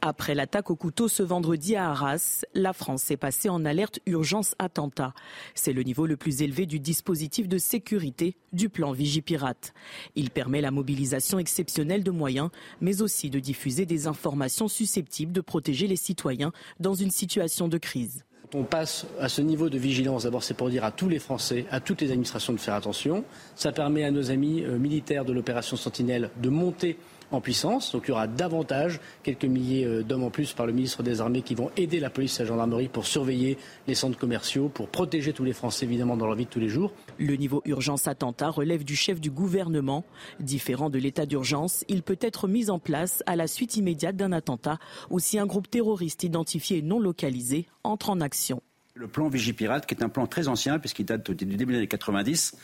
Après 0.00 0.34
l'attaque 0.34 0.72
au 0.72 0.74
couteau 0.74 1.06
ce 1.06 1.22
vendredi 1.22 1.76
à 1.76 1.90
Arras, 1.90 2.44
la 2.52 2.72
France 2.72 3.08
est 3.12 3.16
passée 3.16 3.48
en 3.48 3.64
alerte 3.64 4.00
urgence 4.06 4.56
attentat. 4.58 5.14
C'est 5.54 5.72
le 5.72 5.84
niveau 5.84 6.06
le 6.06 6.16
plus 6.16 6.42
élevé 6.42 6.66
du 6.66 6.80
dispositif 6.80 7.46
de 7.46 7.58
sécurité 7.58 8.36
du 8.52 8.68
plan 8.68 8.90
Vigipirate. 8.90 9.72
Il 10.16 10.30
permet 10.30 10.60
la 10.60 10.72
mobilisation 10.72 11.38
exceptionnelle 11.38 12.02
de 12.02 12.10
moyens, 12.10 12.50
mais 12.80 13.02
aussi 13.02 13.30
de 13.30 13.38
diffuser 13.38 13.86
des 13.86 14.08
informations 14.08 14.66
susceptibles 14.66 15.30
de 15.30 15.40
protéger 15.40 15.86
les 15.86 15.94
citoyens 15.94 16.50
dans 16.80 16.94
une 16.94 17.12
situation 17.12 17.68
de 17.68 17.78
crise. 17.78 18.24
On 18.54 18.64
passe 18.64 19.06
à 19.18 19.28
ce 19.28 19.40
niveau 19.40 19.70
de 19.70 19.78
vigilance, 19.78 20.24
d'abord 20.24 20.42
c'est 20.42 20.54
pour 20.54 20.68
dire 20.68 20.84
à 20.84 20.90
tous 20.90 21.08
les 21.08 21.18
Français, 21.18 21.64
à 21.70 21.80
toutes 21.80 22.00
les 22.00 22.10
administrations 22.10 22.52
de 22.52 22.58
faire 22.58 22.74
attention. 22.74 23.24
Ça 23.56 23.72
permet 23.72 24.04
à 24.04 24.10
nos 24.10 24.30
amis 24.30 24.62
euh, 24.62 24.78
militaires 24.78 25.24
de 25.24 25.32
l'opération 25.32 25.76
Sentinelle 25.76 26.30
de 26.36 26.48
monter 26.48 26.98
en 27.32 27.40
puissance. 27.40 27.92
Donc 27.92 28.04
il 28.06 28.10
y 28.10 28.12
aura 28.12 28.26
davantage, 28.26 29.00
quelques 29.22 29.44
milliers 29.44 29.84
euh, 29.84 30.02
d'hommes 30.02 30.24
en 30.24 30.30
plus 30.30 30.52
par 30.52 30.66
le 30.66 30.72
ministre 30.72 31.02
des 31.02 31.20
Armées 31.20 31.42
qui 31.42 31.54
vont 31.54 31.70
aider 31.76 32.00
la 32.00 32.10
police 32.10 32.38
et 32.38 32.42
la 32.42 32.48
gendarmerie 32.48 32.88
pour 32.88 33.06
surveiller 33.06 33.58
les 33.86 33.94
centres 33.94 34.18
commerciaux, 34.18 34.68
pour 34.68 34.88
protéger 34.88 35.32
tous 35.32 35.44
les 35.44 35.52
Français 35.52 35.86
évidemment 35.86 36.16
dans 36.16 36.26
leur 36.26 36.36
vie 36.36 36.44
de 36.44 36.50
tous 36.50 36.60
les 36.60 36.68
jours. 36.68 36.92
Le 37.18 37.36
niveau 37.36 37.62
urgence 37.64 38.08
attentat 38.08 38.50
relève 38.50 38.84
du 38.84 38.96
chef 38.96 39.20
du 39.20 39.30
gouvernement. 39.30 40.04
Différent 40.40 40.90
de 40.90 40.98
l'état 40.98 41.26
d'urgence, 41.26 41.84
il 41.88 42.02
peut 42.02 42.18
être 42.20 42.48
mis 42.48 42.70
en 42.70 42.78
place 42.78 43.22
à 43.26 43.36
la 43.36 43.46
suite 43.46 43.76
immédiate 43.76 44.16
d'un 44.16 44.32
attentat 44.32 44.78
ou 45.10 45.18
si 45.18 45.38
un 45.38 45.46
groupe 45.46 45.70
terroriste 45.70 46.22
identifié 46.22 46.78
et 46.78 46.82
non 46.82 47.00
localisé 47.00 47.66
entre 47.84 48.10
en 48.10 48.20
action. 48.20 48.62
Le 48.94 49.08
plan 49.08 49.28
Vigipirate, 49.28 49.86
qui 49.86 49.94
est 49.94 50.02
un 50.02 50.10
plan 50.10 50.26
très 50.26 50.48
ancien, 50.48 50.78
puisqu'il 50.78 51.06
date 51.06 51.30
du 51.30 51.44
début 51.44 51.72
des 51.72 51.78
années 51.78 51.86
90, 51.86 52.56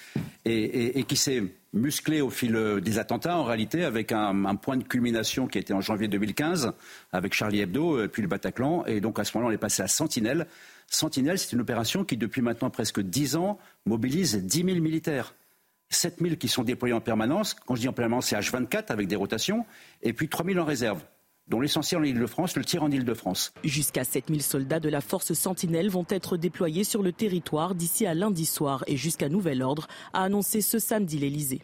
et, 0.44 1.02
qui 1.04 1.16
s'est 1.16 1.42
musclé 1.72 2.20
au 2.20 2.28
fil 2.28 2.54
euh, 2.54 2.80
des 2.80 2.98
attentats, 2.98 3.38
en 3.38 3.44
réalité, 3.44 3.84
avec 3.84 4.12
un, 4.12 4.54
point 4.56 4.76
de 4.76 4.84
culmination 4.84 5.46
qui 5.46 5.56
a 5.56 5.60
été 5.60 5.72
en 5.72 5.80
janvier 5.80 6.06
2015, 6.06 6.72
avec 7.12 7.32
Charlie 7.32 7.60
Hebdo, 7.60 7.96
euh, 7.96 8.08
puis 8.08 8.20
le 8.20 8.28
Bataclan, 8.28 8.84
et 8.86 9.00
donc 9.00 9.18
à 9.18 9.24
ce 9.24 9.36
moment-là, 9.36 9.52
on 9.52 9.54
est 9.54 9.58
passé 9.58 9.82
à 9.82 9.88
Sentinelle. 9.88 10.46
Sentinelle, 10.86 11.38
c'est 11.38 11.52
une 11.52 11.60
opération 11.60 12.04
qui, 12.04 12.18
depuis 12.18 12.42
maintenant 12.42 12.68
presque 12.68 13.00
10 13.00 13.36
ans, 13.36 13.58
mobilise 13.86 14.36
10 14.36 14.64
000 14.64 14.80
militaires. 14.80 15.34
7 15.90 16.18
000 16.20 16.36
qui 16.36 16.48
sont 16.48 16.62
déployés 16.62 16.94
en 16.94 17.00
permanence. 17.00 17.54
Quand 17.54 17.74
je 17.74 17.80
dis 17.80 17.88
en 17.88 17.94
permanence, 17.94 18.26
c'est 18.26 18.36
H24 18.36 18.86
avec 18.88 19.08
des 19.08 19.16
rotations, 19.16 19.64
et 20.02 20.12
puis 20.12 20.28
3 20.28 20.44
000 20.44 20.58
en 20.58 20.64
réserve 20.66 21.02
dont 21.48 21.60
l'essentiel 21.60 22.00
en 22.00 22.04
Ile-de-France, 22.04 22.56
le 22.56 22.64
tir 22.64 22.82
en 22.82 22.90
Ile-de-France. 22.90 23.52
Jusqu'à 23.64 24.04
7000 24.04 24.42
soldats 24.42 24.80
de 24.80 24.88
la 24.88 25.00
force 25.00 25.32
Sentinelle 25.32 25.90
vont 25.90 26.06
être 26.08 26.36
déployés 26.36 26.84
sur 26.84 27.02
le 27.02 27.12
territoire 27.12 27.74
d'ici 27.74 28.06
à 28.06 28.14
lundi 28.14 28.46
soir 28.46 28.84
et 28.86 28.96
jusqu'à 28.96 29.28
nouvel 29.28 29.62
ordre, 29.62 29.86
a 30.12 30.22
annoncé 30.24 30.60
ce 30.60 30.78
samedi 30.78 31.18
l'Elysée. 31.18 31.62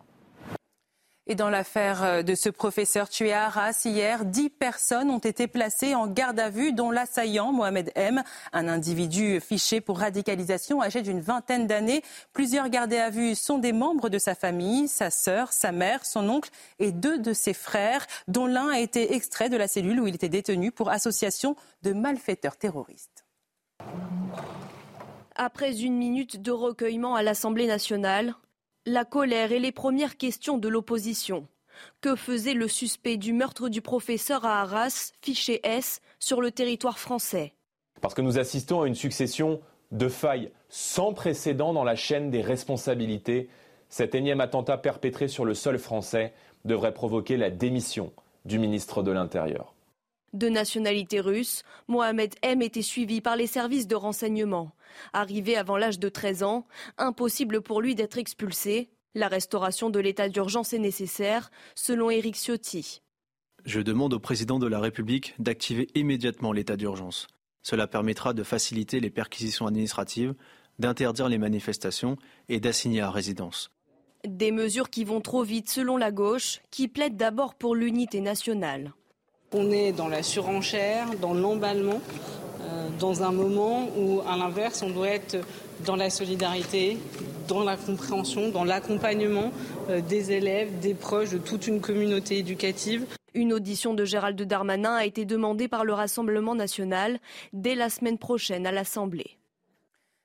Et 1.27 1.35
dans 1.35 1.49
l'affaire 1.49 2.05
euh, 2.05 2.23
de 2.23 2.35
ce 2.35 2.51
professeur 2.51 3.09
tué 3.09 3.33
à 3.33 3.47
Arras 3.47 3.81
hier, 3.87 4.27
dix 4.27 4.51
personnes 4.51 5.09
ont 5.11 5.19
été 5.19 5.47
placées 5.47 5.95
en 5.95 6.07
garde 6.07 6.39
à 6.39 6.51
vue, 6.51 6.75
dont 6.75 6.91
l'assaillant 6.91 7.51
Mohamed 7.51 7.91
M, 7.95 8.23
un 8.53 8.69
individu 8.69 9.41
fiché 9.41 9.81
pour 9.81 10.01
radicalisation 10.01 10.83
âgé 10.83 11.01
d'une 11.01 11.21
vingtaine 11.21 11.67
d'années. 11.67 12.03
Plusieurs 12.35 12.69
gardés 12.69 12.99
à 12.99 13.09
vue 13.09 13.35
sont 13.35 13.57
des 13.57 13.73
membres 13.73 14.11
de 14.11 14.19
sa 14.19 14.35
famille, 14.35 14.87
sa 14.87 15.11
sœur, 15.11 15.53
sa 15.55 15.73
mère, 15.73 16.05
son 16.05 16.29
oncle 16.29 16.51
et 16.79 16.93
deux 16.93 17.19
de 17.19 17.33
ses 17.33 17.55
frères, 17.55 18.07
dont 18.29 18.47
l'un 18.47 18.69
a 18.69 18.81
été 18.81 19.15
extrait 19.15 19.49
de 19.49 19.57
la 19.57 19.67
cellule 19.67 20.01
où 20.01 20.07
il 20.07 20.15
était 20.15 20.29
détenu 20.29 20.73
pour 20.73 20.91
association 20.91 21.57
de 21.83 21.95
malfaiteurs 21.95 22.59
terroristes. 22.59 23.25
Après 25.37 25.81
une 25.81 25.97
minute 25.97 26.43
de 26.43 26.53
recueillement 26.53 27.15
à 27.15 27.23
l'Assemblée 27.23 27.67
nationale, 27.67 28.35
la 28.87 29.05
colère 29.05 29.53
et 29.53 29.59
les 29.59 29.73
premières 29.73 30.17
questions 30.17 30.59
de 30.59 30.69
l'opposition. 30.69 31.47
Que 32.01 32.17
faisait 32.17 32.55
le 32.55 32.69
suspect 32.69 33.17
du 33.17 33.33
meurtre 33.33 33.69
du 33.69 33.81
professeur 33.81 34.45
à 34.45 34.61
Arras, 34.61 35.13
fiché 35.23 35.61
S, 35.65 36.01
sur 36.19 36.41
le 36.41 36.51
territoire 36.51 36.99
français? 36.99 37.55
Parce 38.01 38.15
que 38.15 38.23
nous 38.23 38.39
assistons 38.39 38.83
à 38.83 38.87
une 38.87 38.95
succession 38.95 39.61
de 39.91 40.09
failles 40.09 40.51
sans 40.69 41.15
précédent 41.15 41.73
dans 41.73 41.85
la 41.85 41.97
chaîne 41.97 42.31
des 42.31 42.43
responsabilités. 42.43 43.49
Cet 43.89 44.15
énième 44.15 44.41
attentat 44.41 44.77
perpétré 44.77 45.29
sur 45.29 45.45
le 45.45 45.55
sol 45.55 45.79
français 45.79 46.35
devrait 46.65 46.95
provoquer 46.95 47.37
la 47.37 47.51
démission 47.51 48.13
du 48.45 48.59
ministre 48.59 49.03
de 49.03 49.11
l'Intérieur. 49.11 49.74
De 50.35 50.49
nationalité 50.49 51.21
russe, 51.21 51.63
Mohamed 51.87 52.35
M 52.43 52.61
était 52.61 52.83
suivi 52.83 53.21
par 53.21 53.37
les 53.37 53.47
services 53.47 53.87
de 53.87 53.95
renseignement. 53.95 54.73
Arrivé 55.13 55.57
avant 55.57 55.77
l'âge 55.77 56.01
de 56.01 56.09
13 56.09 56.43
ans, 56.43 56.67
impossible 56.99 57.61
pour 57.61 57.81
lui 57.81 57.95
d'être 57.95 58.19
expulsé. 58.19 58.91
La 59.15 59.29
restauration 59.29 59.91
de 59.91 60.01
l'état 60.01 60.29
d'urgence 60.29 60.73
est 60.73 60.81
nécessaire, 60.81 61.53
selon 61.77 62.11
Éric 62.11 62.35
Ciotti. 62.35 63.01
Je 63.65 63.81
demande 63.81 64.13
au 64.13 64.19
président 64.19 64.59
de 64.59 64.67
la 64.67 64.81
République 64.81 65.35
d'activer 65.39 65.87
immédiatement 65.95 66.51
l'état 66.51 66.77
d'urgence. 66.77 67.29
Cela 67.63 67.87
permettra 67.87 68.35
de 68.35 68.43
faciliter 68.43 68.99
les 68.99 69.11
perquisitions 69.11 69.69
administratives, 69.69 70.35
d'interdire 70.81 71.29
les 71.29 71.39
manifestations 71.39 72.17
et 72.49 72.59
d'assigner 72.59 73.03
à 73.03 73.11
résidence. 73.13 73.71
Des 74.27 74.51
mesures 74.51 74.91
qui 74.91 75.05
vont 75.05 75.21
trop 75.21 75.45
vite 75.45 75.71
selon 75.71 75.97
la 75.97 76.11
gauche, 76.11 76.61
qui 76.73 76.89
plaide 76.89 77.17
d'abord 77.17 77.55
pour 77.55 77.77
l'unité 77.77 78.21
nationale. 78.21 78.93
On 79.57 79.71
est 79.71 79.93
dans 79.93 80.09
la 80.09 80.25
surenchère, 80.25 81.07
dans 81.21 81.33
l'emballement, 81.33 82.01
euh, 82.61 82.89
dans 82.99 83.23
un 83.23 83.31
moment 83.31 83.89
où, 83.97 84.21
à 84.29 84.37
l'inverse, 84.37 84.83
on 84.83 84.91
doit 84.91 85.09
être 85.09 85.37
dans 85.87 85.95
la 85.95 86.11
solidarité, 86.11 86.99
dans 87.47 87.63
la 87.63 87.77
compréhension, 87.77 88.49
dans 88.49 88.65
l'accompagnement 88.65 89.53
euh, 89.91 90.01
des 90.01 90.33
élèves, 90.33 90.81
des 90.81 90.95
proches, 90.95 91.31
de 91.31 91.39
toute 91.39 91.69
une 91.69 91.81
communauté 91.81 92.39
éducative. 92.39 93.07
Une 93.33 93.53
audition 93.53 93.95
de 93.95 94.05
Gérald 94.05 94.41
Darmanin 94.43 94.95
a 94.95 95.05
été 95.05 95.25
demandée 95.25 95.69
par 95.69 95.85
le 95.85 95.93
Rassemblement 95.93 96.57
national 96.57 97.21
dès 97.53 97.77
la 97.77 97.91
semaine 97.91 98.19
prochaine 98.19 98.67
à 98.67 98.73
l'Assemblée. 98.73 99.39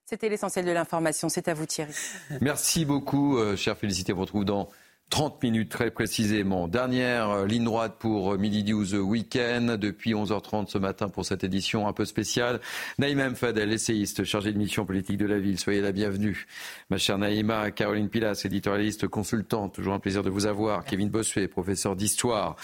C'était 0.05 0.29
l'essentiel 0.29 0.65
de 0.65 0.71
l'information. 0.71 1.29
C'est 1.29 1.47
à 1.47 1.53
vous 1.53 1.67
Thierry. 1.67 1.93
Merci 2.41 2.83
beaucoup, 2.83 3.37
euh, 3.37 3.55
chère 3.55 3.77
Félicité. 3.77 4.11
On 4.11 4.15
vous 4.15 4.21
retrouve 4.21 4.45
dans 4.45 4.69
30 5.09 5.41
minutes 5.43 5.69
très 5.69 5.91
précisément. 5.91 6.67
Dernière 6.67 7.29
euh, 7.29 7.45
ligne 7.47 7.63
droite 7.63 7.95
pour 7.99 8.33
euh, 8.33 8.37
Midi 8.37 8.63
News 8.63 8.95
Weekend 8.95 9.71
depuis 9.71 10.13
11h30 10.13 10.67
ce 10.67 10.77
matin 10.77 11.09
pour 11.09 11.25
cette 11.25 11.43
édition 11.43 11.87
un 11.87 11.93
peu 11.93 12.05
spéciale. 12.05 12.59
Naïma 12.99 13.29
Mfadel, 13.29 13.71
essayiste, 13.71 14.23
chargée 14.23 14.53
de 14.53 14.57
mission 14.57 14.85
politique 14.85 15.17
de 15.17 15.25
la 15.25 15.39
ville. 15.39 15.59
Soyez 15.59 15.81
la 15.81 15.91
bienvenue. 15.91 16.45
Ma 16.89 16.97
chère 16.97 17.17
Naïma, 17.17 17.71
Caroline 17.71 18.09
Pilas, 18.09 18.41
éditorialiste, 18.45 19.07
consultante. 19.07 19.73
Toujours 19.73 19.93
un 19.93 19.99
plaisir 19.99 20.23
de 20.23 20.29
vous 20.29 20.45
avoir. 20.45 20.85
Kevin 20.85 21.09
Bossuet, 21.09 21.47
professeur 21.47 21.95
d'histoire. 21.95 22.55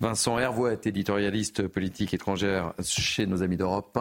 Vincent 0.00 0.38
Hervouet, 0.38 0.80
éditorialiste 0.84 1.68
politique 1.68 2.14
étrangère 2.14 2.74
chez 2.82 3.26
nos 3.26 3.42
amis 3.42 3.56
d'Europe 3.56 3.98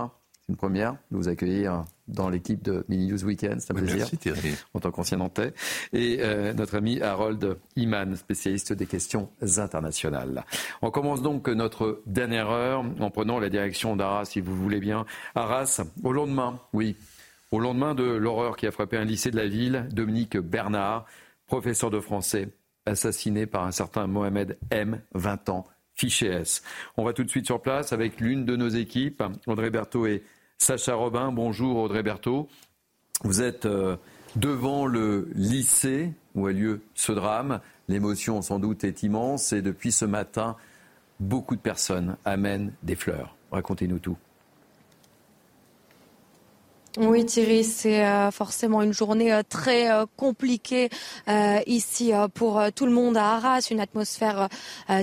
une 0.50 0.56
première 0.56 0.94
de 1.12 1.18
vous 1.18 1.28
accueillir 1.28 1.86
dans 2.08 2.30
l'équipe 2.30 2.62
de 2.62 2.84
Mini 2.90 3.08
News 3.08 3.24
Weekend. 3.24 3.62
C'est 3.62 3.72
un 3.72 3.76
plaisir. 3.76 3.98
Merci 3.98 4.18
Thierry. 4.18 4.54
En 4.74 4.80
tant 4.80 4.92
qu'ancien 4.92 5.18
Nantais. 5.18 5.54
Et 5.94 6.18
euh, 6.20 6.54
notre 6.54 6.76
ami 6.76 7.02
Harold 7.02 7.58
Iman, 7.76 8.16
spécialiste 8.16 8.74
des 8.74 8.86
questions 8.86 9.30
internationales. 9.58 10.44
On 10.82 10.92
commence 10.92 11.22
donc 11.22 11.48
notre 11.48 12.02
dernière 12.06 12.50
heure 12.50 12.84
en 13.00 13.10
prenant 13.10 13.40
la 13.40 13.50
direction 13.50 13.96
d'Arras, 13.96 14.26
si 14.26 14.42
vous 14.42 14.56
voulez 14.56 14.80
bien. 14.80 15.06
Arras, 15.36 15.82
au 16.04 16.12
lendemain, 16.12 16.60
oui, 16.74 16.98
au 17.52 17.60
lendemain 17.60 17.96
de 17.96 18.04
l'horreur 18.04 18.58
qui 18.58 18.68
a 18.68 18.72
frappé 18.72 18.98
un 18.98 19.06
lycée 19.06 19.32
de 19.32 19.38
la 19.38 19.48
ville, 19.48 19.88
Dominique 19.92 20.38
Bernard, 20.38 21.06
professeur 21.48 21.92
de 21.92 22.00
français, 22.00 22.50
assassiné 22.86 23.46
par 23.46 23.64
un 23.66 23.72
certain 23.72 24.08
Mohamed 24.08 24.58
M, 24.70 25.02
20 25.14 25.50
ans, 25.50 25.66
fiché 25.96 26.28
S. 26.28 26.64
On 26.98 27.04
va 27.04 27.14
tout 27.14 27.24
de 27.24 27.30
suite 27.30 27.46
sur 27.46 27.62
place 27.62 27.94
avec 27.94 28.20
l'une 28.20 28.46
de 28.46 28.56
nos 28.56 28.70
équipes, 28.70 29.24
Audrey 29.48 29.70
Berthaud 29.70 30.06
et 30.08 30.24
Sacha 30.58 30.96
Robin. 30.96 31.32
Bonjour 31.32 31.78
Audrey 31.78 32.04
Berthaud. 32.04 32.48
Vous 33.24 33.42
êtes 33.42 33.66
euh, 33.66 33.98
devant 34.36 34.86
le 34.86 35.30
lycée 35.36 36.14
où 36.36 36.48
a 36.48 36.52
lieu 36.52 36.82
ce 36.96 37.12
drame. 37.12 37.60
L'émotion 37.88 38.42
sans 38.42 38.60
doute 38.60 38.84
est 38.84 39.04
immense 39.04 39.54
et 39.54 39.62
depuis 39.62 39.92
ce 39.92 40.06
matin, 40.06 40.56
beaucoup 41.20 41.56
de 41.56 41.62
personnes 41.62 42.18
amènent 42.26 42.74
des 42.84 42.96
fleurs. 42.96 43.36
Racontez-nous 43.52 44.00
tout. 44.00 44.18
Oui 46.98 47.26
Thierry, 47.26 47.64
c'est 47.64 48.04
euh, 48.04 48.32
forcément 48.32 48.82
une 48.82 48.92
journée 48.92 49.32
euh, 49.32 49.44
très 49.48 49.90
euh, 49.90 50.06
compliquée 50.18 50.90
ici 51.66 52.12
pour 52.34 52.62
tout 52.76 52.86
le 52.86 52.92
monde 52.92 53.16
à 53.16 53.36
Arras, 53.36 53.68
une 53.72 53.80
atmosphère 53.80 54.50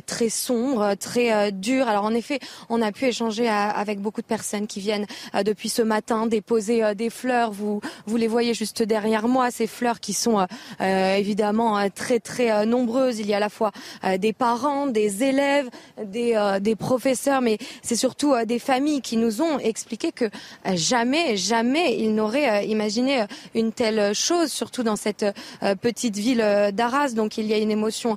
très 0.07 0.29
sombre, 0.29 0.95
très 0.97 1.53
dure. 1.53 1.89
Alors 1.89 2.05
en 2.05 2.13
effet, 2.13 2.39
on 2.69 2.83
a 2.83 2.93
pu 2.93 3.07
échanger 3.07 3.49
avec 3.49 4.01
beaucoup 4.01 4.21
de 4.21 4.27
personnes 4.27 4.67
qui 4.67 4.81
viennent 4.81 5.07
depuis 5.45 5.69
ce 5.69 5.83
matin 5.83 6.27
déposer 6.27 6.95
des 6.95 7.11
fleurs. 7.11 7.53
Vous, 7.53 7.81
vous 8.07 8.17
les 8.17 8.27
voyez 8.27 8.53
juste 8.53 8.83
derrière 8.83 9.29
moi, 9.29 9.51
ces 9.51 9.67
fleurs 9.67 10.01
qui 10.01 10.13
sont 10.13 10.47
évidemment 10.81 11.89
très 11.91 12.21
très 12.21 12.67
nombreuses. 12.67 13.21
Il 13.21 13.27
y 13.27 13.35
a 13.35 13.39
à 13.39 13.41
la 13.41 13.49
fois 13.49 13.73
des 14.19 14.33
parents, 14.33 14.87
des 14.87 15.25
élèves, 15.25 15.71
des, 16.05 16.59
des 16.61 16.77
professeurs, 16.77 17.41
mais 17.41 17.59
c'est 17.83 17.97
surtout 17.97 18.35
des 18.45 18.59
familles 18.59 19.01
qui 19.01 19.17
nous 19.17 19.41
ont 19.41 19.59
expliqué 19.59 20.13
que 20.13 20.29
jamais, 20.75 21.37
jamais 21.37 21.78
il 21.87 22.15
n'aurait 22.15 22.51
euh, 22.51 22.63
imaginé 22.63 23.23
euh, 23.23 23.27
une 23.55 23.73
telle 23.73 24.15
chose, 24.15 24.51
surtout 24.51 24.83
dans 24.83 24.97
cette 24.97 25.25
euh, 25.63 25.75
petite 25.75 26.17
ville 26.17 26.45
d'Arras. 26.73 27.11
Donc 27.11 27.39
il 27.39 27.47
y 27.47 27.55
a 27.55 27.59
une 27.59 27.71
émotion 27.71 28.17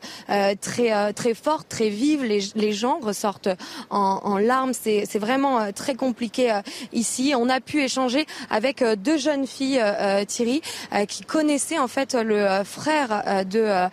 très 0.62 1.14
très 1.14 1.34
forte, 1.34 1.68
très 1.70 1.90
vive. 1.90 2.24
Les, 2.24 2.72
gens 2.72 3.00
ressortent 3.00 3.50
en, 3.90 4.38
larmes. 4.38 4.74
C'est 4.74 5.20
vraiment 5.20 5.72
très 5.74 5.96
compliqué 5.96 6.60
ici. 6.94 7.34
On 7.38 7.50
a 7.50 7.60
pu 7.60 7.82
échanger 7.82 8.26
avec 8.50 8.84
deux 8.84 9.18
jeunes 9.18 9.48
filles, 9.48 9.82
Thierry, 10.28 10.62
qui 11.08 11.24
connaissaient 11.24 11.80
en 11.80 11.88
fait 11.88 12.14
le 12.14 12.64
frère 12.64 13.46
de 13.46 13.88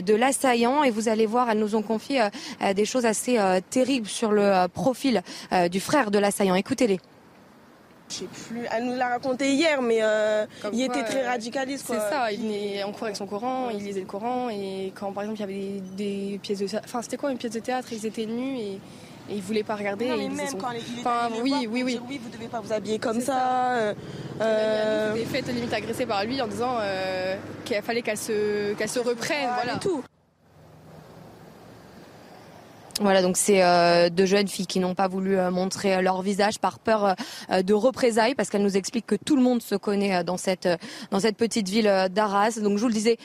de 0.00 0.14
l'assaillant. 0.14 0.84
Et 0.84 0.90
vous 0.90 1.08
allez 1.08 1.26
voir, 1.26 1.50
elles 1.50 1.58
nous 1.58 1.74
ont 1.74 1.82
confié 1.82 2.28
des 2.74 2.84
choses 2.84 3.06
assez 3.06 3.38
terribles 3.70 4.08
sur 4.08 4.32
le 4.32 4.66
profil 4.68 5.22
du 5.70 5.80
frère 5.80 6.10
de 6.10 6.18
l'assaillant. 6.18 6.54
Écoutez-les. 6.54 7.00
Je 8.10 8.14
sais 8.16 8.24
plus. 8.24 8.66
Elle 8.70 8.84
nous 8.84 8.96
l'a 8.96 9.08
raconté 9.08 9.52
hier, 9.52 9.80
mais 9.80 9.98
euh, 10.02 10.44
il 10.72 10.82
était 10.82 11.04
très 11.04 11.26
radicaliste. 11.26 11.86
C'est 11.86 11.94
ça. 11.94 12.30
Il 12.32 12.40
venait 12.40 12.82
en 12.82 12.92
cours 12.92 13.04
avec 13.04 13.16
son 13.16 13.26
Coran, 13.26 13.70
il 13.70 13.84
lisait 13.84 14.00
le 14.00 14.06
Coran, 14.06 14.48
et 14.50 14.92
quand 14.94 15.12
par 15.12 15.22
exemple 15.22 15.38
il 15.38 15.40
y 15.40 15.44
avait 15.44 15.80
des, 15.96 16.40
pièces 16.42 16.58
de, 16.58 16.66
enfin 16.84 17.02
c'était 17.02 17.16
quoi 17.16 17.30
une 17.30 17.38
pièce 17.38 17.52
de 17.52 17.60
théâtre, 17.60 17.88
ils 17.92 18.04
étaient 18.04 18.26
nus 18.26 18.58
et, 18.58 18.80
et 19.30 19.34
ils 19.34 19.42
voulaient 19.42 19.62
pas 19.62 19.76
regarder. 19.76 20.08
Non, 20.08 20.16
mais 20.16 20.28
même 20.28 20.54
quand 20.58 20.70
les 20.70 20.82
enfin, 20.98 21.30
oui, 21.42 21.68
oui, 21.70 21.82
oui. 21.84 22.00
oui, 22.08 22.20
vous 22.22 22.30
devez 22.30 22.48
pas 22.48 22.60
vous 22.60 22.72
habiller 22.72 22.98
comme 22.98 23.20
ça. 23.20 23.74
Euh, 23.74 23.94
euh... 24.40 25.14
Des 25.14 25.52
limite 25.52 25.72
agressés 25.72 26.06
par 26.06 26.24
lui 26.24 26.42
en 26.42 26.48
disant 26.48 26.78
euh, 26.80 27.36
qu'il 27.64 27.80
fallait 27.82 28.02
qu'elle 28.02 28.18
se, 28.18 28.74
qu'elle 28.74 28.88
se 28.88 28.98
reprenne, 28.98 29.48
voilà. 29.54 29.78
tout. 29.78 30.02
Voilà, 33.02 33.22
donc 33.22 33.38
c'est 33.38 33.64
euh, 33.64 34.10
deux 34.10 34.26
jeunes 34.26 34.46
filles 34.46 34.66
qui 34.66 34.78
n'ont 34.78 34.94
pas 34.94 35.08
voulu 35.08 35.38
euh, 35.38 35.50
montrer 35.50 35.94
euh, 35.94 36.02
leur 36.02 36.20
visage 36.20 36.58
par 36.58 36.78
peur 36.78 37.16
de 37.50 37.72
représailles, 37.72 38.34
parce 38.34 38.50
qu'elles 38.50 38.62
nous 38.62 38.76
expliquent 38.76 39.06
que 39.06 39.14
tout 39.14 39.36
le 39.36 39.42
monde 39.42 39.62
se 39.62 39.74
connaît 39.74 40.22
dans 40.22 40.36
cette 40.36 40.68
dans 41.10 41.18
cette 41.18 41.38
petite 41.38 41.68
ville 41.68 42.08
d'Arras. 42.10 42.58
Donc 42.60 42.76
je 42.76 42.82
vous 42.82 42.88
le 42.88 42.94
disais, 42.94 43.16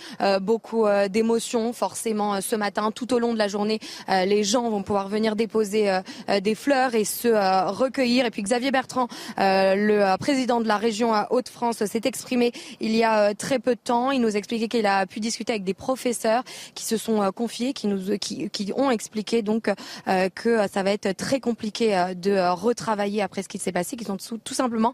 beaucoup 0.41 0.85
d'émotions 1.09 1.73
forcément 1.73 2.39
ce 2.41 2.55
matin, 2.55 2.91
tout 2.91 3.13
au 3.13 3.19
long 3.19 3.33
de 3.33 3.37
la 3.37 3.47
journée, 3.47 3.79
les 4.07 4.43
gens 4.43 4.69
vont 4.69 4.81
pouvoir 4.81 5.09
venir 5.09 5.35
déposer 5.35 5.99
des 6.41 6.55
fleurs 6.55 6.95
et 6.95 7.03
se 7.03 7.27
recueillir. 7.69 8.25
Et 8.25 8.31
puis 8.31 8.41
Xavier 8.41 8.71
Bertrand, 8.71 9.07
le 9.37 10.15
président 10.17 10.61
de 10.61 10.67
la 10.67 10.77
région 10.77 11.11
Hauts-de-France, 11.29 11.83
s'est 11.85 12.01
exprimé 12.05 12.51
il 12.79 12.95
y 12.95 13.03
a 13.03 13.33
très 13.33 13.59
peu 13.59 13.75
de 13.75 13.81
temps. 13.81 14.11
Il 14.11 14.21
nous 14.21 14.37
expliquait 14.37 14.67
qu'il 14.67 14.85
a 14.85 15.05
pu 15.05 15.19
discuter 15.19 15.53
avec 15.53 15.63
des 15.63 15.73
professeurs 15.73 16.43
qui 16.73 16.85
se 16.85 16.97
sont 16.97 17.31
confiés, 17.31 17.73
qui 17.73 17.87
nous 17.87 18.17
qui, 18.17 18.49
qui 18.49 18.71
ont 18.75 18.91
expliqué 18.91 19.41
donc 19.41 19.64
euh, 20.07 20.29
que 20.29 20.67
ça 20.67 20.83
va 20.83 20.91
être 20.91 21.15
très 21.15 21.39
compliqué 21.39 21.97
euh, 21.97 22.13
de 22.13 22.31
euh, 22.31 22.53
retravailler 22.53 23.21
après 23.21 23.43
ce 23.43 23.49
qui 23.49 23.57
s'est 23.57 23.71
passé, 23.71 23.95
qu'ils 23.95 24.11
ont 24.11 24.17
tout 24.17 24.53
simplement 24.53 24.93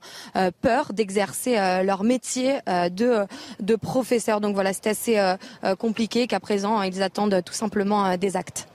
peur 0.61 0.93
d'exercer 0.93 1.55
leur 1.83 2.03
métier 2.03 2.59
de, 2.67 3.75
professeur. 3.75 4.41
Donc 4.41 4.53
voilà, 4.53 4.73
c'est 4.73 4.87
assez 4.87 5.35
compliqué 5.79 6.27
qu'à 6.27 6.39
présent, 6.39 6.81
ils 6.81 7.01
attendent 7.01 7.41
tout 7.43 7.53
simplement 7.53 8.17
des 8.17 8.35
actes. 8.37 8.67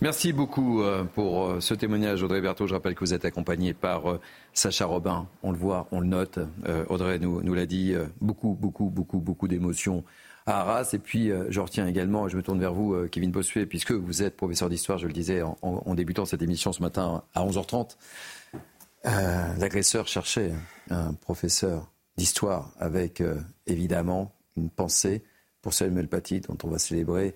Merci 0.00 0.32
beaucoup 0.32 0.82
pour 1.14 1.56
ce 1.60 1.74
témoignage, 1.74 2.22
Audrey 2.22 2.40
Berthaud. 2.40 2.66
Je 2.66 2.74
rappelle 2.74 2.94
que 2.94 3.00
vous 3.00 3.14
êtes 3.14 3.24
accompagné 3.24 3.74
par 3.74 4.02
Sacha 4.52 4.86
Robin. 4.86 5.26
On 5.42 5.52
le 5.52 5.58
voit, 5.58 5.88
on 5.92 6.00
le 6.00 6.06
note. 6.06 6.38
Audrey 6.88 7.18
nous 7.18 7.54
l'a 7.54 7.66
dit. 7.66 7.94
Beaucoup, 8.20 8.56
beaucoup, 8.60 8.90
beaucoup, 8.90 9.18
beaucoup 9.18 9.48
d'émotions 9.48 10.04
à 10.46 10.60
Arras. 10.60 10.90
Et 10.92 10.98
puis, 10.98 11.30
euh, 11.30 11.46
je 11.50 11.60
retiens 11.60 11.86
également, 11.86 12.28
je 12.28 12.36
me 12.36 12.42
tourne 12.42 12.60
vers 12.60 12.72
vous, 12.72 12.94
euh, 12.94 13.08
Kevin 13.08 13.30
Bossuet, 13.30 13.66
puisque 13.66 13.92
vous 13.92 14.22
êtes 14.22 14.36
professeur 14.36 14.68
d'histoire, 14.68 14.98
je 14.98 15.06
le 15.06 15.12
disais 15.12 15.42
en, 15.42 15.94
débutant 15.94 16.24
cette 16.24 16.42
émission 16.42 16.72
ce 16.72 16.82
matin 16.82 17.22
à 17.34 17.44
11h30. 17.44 17.96
Euh, 19.06 19.54
l'agresseur 19.58 20.08
cherchait 20.08 20.52
un 20.90 21.12
professeur 21.14 21.90
d'histoire 22.16 22.72
avec 22.78 23.22
évidemment 23.66 24.32
une 24.56 24.70
pensée 24.70 25.24
pour 25.62 25.74
Samuel 25.74 26.08
Paty, 26.08 26.40
dont 26.40 26.56
on 26.62 26.68
va 26.68 26.78
célébrer. 26.78 27.34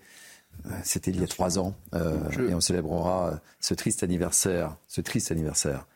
C'était 0.82 1.10
il 1.10 1.20
y 1.20 1.24
a 1.24 1.26
trois 1.26 1.59
ans, 1.59 1.74
et 1.94 2.55
on 2.55 2.60
célébrera 2.60 3.40
ce 3.60 3.74
triste 3.74 4.02
anniversaire, 4.02 4.76
ce 4.86 5.01
triste 5.01 5.32
anniversaire 5.32 5.86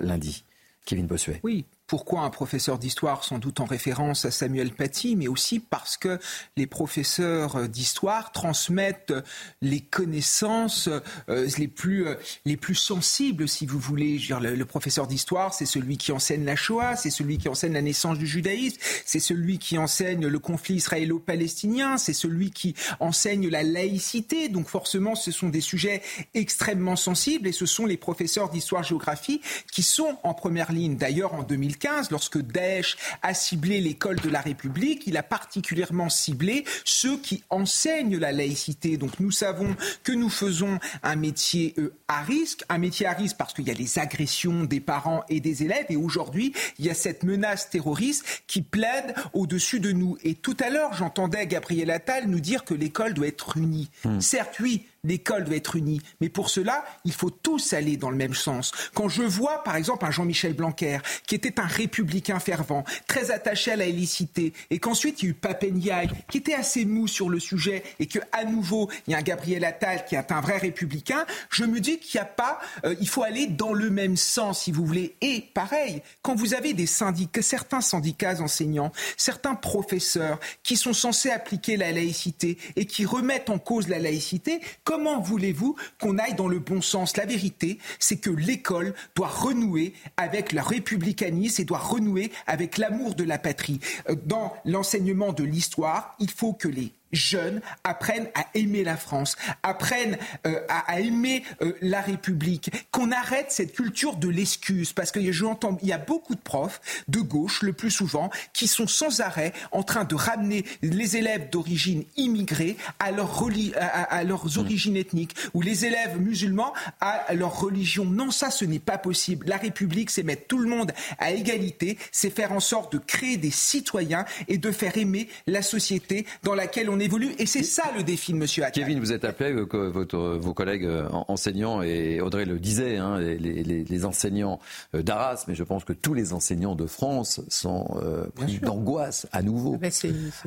lundi. 0.00 0.44
Kevin 0.84 1.06
Bossuet. 1.06 1.40
Oui, 1.42 1.64
pourquoi 1.92 2.22
un 2.22 2.30
professeur 2.30 2.78
d'histoire 2.78 3.22
Sans 3.22 3.38
doute 3.38 3.60
en 3.60 3.66
référence 3.66 4.24
à 4.24 4.30
Samuel 4.30 4.70
Paty, 4.70 5.14
mais 5.14 5.28
aussi 5.28 5.58
parce 5.58 5.98
que 5.98 6.18
les 6.56 6.66
professeurs 6.66 7.68
d'histoire 7.68 8.32
transmettent 8.32 9.12
les 9.60 9.80
connaissances 9.80 10.88
euh, 11.28 11.46
les, 11.58 11.68
plus, 11.68 12.06
euh, 12.06 12.14
les 12.46 12.56
plus 12.56 12.76
sensibles, 12.76 13.46
si 13.46 13.66
vous 13.66 13.78
voulez. 13.78 14.16
Dire, 14.16 14.40
le, 14.40 14.64
professeur 14.64 15.06
d'histoire, 15.06 15.52
c'est 15.52 15.66
celui 15.66 15.98
qui 15.98 16.12
enseigne 16.12 16.46
la 16.46 16.56
Shoah, 16.56 16.96
c'est 16.96 17.10
celui 17.10 17.36
qui 17.36 17.50
enseigne 17.50 17.74
la 17.74 17.82
naissance 17.82 18.16
du 18.16 18.26
judaïsme, 18.26 18.78
c'est 19.04 19.20
celui 19.20 19.58
qui 19.58 19.76
enseigne 19.76 20.26
le 20.26 20.38
conflit 20.38 20.76
israélo-palestinien, 20.76 21.98
c'est 21.98 22.14
celui 22.14 22.52
qui 22.52 22.74
enseigne 23.00 23.50
la 23.50 23.64
laïcité. 23.64 24.48
Donc 24.48 24.68
forcément, 24.68 25.14
ce 25.14 25.30
sont 25.30 25.50
des 25.50 25.60
sujets 25.60 26.00
extrêmement 26.32 26.96
sensibles 26.96 27.48
et 27.48 27.52
ce 27.52 27.66
sont 27.66 27.84
les 27.84 27.98
professeurs 27.98 28.48
d'histoire-géographie 28.48 29.42
qui 29.70 29.82
sont 29.82 30.16
en 30.22 30.32
première 30.32 30.72
ligne. 30.72 30.96
D'ailleurs, 30.96 31.34
en 31.34 31.42
2015, 31.42 31.81
lorsque 32.10 32.38
Daesh 32.38 32.96
a 33.22 33.34
ciblé 33.34 33.80
l'école 33.80 34.20
de 34.20 34.28
la 34.28 34.40
République, 34.40 35.04
il 35.06 35.16
a 35.16 35.22
particulièrement 35.22 36.08
ciblé 36.08 36.64
ceux 36.84 37.18
qui 37.18 37.42
enseignent 37.50 38.18
la 38.18 38.32
laïcité. 38.32 38.96
Donc 38.96 39.20
nous 39.20 39.30
savons 39.30 39.74
que 40.02 40.12
nous 40.12 40.28
faisons 40.28 40.78
un 41.02 41.16
métier 41.16 41.74
euh, 41.78 41.94
à 42.08 42.22
risque, 42.22 42.64
un 42.68 42.78
métier 42.78 43.06
à 43.06 43.12
risque 43.12 43.36
parce 43.36 43.52
qu'il 43.52 43.66
y 43.66 43.70
a 43.70 43.74
les 43.74 43.98
agressions 43.98 44.64
des 44.64 44.80
parents 44.80 45.24
et 45.28 45.40
des 45.40 45.62
élèves, 45.62 45.86
et 45.88 45.96
aujourd'hui, 45.96 46.52
il 46.78 46.86
y 46.86 46.90
a 46.90 46.94
cette 46.94 47.24
menace 47.24 47.70
terroriste 47.70 48.42
qui 48.46 48.62
plaide 48.62 49.14
au-dessus 49.32 49.80
de 49.80 49.92
nous. 49.92 50.16
Et 50.22 50.34
tout 50.34 50.56
à 50.60 50.70
l'heure, 50.70 50.94
j'entendais 50.94 51.46
Gabriel 51.46 51.90
Attal 51.90 52.26
nous 52.26 52.40
dire 52.40 52.64
que 52.64 52.74
l'école 52.74 53.14
doit 53.14 53.26
être 53.26 53.56
unie. 53.56 53.90
Hmm. 54.04 54.20
Certes, 54.20 54.58
oui, 54.60 54.86
l'école 55.04 55.44
doit 55.44 55.56
être 55.56 55.76
unie. 55.76 56.00
Mais 56.20 56.28
pour 56.28 56.48
cela, 56.48 56.84
il 57.04 57.12
faut 57.12 57.30
tous 57.30 57.72
aller 57.72 57.96
dans 57.96 58.10
le 58.10 58.16
même 58.16 58.34
sens. 58.34 58.70
Quand 58.94 59.08
je 59.08 59.22
vois, 59.22 59.64
par 59.64 59.76
exemple, 59.76 60.04
un 60.04 60.10
Jean-Michel 60.10 60.54
Blanquer, 60.54 60.98
qui 61.26 61.34
était 61.34 61.58
un 61.58 61.66
républicain 61.66 62.38
fervent, 62.38 62.84
très 63.08 63.32
attaché 63.32 63.72
à 63.72 63.76
la 63.76 63.86
laïcité, 63.86 64.52
et 64.70 64.78
qu'ensuite 64.78 65.22
il 65.22 65.34
y 65.78 65.90
a 65.90 66.04
eu 66.04 66.08
qui 66.28 66.38
était 66.38 66.54
assez 66.54 66.84
mou 66.84 67.08
sur 67.08 67.28
le 67.28 67.40
sujet, 67.40 67.82
et 67.98 68.06
que 68.06 68.20
à 68.30 68.44
nouveau 68.44 68.90
il 69.06 69.12
y 69.12 69.14
a 69.14 69.18
un 69.18 69.22
Gabriel 69.22 69.64
Attal 69.64 70.04
qui 70.04 70.14
est 70.14 70.32
un 70.32 70.40
vrai 70.40 70.58
républicain, 70.58 71.26
je 71.50 71.64
me 71.64 71.80
dis 71.80 71.98
qu'il 71.98 72.20
n'y 72.20 72.22
a 72.22 72.26
pas, 72.26 72.60
euh, 72.84 72.94
il 73.00 73.08
faut 73.08 73.24
aller 73.24 73.46
dans 73.46 73.72
le 73.72 73.90
même 73.90 74.16
sens, 74.16 74.62
si 74.62 74.72
vous 74.72 74.86
voulez. 74.86 75.16
Et 75.20 75.40
pareil, 75.52 76.02
quand 76.22 76.36
vous 76.36 76.54
avez 76.54 76.74
des 76.74 76.86
syndicats, 76.86 77.42
certains 77.42 77.80
syndicats 77.80 78.40
enseignants, 78.40 78.92
certains 79.16 79.56
professeurs 79.56 80.38
qui 80.62 80.76
sont 80.76 80.92
censés 80.92 81.30
appliquer 81.30 81.76
la 81.76 81.90
laïcité 81.90 82.56
et 82.76 82.86
qui 82.86 83.04
remettent 83.04 83.50
en 83.50 83.58
cause 83.58 83.88
la 83.88 83.98
laïcité, 83.98 84.60
Comment 84.92 85.22
voulez-vous 85.22 85.74
qu'on 85.98 86.18
aille 86.18 86.34
dans 86.34 86.48
le 86.48 86.58
bon 86.58 86.82
sens? 86.82 87.16
La 87.16 87.24
vérité, 87.24 87.78
c'est 87.98 88.18
que 88.18 88.28
l'école 88.28 88.92
doit 89.14 89.26
renouer 89.26 89.94
avec 90.18 90.52
le 90.52 90.60
républicanisme 90.60 91.62
et 91.62 91.64
doit 91.64 91.78
renouer 91.78 92.30
avec 92.46 92.76
l'amour 92.76 93.14
de 93.14 93.24
la 93.24 93.38
patrie. 93.38 93.80
Euh, 94.10 94.16
dans 94.26 94.52
l'enseignement 94.66 95.32
de 95.32 95.44
l'histoire, 95.44 96.14
il 96.20 96.30
faut 96.30 96.52
que 96.52 96.68
les 96.68 96.92
jeunes 97.12 97.60
apprennent 97.84 98.28
à 98.34 98.46
aimer 98.54 98.84
la 98.84 98.96
France, 98.96 99.36
apprennent 99.62 100.18
euh, 100.46 100.60
à, 100.68 101.00
aimer 101.00 101.44
euh, 101.60 101.72
la 101.80 102.00
République, 102.00 102.70
qu'on 102.90 103.10
arrête 103.12 103.50
cette 103.50 103.74
culture 103.74 104.16
de 104.16 104.28
l'excuse, 104.28 104.92
parce 104.92 105.10
que 105.10 105.32
j'entends, 105.32 105.78
il 105.82 105.88
y 105.88 105.92
a 105.92 105.98
beaucoup 105.98 106.34
de 106.34 106.40
profs 106.40 106.80
de 107.08 107.20
gauche, 107.20 107.62
le 107.62 107.72
plus 107.72 107.90
souvent, 107.90 108.30
qui 108.52 108.66
sont 108.66 108.86
sans 108.86 109.20
arrêt 109.20 109.52
en 109.72 109.82
train 109.82 110.04
de 110.04 110.14
ramener 110.14 110.64
les 110.82 111.16
élèves 111.16 111.50
d'origine 111.50 112.04
immigrée 112.16 112.76
à, 112.98 113.10
leur 113.10 113.42
à, 113.76 114.24
leurs 114.24 114.46
mmh. 114.46 114.58
origines 114.58 114.96
ethniques, 114.96 115.36
ou 115.54 115.62
les 115.62 115.84
élèves 115.84 116.20
musulmans 116.20 116.72
à 117.00 117.34
leur 117.34 117.60
religion. 117.60 118.04
Non, 118.04 118.30
ça, 118.30 118.50
ce 118.50 118.64
n'est 118.64 118.78
pas 118.78 118.98
possible. 118.98 119.46
La 119.48 119.56
République, 119.56 120.10
c'est 120.10 120.22
mettre 120.22 120.46
tout 120.46 120.58
le 120.58 120.68
monde 120.68 120.92
à 121.18 121.32
égalité, 121.32 121.98
c'est 122.10 122.30
faire 122.30 122.52
en 122.52 122.60
sorte 122.60 122.92
de 122.92 122.98
créer 122.98 123.36
des 123.36 123.50
citoyens 123.50 124.24
et 124.48 124.58
de 124.58 124.70
faire 124.70 124.96
aimer 124.96 125.28
la 125.46 125.62
société 125.62 126.26
dans 126.42 126.54
laquelle 126.54 126.90
on 126.90 127.01
évolue. 127.02 127.34
Et 127.38 127.46
c'est 127.46 127.62
ça 127.62 127.84
le 127.96 128.02
défi 128.02 128.32
de 128.32 128.38
M. 128.38 128.42
Attal. 128.42 128.72
Kevin, 128.72 129.00
vous 129.00 129.12
êtes 129.12 129.24
appelé, 129.24 129.52
euh, 129.52 129.90
votre, 129.90 130.18
vos 130.18 130.54
collègues 130.54 130.84
euh, 130.84 131.08
enseignants, 131.28 131.82
et 131.82 132.20
Audrey 132.20 132.44
le 132.44 132.58
disait, 132.58 132.96
hein, 132.96 133.18
les, 133.18 134.04
enseignants 134.04 134.58
euh, 134.94 135.02
d'Arras, 135.02 135.44
mais 135.48 135.54
je 135.54 135.64
pense 135.64 135.84
que 135.84 135.92
tous 135.92 136.14
les 136.14 136.32
enseignants 136.32 136.74
de 136.74 136.86
France 136.86 137.40
sont 137.48 138.00
pris 138.34 138.58
d'angoisse 138.58 139.26
à 139.32 139.42
nouveau. 139.42 139.78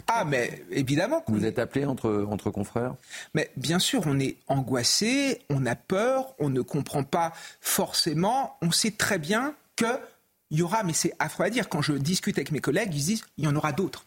ah, 0.07 0.25
mais 0.25 0.63
évidemment. 0.71 1.23
Vous 1.27 1.45
êtes 1.45 1.59
appelé 1.59 1.85
entre, 1.85 2.25
entre 2.29 2.51
confrères? 2.51 2.95
Mais 3.33 3.51
bien 3.57 3.79
sûr, 3.79 4.03
on 4.05 4.19
est 4.19 4.37
angoissé, 4.47 5.41
on 5.49 5.65
a 5.65 5.75
peur, 5.75 6.33
on 6.39 6.49
ne 6.49 6.61
comprend 6.61 7.03
pas 7.03 7.33
forcément, 7.61 8.57
on 8.61 8.71
sait 8.71 8.91
très 8.91 9.19
bien 9.19 9.55
que 9.75 9.85
il 10.51 10.59
y 10.59 10.61
aura, 10.61 10.83
mais 10.83 10.93
c'est 10.93 11.13
affreux 11.19 11.45
à 11.45 11.49
dire, 11.49 11.69
quand 11.69 11.81
je 11.81 11.93
discute 11.93 12.37
avec 12.37 12.51
mes 12.51 12.59
collègues, 12.59 12.93
ils 12.93 13.03
disent 13.03 13.25
il 13.37 13.45
y 13.45 13.47
en 13.47 13.55
aura 13.55 13.71
d'autres. 13.71 14.05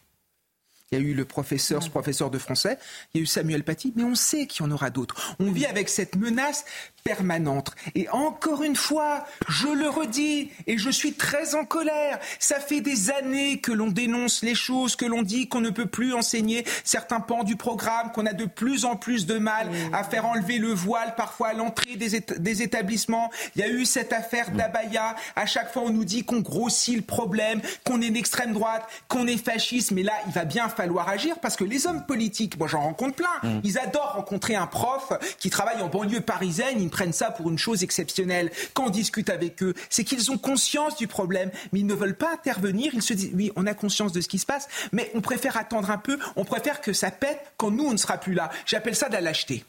Il 0.91 0.97
y 0.97 1.01
a 1.01 1.05
eu 1.05 1.13
le 1.13 1.25
professeur, 1.25 1.83
ce 1.83 1.89
professeur 1.89 2.31
de 2.31 2.39
français, 2.39 2.79
il 3.13 3.19
y 3.19 3.21
a 3.21 3.23
eu 3.23 3.27
Samuel 3.27 3.63
Paty, 3.63 3.93
mais 3.95 4.03
on 4.03 4.15
sait 4.15 4.47
qu'il 4.47 4.65
y 4.65 4.67
en 4.67 4.71
aura 4.71 4.89
d'autres. 4.89 5.35
On 5.39 5.51
vit 5.51 5.67
avec 5.67 5.87
cette 5.87 6.15
menace 6.15 6.65
permanente. 7.03 7.71
Et 7.95 8.09
encore 8.09 8.63
une 8.63 8.75
fois, 8.75 9.25
je 9.47 9.67
le 9.67 9.89
redis, 9.89 10.51
et 10.67 10.77
je 10.77 10.89
suis 10.89 11.13
très 11.13 11.55
en 11.55 11.65
colère, 11.65 12.19
ça 12.39 12.59
fait 12.59 12.81
des 12.81 13.11
années 13.11 13.59
que 13.59 13.71
l'on 13.71 13.87
dénonce 13.87 14.43
les 14.43 14.55
choses, 14.55 14.95
que 14.95 15.05
l'on 15.05 15.21
dit 15.21 15.47
qu'on 15.47 15.61
ne 15.61 15.69
peut 15.69 15.85
plus 15.85 16.13
enseigner 16.13 16.65
certains 16.83 17.19
pans 17.19 17.43
du 17.43 17.55
programme, 17.55 18.11
qu'on 18.11 18.25
a 18.25 18.33
de 18.33 18.45
plus 18.45 18.85
en 18.85 18.95
plus 18.95 19.25
de 19.25 19.37
mal 19.37 19.69
à 19.93 20.03
faire 20.03 20.25
enlever 20.25 20.57
le 20.57 20.73
voile 20.73 21.15
parfois 21.15 21.49
à 21.49 21.53
l'entrée 21.53 21.95
des, 21.95 22.61
établissements. 22.61 23.29
Il 23.55 23.61
y 23.61 23.63
a 23.63 23.69
eu 23.69 23.85
cette 23.85 24.13
affaire 24.13 24.51
d'Abaya. 24.51 25.15
À 25.35 25.45
chaque 25.45 25.71
fois, 25.71 25.83
on 25.83 25.89
nous 25.89 26.05
dit 26.05 26.23
qu'on 26.23 26.39
grossit 26.39 26.95
le 26.95 27.01
problème, 27.01 27.61
qu'on 27.85 28.01
est 28.01 28.09
d'extrême 28.09 28.53
droite, 28.53 28.87
qu'on 29.07 29.27
est 29.27 29.43
fasciste. 29.43 29.91
Mais 29.91 30.03
là, 30.03 30.13
il 30.27 30.33
va 30.33 30.45
bien 30.45 30.69
falloir 30.69 31.09
agir 31.09 31.39
parce 31.39 31.55
que 31.55 31.63
les 31.63 31.87
hommes 31.87 32.05
politiques, 32.05 32.57
moi 32.57 32.67
j'en 32.67 32.81
rencontre 32.81 33.15
plein, 33.15 33.27
mm. 33.43 33.61
ils 33.63 33.77
adorent 33.77 34.13
rencontrer 34.15 34.55
un 34.55 34.67
prof 34.67 35.13
qui 35.39 35.49
travaille 35.49 35.81
en 35.81 35.87
banlieue 35.87 36.21
parisienne, 36.21 36.81
prennent 36.99 37.13
ça 37.13 37.31
pour 37.31 37.49
une 37.49 37.57
chose 37.57 37.81
exceptionnelle. 37.81 38.51
Quand 38.73 38.87
on 38.87 38.89
discute 38.89 39.29
avec 39.29 39.63
eux, 39.63 39.73
c'est 39.89 40.03
qu'ils 40.03 40.31
ont 40.31 40.37
conscience 40.37 40.97
du 40.97 41.07
problème, 41.07 41.49
mais 41.71 41.79
ils 41.79 41.85
ne 41.85 41.93
veulent 41.93 42.17
pas 42.17 42.33
intervenir. 42.33 42.91
Ils 42.93 43.01
se 43.01 43.13
disent, 43.13 43.31
oui, 43.33 43.53
on 43.55 43.65
a 43.67 43.73
conscience 43.73 44.11
de 44.11 44.19
ce 44.19 44.27
qui 44.27 44.37
se 44.37 44.45
passe, 44.45 44.67
mais 44.91 45.09
on 45.13 45.21
préfère 45.21 45.55
attendre 45.55 45.91
un 45.91 45.97
peu, 45.97 46.19
on 46.35 46.43
préfère 46.43 46.81
que 46.81 46.91
ça 46.91 47.09
pète 47.09 47.39
quand 47.55 47.71
nous, 47.71 47.85
on 47.85 47.93
ne 47.93 47.97
sera 47.97 48.17
plus 48.17 48.33
là. 48.33 48.49
J'appelle 48.65 48.97
ça 48.97 49.07
de 49.07 49.13
la 49.13 49.21
lâcheté. 49.21 49.63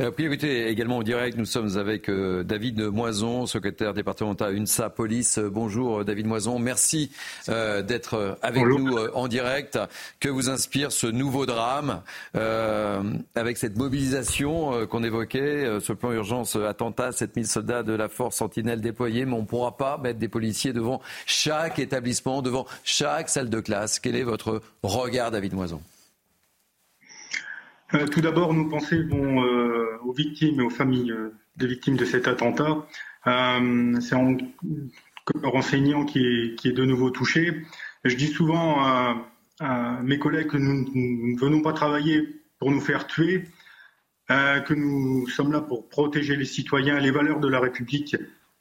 Euh, 0.00 0.10
priorité 0.10 0.68
également 0.68 0.96
au 0.96 1.02
direct, 1.02 1.36
nous 1.36 1.44
sommes 1.44 1.76
avec 1.76 2.08
euh, 2.08 2.42
David 2.42 2.80
Moison, 2.80 3.44
secrétaire 3.44 3.92
départemental 3.92 4.56
UNSA 4.56 4.88
Police. 4.88 5.36
Euh, 5.36 5.50
bonjour 5.50 6.06
David 6.06 6.26
Moison, 6.26 6.58
merci 6.58 7.10
d'être 7.46 8.38
avec 8.40 8.64
nous 8.64 8.96
en 9.14 9.28
direct. 9.28 9.78
Que 10.20 10.28
vous 10.28 10.48
inspire 10.48 10.92
ce 10.92 11.06
nouveau 11.06 11.44
drame 11.46 12.02
avec 12.34 13.56
cette 13.56 13.76
mobilisation 13.76 14.86
qu'on 14.86 15.02
évoquait, 15.02 15.80
ce 15.80 15.92
plan 15.92 16.12
urgence 16.12 16.56
attentat, 16.56 17.12
7000 17.12 17.46
soldats 17.46 17.82
de 17.82 17.92
la 17.92 18.08
force 18.08 18.36
sentinelle 18.36 18.80
déployés, 18.80 19.24
mais 19.24 19.34
on 19.34 19.42
ne 19.42 19.46
pourra 19.46 19.76
pas 19.76 19.98
mettre 19.98 20.18
des 20.18 20.28
policiers 20.28 20.72
devant 20.72 21.00
chaque 21.26 21.78
établissement, 21.78 22.42
devant 22.42 22.66
chaque 22.84 23.28
salle 23.28 23.50
de 23.50 23.60
classe. 23.60 23.98
Quel 23.98 24.16
est 24.16 24.22
votre 24.22 24.62
regard 24.82 25.30
David 25.30 25.54
Moison? 25.54 25.80
Euh, 27.94 28.06
tout 28.06 28.20
d'abord, 28.20 28.54
nous 28.54 28.68
pensons 28.68 28.96
euh, 28.96 29.98
aux 30.04 30.12
victimes 30.12 30.60
et 30.60 30.62
aux 30.62 30.70
familles 30.70 31.10
euh, 31.10 31.34
des 31.56 31.66
victimes 31.66 31.96
de 31.96 32.04
cet 32.04 32.28
attentat. 32.28 32.86
C'est 33.24 34.14
un 34.14 34.36
renseignant 35.42 36.04
qui 36.04 36.56
est, 36.64 36.72
de 36.72 36.84
nouveau 36.84 37.10
touché. 37.10 37.62
Je 38.04 38.14
dis 38.14 38.28
souvent 38.28 38.84
à, 38.84 39.16
mes 40.02 40.18
collègues 40.18 40.46
que 40.46 40.56
nous, 40.56 40.86
ne 40.94 41.38
venons 41.38 41.60
pas 41.60 41.74
travailler 41.74 42.40
pour 42.58 42.70
nous 42.70 42.80
faire 42.80 43.06
tuer, 43.06 43.44
que 44.28 44.72
nous 44.72 45.28
sommes 45.28 45.52
là 45.52 45.60
pour 45.60 45.90
protéger 45.90 46.34
les 46.36 46.46
citoyens 46.46 46.96
et 46.96 47.02
les 47.02 47.10
valeurs 47.10 47.40
de 47.40 47.48
la 47.48 47.60
République. 47.60 48.16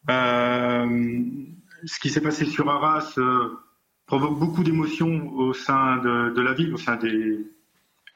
ce 0.10 1.99
qui 2.01 2.10
s'est 2.10 2.22
passé 2.22 2.43
sur 2.43 2.69
Arras 2.69 3.18
provoque 4.06 4.38
beaucoup 4.38 4.64
d'émotions 4.65 5.31
au 5.38 5.53
sein 5.53 5.97
de, 5.99 6.41
la 6.41 6.53
ville, 6.53 6.73
au 6.73 6.77
sein 6.77 6.97
des, 6.97 7.39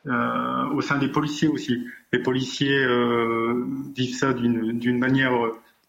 euh, 0.06 0.66
au 0.72 0.82
sein 0.82 0.98
des 0.98 1.08
policiers 1.08 1.48
aussi. 1.48 1.88
Les 2.12 2.20
policiers 2.20 2.84
euh, 2.84 3.66
vivent 3.96 4.16
ça 4.16 4.34
d'une 4.34 5.00
manière, 5.00 5.32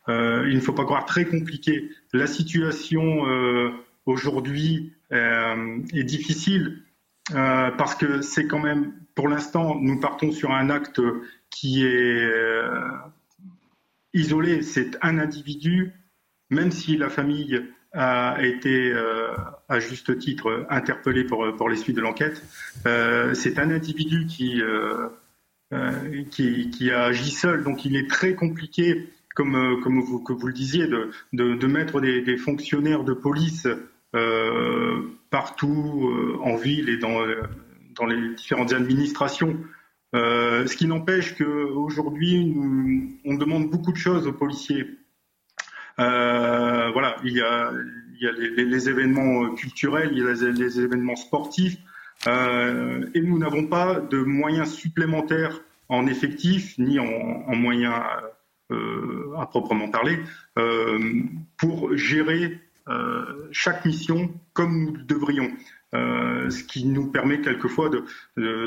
euh, 0.09 0.47
il 0.49 0.55
ne 0.55 0.61
faut 0.61 0.73
pas 0.73 0.85
croire, 0.85 1.05
très 1.05 1.25
compliquée. 1.25 1.91
La 2.13 2.29
situation 2.29 3.23
aujourd'hui 4.07 4.93
est 5.11 6.05
difficile 6.05 6.83
parce 7.33 7.97
que 7.97 8.21
c'est 8.21 8.47
quand 8.47 8.61
même, 8.61 8.93
pour 9.17 9.27
l'instant, 9.27 9.79
nous 9.81 9.99
partons 9.99 10.31
sur 10.31 10.53
un 10.53 10.71
acte 10.71 11.01
qui 11.51 11.85
est 11.85 12.31
isolé. 14.13 14.63
C'est 14.63 14.97
un 15.03 15.19
individu, 15.19 15.93
même 16.51 16.71
si 16.71 16.97
la 16.97 17.09
famille 17.09 17.61
a 17.93 18.37
été 18.41 18.93
à 19.75 19.81
juste 19.81 20.19
titre 20.19 20.67
interpellé 20.71 21.25
pour, 21.25 21.47
pour 21.57 21.69
les 21.69 21.77
suites 21.77 21.97
de 21.97 22.01
l'enquête. 22.01 22.43
Euh, 22.87 23.35
c'est 23.35 23.59
un 23.59 23.71
individu 23.71 24.27
qui, 24.27 24.63
euh, 24.63 25.09
a 25.73 27.05
agi 27.05 27.31
seul, 27.31 27.65
donc 27.65 27.85
il 27.85 27.97
est 27.97 28.09
très 28.09 28.35
compliqué, 28.35 29.09
comme, 29.35 29.81
vous, 29.83 30.21
que 30.21 30.33
vous 30.33 30.47
le 30.47 30.53
disiez, 30.53 30.87
de, 30.87 31.67
mettre 31.67 32.01
des, 32.01 32.37
fonctionnaires 32.37 33.05
de 33.05 33.13
police 33.13 33.67
partout 35.31 36.39
en 36.41 36.55
ville 36.55 36.89
et 36.89 36.99
dans, 36.99 37.27
dans 37.97 38.07
les 38.07 38.35
différentes 38.35 38.73
administrations. 38.73 39.59
ce 40.13 40.77
qui 40.77 40.87
n'empêche 40.87 41.35
qu'aujourd'hui, 41.35 42.55
on 43.25 43.35
demande 43.35 43.71
beaucoup 43.71 43.91
de 43.91 43.97
choses 43.97 44.29
aux 44.29 44.33
policiers. 44.33 44.87
Euh, 45.99 46.91
voilà, 46.93 47.17
il 47.25 47.33
y 47.33 47.41
a, 47.41 47.71
il 48.15 48.25
y 48.25 48.29
a 48.29 48.33
les, 48.33 48.89
événements 48.89 49.55
culturels, 49.55 50.11
il 50.13 50.19
y 50.19 50.27
a 50.27 50.51
les, 50.51 50.81
événements 50.81 51.17
sportifs, 51.17 51.77
euh, 52.27 53.07
et 53.15 53.21
nous 53.21 53.39
n'avons 53.39 53.67
pas 53.67 54.01
de 54.01 54.19
moyens 54.19 54.73
supplémentaires 54.73 55.61
en 55.89 56.07
effectifs 56.07 56.79
ni 56.79 56.99
en, 56.99 57.05
en 57.05 57.55
moyens 57.55 57.95
euh, 58.71 59.35
à 59.37 59.47
proprement 59.47 59.91
parler 59.91 60.19
euh, 60.59 61.23
pour 61.59 61.97
gérer 61.97 62.61
euh, 62.89 63.49
chaque 63.51 63.85
mission 63.85 64.33
comme 64.53 64.85
nous 64.85 64.97
devrions. 65.05 65.51
Euh, 65.95 66.51
ce 66.51 66.65
qui 66.65 66.87
nous 66.87 67.07
permet 67.07 67.41
quelquefois 67.41 67.89
de, 67.89 68.05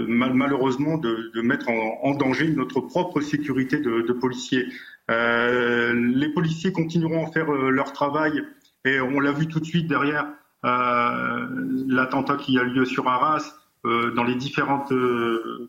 malheureusement 0.07 0.97
de, 0.97 1.41
mettre 1.41 1.69
en, 1.69 2.15
danger 2.15 2.47
notre 2.47 2.79
propre 2.79 3.19
sécurité 3.19 3.79
de, 3.79 4.13
policiers. 4.13 4.67
Euh, 5.11 5.93
les 5.93 6.29
policiers 6.29 6.71
continueront 6.71 7.27
à 7.27 7.31
faire 7.31 7.53
euh, 7.53 7.69
leur 7.69 7.91
travail 7.91 8.43
et 8.87 9.01
on 9.01 9.19
l'a 9.19 9.31
vu 9.31 9.47
tout 9.47 9.59
de 9.59 9.65
suite 9.65 9.87
derrière 9.87 10.27
euh, 10.65 11.47
l'attentat 11.87 12.37
qui 12.37 12.57
a 12.57 12.63
lieu 12.63 12.85
sur 12.85 13.07
Arras, 13.07 13.53
dans 13.83 14.23
les 14.25 14.35
différentes 14.35 14.91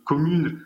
communes. 0.04 0.60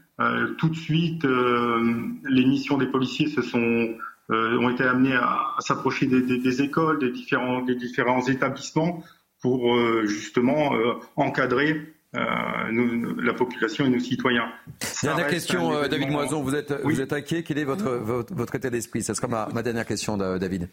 tout 0.57 0.71
de 0.71 0.75
suite, 0.75 1.23
les 1.25 2.45
missions 2.47 2.79
des 2.79 2.87
policiers 2.87 3.27
se 3.27 3.43
sont 3.43 3.95
ont 4.31 4.71
été 4.71 4.85
amenées 4.85 5.17
à, 5.17 5.57
s'approcher 5.59 6.07
des, 6.07 6.23
des, 6.23 6.63
écoles, 6.63 6.99
des 6.99 7.11
différents, 7.11 7.61
des 7.61 7.75
différents 7.75 8.27
établissements 8.27 9.03
pour 9.43 9.77
justement 10.07 10.73
encadrer 11.17 11.93
euh, 12.15 13.23
la 13.23 13.33
population 13.33 13.87
et 13.87 13.89
nos 13.89 13.99
citoyens. 13.99 14.53
dernière 15.03 15.29
question, 15.29 15.73
euh, 15.73 15.89
David 15.89 16.11
Moison, 16.11 16.43
vous 16.43 16.55
êtes, 16.55 16.71
vous 16.85 17.01
êtes 17.01 17.15
inquiet? 17.15 17.43
Quel 17.43 17.57
est 17.57 17.65
votre, 17.65 17.89
votre, 17.89 18.55
état 18.55 18.69
d'esprit? 18.69 19.03
Ce 19.03 19.15
sera 19.15 19.29
ma, 19.29 19.49
ma, 19.55 19.63
dernière 19.63 19.87
question, 19.87 20.19
David. 20.19 20.69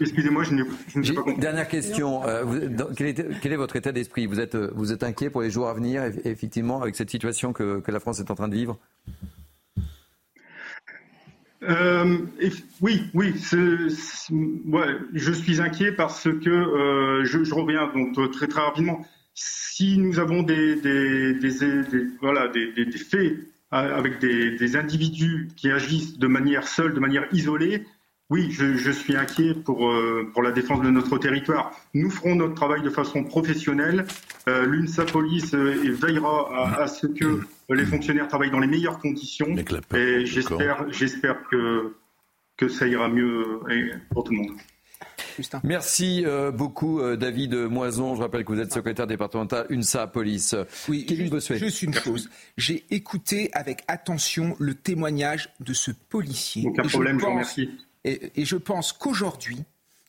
Excusez-moi, 0.00 0.42
je 0.44 0.54
n'ai 0.54 1.12
pas 1.12 1.20
compris. 1.20 1.38
Dernière 1.38 1.68
question, 1.68 2.26
euh, 2.26 2.44
vous, 2.44 2.60
quel, 2.96 3.08
est, 3.08 3.40
quel, 3.42 3.52
est, 3.52 3.56
votre 3.56 3.76
état 3.76 3.92
d'esprit? 3.92 4.24
Vous 4.24 4.40
êtes, 4.40 4.56
vous 4.56 4.90
êtes 4.90 5.02
inquiet 5.02 5.28
pour 5.28 5.42
les 5.42 5.50
jours 5.50 5.68
à 5.68 5.74
venir, 5.74 6.02
effectivement, 6.24 6.80
avec 6.80 6.96
cette 6.96 7.10
situation 7.10 7.52
que, 7.52 7.80
que 7.80 7.92
la 7.92 8.00
France 8.00 8.20
est 8.20 8.30
en 8.30 8.34
train 8.34 8.48
de 8.48 8.54
vivre? 8.54 8.78
Euh, 11.62 12.18
oui, 12.80 13.02
oui, 13.12 13.34
ouais, 14.66 14.96
je 15.12 15.32
suis 15.32 15.60
inquiet 15.60 15.92
parce 15.92 16.24
que 16.24 17.22
je, 17.24 17.44
je, 17.44 17.54
reviens 17.54 17.90
donc 17.92 18.32
très 18.32 18.46
très 18.46 18.62
rapidement 18.62 19.04
si 19.34 19.98
nous 19.98 20.18
avons 20.20 20.42
des, 20.42 20.76
des, 20.76 21.34
des, 21.34 22.06
voilà, 22.20 22.48
des, 22.48 22.90
faits 22.92 23.32
euh, 23.72 23.98
avec 23.98 24.20
des, 24.20 24.76
individus 24.76 25.48
qui 25.56 25.70
agissent 25.70 26.18
de 26.18 26.26
manière 26.28 26.68
seule, 26.68 26.94
de 26.94 27.00
manière 27.00 27.26
isolée, 27.32 27.84
oui, 28.30 28.50
je, 28.50 28.90
suis 28.90 29.16
inquiet 29.16 29.52
pour, 29.52 29.90
euh, 29.90 30.30
pour 30.32 30.42
la 30.42 30.50
défense 30.50 30.80
de 30.80 30.90
notre 30.90 31.18
territoire. 31.18 31.72
Nous 31.92 32.08
ferons 32.08 32.36
notre 32.36 32.54
travail 32.54 32.82
de 32.82 32.88
façon 32.88 33.22
professionnelle. 33.24 34.06
Euh, 34.48 34.64
L'UNSA 34.64 35.04
Police 35.04 35.54
veillera 35.54 36.80
à, 36.80 36.86
ce 36.86 37.06
que 37.06 37.40
les 37.68 37.84
fonctionnaires 37.84 38.28
travaillent 38.28 38.50
dans 38.50 38.60
les 38.60 38.66
meilleures 38.66 38.98
conditions. 38.98 39.54
Et 39.94 40.24
j'espère, 40.24 40.90
j'espère 40.90 41.42
que, 41.50 41.94
que 42.56 42.68
ça 42.68 42.86
ira 42.86 43.08
mieux 43.08 43.60
pour 44.10 44.24
tout 44.24 44.32
le 44.32 44.38
monde. 44.38 44.56
Merci 45.62 46.24
euh, 46.24 46.50
beaucoup, 46.50 47.00
euh, 47.00 47.16
David 47.16 47.54
Moison. 47.54 48.14
Je 48.14 48.22
rappelle 48.22 48.44
que 48.44 48.52
vous 48.52 48.60
êtes 48.60 48.72
secrétaire 48.72 49.06
départemental 49.06 49.66
UNSA 49.70 50.06
Police. 50.06 50.54
Oui, 50.88 51.06
juste, 51.08 51.54
juste 51.56 51.82
une 51.82 51.94
chose. 51.94 52.30
J'ai 52.56 52.84
écouté 52.90 53.50
avec 53.52 53.82
attention 53.88 54.56
le 54.58 54.74
témoignage 54.74 55.50
de 55.60 55.72
ce 55.72 55.90
policier. 55.90 56.66
Aucun 56.66 56.86
problème, 56.88 57.18
je, 57.18 57.24
pense, 57.24 57.58
et 58.04 58.44
je 58.44 58.56
pense 58.56 58.92
qu'aujourd'hui, 58.92 59.64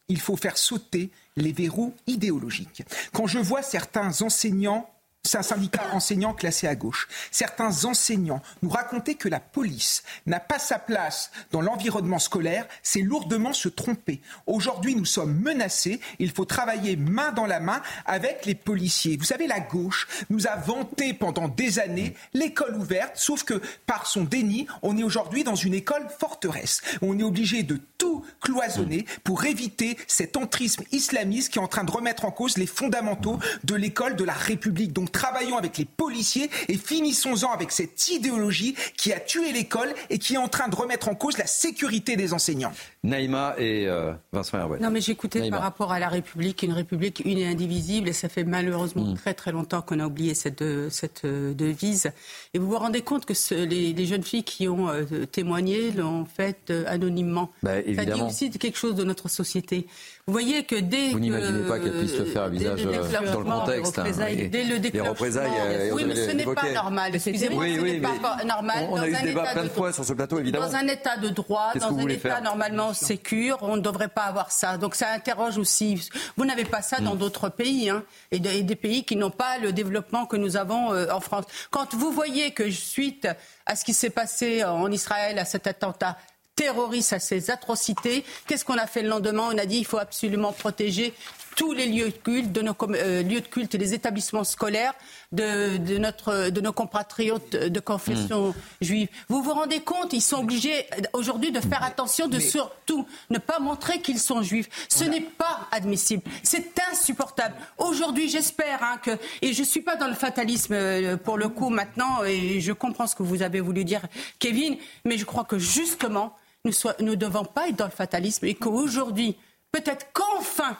il 0.07 0.19
faut 0.19 0.35
faire 0.35 0.57
sauter 0.57 1.09
les 1.35 1.51
verrous 1.51 1.93
idéologiques. 2.07 2.83
Quand 3.13 3.27
je 3.27 3.39
vois 3.39 3.61
certains 3.61 4.21
enseignants 4.21 4.89
c'est 5.25 5.37
un 5.37 5.43
syndicat 5.43 5.83
enseignant 5.91 6.33
classé 6.33 6.67
à 6.67 6.75
gauche. 6.75 7.07
Certains 7.31 7.85
enseignants 7.85 8.41
nous 8.61 8.69
racontaient 8.69 9.15
que 9.15 9.27
la 9.27 9.39
police 9.39 10.03
n'a 10.25 10.39
pas 10.39 10.59
sa 10.59 10.79
place 10.79 11.31
dans 11.51 11.61
l'environnement 11.61 12.19
scolaire, 12.19 12.67
c'est 12.83 13.01
lourdement 13.01 13.53
se 13.53 13.69
tromper. 13.69 14.21
Aujourd'hui, 14.45 14.95
nous 14.95 15.05
sommes 15.05 15.33
menacés, 15.33 15.99
il 16.19 16.31
faut 16.31 16.45
travailler 16.45 16.95
main 16.95 17.31
dans 17.31 17.45
la 17.45 17.59
main 17.59 17.81
avec 18.05 18.45
les 18.45 18.55
policiers. 18.55 19.17
Vous 19.17 19.25
savez, 19.25 19.47
la 19.47 19.59
gauche 19.59 20.07
nous 20.29 20.47
a 20.47 20.55
vanté 20.55 21.13
pendant 21.13 21.47
des 21.47 21.79
années 21.79 22.15
l'école 22.33 22.75
ouverte, 22.75 23.17
sauf 23.17 23.43
que 23.43 23.61
par 23.85 24.07
son 24.07 24.23
déni, 24.23 24.67
on 24.81 24.97
est 24.97 25.03
aujourd'hui 25.03 25.43
dans 25.43 25.55
une 25.55 25.73
école 25.73 26.07
forteresse. 26.19 26.81
On 27.01 27.17
est 27.17 27.23
obligé 27.23 27.63
de 27.63 27.79
tout 27.97 28.25
cloisonner 28.41 29.05
pour 29.23 29.45
éviter 29.45 29.97
cet 30.07 30.37
entrisme 30.37 30.83
islamiste 30.91 31.51
qui 31.51 31.59
est 31.59 31.61
en 31.61 31.67
train 31.67 31.83
de 31.83 31.91
remettre 31.91 32.25
en 32.25 32.31
cause 32.31 32.57
les 32.57 32.67
fondamentaux 32.67 33.39
de 33.63 33.75
l'école 33.75 34.15
de 34.15 34.23
la 34.23 34.33
République. 34.33 34.93
Donc 34.93 35.11
travaillons 35.15 35.57
avec 35.57 35.77
les 35.77 35.85
policiers 35.85 36.49
et 36.67 36.77
finissons-en 36.77 37.51
avec 37.51 37.71
cette 37.71 38.07
idéologie 38.09 38.75
qui 38.97 39.13
a 39.13 39.19
tué 39.19 39.51
l'école 39.51 39.93
et 40.09 40.19
qui 40.19 40.33
est 40.35 40.37
en 40.37 40.47
train 40.47 40.67
de 40.67 40.75
remettre 40.75 41.07
en 41.09 41.15
cause 41.15 41.37
la 41.37 41.47
sécurité 41.47 42.15
des 42.15 42.33
enseignants. 42.33 42.73
Naïma 43.03 43.55
et 43.57 43.87
euh, 43.87 44.13
Vincent 44.33 44.57
Herouet. 44.57 44.79
Non, 44.79 44.89
mais 44.89 45.01
j'écoutais 45.01 45.49
par 45.49 45.61
rapport 45.61 45.91
à 45.91 45.99
la 45.99 46.09
République, 46.09 46.63
une 46.63 46.73
République 46.73 47.21
une 47.25 47.37
et 47.37 47.47
indivisible, 47.47 48.09
et 48.09 48.13
ça 48.13 48.29
fait 48.29 48.43
malheureusement 48.43 49.03
Mm. 49.05 49.15
très 49.15 49.33
très 49.33 49.51
longtemps 49.51 49.81
qu'on 49.81 49.99
a 49.99 50.05
oublié 50.07 50.33
cette, 50.33 50.61
euh, 50.61 50.89
cette 50.89 51.23
euh, 51.25 51.53
devise. 51.53 52.11
Et 52.53 52.59
vous 52.59 52.67
vous 52.67 52.77
rendez 52.77 53.01
compte 53.01 53.25
que 53.25 53.33
ce- 53.33 53.53
les, 53.53 53.93
les 53.93 54.05
jeunes 54.05 54.23
filles 54.23 54.43
qui 54.43 54.67
ont 54.67 54.89
euh, 54.89 55.03
témoigné 55.31 55.91
l'ont 55.91 56.25
fait 56.25 56.57
euh, 56.71 56.83
anonymement. 56.87 57.51
Bah, 57.63 57.71
ça 57.95 58.05
dit 58.05 58.21
aussi 58.21 58.49
quelque 58.51 58.77
chose 58.77 58.95
de 58.95 59.03
notre 59.03 59.29
société. 59.29 59.87
Vous 60.27 60.31
voyez 60.33 60.63
que 60.63 60.73
dès 60.77 61.09
Vous 61.11 61.19
n'imaginez 61.19 61.67
pas 61.67 61.77
qu'elle 61.77 61.99
puisse 61.99 62.17
le 62.17 62.25
faire 62.25 62.43
à 62.45 62.49
dès 62.49 62.57
visage 62.57 62.83
le 62.83 62.93
euh, 62.95 63.31
dans 63.31 63.41
le 63.41 63.45
contexte. 63.45 63.99
hein, 63.99 64.05
et- 64.27 64.47
dès 64.47 64.63
le 64.63 64.77
les 64.77 64.99
représailles, 65.01 65.51
euh, 65.55 65.91
oui, 65.93 66.03
mais 66.07 66.15
ce 66.15 66.31
n'est 66.31 66.43
pas 66.43 66.71
normal. 66.73 67.13
Excusez-moi, 67.13 67.61
Oui, 67.63 67.75
ce 67.75 67.81
oui, 67.81 67.91
n'est 67.91 67.99
pas 67.99 68.43
normal. 68.43 68.87
On, 68.89 68.93
on 68.93 68.95
a 68.95 69.01
Dans 69.01 69.05
eu 69.05 69.13
un 69.13 69.19
ce 69.19 69.23
débat 69.23 69.43
état 69.43 69.51
plein 69.53 69.63
de 69.65 69.69
fois 69.69 69.93
sur 69.93 70.03
ce 70.03 70.13
plateau, 70.13 70.39
évidemment. 70.39 70.65
dans 70.65 70.75
un 70.75 70.87
état 70.87 71.17
de 71.17 71.29
droit, 71.29 71.73
dans 71.79 71.95
un 71.95 72.07
état 72.07 72.41
normalement 72.41 72.91
sécure, 72.95 73.59
on 73.61 73.75
ne 73.75 73.81
devrait 73.81 74.07
pas 74.07 74.23
avoir 74.23 74.49
ça. 74.51 74.79
Donc 74.79 74.95
ça 74.95 75.11
interroge 75.11 75.59
aussi. 75.59 76.09
Vous 76.37 76.45
n'avez 76.45 76.65
pas 76.65 76.81
ça 76.81 77.01
dans 77.01 77.13
Mm. 77.13 77.19
d'autres 77.19 77.49
pays, 77.49 77.91
hein, 77.91 78.03
et, 78.31 78.39
de- 78.39 78.49
et 78.49 78.63
des 78.63 78.75
pays 78.75 79.03
qui 79.05 79.17
n'ont 79.17 79.29
pas 79.29 79.59
le 79.59 79.73
développement 79.73 80.25
que 80.25 80.37
nous 80.37 80.57
avons 80.57 80.91
euh, 80.91 81.05
en 81.11 81.19
France. 81.19 81.45
Quand 81.69 81.93
vous 81.93 82.09
voyez 82.11 82.49
que 82.49 82.71
suite 82.71 83.27
à 83.67 83.75
ce 83.75 83.85
qui 83.85 83.93
s'est 83.93 84.09
passé 84.09 84.63
en 84.63 84.91
Israël, 84.91 85.37
à 85.37 85.45
cet 85.45 85.67
attentat 85.67 86.17
terroriste, 86.55 87.13
à 87.13 87.19
ces 87.19 87.51
atrocités, 87.51 88.23
qu'est-ce 88.47 88.65
qu'on 88.65 88.77
a 88.77 88.87
fait 88.87 89.01
le 89.01 89.09
lendemain 89.09 89.49
On 89.53 89.57
a 89.57 89.65
dit 89.65 89.77
il 89.77 89.85
faut 89.85 89.97
absolument 89.97 90.53
protéger 90.53 91.13
tous 91.55 91.71
les 91.71 91.85
lieux 91.85 92.09
de 92.09 92.17
culte, 92.17 92.51
de 92.51 92.61
nos 92.61 92.75
euh, 92.89 93.23
lieux 93.23 93.41
de 93.41 93.47
culte 93.47 93.73
et 93.75 93.77
les 93.77 93.93
établissements 93.93 94.43
scolaires 94.43 94.93
de, 95.31 95.77
de 95.77 95.97
notre, 95.97 96.49
de 96.49 96.61
nos 96.61 96.73
compatriotes 96.73 97.55
de 97.55 97.79
confession 97.79 98.53
juive. 98.81 99.07
Vous 99.29 99.41
vous 99.41 99.53
rendez 99.53 99.79
compte 99.79 100.13
Ils 100.13 100.21
sont 100.21 100.39
obligés 100.39 100.85
aujourd'hui 101.13 101.51
de 101.51 101.61
faire 101.61 101.83
attention, 101.83 102.27
de 102.27 102.39
surtout 102.39 103.07
ne 103.29 103.37
pas 103.37 103.59
montrer 103.59 104.01
qu'ils 104.01 104.19
sont 104.19 104.43
juifs. 104.43 104.69
Ce 104.89 105.05
n'est 105.05 105.21
pas 105.21 105.67
admissible. 105.71 106.23
C'est 106.43 106.73
insupportable. 106.91 107.55
Aujourd'hui, 107.77 108.29
j'espère 108.29 108.83
hein, 108.83 108.97
que 109.01 109.11
et 109.41 109.53
je 109.53 109.63
suis 109.63 109.81
pas 109.81 109.95
dans 109.95 110.07
le 110.07 110.13
fatalisme 110.13 110.73
euh, 110.73 111.17
pour 111.17 111.37
le 111.37 111.47
coup 111.47 111.69
maintenant 111.69 112.23
et 112.23 112.59
je 112.59 112.73
comprends 112.73 113.07
ce 113.07 113.15
que 113.15 113.23
vous 113.23 113.41
avez 113.41 113.61
voulu 113.61 113.85
dire, 113.85 114.01
Kevin, 114.39 114.77
mais 115.05 115.17
je 115.17 115.25
crois 115.25 115.45
que 115.45 115.57
justement 115.57 116.35
nous 116.65 117.05
ne 117.05 117.15
devons 117.15 117.45
pas 117.45 117.69
être 117.69 117.77
dans 117.77 117.85
le 117.85 117.91
fatalisme 117.91 118.45
et 118.45 118.55
qu'aujourd'hui, 118.55 119.37
peut-être 119.71 120.07
qu'enfin 120.13 120.77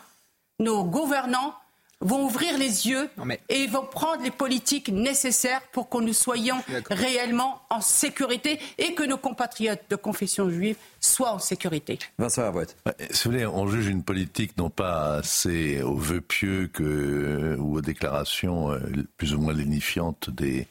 nos 0.59 0.83
gouvernants 0.83 1.53
vont 2.01 2.25
ouvrir 2.25 2.57
les 2.57 2.87
yeux 2.87 3.09
et 3.49 3.67
vont 3.67 3.85
prendre 3.85 4.21
les 4.21 4.31
politiques 4.31 4.89
nécessaires 4.89 5.61
pour 5.71 5.89
que 5.89 5.97
nous 5.97 6.13
soyons 6.13 6.57
réellement 6.89 7.61
en 7.69 7.81
sécurité 7.81 8.59
et 8.77 8.93
que 8.93 9.03
nos 9.03 9.17
compatriotes 9.17 9.83
de 9.89 9.95
confession 9.95 10.49
juive 10.49 10.75
soient 10.99 11.31
en 11.31 11.39
sécurité. 11.39 11.97
Vincent 12.19 12.43
Herouet. 12.43 12.67
Ouais, 12.85 12.93
Si 13.11 13.23
vous 13.23 13.31
voulez, 13.31 13.45
on 13.45 13.67
juge 13.67 13.87
une 13.87 14.03
politique 14.03 14.57
non 14.57 14.69
pas 14.69 15.15
assez 15.15 15.81
aux 15.81 15.95
vœux 15.95 16.21
pieux 16.21 16.69
que, 16.71 17.55
ou 17.59 17.77
aux 17.77 17.81
déclarations 17.81 18.71
euh, 18.71 18.79
plus 19.17 19.33
ou 19.33 19.39
moins 19.39 19.53
lénifiantes 19.53 20.29
des, 20.29 20.67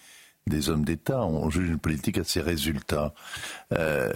des 0.47 0.69
hommes 0.69 0.85
d'État, 0.85 1.25
on 1.25 1.49
juge 1.51 1.69
une 1.69 1.79
politique 1.79 2.19
à 2.19 2.25
ses 2.25 2.41
résultats. 2.41 3.15
Euh, 3.73 4.13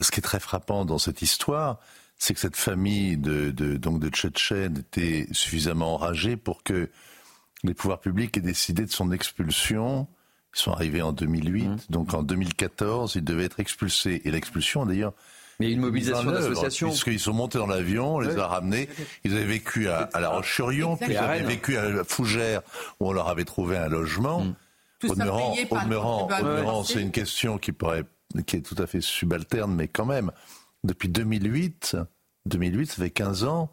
ce 0.00 0.10
qui 0.10 0.20
est 0.20 0.22
très 0.22 0.40
frappant 0.40 0.84
dans 0.84 0.98
cette 0.98 1.22
histoire, 1.22 1.78
c'est 2.18 2.34
que 2.34 2.40
cette 2.40 2.56
famille 2.56 3.16
de, 3.16 3.50
de, 3.50 3.76
donc 3.76 4.00
de 4.00 4.08
Tchétchènes 4.08 4.78
était 4.78 5.26
suffisamment 5.32 5.94
enragée 5.94 6.36
pour 6.36 6.62
que 6.62 6.90
les 7.62 7.74
pouvoirs 7.74 8.00
publics 8.00 8.36
aient 8.36 8.42
décidé 8.42 8.84
de 8.84 8.90
son 8.90 9.10
expulsion. 9.10 10.06
Ils 10.54 10.60
sont 10.60 10.72
arrivés 10.72 11.02
en 11.02 11.12
2008, 11.12 11.90
donc 11.90 12.14
en 12.14 12.22
2014, 12.22 13.16
ils 13.16 13.24
devaient 13.24 13.44
être 13.44 13.60
expulsés. 13.60 14.22
Et 14.24 14.30
l'expulsion, 14.30 14.86
d'ailleurs, 14.86 15.14
mais 15.60 15.70
une 15.70 15.80
mobilisation 15.80 16.30
d'associations. 16.30 16.88
Puisqu'ils 16.88 17.20
sont 17.20 17.32
montés 17.32 17.58
dans 17.58 17.66
l'avion, 17.66 18.16
on 18.16 18.20
les 18.20 18.36
a 18.38 18.46
ramenés. 18.46 18.88
Ils 19.22 19.36
avaient 19.36 19.44
vécu 19.44 19.88
à, 19.88 20.08
à 20.12 20.20
La 20.20 20.30
Roche-sur-Yon, 20.30 20.96
puis 20.96 21.12
ils 21.12 21.16
avaient 21.16 21.42
vécu 21.42 21.76
à 21.76 22.02
Fougères, 22.04 22.62
où 23.00 23.08
on 23.08 23.12
leur 23.12 23.28
avait 23.28 23.44
trouvé 23.44 23.76
un 23.76 23.88
logement. 23.88 24.44
Tout 25.06 25.12
Au 25.12 25.16
ça 25.16 25.24
payé 25.52 25.66
par 25.66 25.86
le 25.88 26.84
c'est 26.84 27.00
une 27.02 27.10
question 27.10 27.58
qui 27.58 27.72
pourrait, 27.72 28.04
qui 28.46 28.56
est 28.56 28.62
tout 28.62 28.80
à 28.82 28.86
fait 28.86 29.00
subalterne, 29.00 29.74
mais 29.74 29.88
quand 29.88 30.06
même, 30.06 30.30
depuis 30.84 31.08
2008, 31.08 31.96
2008, 32.46 32.86
ça 32.86 33.02
fait 33.02 33.10
15 33.10 33.44
ans. 33.44 33.70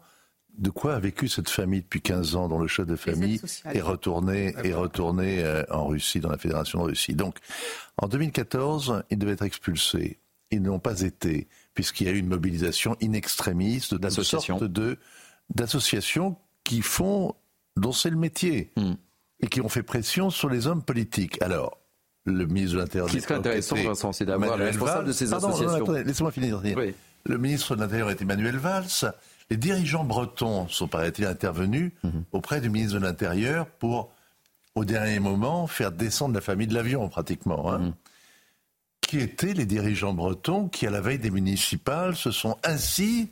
De 0.58 0.68
quoi 0.68 0.94
a 0.96 0.98
vécu 0.98 1.28
cette 1.28 1.48
famille 1.48 1.80
depuis 1.80 2.02
15 2.02 2.36
ans 2.36 2.46
dont 2.48 2.58
le 2.58 2.66
chef 2.68 2.86
de 2.86 2.94
famille 2.96 3.38
sociales. 3.38 3.74
est 3.74 3.80
retourné, 3.80 4.54
est 4.62 4.74
retourné 4.74 5.42
euh, 5.42 5.62
en 5.70 5.86
Russie, 5.86 6.20
dans 6.20 6.28
la 6.28 6.36
Fédération 6.36 6.80
de 6.80 6.84
Russie. 6.84 7.14
Donc, 7.14 7.38
en 7.96 8.06
2014, 8.06 9.02
ils 9.08 9.18
devaient 9.18 9.32
être 9.32 9.44
expulsés. 9.44 10.18
Ils 10.50 10.60
ne 10.60 10.68
l'ont 10.68 10.78
pas 10.78 11.00
été, 11.00 11.48
puisqu'il 11.72 12.06
y 12.06 12.10
a 12.10 12.12
eu 12.12 12.18
une 12.18 12.28
mobilisation 12.28 12.96
in 13.02 13.14
extremis 13.14 13.76
de 13.78 13.84
toutes 13.86 14.02
D'associations. 14.02 14.58
sortes 14.58 14.70
de 14.70 14.98
d'associations 15.54 16.36
qui 16.64 16.82
font, 16.82 17.34
dont 17.76 17.92
c'est 17.92 18.10
le 18.10 18.16
métier, 18.16 18.72
Hmm. 18.76 18.92
Et 19.42 19.48
qui 19.48 19.60
ont 19.60 19.68
fait 19.68 19.82
pression 19.82 20.30
sur 20.30 20.48
les 20.48 20.66
hommes 20.66 20.82
politiques. 20.82 21.40
Alors, 21.42 21.78
le 22.24 22.46
ministre 22.46 22.76
de 22.76 22.80
l'Intérieur. 22.80 23.08
Ce 23.08 23.14
qui 23.16 23.20
serait 23.20 23.34
intéressant, 23.34 23.74
Vincent, 23.76 24.12
c'est 24.12 24.24
d'avoir 24.24 24.56
le 24.56 24.64
responsable 24.66 24.98
Valls. 24.98 25.06
de 25.08 25.12
ces 25.12 25.28
Pardon, 25.30 25.48
associations. 25.48 25.92
Laissez-moi 25.92 26.30
finir. 26.32 26.60
Oui. 26.64 26.94
Le 27.24 27.38
ministre 27.38 27.74
de 27.76 27.80
l'Intérieur 27.80 28.10
était 28.10 28.24
Manuel 28.24 28.56
Valls. 28.56 28.86
Les 29.50 29.56
dirigeants 29.56 30.04
bretons 30.04 30.68
sont, 30.68 30.88
paraît-il, 30.88 31.24
intervenus 31.26 31.92
Mhm. 32.04 32.24
auprès 32.32 32.60
du 32.60 32.70
ministre 32.70 32.98
de 32.98 33.04
l'Intérieur 33.04 33.66
pour, 33.66 34.12
au 34.76 34.84
dernier 34.84 35.18
moment, 35.18 35.66
faire 35.66 35.90
descendre 35.92 36.34
la 36.34 36.40
famille 36.40 36.66
de 36.68 36.74
l'avion, 36.74 37.08
pratiquement. 37.08 37.72
hein. 37.72 37.78
Mhm. 37.78 37.94
Qui 39.00 39.18
étaient 39.18 39.52
les 39.52 39.66
dirigeants 39.66 40.14
bretons 40.14 40.68
qui, 40.68 40.86
à 40.86 40.90
la 40.90 41.00
veille 41.00 41.18
des 41.18 41.30
municipales, 41.30 42.14
se 42.16 42.30
sont 42.30 42.56
ainsi 42.64 43.30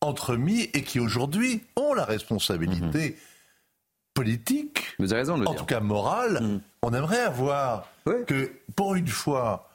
entremis 0.00 0.68
et 0.74 0.82
qui, 0.82 0.98
aujourd'hui, 1.00 1.62
ont 1.76 1.94
la 1.94 2.04
responsabilité 2.04 3.16
politique. 4.16 4.94
Vous 4.98 5.12
avez 5.12 5.20
raison 5.22 5.38
de 5.38 5.46
en 5.46 5.50
dire. 5.52 5.60
tout 5.60 5.66
cas 5.66 5.80
morale. 5.80 6.40
Mhm. 6.42 6.60
On 6.82 6.92
aimerait 6.94 7.20
avoir 7.20 7.86
que, 8.26 8.50
pour 8.74 8.94
une 8.96 9.08
fois, 9.08 9.68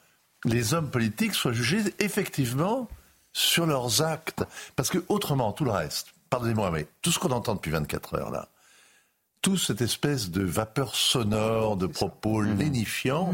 les 0.45 0.73
hommes 0.73 0.89
politiques 0.89 1.33
soient 1.35 1.53
jugés 1.53 1.81
effectivement 1.99 2.87
sur 3.33 3.65
leurs 3.65 4.01
actes. 4.01 4.43
Parce 4.75 4.89
que, 4.89 4.97
autrement, 5.07 5.51
tout 5.53 5.63
le 5.65 5.71
reste, 5.71 6.07
pardonnez-moi, 6.29 6.71
mais 6.71 6.87
tout 7.01 7.11
ce 7.11 7.19
qu'on 7.19 7.31
entend 7.31 7.55
depuis 7.55 7.71
24 7.71 8.15
heures 8.15 8.31
là, 8.31 8.47
toute 9.41 9.59
cette 9.59 9.81
espèce 9.81 10.29
de 10.29 10.43
vapeur 10.43 10.95
sonore, 10.95 11.77
de 11.77 11.87
propos 11.87 12.41
Mhm. 12.43 12.57
lénifiants, 12.59 13.33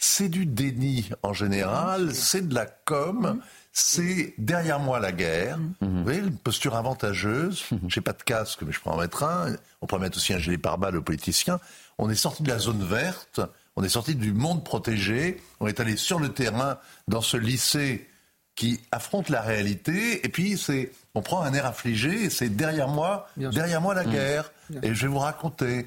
c'est 0.00 0.28
du 0.28 0.46
déni 0.46 1.10
en 1.22 1.32
général, 1.32 2.14
c'est 2.14 2.48
de 2.48 2.54
la 2.54 2.66
com, 2.66 3.40
c'est 3.72 4.34
derrière 4.36 4.78
moi 4.78 5.00
la 5.00 5.12
guerre. 5.12 5.58
Vous 5.80 6.04
voyez, 6.04 6.20
une 6.20 6.36
posture 6.36 6.76
avantageuse. 6.76 7.64
J'ai 7.88 8.02
pas 8.02 8.12
de 8.12 8.22
casque, 8.22 8.62
mais 8.62 8.72
je 8.72 8.80
peux 8.80 8.90
en 8.90 8.98
mettre 8.98 9.24
un. 9.24 9.56
On 9.80 9.86
pourrait 9.86 10.02
mettre 10.02 10.18
aussi 10.18 10.34
un 10.34 10.38
gilet 10.38 10.58
pare-balles 10.58 10.96
aux 10.96 11.02
politiciens. 11.02 11.58
On 11.98 12.10
est 12.10 12.14
sorti 12.14 12.42
de 12.42 12.48
la 12.48 12.58
zone 12.58 12.84
verte, 12.84 13.40
on 13.76 13.82
est 13.82 13.88
sorti 13.88 14.14
du 14.14 14.32
monde 14.32 14.64
protégé, 14.64 15.40
on 15.60 15.66
est 15.66 15.80
allé 15.80 15.96
sur 15.96 16.18
le 16.18 16.30
terrain 16.30 16.78
dans 17.08 17.22
ce 17.22 17.36
lycée 17.36 18.08
qui 18.54 18.80
affronte 18.90 19.30
la 19.30 19.40
réalité, 19.40 20.24
et 20.26 20.28
puis 20.28 20.58
c'est, 20.58 20.92
on 21.14 21.22
prend 21.22 21.42
un 21.42 21.54
air 21.54 21.64
affligé, 21.64 22.24
et 22.24 22.30
c'est 22.30 22.50
derrière 22.50 22.88
moi, 22.88 23.26
derrière 23.36 23.80
moi 23.80 23.94
la 23.94 24.04
guerre, 24.04 24.52
et 24.82 24.94
je 24.94 25.02
vais 25.02 25.08
vous 25.08 25.18
raconter. 25.18 25.86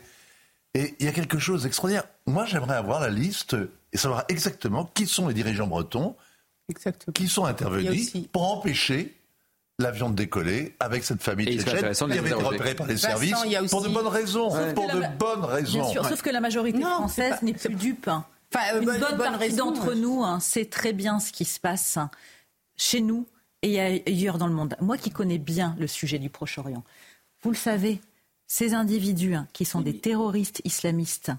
Et 0.73 0.95
il 0.99 1.05
y 1.05 1.09
a 1.09 1.11
quelque 1.11 1.37
chose 1.37 1.63
d'extraordinaire. 1.63 2.05
Moi, 2.25 2.45
j'aimerais 2.45 2.75
avoir 2.75 2.99
la 2.99 3.09
liste 3.09 3.55
et 3.93 3.97
savoir 3.97 4.25
exactement 4.29 4.85
qui 4.93 5.05
sont 5.05 5.27
les 5.27 5.33
dirigeants 5.33 5.67
bretons 5.67 6.15
qui 7.13 7.27
sont 7.27 7.45
intervenus 7.45 7.89
aussi- 7.91 8.29
pour 8.31 8.57
empêcher 8.57 9.15
l'avion 9.79 10.09
de 10.09 10.15
décoller 10.15 10.75
avec 10.79 11.03
cette 11.03 11.21
famille 11.21 11.45
tchétchène 11.59 11.93
qui 11.93 12.03
avait 12.17 12.29
été 12.29 12.33
repérée 12.33 12.75
par 12.75 12.87
les 12.87 12.95
Vincent, 12.95 13.07
services 13.09 13.69
pour 13.69 13.81
de 13.83 13.89
bonnes 13.89 14.07
raisons. 14.07 14.49
Sauf 14.49 14.73
Pour 14.73 14.87
que 14.87 14.95
de 14.95 14.99
la- 15.01 15.09
bonnes 15.09 15.43
raisons. 15.43 15.81
Bien 15.81 15.89
sûr, 15.91 16.05
sauf 16.07 16.21
que 16.21 16.29
la 16.29 16.39
majorité 16.41 16.79
Non, 16.79 16.89
française 16.95 17.41
n'est 17.41 17.53
plus 17.53 17.75
dupe. 17.75 18.07
hein. 18.07 18.25
Enfin, 18.53 18.73
euh, 18.75 18.79
Une 18.79 18.85
bonne- 18.85 18.99
bonne 18.99 19.09
bonne 19.17 19.19
partie 19.31 19.37
raison, 19.49 19.71
d'entre 19.71 19.89
ouais. 19.89 19.95
nous 19.95 20.23
hein, 20.23 20.39
sait 20.39 20.65
très 20.65 20.93
bien 20.93 21.19
ce 21.19 21.31
qui 21.33 21.43
se 21.45 21.59
passe 21.59 21.97
hein, 21.97 22.09
chez 22.77 23.01
nous 23.01 23.27
et 23.63 23.79
ailleurs 23.81 24.37
dans 24.37 24.47
le 24.47 24.53
monde. 24.53 24.75
Moi 24.79 24.97
qui 24.97 25.11
connais 25.11 25.39
bien 25.39 25.75
le 25.77 25.87
sujet 25.87 26.19
du 26.19 26.29
Proche-Orient, 26.29 26.83
vous 27.43 27.49
le 27.49 27.55
savez, 27.57 27.99
ces 28.47 28.73
individus 28.73 29.35
hein, 29.35 29.47
qui 29.51 29.65
sont 29.65 29.81
des 29.81 29.97
terroristes 29.99 30.61
islamistes, 30.63 31.31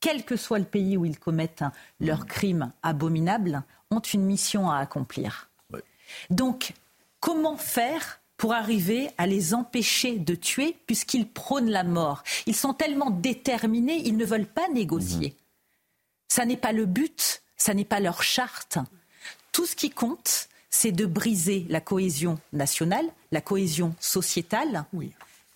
quel 0.00 0.24
que 0.24 0.36
soit 0.36 0.58
le 0.58 0.64
pays 0.64 0.96
où 0.96 1.04
ils 1.04 1.18
commettent 1.18 1.62
hein, 1.62 1.72
leurs 2.00 2.26
crimes 2.26 2.72
abominables, 2.82 3.62
ont 3.90 4.00
une 4.00 4.24
mission 4.24 4.70
à 4.70 4.78
accomplir. 4.78 5.50
Donc, 6.30 6.72
comment 7.20 7.56
faire 7.56 8.20
pour 8.36 8.52
arriver 8.52 9.10
à 9.16 9.26
les 9.26 9.54
empêcher 9.54 10.18
de 10.18 10.34
tuer 10.34 10.76
puisqu'ils 10.86 11.28
prônent 11.28 11.70
la 11.70 11.84
mort? 11.84 12.22
Ils 12.46 12.56
sont 12.56 12.74
tellement 12.74 13.10
déterminés, 13.10 14.02
ils 14.04 14.16
ne 14.16 14.24
veulent 14.24 14.46
pas 14.46 14.68
négocier. 14.68 15.34
Ça 16.28 16.44
n'est 16.44 16.56
pas 16.56 16.72
le 16.72 16.86
but, 16.86 17.42
ça 17.56 17.74
n'est 17.74 17.84
pas 17.84 18.00
leur 18.00 18.22
charte. 18.22 18.78
Tout 19.52 19.66
ce 19.66 19.76
qui 19.76 19.90
compte, 19.90 20.48
c'est 20.70 20.92
de 20.92 21.06
briser 21.06 21.66
la 21.68 21.80
cohésion 21.80 22.40
nationale, 22.52 23.06
la 23.30 23.40
cohésion 23.40 23.94
sociétale 24.00 24.84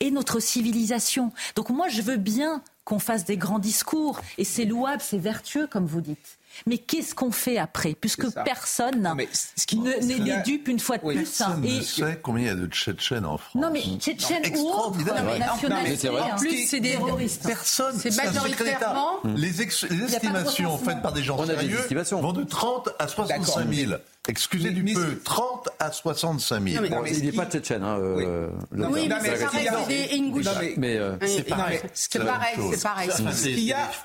et 0.00 0.10
notre 0.12 0.38
civilisation. 0.38 1.32
Donc 1.56 1.70
moi, 1.70 1.88
je 1.88 2.02
veux 2.02 2.16
bien 2.16 2.62
qu'on 2.84 3.00
fasse 3.00 3.24
des 3.24 3.36
grands 3.36 3.58
discours. 3.58 4.20
Et 4.38 4.44
c'est 4.44 4.64
louable, 4.64 5.02
c'est 5.02 5.18
vertueux, 5.18 5.66
comme 5.66 5.86
vous 5.86 6.00
dites. 6.00 6.37
Mais 6.66 6.78
qu'est-ce 6.78 7.14
qu'on 7.14 7.30
fait 7.30 7.58
après 7.58 7.94
Puisque 7.94 8.28
personne 8.44 9.02
n'est 9.02 10.42
dupe 10.44 10.68
une 10.68 10.80
fois 10.80 10.98
de 10.98 11.02
plus. 11.02 11.16
Personne 11.16 11.60
ne 11.60 11.80
sait 11.80 12.18
combien 12.22 12.44
il 12.44 12.46
y 12.46 12.50
a 12.50 12.54
de 12.54 12.66
Tchétchènes 12.66 13.26
en 13.26 13.38
France. 13.38 13.60
Non, 13.60 13.70
mais 13.72 13.82
Tchétchènes 13.98 14.56
ou 14.56 14.68
autres 14.68 14.98
nationalités. 15.38 16.08
En 16.08 16.36
plus, 16.36 16.66
c'est 16.66 16.80
des 16.80 16.90
terroristes. 16.90 17.46
Personne. 17.46 17.98
C'est 17.98 18.16
majoritairement. 18.16 19.20
Les, 19.36 19.62
estimations 19.62 20.78
faites 20.78 21.02
par 21.02 21.12
des 21.12 21.22
gens 21.22 21.44
sérieux 21.44 21.78
vont 22.20 22.32
de 22.32 22.44
30 22.44 22.90
à 22.98 23.08
65 23.08 23.72
000. 23.72 23.92
Excusez 24.28 24.70
du 24.70 24.84
peu, 24.92 25.18
30 25.24 25.70
à 25.78 25.90
65 25.90 26.68
000. 26.68 26.84
Non, 26.84 27.02
mais, 27.02 27.10
il 27.12 27.24
n'est 27.24 27.32
pas 27.32 27.46
tchétchène. 27.46 27.82
Hein, 27.82 27.98
euh, 27.98 28.50
non, 28.72 28.90
oui, 28.92 29.08
mais 29.08 29.36
ça 29.36 29.48
reste 29.48 29.88
des 29.88 30.08
Ingouches. 30.12 30.46
Mais 30.76 31.00
c'est 31.26 31.44
pareil. 31.44 31.80
C'est 31.94 32.24
pareil, 32.24 32.56
c'est 32.72 32.82
pareil. 32.82 33.10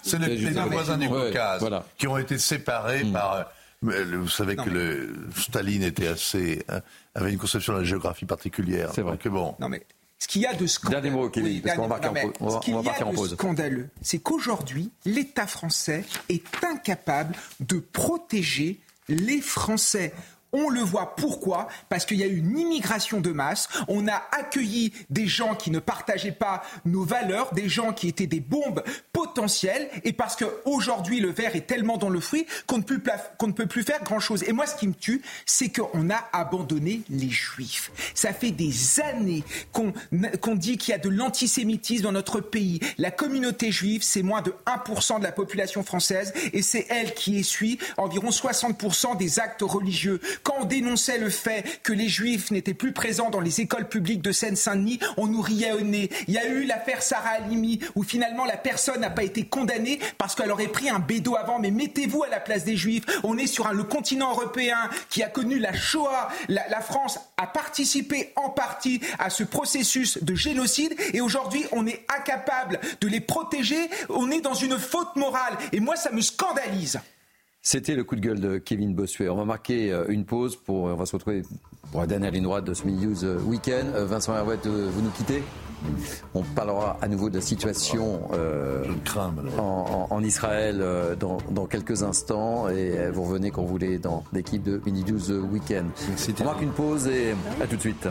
C'est 0.01 0.19
les 0.19 0.37
deux 0.37 0.61
voisins 0.61 0.97
du 0.97 1.09
Caucase 1.09 1.63
qui 1.97 2.07
ont 2.07 2.17
été 2.17 2.37
séparés 2.37 3.03
mm. 3.03 3.11
par... 3.11 3.45
Euh, 3.85 4.05
vous 4.17 4.29
savez 4.29 4.55
que 4.55 4.69
le, 4.69 5.13
Staline 5.37 5.83
était 5.83 6.07
assez, 6.07 6.63
hein, 6.69 6.79
avait 7.15 7.33
une 7.33 7.37
conception 7.37 7.73
de 7.73 7.79
la 7.79 7.83
géographie 7.83 8.23
particulière. 8.25 8.91
C'est 8.95 9.01
vrai. 9.01 9.17
Que 9.17 9.27
bon. 9.27 9.55
Non 9.59 9.67
mais 9.67 9.85
ce 10.23 10.27
qu'il 10.29 10.41
y 10.41 10.45
a 10.45 10.53
de 10.53 10.65
scandaleux, 10.67 11.29
parce 11.61 11.75
qu'on 11.75 11.87
va 11.89 12.83
partir 12.83 13.09
en 13.09 13.13
pause. 13.13 13.33
Scandaleux, 13.33 13.89
c'est 14.01 14.19
qu'aujourd'hui, 14.19 14.89
l'État 15.03 15.47
français 15.47 16.05
est 16.29 16.45
incapable 16.63 17.35
de 17.59 17.79
protéger 17.79 18.79
les 19.07 19.41
Français. 19.41 20.13
On 20.53 20.69
le 20.69 20.81
voit 20.81 21.15
pourquoi? 21.15 21.67
Parce 21.89 22.05
qu'il 22.05 22.17
y 22.17 22.23
a 22.23 22.27
eu 22.27 22.37
une 22.37 22.57
immigration 22.57 23.19
de 23.19 23.31
masse. 23.31 23.67
On 23.87 24.07
a 24.07 24.21
accueilli 24.31 24.93
des 25.09 25.25
gens 25.25 25.55
qui 25.55 25.71
ne 25.71 25.79
partageaient 25.79 26.31
pas 26.31 26.61
nos 26.85 27.03
valeurs, 27.03 27.53
des 27.55 27.67
gens 27.67 27.91
qui 27.91 28.07
étaient 28.07 28.27
des 28.27 28.39
bombes 28.39 28.83
potentielles. 29.23 29.89
Et 30.03 30.13
parce 30.13 30.35
qu'aujourd'hui, 30.35 31.19
le 31.19 31.29
verre 31.29 31.55
est 31.55 31.67
tellement 31.67 31.97
dans 31.97 32.09
le 32.09 32.19
fruit 32.19 32.45
qu'on 32.67 32.77
ne, 32.77 32.83
ne, 32.83 33.51
peut 33.51 33.65
plus 33.65 33.83
faire 33.83 34.03
grand-chose. 34.03 34.43
Et 34.47 34.51
moi, 34.51 34.65
ce 34.65 34.75
qui 34.75 34.87
me 34.87 34.93
tue, 34.93 35.21
c'est 35.45 35.69
qu'on 35.69 36.09
a 36.09 36.29
abandonné 36.33 37.01
les 37.09 37.29
juifs. 37.29 37.91
Ça 38.13 38.33
fait 38.33 38.51
des 38.51 38.99
années 38.99 39.43
qu'on 39.71 40.55
dit 40.55 40.77
qu'il 40.77 40.91
y 40.91 40.95
a 40.95 40.97
de 40.97 41.09
l'antisémitisme 41.09 42.03
dans 42.03 42.11
notre 42.11 42.41
pays. 42.41 42.79
La 42.97 43.11
communauté 43.11 43.71
juive, 43.71 44.03
c'est 44.03 44.23
moins 44.23 44.41
de 44.41 44.53
1% 44.65 45.19
de 45.19 45.23
la 45.23 45.31
population 45.31 45.83
française. 45.83 46.33
Et 46.51 46.61
c'est 46.61 46.85
elle 46.89 47.13
qui 47.13 47.39
essuie 47.39 47.79
environ 47.97 48.29
60% 48.29 49.17
des 49.17 49.39
actes 49.39 49.61
religieux. 49.61 50.19
Quand 50.43 50.55
on 50.61 50.65
dénonçait 50.65 51.17
le 51.17 51.29
fait 51.29 51.81
que 51.83 51.93
les 51.93 52.09
juifs 52.09 52.51
n'étaient 52.51 52.73
plus 52.73 52.91
présents 52.91 53.29
dans 53.29 53.41
les 53.41 53.61
écoles 53.61 53.87
publiques 53.87 54.21
de 54.21 54.31
Seine-Saint-Denis, 54.31 54.99
on 55.17 55.27
nous 55.27 55.41
riait 55.41 55.71
au 55.71 55.81
nez. 55.81 56.09
Il 56.27 56.33
y 56.33 56.37
a 56.37 56.47
eu 56.47 56.65
l'affaire 56.65 57.01
Sarah 57.01 57.29
Halimi 57.29 57.79
où 57.95 58.03
finalement 58.03 58.45
la 58.45 58.57
personne 58.57 59.01
n'a 59.01 59.09
pas 59.13 59.23
été 59.23 59.45
condamnée 59.45 59.99
parce 60.17 60.35
qu'elle 60.35 60.51
aurait 60.51 60.67
pris 60.67 60.89
un 60.89 60.99
bédo 60.99 61.35
avant. 61.35 61.59
Mais 61.59 61.71
mettez-vous 61.71 62.23
à 62.23 62.29
la 62.29 62.39
place 62.39 62.65
des 62.65 62.75
juifs. 62.75 63.03
On 63.23 63.37
est 63.37 63.47
sur 63.47 63.71
le 63.71 63.83
continent 63.83 64.31
européen 64.31 64.77
qui 65.09 65.23
a 65.23 65.29
connu 65.29 65.59
la 65.59 65.73
Shoah. 65.73 66.29
La, 66.49 66.67
la 66.69 66.81
France 66.81 67.19
a 67.37 67.47
participé 67.47 68.33
en 68.35 68.49
partie 68.49 69.01
à 69.19 69.29
ce 69.29 69.43
processus 69.43 70.21
de 70.21 70.35
génocide 70.35 70.95
et 71.13 71.21
aujourd'hui 71.21 71.65
on 71.71 71.87
est 71.87 72.05
incapable 72.13 72.79
de 73.01 73.07
les 73.07 73.21
protéger. 73.21 73.89
On 74.09 74.31
est 74.31 74.41
dans 74.41 74.53
une 74.53 74.77
faute 74.77 75.15
morale 75.15 75.57
et 75.71 75.79
moi 75.79 75.95
ça 75.95 76.11
me 76.11 76.21
scandalise. 76.21 76.99
C'était 77.65 77.95
le 77.95 78.03
coup 78.03 78.17
de 78.17 78.21
gueule 78.21 78.41
de 78.41 78.57
Kevin 78.57 78.93
Bossuet. 78.93 79.29
On 79.29 79.37
va 79.37 79.45
marquer 79.45 79.91
euh, 79.91 80.05
une 80.09 80.25
pause 80.25 80.57
pour. 80.57 80.83
On 80.83 80.95
va 80.95 81.05
se 81.05 81.15
retrouver 81.15 81.43
pour 81.91 82.01
la 82.01 82.07
dernière 82.07 82.31
ligne 82.31 82.43
droite 82.43 82.65
de 82.65 82.73
ce 82.73 82.85
News 82.85 83.23
euh, 83.23 83.39
Weekend. 83.39 83.95
Euh, 83.95 84.05
Vincent 84.05 84.35
Herouette, 84.35 84.67
vous 84.67 85.01
nous 85.01 85.11
quittez? 85.11 85.41
On 86.33 86.43
parlera 86.43 86.97
à 87.01 87.07
nouveau 87.07 87.29
de 87.29 87.35
la 87.35 87.41
situation 87.41 88.29
en, 89.57 90.23
Israël 90.23 90.83
dans, 91.19 91.65
quelques 91.65 92.03
instants 92.03 92.69
et 92.69 93.09
vous 93.11 93.23
revenez 93.23 93.51
quand 93.51 93.63
vous 93.63 93.69
voulez 93.69 93.97
dans 93.97 94.23
l'équipe 94.33 94.63
de 94.63 94.81
Mini 94.85 95.03
News 95.03 95.31
Weekend. 95.51 95.89
On 96.39 96.43
marque 96.43 96.61
une 96.61 96.71
pause 96.71 97.07
et 97.07 97.33
à 97.61 97.67
tout 97.67 97.75
de 97.75 97.81
suite. 97.81 98.07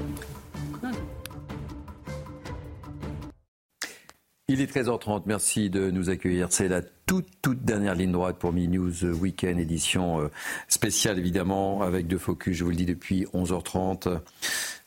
Il 4.49 4.61
est 4.61 4.71
13h30, 4.71 5.23
merci 5.25 5.71
de 5.71 5.91
nous 5.91 6.11
accueillir. 6.11 6.49
C'est 6.51 6.69
la 6.69 6.83
toute, 6.83 7.29
toute 7.41 7.65
dernière 7.65 7.95
ligne 7.95 8.13
droite 8.13 8.37
pour 8.39 8.53
Mi 8.53 8.69
News 8.69 9.03
Weekend, 9.03 9.59
édition 9.59 10.21
euh, 10.21 10.29
spéciale 10.69 11.19
évidemment, 11.19 11.81
avec 11.81 12.07
deux 12.07 12.19
focus, 12.19 12.59
je 12.59 12.65
vous 12.65 12.69
le 12.69 12.77
dis, 12.77 12.85
depuis 12.85 13.25
11h30. 13.33 14.21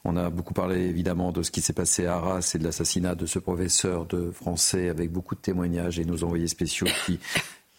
On 0.08 0.16
a 0.18 0.30
beaucoup 0.30 0.54
parlé 0.54 0.82
évidemment 0.82 1.32
de 1.32 1.42
ce 1.42 1.50
qui 1.50 1.62
s'est 1.62 1.74
passé 1.74 2.06
à 2.06 2.18
Arras 2.18 2.52
et 2.54 2.60
de 2.60 2.64
l'assassinat 2.64 3.16
de 3.16 3.26
ce 3.26 3.40
professeur 3.40 4.06
de 4.06 4.30
français 4.30 4.90
avec 4.90 5.12
beaucoup 5.12 5.34
de 5.34 5.40
témoignages 5.40 6.00
et 6.00 6.06
nos 6.06 6.24
envoyés 6.24 6.48
spéciaux 6.48 6.88
qui 7.06 7.20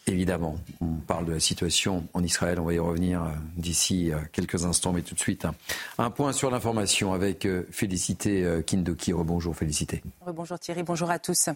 Évidemment, 0.09 0.57
on 0.81 1.01
parle 1.05 1.25
de 1.25 1.33
la 1.33 1.41
situation 1.41 2.07
en 2.15 2.23
Israël, 2.23 2.61
on 2.61 2.65
va 2.65 2.73
y 2.73 2.79
revenir 2.79 3.25
euh, 3.25 3.27
d'ici 3.57 4.13
euh, 4.13 4.19
quelques 4.31 4.65
instants, 4.65 4.93
mais 4.93 5.03
tout 5.03 5.17
de 5.17 5.21
suite, 5.21 5.49
un 5.99 6.11
point 6.11 6.33
sur 6.33 6.49
l'information 6.49 7.13
avec 7.13 7.45
euh, 7.45 7.67
Félicité 7.73 8.47
Kindoki. 8.65 9.13
Rebonjour 9.13 9.57
Félicité. 9.57 10.05
Bonjour 10.33 10.61
Thierry, 10.61 10.85
bonjour 10.85 11.11
à 11.11 11.19
tous. 11.19 11.49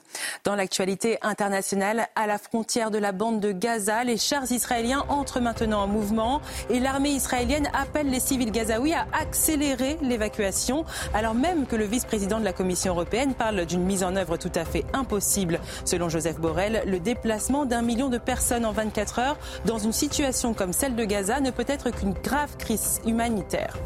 Dans 0.43 0.57
l'actualité 0.57 1.19
internationale, 1.23 2.09
à 2.17 2.27
la 2.27 2.39
frontière 2.39 2.91
de 2.91 2.99
la 2.99 3.13
bande 3.13 3.39
de 3.39 3.53
Gaza, 3.53 4.03
les 4.03 4.17
chars 4.17 4.51
israéliens 4.51 5.05
entrent 5.09 5.39
maintenant 5.39 5.85
en 5.85 5.87
mouvement 5.87 6.41
et 6.71 6.81
l'armée 6.81 7.11
israélienne 7.11 7.71
appelle 7.73 8.11
les 8.11 8.21
civils 8.21 8.51
gazaouis 8.51 8.95
à 8.95 9.07
accélérer 9.13 9.97
l'évacuation, 10.03 10.85
alors 11.15 11.35
même 11.35 11.67
que 11.67 11.77
le 11.77 11.85
vice-président 11.85 12.41
de 12.41 12.45
la 12.45 12.53
Commission 12.53 12.95
européenne 12.95 13.35
parle 13.35 13.65
d'une 13.65 13.85
mise 13.85 14.03
en 14.03 14.17
œuvre 14.17 14.37
tout 14.39 14.53
à 14.57 14.65
fait 14.65 14.85
impossible. 14.93 15.61
Selon 15.85 16.09
Joseph 16.09 16.41
Borrell, 16.41 16.83
le 16.87 16.99
déplacement 16.99 17.65
d'un 17.65 17.83
million 17.83 18.09
de 18.09 18.19
personnes 18.19 18.40
personnes 18.41 18.65
en 18.65 18.73
24 18.73 19.19
heures 19.19 19.37
dans 19.67 19.77
une 19.77 19.93
situation 19.93 20.55
comme 20.55 20.73
celle 20.73 20.97
de 20.97 21.05
Gaza 21.05 21.41
ne 21.41 21.51
peut 21.51 21.67
être 21.69 21.91
qu'une 21.91 22.15
grave 22.15 22.57
crise 22.57 23.03
humanitaire. 23.05 23.77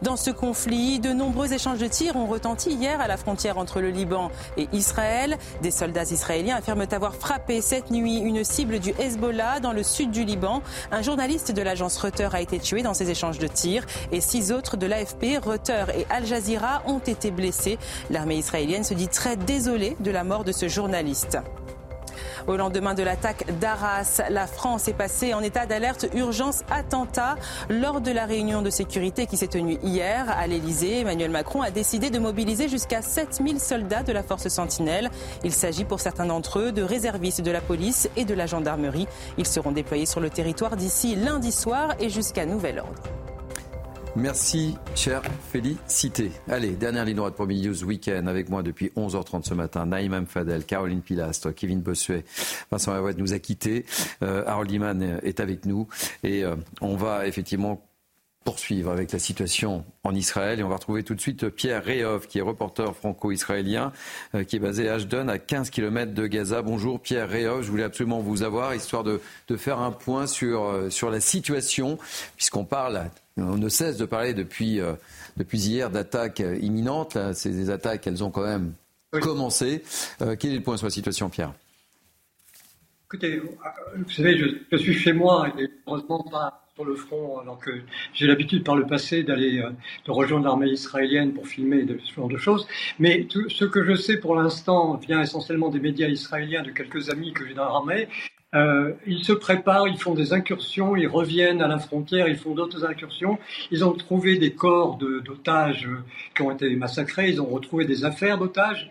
Dans 0.00 0.16
ce 0.16 0.30
conflit, 0.30 1.00
de 1.00 1.12
nombreux 1.12 1.52
échanges 1.52 1.80
de 1.80 1.88
tirs 1.88 2.14
ont 2.14 2.26
retenti 2.26 2.70
hier 2.70 3.00
à 3.00 3.08
la 3.08 3.16
frontière 3.16 3.58
entre 3.58 3.80
le 3.80 3.90
Liban 3.90 4.30
et 4.56 4.68
Israël. 4.72 5.38
Des 5.60 5.72
soldats 5.72 6.04
israéliens 6.04 6.54
affirment 6.54 6.86
avoir 6.92 7.16
frappé 7.16 7.60
cette 7.60 7.90
nuit 7.90 8.18
une 8.18 8.44
cible 8.44 8.78
du 8.78 8.90
Hezbollah 8.96 9.58
dans 9.58 9.72
le 9.72 9.82
sud 9.82 10.12
du 10.12 10.22
Liban. 10.22 10.62
Un 10.92 11.02
journaliste 11.02 11.50
de 11.50 11.62
l'agence 11.62 11.98
Reuters 11.98 12.36
a 12.36 12.40
été 12.40 12.60
tué 12.60 12.82
dans 12.82 12.94
ces 12.94 13.10
échanges 13.10 13.40
de 13.40 13.48
tirs 13.48 13.86
et 14.12 14.20
six 14.20 14.52
autres 14.52 14.76
de 14.76 14.86
l'AFP, 14.86 15.44
Reuters 15.44 15.90
et 15.90 16.06
Al 16.10 16.26
Jazeera 16.26 16.82
ont 16.86 17.00
été 17.00 17.32
blessés. 17.32 17.76
L'armée 18.10 18.36
israélienne 18.36 18.84
se 18.84 18.94
dit 18.94 19.08
très 19.08 19.36
désolée 19.36 19.96
de 19.98 20.12
la 20.12 20.22
mort 20.22 20.44
de 20.44 20.52
ce 20.52 20.68
journaliste. 20.68 21.38
Au 22.46 22.56
lendemain 22.56 22.94
de 22.94 23.02
l'attaque 23.02 23.58
d'Arras, 23.58 24.22
la 24.30 24.46
France 24.46 24.86
est 24.86 24.92
passée 24.92 25.34
en 25.34 25.42
état 25.42 25.66
d'alerte 25.66 26.06
urgence 26.14 26.62
attentat. 26.70 27.34
Lors 27.68 28.00
de 28.00 28.12
la 28.12 28.24
réunion 28.24 28.62
de 28.62 28.70
sécurité 28.70 29.26
qui 29.26 29.36
s'est 29.36 29.48
tenue 29.48 29.78
hier 29.82 30.30
à 30.30 30.46
l'Elysée, 30.46 31.00
Emmanuel 31.00 31.30
Macron 31.32 31.62
a 31.62 31.72
décidé 31.72 32.08
de 32.08 32.20
mobiliser 32.20 32.68
jusqu'à 32.68 33.02
7000 33.02 33.58
soldats 33.58 34.04
de 34.04 34.12
la 34.12 34.22
force 34.22 34.46
Sentinelle. 34.46 35.10
Il 35.42 35.52
s'agit 35.52 35.84
pour 35.84 35.98
certains 35.98 36.26
d'entre 36.26 36.60
eux 36.60 36.72
de 36.72 36.82
réservistes 36.82 37.40
de 37.40 37.50
la 37.50 37.60
police 37.60 38.08
et 38.16 38.24
de 38.24 38.34
la 38.34 38.46
gendarmerie. 38.46 39.08
Ils 39.38 39.46
seront 39.46 39.72
déployés 39.72 40.06
sur 40.06 40.20
le 40.20 40.30
territoire 40.30 40.76
d'ici 40.76 41.16
lundi 41.16 41.50
soir 41.50 41.96
et 41.98 42.10
jusqu'à 42.10 42.46
nouvel 42.46 42.78
ordre. 42.78 43.02
Merci, 44.16 44.74
cher 44.94 45.20
Félicité. 45.52 46.32
Allez, 46.48 46.70
dernière 46.70 47.04
ligne 47.04 47.16
droite 47.16 47.34
pour 47.34 47.46
News 47.46 47.84
Weekend 47.84 48.26
avec 48.28 48.48
moi 48.48 48.62
depuis 48.62 48.90
11h30 48.96 49.46
ce 49.46 49.52
matin. 49.52 49.84
Naïm 49.84 50.26
Fadel, 50.26 50.64
Caroline 50.64 51.02
Pilastre, 51.02 51.54
Kevin 51.54 51.82
Bossuet, 51.82 52.24
Vincent 52.70 52.94
Aoued 52.94 53.18
nous 53.18 53.34
a 53.34 53.38
quittés. 53.38 53.84
Euh, 54.22 54.42
Harold 54.46 54.70
Iman 54.70 55.20
est 55.22 55.38
avec 55.38 55.66
nous 55.66 55.86
et 56.22 56.44
euh, 56.44 56.56
on 56.80 56.96
va 56.96 57.26
effectivement 57.26 57.86
poursuivre 58.46 58.92
avec 58.92 59.12
la 59.12 59.18
situation 59.18 59.84
en 60.04 60.14
Israël. 60.14 60.60
Et 60.60 60.62
on 60.62 60.68
va 60.68 60.76
retrouver 60.76 61.02
tout 61.02 61.14
de 61.14 61.20
suite 61.20 61.50
Pierre 61.50 61.84
Réov, 61.84 62.26
qui 62.26 62.38
est 62.38 62.42
reporter 62.42 62.94
franco-israélien, 62.96 63.92
euh, 64.34 64.44
qui 64.44 64.56
est 64.56 64.60
basé 64.60 64.88
à 64.88 64.94
Ashdod, 64.94 65.28
à 65.28 65.38
15 65.38 65.68
km 65.68 66.14
de 66.14 66.26
Gaza. 66.26 66.62
Bonjour 66.62 67.00
Pierre 67.00 67.28
Réov, 67.28 67.62
je 67.62 67.70
voulais 67.70 67.82
absolument 67.82 68.20
vous 68.20 68.42
avoir, 68.44 68.74
histoire 68.74 69.04
de, 69.04 69.20
de 69.48 69.56
faire 69.56 69.80
un 69.80 69.90
point 69.90 70.26
sur, 70.26 70.62
euh, 70.62 70.88
sur 70.88 71.10
la 71.10 71.20
situation, 71.20 71.98
puisqu'on 72.36 72.64
parle 72.64 73.10
on 73.36 73.56
ne 73.56 73.68
cesse 73.68 73.96
de 73.98 74.04
parler 74.04 74.34
depuis, 74.34 74.80
euh, 74.80 74.94
depuis 75.36 75.58
hier 75.58 75.90
d'attaques 75.90 76.42
imminentes. 76.60 77.18
ces 77.34 77.70
attaques, 77.70 78.06
elles 78.06 78.24
ont 78.24 78.30
quand 78.30 78.46
même 78.46 78.72
commencé. 79.20 79.82
Euh, 80.22 80.36
quel 80.38 80.52
est 80.52 80.56
le 80.56 80.62
point 80.62 80.76
sur 80.76 80.86
la 80.86 80.90
situation, 80.90 81.28
Pierre? 81.28 81.52
Écoutez, 83.06 83.38
vous 83.38 84.10
savez, 84.10 84.36
je, 84.36 84.76
suis 84.76 84.94
chez 84.94 85.12
moi 85.12 85.48
et 85.58 85.68
heureusement 85.86 86.24
pas 86.24 86.64
sur 86.74 86.84
le 86.84 86.96
front, 86.96 87.38
alors 87.38 87.58
que 87.58 87.70
j'ai 88.12 88.26
l'habitude 88.26 88.64
par 88.64 88.74
le 88.74 88.84
passé 88.84 89.22
d'aller 89.22 89.60
euh, 89.60 89.70
de 90.04 90.10
rejoindre 90.10 90.44
l'armée 90.44 90.68
israélienne 90.68 91.32
pour 91.32 91.46
filmer 91.46 91.84
de, 91.84 91.98
ce 92.04 92.12
genre 92.12 92.28
de 92.28 92.36
choses. 92.36 92.66
Mais 92.98 93.24
tout, 93.24 93.48
ce 93.48 93.64
que 93.64 93.84
je 93.84 93.94
sais 93.94 94.18
pour 94.18 94.34
l'instant 94.34 94.96
vient 94.96 95.22
essentiellement 95.22 95.70
des 95.70 95.80
médias 95.80 96.08
israéliens, 96.08 96.62
de 96.62 96.70
quelques 96.70 97.08
amis 97.08 97.32
que 97.32 97.46
j'ai 97.46 97.54
dans 97.54 97.64
l'armée, 97.64 98.08
euh, 98.56 98.92
ils 99.06 99.24
se 99.24 99.32
préparent, 99.32 99.86
ils 99.86 99.98
font 99.98 100.14
des 100.14 100.32
incursions, 100.32 100.96
ils 100.96 101.06
reviennent 101.06 101.60
à 101.60 101.68
la 101.68 101.78
frontière, 101.78 102.26
ils 102.28 102.36
font 102.36 102.54
d'autres 102.54 102.84
incursions. 102.84 103.38
Ils 103.70 103.84
ont 103.84 103.92
trouvé 103.92 104.38
des 104.38 104.52
corps 104.52 104.96
d'otages 104.96 105.88
qui 106.34 106.42
ont 106.42 106.50
été 106.50 106.74
massacrés, 106.76 107.28
ils 107.28 107.40
ont 107.40 107.46
retrouvé 107.46 107.84
des 107.84 108.04
affaires 108.04 108.38
d'otages. 108.38 108.90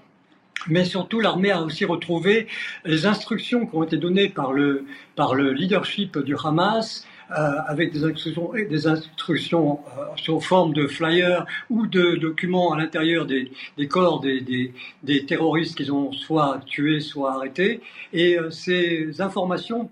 mais 0.68 0.86
surtout 0.86 1.20
l'armée 1.20 1.52
a 1.52 1.62
aussi 1.62 1.86
retrouvé 1.86 2.48
les 2.86 3.06
instructions 3.06 3.66
qui 3.68 3.76
ont 3.76 3.84
été 3.84 3.98
données 3.98 4.30
par 4.30 4.54
le, 4.54 4.86
par 5.16 5.36
le 5.36 5.52
leadership 5.52 6.18
du 6.20 6.36
Hamas 6.44 7.06
euh, 7.06 7.15
avec 7.30 7.92
des 7.92 8.04
instructions, 8.04 8.52
des 8.54 8.88
instructions 8.88 9.80
euh, 9.98 10.06
sous 10.18 10.40
forme 10.40 10.74
de 10.74 10.88
flyers 10.88 11.46
ou 11.70 11.88
de 11.88 12.16
documents 12.16 12.74
à 12.74 12.78
l'intérieur 12.78 13.26
des, 13.26 13.52
corps 13.90 14.20
des, 14.20 14.42
des, 14.42 14.74
des 15.04 15.26
terroristes 15.26 15.76
qu'ils 15.76 15.92
ont 15.92 16.12
soit 16.12 16.62
tués, 16.66 17.00
soit 17.00 17.34
arrêtés. 17.34 17.82
Et 18.14 18.38
euh, 18.38 18.50
ces 18.52 19.22
informations 19.22 19.90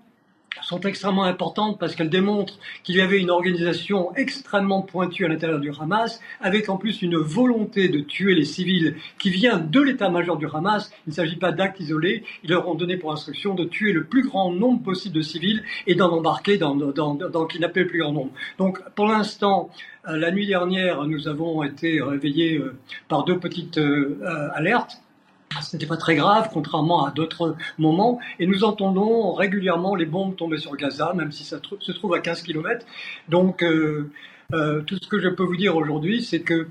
sont 0.62 0.80
extrêmement 0.80 1.24
importantes 1.24 1.78
parce 1.78 1.94
qu'elles 1.94 2.10
démontrent 2.10 2.58
qu'il 2.82 2.96
y 2.96 3.00
avait 3.00 3.20
une 3.20 3.30
organisation 3.30 4.14
extrêmement 4.16 4.82
pointue 4.82 5.24
à 5.24 5.28
l'intérieur 5.28 5.60
du 5.60 5.70
Hamas, 5.78 6.20
avec 6.40 6.68
en 6.68 6.76
plus 6.76 7.02
une 7.02 7.16
volonté 7.16 7.88
de 7.88 8.00
tuer 8.00 8.34
les 8.34 8.44
civils 8.44 8.96
qui 9.18 9.30
vient 9.30 9.58
de 9.58 9.80
l'état-major 9.80 10.36
du 10.36 10.46
Hamas. 10.46 10.92
Il 11.06 11.10
ne 11.10 11.14
s'agit 11.14 11.36
pas 11.36 11.52
d'actes 11.52 11.80
isolés. 11.80 12.24
Ils 12.42 12.50
leur 12.50 12.68
ont 12.68 12.74
donné 12.74 12.96
pour 12.96 13.12
instruction 13.12 13.54
de 13.54 13.64
tuer 13.64 13.92
le 13.92 14.04
plus 14.04 14.22
grand 14.22 14.52
nombre 14.52 14.82
possible 14.82 15.14
de 15.14 15.22
civils 15.22 15.62
et 15.86 15.94
d'en 15.94 16.10
embarquer 16.10 16.58
dans, 16.58 16.74
dans, 16.74 17.14
dans, 17.14 17.46
kidnapper 17.46 17.80
le 17.80 17.86
plus 17.86 18.00
grand 18.00 18.12
nombre. 18.12 18.32
Donc, 18.58 18.80
pour 18.94 19.06
l'instant, 19.06 19.70
euh, 20.08 20.16
la 20.16 20.30
nuit 20.30 20.46
dernière, 20.46 21.04
nous 21.04 21.28
avons 21.28 21.62
été 21.62 22.00
réveillés 22.00 22.58
euh, 22.58 22.76
par 23.08 23.24
deux 23.24 23.38
petites 23.38 23.78
euh, 23.78 24.18
alertes 24.54 25.00
ce 25.62 25.76
n'était 25.76 25.86
pas 25.86 25.96
très 25.96 26.16
grave, 26.16 26.48
contrairement 26.52 27.06
à 27.06 27.10
d'autres 27.10 27.56
moments. 27.78 28.18
Et 28.38 28.46
nous 28.46 28.64
entendons 28.64 29.32
régulièrement 29.32 29.94
les 29.94 30.06
bombes 30.06 30.36
tomber 30.36 30.58
sur 30.58 30.76
Gaza, 30.76 31.12
même 31.14 31.32
si 31.32 31.44
ça 31.44 31.58
se 31.80 31.92
trouve 31.92 32.14
à 32.14 32.20
15 32.20 32.42
km. 32.42 32.84
Donc, 33.28 33.62
euh, 33.62 34.10
euh, 34.52 34.82
tout 34.82 34.96
ce 35.00 35.08
que 35.08 35.20
je 35.20 35.28
peux 35.28 35.44
vous 35.44 35.56
dire 35.56 35.76
aujourd'hui, 35.76 36.22
c'est 36.22 36.40
que 36.40 36.68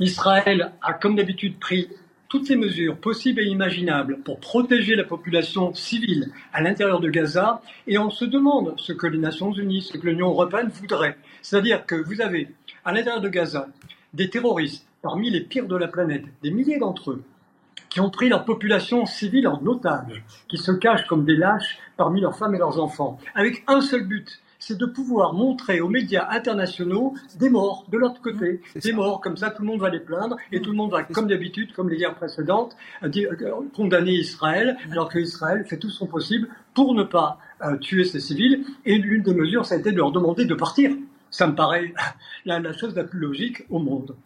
Israël 0.00 0.72
a, 0.82 0.92
comme 0.92 1.16
d'habitude, 1.16 1.58
pris 1.58 1.88
toutes 2.28 2.48
les 2.48 2.56
mesures 2.56 2.96
possibles 2.96 3.40
et 3.40 3.46
imaginables 3.46 4.18
pour 4.18 4.40
protéger 4.40 4.96
la 4.96 5.04
population 5.04 5.72
civile 5.74 6.32
à 6.52 6.60
l'intérieur 6.60 7.00
de 7.00 7.08
Gaza. 7.08 7.62
Et 7.86 7.98
on 7.98 8.10
se 8.10 8.24
demande 8.24 8.74
ce 8.78 8.92
que 8.92 9.06
les 9.06 9.18
Nations 9.18 9.52
Unies, 9.52 9.82
ce 9.82 9.96
que 9.96 10.06
l'Union 10.06 10.28
européenne 10.28 10.68
voudrait. 10.68 11.16
C'est-à-dire 11.40 11.86
que 11.86 11.94
vous 11.94 12.20
avez 12.20 12.48
à 12.84 12.92
l'intérieur 12.92 13.20
de 13.20 13.28
Gaza 13.28 13.68
des 14.12 14.28
terroristes 14.28 14.86
parmi 15.02 15.30
les 15.30 15.40
pires 15.40 15.68
de 15.68 15.76
la 15.76 15.86
planète, 15.86 16.24
des 16.42 16.50
milliers 16.50 16.78
d'entre 16.78 17.12
eux, 17.12 17.22
qui 17.88 18.00
ont 18.00 18.10
pris 18.10 18.28
leur 18.28 18.44
population 18.44 19.06
civile 19.06 19.48
en 19.48 19.64
otage, 19.66 20.22
qui 20.48 20.58
se 20.58 20.72
cachent 20.72 21.06
comme 21.06 21.24
des 21.24 21.36
lâches 21.36 21.78
parmi 21.96 22.20
leurs 22.20 22.36
femmes 22.36 22.54
et 22.54 22.58
leurs 22.58 22.80
enfants, 22.80 23.18
avec 23.34 23.64
un 23.68 23.80
seul 23.80 24.06
but, 24.06 24.40
c'est 24.58 24.78
de 24.78 24.86
pouvoir 24.86 25.32
montrer 25.32 25.80
aux 25.80 25.88
médias 25.88 26.28
internationaux 26.30 27.14
des 27.38 27.50
morts 27.50 27.86
de 27.90 27.98
l'autre 27.98 28.20
côté, 28.20 28.60
des 28.74 28.92
morts, 28.92 29.20
comme 29.20 29.36
ça 29.36 29.50
tout 29.50 29.62
le 29.62 29.68
monde 29.68 29.80
va 29.80 29.90
les 29.90 30.00
plaindre 30.00 30.36
et 30.52 30.60
tout 30.60 30.70
le 30.70 30.76
monde 30.76 30.90
va, 30.90 31.04
comme 31.04 31.28
d'habitude, 31.28 31.72
comme 31.72 31.88
les 31.88 31.96
guerres 31.96 32.14
précédentes, 32.14 32.76
euh, 33.02 33.08
euh, 33.16 33.52
condamner 33.74 34.12
Israël, 34.12 34.76
alors 34.90 35.08
que 35.08 35.18
Israël 35.18 35.64
fait 35.68 35.78
tout 35.78 35.90
son 35.90 36.06
possible 36.06 36.48
pour 36.74 36.94
ne 36.94 37.02
pas 37.02 37.38
euh, 37.64 37.76
tuer 37.76 38.04
ses 38.04 38.20
civils. 38.20 38.64
Et 38.84 38.98
l'une 38.98 39.22
des 39.22 39.34
mesures, 39.34 39.64
ça 39.64 39.74
a 39.74 39.78
été 39.78 39.92
de 39.92 39.96
leur 39.96 40.12
demander 40.12 40.44
de 40.44 40.54
partir. 40.54 40.90
Ça 41.30 41.46
me 41.46 41.54
paraît 41.54 41.92
la 42.44 42.72
chose 42.72 42.94
la 42.94 43.04
plus 43.04 43.20
logique 43.20 43.64
au 43.70 43.78
monde. 43.78 44.16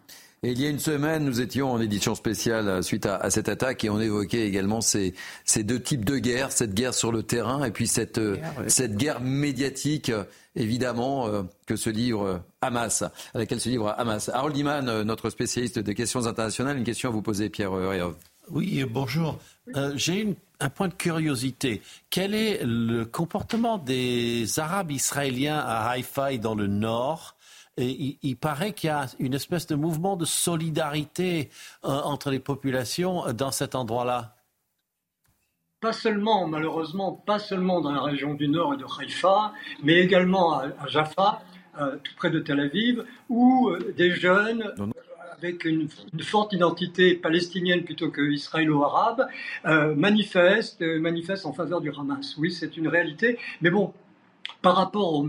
Et 0.43 0.53
il 0.53 0.59
y 0.59 0.65
a 0.65 0.69
une 0.69 0.79
semaine, 0.79 1.23
nous 1.23 1.39
étions 1.39 1.71
en 1.71 1.79
édition 1.79 2.15
spéciale 2.15 2.67
euh, 2.67 2.81
suite 2.81 3.05
à, 3.05 3.29
cette 3.29 3.47
attaque 3.47 3.83
et 3.83 3.91
on 3.91 3.99
évoquait 3.99 4.47
également 4.47 4.81
ces, 4.81 5.13
ces, 5.45 5.63
deux 5.63 5.79
types 5.79 6.03
de 6.03 6.17
guerres, 6.17 6.51
cette 6.51 6.73
guerre 6.73 6.95
sur 6.95 7.11
le 7.11 7.21
terrain 7.21 7.63
et 7.63 7.69
puis 7.69 7.85
cette, 7.85 8.17
euh, 8.17 8.37
cette 8.65 8.97
guerre 8.97 9.21
médiatique, 9.21 10.09
euh, 10.09 10.23
évidemment, 10.55 11.29
que 11.67 11.75
se 11.75 11.91
livre 11.91 12.41
Hamas, 12.59 13.03
à 13.03 13.37
laquelle 13.37 13.61
se 13.61 13.69
livre 13.69 13.93
Hamas. 13.95 14.29
Harold 14.29 14.57
Iman, 14.57 15.03
notre 15.03 15.29
spécialiste 15.29 15.77
des 15.77 15.93
questions 15.93 16.25
internationales, 16.25 16.75
une 16.75 16.83
question 16.83 17.09
à 17.09 17.11
vous 17.11 17.21
poser, 17.21 17.49
Pierre 17.49 17.71
Réov. 17.71 18.15
Oui, 18.49 18.83
bonjour. 18.83 19.37
J'ai 19.93 20.35
un 20.59 20.69
point 20.69 20.87
de 20.87 20.93
curiosité. 20.93 21.81
Quel 22.09 22.33
est 22.33 22.61
le 22.63 23.05
comportement 23.05 23.77
des 23.77 24.59
Arabes 24.59 24.91
israéliens 24.91 25.59
à 25.59 25.87
Haïfa 25.89 26.33
et 26.33 26.37
dans 26.39 26.55
le 26.55 26.67
nord? 26.67 27.37
Et 27.77 28.17
il, 28.21 28.35
paraît 28.35 28.73
qu'il 28.73 28.89
y 28.89 28.91
a 28.91 29.07
une 29.19 29.33
espèce 29.33 29.67
de 29.67 29.75
mouvement 29.75 30.17
de 30.17 30.25
solidarité 30.25 31.49
euh, 31.85 31.89
entre 31.89 32.29
les 32.29 32.39
populations 32.39 33.27
euh, 33.27 33.33
dans 33.33 33.51
cet 33.51 33.75
endroit-là. 33.75 34.35
Pas 35.79 35.93
seulement, 35.93 36.47
malheureusement, 36.47 37.13
pas 37.13 37.39
seulement 37.39 37.81
dans 37.81 37.91
la 37.91 38.01
région 38.01 38.33
du 38.33 38.47
nord 38.47 38.73
et 38.73 38.77
de 38.77 38.85
Haïfa, 38.85 39.53
mais 39.83 39.95
également 39.99 40.59
à, 40.59 40.87
Jaffa, 40.87 41.41
euh, 41.79 41.95
tout 42.03 42.13
près 42.17 42.29
de 42.29 42.39
Tel 42.39 42.59
Aviv, 42.59 43.05
où 43.29 43.71
des 43.97 44.11
jeunes 44.11 44.73
avec 45.37 45.65
une, 45.65 45.87
forte 46.21 46.53
identité 46.53 47.15
palestinienne 47.15 47.83
plutôt 47.83 48.11
que 48.11 48.21
israélo-arabe, 48.21 49.27
manifestent, 49.95 50.81
manifestent 50.81 51.47
en 51.47 51.53
faveur 51.53 51.81
du 51.81 51.89
Hamas. 51.89 52.37
Oui, 52.37 52.51
c'est 52.51 52.77
une 52.77 52.87
réalité. 52.87 53.39
Mais 53.61 53.71
bon, 53.71 53.91
par 54.61 54.75
rapport 54.75 55.15
au 55.15 55.27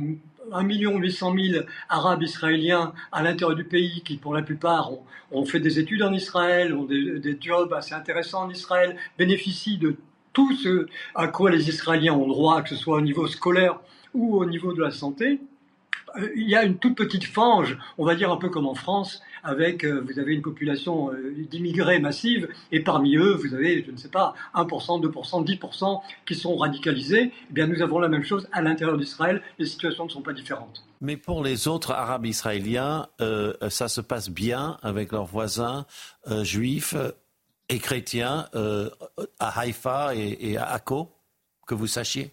1 0.50 0.64
800 0.64 1.34
000 1.34 1.64
Arabes 1.88 2.22
israéliens 2.22 2.92
à 3.12 3.22
l'intérieur 3.22 3.56
du 3.56 3.64
pays 3.64 4.02
qui, 4.02 4.16
pour 4.16 4.34
la 4.34 4.42
plupart, 4.42 4.90
ont, 5.30 5.44
fait 5.44 5.60
des 5.60 5.78
études 5.78 6.02
en 6.02 6.12
Israël, 6.12 6.74
ont 6.74 6.84
des, 6.84 7.38
jobs 7.40 7.72
assez 7.72 7.94
intéressants 7.94 8.44
en 8.44 8.50
Israël, 8.50 8.96
bénéficient 9.18 9.78
de 9.78 9.96
tout 10.32 10.54
ce 10.56 10.86
à 11.14 11.28
quoi 11.28 11.50
les 11.50 11.68
Israéliens 11.68 12.14
ont 12.14 12.26
droit, 12.26 12.62
que 12.62 12.70
ce 12.70 12.76
soit 12.76 12.96
au 12.96 13.00
niveau 13.00 13.26
scolaire 13.26 13.80
ou 14.14 14.36
au 14.36 14.46
niveau 14.46 14.72
de 14.72 14.82
la 14.82 14.90
santé. 14.90 15.40
Euh, 16.16 16.28
il 16.36 16.48
y 16.48 16.56
a 16.56 16.64
une 16.64 16.78
toute 16.78 16.96
petite 16.96 17.24
fange, 17.24 17.78
on 17.98 18.04
va 18.04 18.14
dire 18.14 18.30
un 18.30 18.36
peu 18.36 18.48
comme 18.48 18.66
en 18.66 18.74
France, 18.74 19.22
avec, 19.42 19.84
euh, 19.84 20.04
vous 20.06 20.18
avez 20.18 20.34
une 20.34 20.42
population 20.42 21.12
euh, 21.12 21.34
d'immigrés 21.50 21.98
massive, 21.98 22.48
et 22.70 22.80
parmi 22.80 23.16
eux, 23.16 23.34
vous 23.34 23.54
avez, 23.54 23.84
je 23.84 23.90
ne 23.90 23.96
sais 23.96 24.08
pas, 24.08 24.34
1%, 24.54 25.00
2%, 25.00 25.44
10% 25.44 26.00
qui 26.26 26.34
sont 26.34 26.56
radicalisés. 26.56 27.32
Eh 27.50 27.52
bien, 27.52 27.66
nous 27.66 27.82
avons 27.82 27.98
la 27.98 28.08
même 28.08 28.24
chose 28.24 28.48
à 28.52 28.62
l'intérieur 28.62 28.96
d'Israël. 28.96 29.42
Les 29.58 29.66
situations 29.66 30.04
ne 30.04 30.10
sont 30.10 30.22
pas 30.22 30.32
différentes. 30.32 30.84
Mais 31.00 31.16
pour 31.16 31.42
les 31.42 31.68
autres 31.68 31.92
Arabes 31.92 32.26
israéliens, 32.26 33.08
ça 33.68 33.88
se 33.88 34.00
passe 34.00 34.30
bien 34.30 34.78
avec 34.82 35.10
leurs 35.10 35.26
voisins 35.26 35.84
juifs 36.42 36.94
et 37.68 37.78
chrétiens 37.80 38.46
à 39.40 39.60
Haïfa 39.60 40.14
et, 40.14 40.52
et 40.52 40.56
à 40.56 40.66
Akko, 40.66 41.10
que 41.66 41.74
vous 41.74 41.88
sachiez? 41.88 42.32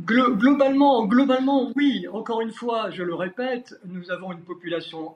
Globalement, 0.00 1.04
globalement, 1.06 1.70
oui. 1.76 2.06
Encore 2.12 2.40
une 2.40 2.50
fois, 2.50 2.90
je 2.90 3.02
le 3.02 3.14
répète, 3.14 3.78
nous 3.84 4.10
avons 4.10 4.32
une 4.32 4.40
population, 4.40 5.14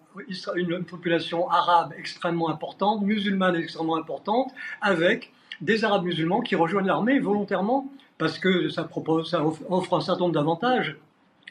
une 0.55 0.85
population 0.85 1.49
arabe 1.49 1.95
extrêmement 1.97 2.51
importante, 2.51 3.01
musulmane 3.03 3.57
extrêmement 3.57 3.97
importante, 3.97 4.53
avec 4.83 5.33
des 5.63 5.85
Arabes 5.85 6.05
musulmans 6.05 6.43
qui 6.43 6.57
rejoignent 6.57 6.87
l'armée 6.87 7.19
volontairement 7.19 7.91
parce 8.19 8.39
que 8.39 8.69
ça 8.69 8.85
propose, 8.85 9.31
ça 9.31 9.43
offre 9.71 9.95
un 9.95 10.01
certain 10.01 10.25
nombre 10.25 10.35
d'avantages. 10.35 10.97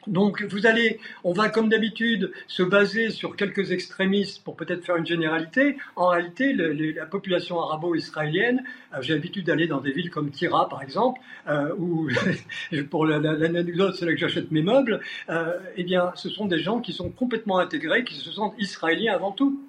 Donc 0.07 0.44
vous 0.44 0.65
allez, 0.65 0.99
on 1.23 1.34
va 1.34 1.49
comme 1.49 1.69
d'habitude 1.69 2.32
se 2.48 2.64
baser 2.64 3.10
sur 3.10 3.36
quelques 3.36 3.72
extrémistes 3.72 4.44
pour 4.44 4.56
peut-être 4.56 4.84
faire 4.84 4.98
une 4.98 5.06
généralité. 5.06 5.77
En 5.95 6.07
réalité, 6.07 6.53
la 6.53 7.06
population 7.06 7.60
arabo-israélienne, 7.60 8.64
euh, 8.94 9.02
j'ai 9.02 9.14
l'habitude 9.14 9.45
d'aller 9.45 9.68
dans 9.68 9.82
des 9.82 9.91
villes 9.91 10.10
comme 10.10 10.32
Tira 10.32 10.69
par 10.69 10.82
exemple, 10.82 11.19
euh, 11.48 11.73
où 11.77 12.10
pour 12.90 13.06
l'anecdote 13.06 13.95
c'est 13.98 14.06
là 14.06 14.11
que 14.14 14.19
j'achète 14.19 14.52
mes 14.52 14.61
meubles. 14.61 14.99
Euh, 15.30 15.60
eh 15.76 15.84
bien, 15.84 16.11
ce 16.15 16.30
sont 16.30 16.45
des 16.45 16.60
gens 16.60 16.80
qui 16.80 16.94
sont 16.94 17.10
complètement 17.10 17.57
intégrés, 17.57 18.03
qui 18.03 18.15
se 18.15 18.32
sentent 18.32 18.56
israéliens 18.60 19.14
avant 19.14 19.32
tout. 19.32 19.61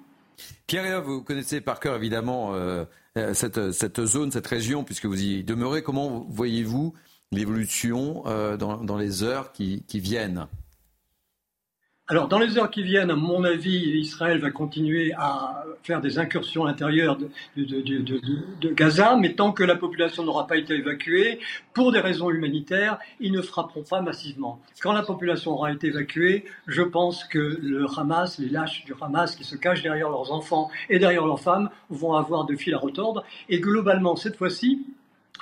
Pierre, 0.67 1.01
vous 1.01 1.23
connaissez 1.23 1.61
par 1.61 1.79
cœur 1.79 1.95
évidemment 1.95 2.53
cette, 3.33 3.71
cette, 3.71 4.05
zone, 4.05 4.31
cette 4.31 4.45
région, 4.45 4.83
puisque 4.83 5.05
vous 5.05 5.19
y 5.19 5.43
demeurez. 5.43 5.81
Comment 5.81 6.27
voyez-vous 6.29 6.93
l'évolution 7.31 8.23
euh, 8.25 8.57
dans, 8.57 8.97
les 8.97 9.23
heures 9.23 9.51
qui, 9.51 9.83
viennent 9.93 10.47
alors, 12.09 12.29
dans 12.29 12.39
les 12.39 12.57
heures 12.57 12.71
qui 12.71 12.83
viennent, 12.83 13.11
à 13.11 13.17
mon 13.17 13.43
avis, 13.43 13.99
Israël 13.99 14.39
va 14.39 14.49
continuer 14.49 15.11
à 15.17 15.65
faire 15.83 15.99
des 15.99 16.19
incursions 16.19 16.63
à 16.63 16.67
l'intérieur 16.67 17.17
de, 17.17 17.27
de, 17.57 18.69
Gaza, 18.69 19.17
mais 19.17 19.33
tant 19.33 19.51
que 19.51 19.65
la 19.65 19.75
population 19.75 20.23
n'aura 20.23 20.47
pas 20.47 20.55
été 20.55 20.75
évacuée, 20.75 21.39
pour 21.73 21.91
des 21.91 21.99
raisons 21.99 22.29
humanitaires, 22.29 22.97
ils 23.19 23.33
ne 23.33 23.41
frapperont 23.41 23.83
pas 23.83 23.99
massivement. 23.99 24.61
Quand 24.81 24.93
la 24.93 25.03
population 25.03 25.51
aura 25.51 25.73
été 25.73 25.87
évacuée, 25.87 26.45
je 26.65 26.81
pense 26.81 27.25
que 27.25 27.59
le 27.61 27.85
Hamas, 27.97 28.39
les 28.39 28.47
lâches 28.47 28.85
du 28.85 28.93
Hamas 29.01 29.35
qui 29.35 29.43
se 29.43 29.57
cachent 29.57 29.83
derrière 29.83 30.09
leurs 30.09 30.31
enfants 30.31 30.71
et 30.89 30.99
derrière 30.99 31.25
leurs 31.25 31.41
femmes, 31.41 31.69
vont 31.89 32.13
avoir 32.13 32.45
de 32.45 32.55
fil 32.55 32.73
à 32.73 32.77
retordre. 32.77 33.25
Et 33.49 33.59
globalement, 33.59 34.15
cette 34.15 34.37
fois-ci, 34.37 34.85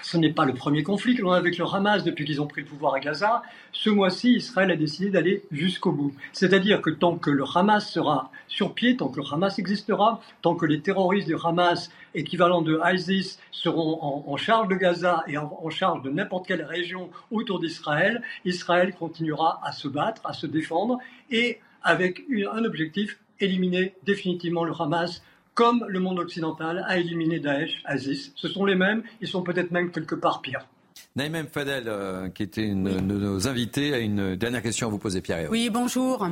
ce 0.02 0.18
n'est 0.18 0.32
pas 0.32 0.46
le 0.46 0.54
premier 0.54 0.84
conflit 0.84 1.16
que 1.16 1.22
l'on 1.22 1.32
a 1.32 1.38
avec 1.38 1.58
le 1.58 1.66
Hamas 1.66 2.04
depuis 2.04 2.26
qu'ils 2.26 2.42
ont 2.42 2.48
pris 2.48 2.62
le 2.62 2.68
pouvoir 2.68 2.94
à 2.94 3.00
Gaza. 3.00 3.44
Ce 3.72 3.90
mois-ci, 3.90 4.36
Israël 4.36 4.72
a 4.72 4.76
décidé 4.76 5.10
d'aller 5.10 5.44
jusqu'au 5.52 5.92
bout. 5.92 6.14
C'est-à-dire 6.32 6.82
que 6.82 6.90
tant 6.90 7.18
que 7.18 7.30
le 7.30 7.44
Hamas 7.44 7.90
sera 7.90 8.32
sur 8.48 8.74
pied, 8.74 8.98
tant 8.98 9.10
que 9.10 9.20
le 9.20 9.26
Hamas 9.32 9.58
existera, 9.60 10.22
tant 10.42 10.56
que 10.56 10.66
les 10.66 10.82
terroristes 10.82 11.28
du 11.28 11.36
Hamas, 11.44 11.90
équivalents 12.14 12.62
de 12.62 12.80
ISIS, 12.94 13.40
seront 13.52 14.24
en, 14.28 14.38
charge 14.38 14.68
de 14.68 14.76
Gaza 14.76 15.24
et 15.28 15.38
en, 15.38 15.70
charge 15.70 16.04
de 16.04 16.10
n'importe 16.10 16.48
quelle 16.48 16.64
région 16.64 17.10
autour 17.32 17.60
d'Israël, 17.60 18.22
Israël 18.44 18.94
continuera 18.94 19.60
à 19.64 19.72
se 19.72 19.88
battre, 19.88 20.22
à 20.26 20.34
se 20.34 20.46
défendre 20.48 21.00
et 21.32 21.60
avec 21.84 22.24
un 22.52 22.64
objectif, 22.66 23.20
éliminer 23.40 23.96
définitivement 24.06 24.64
le 24.64 24.74
Hamas 24.80 25.22
comme 25.56 25.86
le 25.88 26.00
monde 26.00 26.20
occidental 26.20 26.86
a 26.88 26.98
éliminé 26.98 27.40
Daesh, 27.40 27.82
Aziz. 27.86 28.34
Ce 28.36 28.48
sont 28.48 28.66
les 28.66 28.76
mêmes, 28.76 29.02
ils 29.22 29.28
sont 29.28 29.42
peut-être 29.42 29.72
même 29.72 29.92
quelque 29.92 30.16
part 30.16 30.42
pires. 30.42 30.68
Naïm 31.16 31.48
Fadel, 31.50 31.86
euh, 31.88 32.30
qui 32.30 32.44
était 32.44 32.66
une 32.66 32.84
de 32.84 33.18
nos 33.18 33.48
invités, 33.48 33.94
a 33.94 34.00
une 34.00 34.36
dernière 34.36 34.62
question 34.62 34.88
à 34.88 34.90
vous 34.90 34.98
poser, 34.98 35.22
Pierre. 35.22 35.50
Oui, 35.50 35.70
bonjour. 35.70 36.28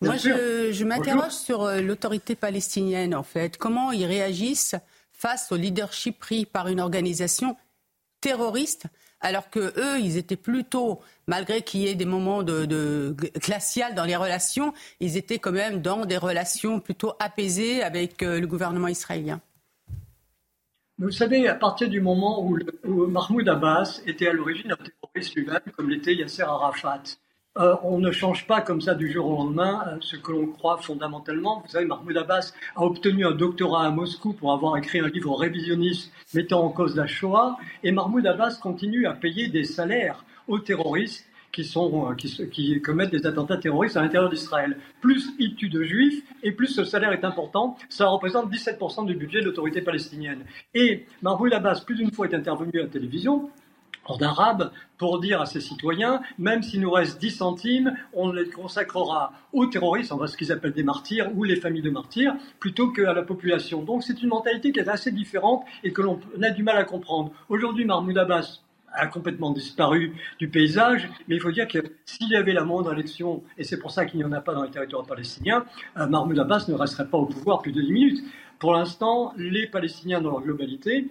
Moi, 0.00 0.16
je, 0.16 0.84
m'interroge 0.84 1.32
sur 1.32 1.64
euh, 1.64 1.80
l'autorité 1.80 2.36
palestinienne, 2.36 3.16
en 3.16 3.24
fait. 3.24 3.56
Comment 3.56 3.90
ils 3.90 4.06
réagissent 4.06 4.76
face 5.12 5.50
au 5.50 5.56
leadership 5.56 6.20
pris 6.20 6.46
par 6.46 6.68
une 6.68 6.78
organisation 6.78 7.56
terroriste, 8.20 8.86
alors 9.20 9.50
que 9.50 9.72
eux, 9.78 10.00
ils 10.00 10.16
étaient 10.16 10.36
plutôt, 10.36 11.00
malgré 11.26 11.62
qu'il 11.62 11.80
y 11.80 11.88
ait 11.88 11.94
des 11.94 12.04
moments 12.04 12.42
de, 12.42 13.14
glacial 13.44 13.94
dans 13.94 14.04
les 14.04 14.16
relations, 14.16 14.72
ils 15.00 15.16
étaient 15.16 15.38
quand 15.38 15.52
même 15.52 15.82
dans 15.82 16.04
des 16.04 16.16
relations 16.16 16.80
plutôt 16.80 17.12
apaisées 17.18 17.82
avec 17.82 18.22
euh, 18.22 18.40
le 18.40 18.46
gouvernement 18.46 18.88
israélien. 18.88 19.40
Vous 20.98 21.12
savez, 21.12 21.46
à 21.46 21.54
partir 21.54 21.88
du 21.88 22.00
moment 22.00 22.44
où, 22.44 22.58
Mahmoud 22.84 23.48
Abbas 23.48 24.00
était 24.06 24.28
à 24.28 24.32
l'origine 24.32 24.72
un 24.72 24.76
terroriste 24.76 25.34
lui-même, 25.36 25.60
comme 25.76 25.88
l'était 25.88 26.14
Yasser 26.14 26.42
Arafat, 26.42 27.02
euh, 27.58 27.74
on 27.82 27.98
ne 27.98 28.12
change 28.12 28.46
pas 28.46 28.60
comme 28.60 28.80
ça 28.80 28.94
du 28.94 29.10
jour 29.10 29.26
au 29.26 29.36
lendemain 29.36 29.82
euh, 29.86 29.96
ce 30.00 30.16
que 30.16 30.30
l'on 30.30 30.46
croit 30.46 30.78
fondamentalement. 30.78 31.60
Vous 31.64 31.72
savez, 31.72 31.86
Mahmoud 31.86 32.16
Abbas 32.16 32.52
a 32.76 32.82
obtenu 32.82 33.26
un 33.26 33.32
doctorat 33.32 33.86
à 33.86 33.90
Moscou 33.90 34.32
pour 34.32 34.52
avoir 34.52 34.76
écrit 34.76 35.00
un 35.00 35.08
livre 35.08 35.36
révisionniste 35.36 36.12
mettant 36.34 36.62
en 36.64 36.68
cause 36.68 36.94
la 36.94 37.06
Shoah, 37.06 37.56
et 37.82 37.90
Mahmoud 37.90 38.26
Abbas 38.26 38.58
continue 38.62 39.06
à 39.06 39.12
payer 39.12 39.48
des 39.48 39.64
salaires 39.64 40.24
aux 40.46 40.60
terroristes 40.60 41.26
qui, 41.52 41.68
euh, 41.76 42.14
qui, 42.14 42.80
commettent 42.80 43.10
des 43.10 43.26
attentats 43.26 43.56
terroristes 43.56 43.96
à 43.96 44.02
l'intérieur 44.02 44.30
d'Israël. 44.30 44.76
Plus 45.00 45.30
il 45.38 45.56
tue 45.56 45.68
de 45.68 45.82
juifs 45.82 46.22
et 46.42 46.52
plus 46.52 46.68
ce 46.68 46.84
salaire 46.84 47.12
est 47.12 47.24
important, 47.24 47.76
ça 47.88 48.06
représente 48.06 48.50
17% 48.52 49.06
du 49.06 49.14
budget 49.14 49.40
de 49.40 49.46
l'autorité 49.46 49.80
palestinienne. 49.82 50.44
Et 50.74 51.06
Mahmoud 51.22 51.52
Abbas, 51.52 51.82
plus 51.84 51.96
d'une 51.96 52.12
fois, 52.12 52.26
est 52.26 52.34
intervenu 52.34 52.78
à 52.78 52.84
la 52.84 52.88
télévision 52.88 53.50
en 54.08 54.16
arabe 54.18 54.72
pour 54.96 55.20
dire 55.20 55.40
à 55.40 55.46
ses 55.46 55.60
citoyens, 55.60 56.20
même 56.38 56.62
s'il 56.62 56.80
nous 56.80 56.90
reste 56.90 57.20
10 57.20 57.30
centimes, 57.30 57.94
on 58.12 58.32
les 58.32 58.48
consacrera 58.48 59.32
aux 59.52 59.66
terroristes, 59.66 60.10
enfin 60.12 60.26
ce 60.26 60.36
qu'ils 60.36 60.50
appellent 60.50 60.72
des 60.72 60.82
martyrs 60.82 61.30
ou 61.36 61.44
les 61.44 61.56
familles 61.56 61.82
de 61.82 61.90
martyrs, 61.90 62.34
plutôt 62.58 62.90
qu'à 62.90 63.12
la 63.12 63.22
population. 63.22 63.82
Donc 63.82 64.02
c'est 64.02 64.20
une 64.22 64.28
mentalité 64.28 64.72
qui 64.72 64.80
est 64.80 64.88
assez 64.88 65.12
différente 65.12 65.64
et 65.84 65.92
que 65.92 66.02
l'on 66.02 66.18
a 66.42 66.50
du 66.50 66.62
mal 66.62 66.76
à 66.76 66.84
comprendre. 66.84 67.30
Aujourd'hui, 67.48 67.84
Mahmoud 67.84 68.18
Abbas 68.18 68.60
a 68.92 69.06
complètement 69.06 69.50
disparu 69.50 70.14
du 70.38 70.48
paysage, 70.48 71.08
mais 71.28 71.36
il 71.36 71.40
faut 71.40 71.52
dire 71.52 71.68
que 71.68 71.78
s'il 72.06 72.30
y 72.30 72.36
avait 72.36 72.54
la 72.54 72.64
moindre 72.64 72.92
élection, 72.92 73.42
et 73.58 73.64
c'est 73.64 73.78
pour 73.78 73.90
ça 73.90 74.06
qu'il 74.06 74.18
n'y 74.18 74.24
en 74.24 74.32
a 74.32 74.40
pas 74.40 74.54
dans 74.54 74.62
les 74.62 74.70
territoires 74.70 75.04
palestiniens, 75.04 75.64
euh, 75.98 76.06
Mahmoud 76.06 76.38
Abbas 76.38 76.64
ne 76.68 76.74
resterait 76.74 77.06
pas 77.06 77.18
au 77.18 77.26
pouvoir 77.26 77.60
plus 77.60 77.72
de 77.72 77.82
10 77.82 77.92
minutes. 77.92 78.24
Pour 78.58 78.72
l'instant, 78.72 79.34
les 79.36 79.66
Palestiniens 79.66 80.20
dans 80.20 80.30
leur 80.30 80.40
globalité 80.40 81.06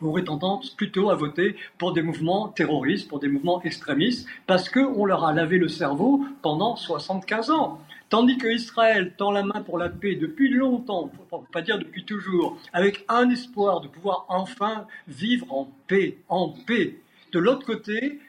auraient 0.00 0.24
tendance 0.24 0.70
plutôt 0.70 1.10
à 1.10 1.14
voter 1.14 1.56
pour 1.78 1.92
des 1.92 2.02
mouvements 2.02 2.48
terroristes, 2.48 3.08
pour 3.08 3.20
des 3.20 3.28
mouvements 3.28 3.62
extrémistes, 3.62 4.26
parce 4.46 4.68
qu'on 4.68 5.04
leur 5.04 5.24
a 5.24 5.32
lavé 5.32 5.58
le 5.58 5.68
cerveau 5.68 6.24
pendant 6.42 6.76
75 6.76 7.50
ans. 7.50 7.80
Tandis 8.08 8.36
que 8.36 8.46
Israël 8.46 9.14
tend 9.16 9.30
la 9.30 9.42
main 9.42 9.62
pour 9.62 9.78
la 9.78 9.88
paix 9.88 10.16
depuis 10.16 10.50
longtemps, 10.50 11.10
pour 11.30 11.46
pas 11.46 11.62
dire 11.62 11.78
depuis 11.78 12.04
toujours, 12.04 12.58
avec 12.72 13.04
un 13.08 13.30
espoir 13.30 13.80
de 13.80 13.88
pouvoir 13.88 14.26
enfin 14.28 14.86
vivre 15.08 15.46
en 15.50 15.68
paix, 15.86 16.18
en 16.28 16.50
paix. 16.66 16.96
De 17.32 17.38
l'autre 17.38 17.64
côté, 17.64 18.20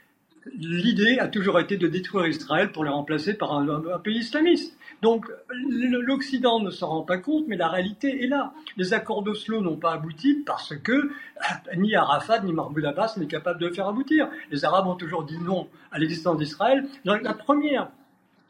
l'idée 0.51 1.19
a 1.19 1.27
toujours 1.27 1.59
été 1.59 1.77
de 1.77 1.87
détruire 1.87 2.27
Israël 2.27 2.71
pour 2.71 2.83
le 2.83 2.89
remplacer 2.89 3.33
par 3.33 3.53
un, 3.53 3.99
pays 3.99 4.19
islamiste. 4.19 4.77
Donc 5.01 5.25
l'Occident 5.49 6.59
ne 6.59 6.69
s'en 6.69 6.87
rend 6.87 7.01
pas 7.01 7.17
compte, 7.17 7.45
mais 7.47 7.57
la 7.57 7.67
réalité 7.67 8.23
est 8.23 8.27
là. 8.27 8.53
Les 8.77 8.93
accords 8.93 9.23
d'Oslo 9.23 9.61
n'ont 9.61 9.77
pas 9.77 9.93
abouti 9.93 10.43
parce 10.45 10.75
que 10.75 10.91
euh, 10.91 11.09
ni 11.77 11.95
Arafat 11.95 12.39
ni 12.41 12.53
Mahmoud 12.53 12.85
Abbas 12.85 13.15
n'est 13.17 13.27
capable 13.27 13.59
de 13.59 13.67
le 13.67 13.73
faire 13.73 13.87
aboutir. 13.87 14.29
Les 14.51 14.65
Arabes 14.65 14.87
ont 14.87 14.95
toujours 14.95 15.23
dit 15.23 15.37
non 15.37 15.67
à 15.91 15.99
l'existence 15.99 16.37
d'Israël. 16.37 16.87
La 17.05 17.33
première 17.33 17.89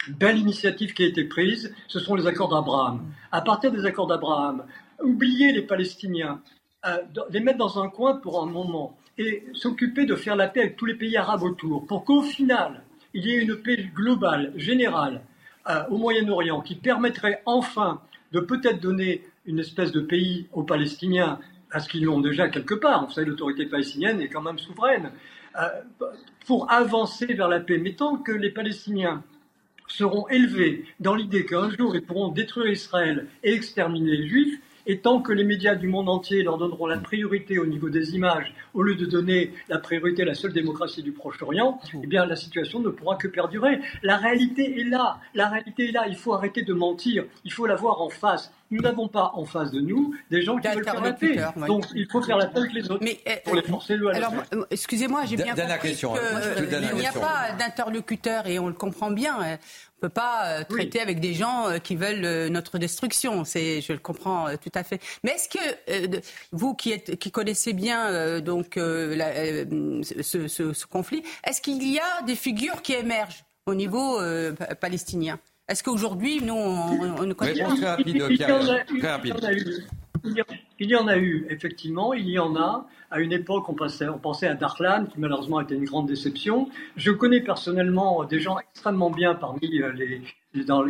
belle 0.09 0.37
initiative 0.37 0.93
qui 0.93 1.03
a 1.03 1.07
été 1.07 1.23
prise, 1.23 1.73
ce 1.87 1.99
sont 1.99 2.15
les 2.15 2.27
accords 2.27 2.49
d'Abraham. 2.49 3.01
À 3.31 3.41
partir 3.41 3.71
des 3.71 3.85
accords 3.85 4.07
d'Abraham, 4.07 4.63
oublier 5.01 5.51
les 5.51 5.61
Palestiniens, 5.61 6.41
euh, 6.85 6.97
les 7.29 7.39
mettre 7.39 7.57
dans 7.57 7.81
un 7.81 7.89
coin 7.89 8.17
pour 8.17 8.43
un 8.43 8.45
moment 8.45 8.97
et 9.17 9.43
s'occuper 9.53 10.05
de 10.05 10.15
faire 10.15 10.35
la 10.35 10.47
paix 10.47 10.61
avec 10.61 10.75
tous 10.75 10.85
les 10.85 10.95
pays 10.95 11.17
arabes 11.17 11.43
autour, 11.43 11.85
pour 11.85 12.03
qu'au 12.03 12.21
final, 12.21 12.83
il 13.13 13.25
y 13.25 13.31
ait 13.31 13.41
une 13.41 13.55
paix 13.55 13.89
globale, 13.93 14.53
générale, 14.55 15.21
euh, 15.69 15.83
au 15.89 15.97
Moyen-Orient, 15.97 16.61
qui 16.61 16.75
permettrait 16.75 17.41
enfin 17.45 18.01
de 18.31 18.39
peut-être 18.39 18.81
donner 18.81 19.23
une 19.45 19.59
espèce 19.59 19.91
de 19.91 20.01
pays 20.01 20.47
aux 20.51 20.63
Palestiniens, 20.63 21.39
parce 21.71 21.87
qu'ils 21.87 22.05
l'ont 22.05 22.21
déjà 22.21 22.49
quelque 22.49 22.73
part. 22.73 23.05
Vous 23.05 23.13
savez, 23.13 23.27
l'autorité 23.27 23.65
palestinienne 23.65 24.21
est 24.21 24.29
quand 24.29 24.41
même 24.41 24.59
souveraine, 24.59 25.11
euh, 25.59 25.67
pour 26.45 26.71
avancer 26.71 27.27
vers 27.27 27.47
la 27.47 27.59
paix. 27.59 27.77
Mais 27.77 27.93
tant 27.93 28.17
que 28.17 28.31
les 28.31 28.49
Palestiniens 28.49 29.23
seront 29.87 30.27
élevés 30.29 30.85
dans 30.99 31.13
l'idée 31.13 31.45
qu'un 31.45 31.69
jour 31.69 31.95
ils 31.95 32.01
pourront 32.01 32.29
détruire 32.29 32.71
Israël 32.71 33.27
et 33.43 33.53
exterminer 33.53 34.17
les 34.17 34.27
Juifs, 34.27 34.59
et 34.85 34.99
tant 34.99 35.21
que 35.21 35.31
les 35.31 35.43
médias 35.43 35.75
du 35.75 35.87
monde 35.87 36.09
entier 36.09 36.43
leur 36.43 36.57
donneront 36.57 36.87
la 36.87 36.97
priorité 36.97 37.59
au 37.59 37.65
niveau 37.65 37.89
des 37.89 38.15
images, 38.15 38.53
au 38.73 38.81
lieu 38.81 38.95
de 38.95 39.05
donner 39.05 39.53
la 39.69 39.79
priorité 39.79 40.23
à 40.23 40.25
la 40.25 40.33
seule 40.33 40.53
démocratie 40.53 41.03
du 41.03 41.11
Proche-Orient, 41.11 41.79
eh 42.01 42.07
bien 42.07 42.25
la 42.25 42.35
situation 42.35 42.79
ne 42.79 42.89
pourra 42.89 43.15
que 43.15 43.27
perdurer. 43.27 43.79
La 44.01 44.17
réalité 44.17 44.79
est 44.79 44.83
là. 44.83 45.19
La 45.33 45.49
réalité 45.49 45.89
est 45.89 45.91
là. 45.91 46.05
Il 46.07 46.15
faut 46.15 46.33
arrêter 46.33 46.63
de 46.63 46.73
mentir. 46.73 47.25
Il 47.45 47.53
faut 47.53 47.65
la 47.65 47.75
voir 47.75 48.01
en 48.01 48.09
face. 48.09 48.51
Nous 48.71 48.81
n'avons 48.81 49.07
pas 49.07 49.31
en 49.35 49.45
face 49.45 49.69
de 49.71 49.81
nous 49.81 50.15
des 50.31 50.41
gens 50.41 50.57
qui 50.57 50.67
veulent 50.67 50.83
faire 50.83 51.01
la 51.01 51.13
paix. 51.13 51.37
Donc 51.67 51.85
il 51.93 52.07
faut 52.09 52.21
faire 52.21 52.37
la 52.37 52.47
paix 52.47 52.59
avec 52.59 52.73
les 52.73 52.89
autres 52.89 53.03
Mais, 53.03 53.19
euh, 53.27 53.35
pour 53.45 53.55
les 53.55 53.61
forcer 53.61 53.95
le 53.95 54.09
Alors, 54.09 54.33
excusez-moi, 54.71 55.25
j'ai 55.25 55.35
bien 55.35 55.53
compris 55.53 55.79
question, 55.79 56.13
il 56.57 56.97
n'y 56.99 57.05
a 57.05 57.11
pas 57.11 57.51
d'interlocuteur 57.57 58.47
et 58.47 58.57
on 58.59 58.67
le 58.67 58.73
comprend 58.73 59.11
bien. 59.11 59.59
Peut 60.03 60.09
pas 60.09 60.47
euh, 60.47 60.63
traiter 60.65 60.99
avec 60.99 61.21
des 61.21 61.33
gens 61.33 61.69
euh, 61.69 61.77
qui 61.77 61.95
veulent 61.95 62.25
euh, 62.25 62.49
notre 62.49 62.77
destruction. 62.77 63.45
C'est, 63.45 63.79
je 63.79 63.93
le 63.93 63.99
comprends 63.99 64.47
tout 64.57 64.71
à 64.75 64.83
fait. 64.83 64.99
Mais 65.23 65.31
est-ce 65.31 65.47
que 65.47 66.19
vous 66.51 66.73
qui, 66.73 66.91
êtes, 66.91 67.15
qui 67.15 67.31
connaissez 67.31 67.71
bien 67.71 68.41
donc 68.41 68.73
ce, 68.75 69.63
ce, 70.49 70.85
conflit, 70.87 71.23
est-ce 71.47 71.61
qu'il 71.61 71.81
y 71.89 71.99
a 71.99 72.21
des 72.27 72.35
figures 72.35 72.81
qui 72.81 72.91
émergent 72.91 73.45
au 73.65 73.75
niveau 73.75 74.19
palestinien? 74.81 75.39
Est-ce 75.69 75.81
qu'aujourd'hui, 75.83 76.41
nous, 76.41 76.53
on, 76.53 77.23
ne 77.23 77.33
connaît 77.33 77.63
pas? 77.63 77.73
très 77.73 77.85
rapide, 77.85 78.37
Très 78.99 79.09
rapide. 79.09 79.87
Il 80.79 80.89
y 80.89 80.95
en 80.95 81.07
a 81.07 81.17
eu, 81.17 81.45
effectivement, 81.49 82.13
il 82.13 82.29
y 82.29 82.39
en 82.39 82.55
a. 82.55 82.87
À 83.11 83.19
une 83.19 83.31
époque, 83.31 83.69
on, 83.69 83.75
on 83.75 84.17
pensait 84.17 84.47
à 84.47 84.55
Darlan, 84.55 85.05
qui 85.05 85.19
malheureusement 85.19 85.57
a 85.57 85.63
été 85.63 85.75
une 85.75 85.85
grande 85.85 86.07
déception. 86.07 86.69
Je 86.95 87.11
connais 87.11 87.41
personnellement 87.41 88.23
des 88.23 88.39
gens 88.39 88.57
extrêmement 88.57 89.11
bien 89.11 89.35
parmi 89.35 89.81
euh, 89.81 89.91
les, 89.91 90.21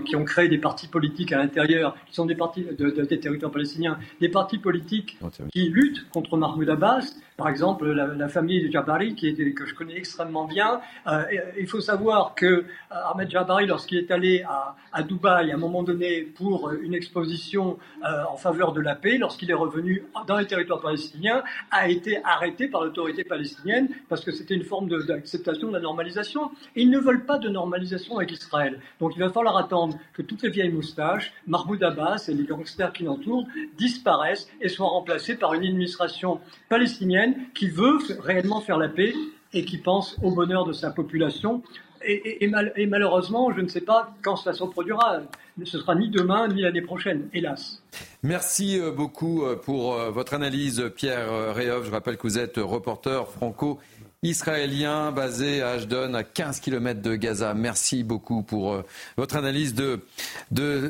qui 0.06 0.16
ont 0.16 0.26
créé 0.26 0.50
des 0.50 0.58
partis 0.58 0.88
politiques 0.88 1.32
à 1.32 1.38
l'intérieur, 1.38 1.96
qui 2.08 2.16
sont 2.16 2.26
des 2.26 2.36
partis 2.36 2.64
de, 2.64 2.90
des 2.90 3.20
territoires 3.20 3.52
palestiniens, 3.52 3.98
des 4.20 4.30
partis 4.30 4.58
politiques 4.58 5.18
qui 5.52 5.70
luttent 5.70 6.10
contre 6.10 6.38
Mahmoud 6.38 6.70
Abbas. 6.70 7.14
Par 7.38 7.50
exemple, 7.50 7.92
la, 7.92 8.30
famille 8.30 8.64
de 8.66 8.72
Jabari, 8.72 9.16
qui 9.16 9.28
est, 9.28 9.54
que 9.54 9.66
je 9.66 9.74
connais 9.74 9.98
extrêmement 9.98 10.46
bien. 10.46 10.82
Euh, 11.08 11.24
il 11.60 11.68
faut 11.68 11.82
savoir 11.82 12.36
que 12.36 12.46
euh, 12.46 12.64
Ahmed 12.90 13.30
Jabari, 13.30 13.66
lorsqu'il 13.66 13.98
est 13.98 14.12
allé 14.12 14.44
à, 14.92 15.04
Dubaï, 15.04 15.52
à 15.52 15.56
un 15.56 15.58
moment 15.58 15.82
donné, 15.82 16.22
pour 16.22 16.72
une 16.72 16.94
exposition 16.94 17.80
euh, 18.04 18.24
en 18.30 18.38
faveur 18.38 18.72
de 18.72 18.82
la 18.82 18.96
paix, 18.96 19.18
lorsqu'il 19.18 19.50
est 19.50 19.56
revenu 19.56 20.04
dans 20.28 20.38
les 20.38 20.46
territoires 20.46 20.80
palestiniens, 20.80 21.44
a 21.72 21.90
été 21.90 22.24
arrêté 22.24 22.68
par 22.68 22.84
l'autorité 22.84 23.24
palestinienne 23.24 23.90
parce 24.10 24.24
que 24.24 24.32
c'était 24.32 24.54
une 24.54 24.64
forme 24.64 24.90
d'acceptation 24.90 25.68
de, 25.68 25.74
de 25.74 25.78
la 25.78 25.84
normalisation. 25.84 26.52
Et 26.76 26.84
ils 26.84 26.90
ne 26.92 27.00
veulent 27.00 27.26
pas 27.26 27.40
de 27.40 27.50
normalisation 27.50 28.18
avec 28.18 28.32
Israël. 28.32 28.80
Donc 29.00 29.14
il 29.16 29.20
va 29.20 29.30
falloir 29.30 29.58
attendre 29.58 29.98
que 30.14 30.22
toutes 30.22 30.44
les 30.44 30.50
vieilles 30.50 30.72
moustaches, 30.72 31.34
Mahmoud 31.48 31.84
Abbas 31.84 32.26
et 32.28 32.34
les 32.34 32.44
gangsters 32.44 32.94
qui 32.94 33.04
l'entourent 33.04 33.48
disparaissent 33.78 34.48
et 34.62 34.70
soient 34.70 34.90
remplacés 34.90 35.36
par 35.36 35.56
une 35.56 35.64
administration 35.64 36.40
palestinienne 36.70 37.23
qui 37.54 37.70
veut 37.70 37.98
réellement 38.20 38.62
faire 38.62 38.78
la 38.78 38.90
paix 38.90 39.14
et 39.54 39.66
qui 39.66 39.78
pense 39.78 40.18
au 40.24 40.32
bonheur 40.32 40.66
de 40.66 40.74
sa 40.74 40.90
population. 40.92 41.62
Et, 42.06 42.50
malheureusement, 42.88 43.54
je 43.56 43.62
ne 43.62 43.68
sais 43.68 43.82
pas 43.82 44.14
quand 44.22 44.36
cela 44.36 44.54
se 44.54 44.64
reproduira. 44.64 45.22
Ce 45.64 45.80
sera 45.80 45.96
ni 45.96 46.10
demain 46.10 46.50
ni 46.50 46.62
l'année 46.62 46.82
prochaine, 46.82 47.30
hélas. 47.34 47.82
Merci 48.24 48.80
euh, 48.80 48.92
beaucoup 48.92 49.46
euh, 49.46 49.56
pour 49.56 49.94
euh, 49.94 50.10
votre 50.10 50.34
analyse, 50.34 50.92
Pierre 50.96 51.54
Réov. 51.54 51.86
Je 51.86 51.92
rappelle 51.92 52.18
que 52.18 52.24
vous 52.24 52.40
êtes 52.40 52.58
reporter 52.58 53.30
franco 53.30 53.80
israélien 54.24 55.12
basé 55.12 55.62
à 55.62 55.72
Ashdod, 55.72 56.16
à 56.16 56.24
15 56.24 56.62
km 56.62 57.02
de 57.02 57.16
Gaza. 57.16 57.54
Merci 57.54 58.04
beaucoup 58.04 58.42
pour 58.42 58.74
euh, 58.74 58.82
votre 59.18 59.36
analyse 59.36 59.76
de, 59.76 60.02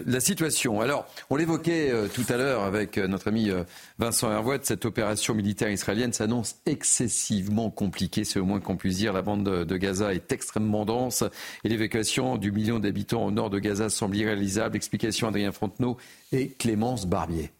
la 0.05 0.19
situation. 0.19 0.81
Alors, 0.81 1.07
on 1.29 1.35
l'évoquait 1.35 1.91
euh, 1.91 2.07
tout 2.07 2.25
à 2.29 2.37
l'heure 2.37 2.63
avec 2.63 2.97
euh, 2.97 3.07
notre 3.07 3.27
ami 3.27 3.51
Vincent 3.97 4.31
Hervouet, 4.31 4.59
cette 4.63 4.85
opération 4.85 5.33
militaire 5.33 5.69
israélienne 5.69 6.13
s'annonce 6.13 6.57
excessivement 6.65 7.69
compliquée, 7.69 8.23
c'est 8.23 8.39
au 8.39 8.45
moins 8.45 8.59
qu'on 8.59 8.77
puisse 8.77 8.97
dire. 8.97 9.13
La 9.13 9.21
bande 9.21 9.43
de, 9.43 9.77
Gaza 9.77 10.13
est 10.13 10.31
extrêmement 10.31 10.85
dense 10.85 11.23
et 11.63 11.69
l'évacuation 11.69 12.37
du 12.37 12.51
million 12.51 12.79
d'habitants 12.79 13.25
au 13.25 13.31
nord 13.31 13.49
de 13.49 13.59
Gaza 13.59 13.89
semble 13.89 14.15
irréalisable. 14.15 14.75
Explication 14.75 15.27
Adrien 15.27 15.51
Frontenot 15.51 15.97
et 16.31 16.49
Clémence 16.49 17.07
Barbier. 17.07 17.51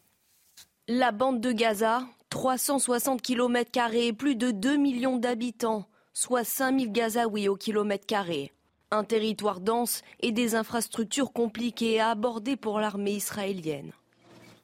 La 0.90 1.14
bande 1.14 1.40
de 1.40 1.54
Gaza, 1.54 2.04
360 2.30 3.22
km 3.22 3.94
et 3.94 4.12
plus 4.12 4.36
de 4.36 4.52
2 4.52 4.76
millions 4.76 5.16
d'habitants, 5.16 5.86
soit 6.12 6.44
5000 6.44 6.92
Gazaouis 6.92 7.48
au 7.48 7.56
kilomètre 7.56 8.06
carré. 8.06 8.52
Un 8.92 9.06
territoire 9.06 9.62
dense 9.62 10.02
et 10.20 10.34
des 10.34 10.56
infrastructures 10.56 11.32
compliquées 11.32 12.02
à 12.02 12.10
aborder 12.10 12.58
pour 12.58 12.82
l'armée 12.82 13.14
israélienne. 13.14 13.94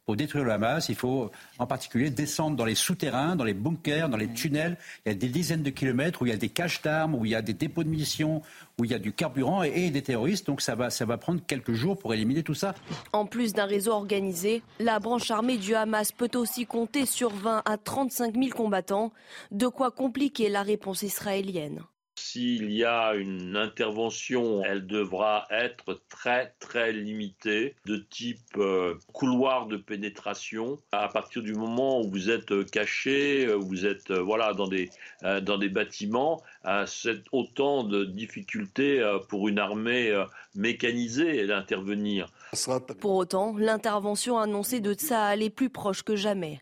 Pour 0.10 0.15
détruire 0.15 0.44
le 0.44 0.52
Hamas, 0.52 0.90
il 0.90 0.95
faut 0.95 1.30
en 1.60 1.68
particulier 1.68 2.10
descendre 2.10 2.56
dans 2.56 2.65
les 2.65 2.73
souterrains, 2.73 3.36
dans 3.36 3.44
les 3.44 3.53
bunkers, 3.53 4.10
dans 4.10 4.18
les 4.18 4.27
tunnels. 4.27 4.76
Il 5.06 5.10
y 5.10 5.11
a 5.11 5.15
des 5.15 5.27
dizaines 5.27 5.61
de 5.61 5.69
kilomètres 5.69 6.23
où 6.23 6.26
il 6.26 6.30
y 6.30 6.34
a 6.34 6.36
des 6.36 6.49
caches 6.49 6.81
d'armes, 6.81 7.14
où 7.14 7.26
il 7.26 7.31
y 7.31 7.36
a 7.36 7.44
des 7.44 7.53
dépôts 7.53 7.84
de 7.84 7.90
munitions, 7.90 8.41
où 8.80 8.86
il 8.86 8.90
y 8.90 8.95
a 8.95 8.98
du 8.98 9.14
carburant 9.14 9.61
et, 9.61 9.91
des 9.91 10.02
terroristes. 10.02 10.48
Donc 10.48 10.61
ça 10.61 10.73
va, 10.73 10.90
ça 10.90 11.06
va 11.06 11.19
prendre 11.19 11.41
quelques 11.45 11.73
jours 11.73 11.95
pour 11.95 12.11
éliminer 12.11 12.41
tout 12.41 12.56
ça. 12.56 12.73
En 13.14 13.27
plus 13.27 13.53
d'un 13.53 13.65
réseau 13.65 13.91
organisé, 13.91 14.64
la 14.80 14.98
branche 14.98 15.30
armée 15.30 15.57
du 15.57 15.76
Hamas 15.76 16.11
peut 16.11 16.31
aussi 16.34 16.65
compter 16.65 17.06
sur 17.06 17.30
20 17.30 17.61
à 17.64 17.77
35 17.77 18.34
000 18.34 18.49
combattants, 18.49 19.14
de 19.52 19.68
quoi 19.68 19.91
compliquer 19.91 20.49
la 20.49 20.64
réponse 20.64 21.03
israélienne. 21.03 21.84
S'il 22.21 22.71
y 22.71 22.83
a 22.83 23.15
une 23.15 23.55
intervention, 23.55 24.61
elle 24.63 24.85
devra 24.85 25.47
être 25.49 26.01
très 26.09 26.53
très 26.59 26.91
limitée, 26.91 27.75
de 27.85 27.95
type 27.95 28.57
euh, 28.57 28.95
couloir 29.13 29.67
de 29.67 29.77
pénétration. 29.77 30.79
À 30.91 31.07
partir 31.07 31.41
du 31.41 31.53
moment 31.53 32.01
où 32.01 32.09
vous 32.09 32.29
êtes 32.29 32.69
caché, 32.69 33.47
euh, 33.47 33.55
vous 33.55 33.85
êtes 33.85 34.11
euh, 34.11 34.21
voilà 34.21 34.53
dans 34.53 34.67
des 34.67 34.89
dans 35.41 35.57
des 35.57 35.69
bâtiments, 35.69 36.41
c'est 36.85 37.23
autant 37.31 37.83
de 37.83 38.05
difficultés 38.05 39.01
pour 39.27 39.47
une 39.47 39.59
armée 39.59 40.13
mécanisée 40.55 41.45
d'intervenir. 41.47 42.31
Pour 42.99 43.15
autant, 43.15 43.55
l'intervention 43.57 44.37
annoncée 44.37 44.79
de 44.79 44.93
Tsahal 44.93 45.41
est 45.41 45.49
plus 45.49 45.69
proche 45.69 46.03
que 46.03 46.15
jamais. 46.15 46.61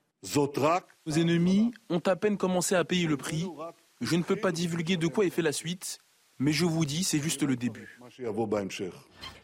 Nos 1.05 1.13
ennemis 1.13 1.71
ont 1.89 2.01
à 2.05 2.15
peine 2.15 2.37
commencé 2.37 2.75
à 2.75 2.83
payer 2.83 3.07
le 3.07 3.17
prix 3.17 3.45
je 4.01 4.15
ne 4.15 4.23
peux 4.23 4.35
pas 4.35 4.51
divulguer 4.51 4.97
de 4.97 5.07
quoi 5.07 5.25
est 5.25 5.29
fait 5.29 5.41
la 5.41 5.51
suite, 5.51 5.99
mais 6.39 6.51
je 6.51 6.65
vous 6.65 6.85
dis, 6.85 7.03
c'est 7.03 7.19
juste 7.19 7.43
le 7.43 7.55
début. 7.55 7.99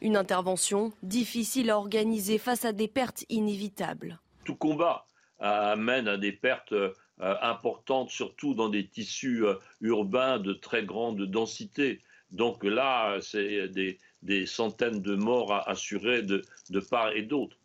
Une 0.02 0.16
intervention 0.16 0.94
difficile 1.02 1.70
à 1.70 1.78
organiser 1.78 2.38
face 2.38 2.66
à 2.66 2.72
des 2.72 2.88
pertes 2.88 3.26
inévitables. 3.30 4.20
Tout 4.46 4.56
combat 4.56 5.06
amène 5.40 6.08
à 6.08 6.18
des 6.18 6.32
pertes 6.32 6.74
euh, 6.74 6.94
importantes, 7.20 8.10
surtout 8.10 8.54
dans 8.54 8.70
des 8.70 8.88
tissus 8.88 9.46
euh, 9.46 9.56
urbains 9.82 10.40
de 10.40 10.54
très 10.54 10.86
grande 10.86 11.22
densité. 11.24 12.02
Donc 12.32 12.64
là, 12.64 13.18
c'est 13.22 13.68
des, 13.70 14.46
centaines 14.46 15.02
de 15.02 15.16
morts 15.16 15.52
à 15.54 15.70
assurer 15.70 16.22
de 16.24 16.44
part 16.90 17.12
et 17.12 17.24
d'autre. 17.24 17.58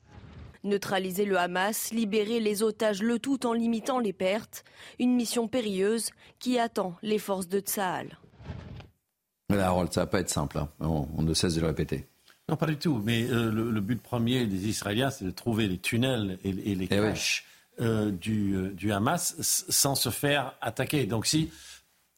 Neutraliser 0.65 1.25
le 1.25 1.39
Hamas, 1.39 1.91
libérer 1.93 2.41
les 2.41 2.63
otages, 2.63 3.03
le 3.03 3.19
tout 3.19 3.47
en 3.47 3.53
limitant 3.53 3.99
les 3.99 4.13
pertes. 4.13 4.65
Une 4.99 5.15
mission 5.15 5.49
périlleuse 5.49 6.11
qui 6.39 6.59
attend 6.59 6.97
les 7.03 7.19
forces 7.19 7.49
de 7.49 7.61
Tsahal. 7.61 8.19
Voilà, 9.49 9.69
Harold, 9.69 9.93
ça 9.93 10.01
va 10.01 10.07
pas 10.07 10.21
être 10.21 10.29
simple. 10.29 10.59
Hein. 10.59 10.69
On, 10.81 11.23
ne 11.23 11.33
cesse 11.33 11.55
de 11.55 11.61
le 11.61 11.69
répéter. 11.69 12.07
Non, 12.49 12.57
pas 12.57 12.67
du 12.67 12.77
tout. 12.77 13.01
Mais 13.05 13.25
euh, 13.25 13.51
le, 13.51 13.81
but 13.81 14.01
premier 14.01 14.47
des 14.47 14.69
Israéliens, 14.69 15.11
c'est 15.11 15.25
de 15.25 15.31
trouver 15.31 15.69
les 15.69 15.79
tunnels 15.79 16.39
et, 16.45 16.53
les 16.53 16.85
eh 16.85 16.89
caches 16.89 17.47
euh, 17.81 18.11
du, 18.11 18.55
euh, 18.55 18.73
du, 18.73 18.93
Hamas 18.93 19.37
sans 19.41 19.95
se 19.95 20.11
faire 20.11 20.55
attaquer. 20.61 21.07
Donc 21.07 21.27
si 21.27 21.51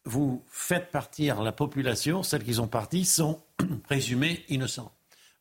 vous 0.05 0.43
faites 0.49 0.91
partir 0.91 1.43
la 1.43 1.53
population, 1.53 2.23
celles 2.23 2.45
qui 2.45 2.55
sont 2.55 2.69
parties 2.69 3.05
sont 3.05 3.41
présumées 3.85 4.45
innocentes 4.49 4.93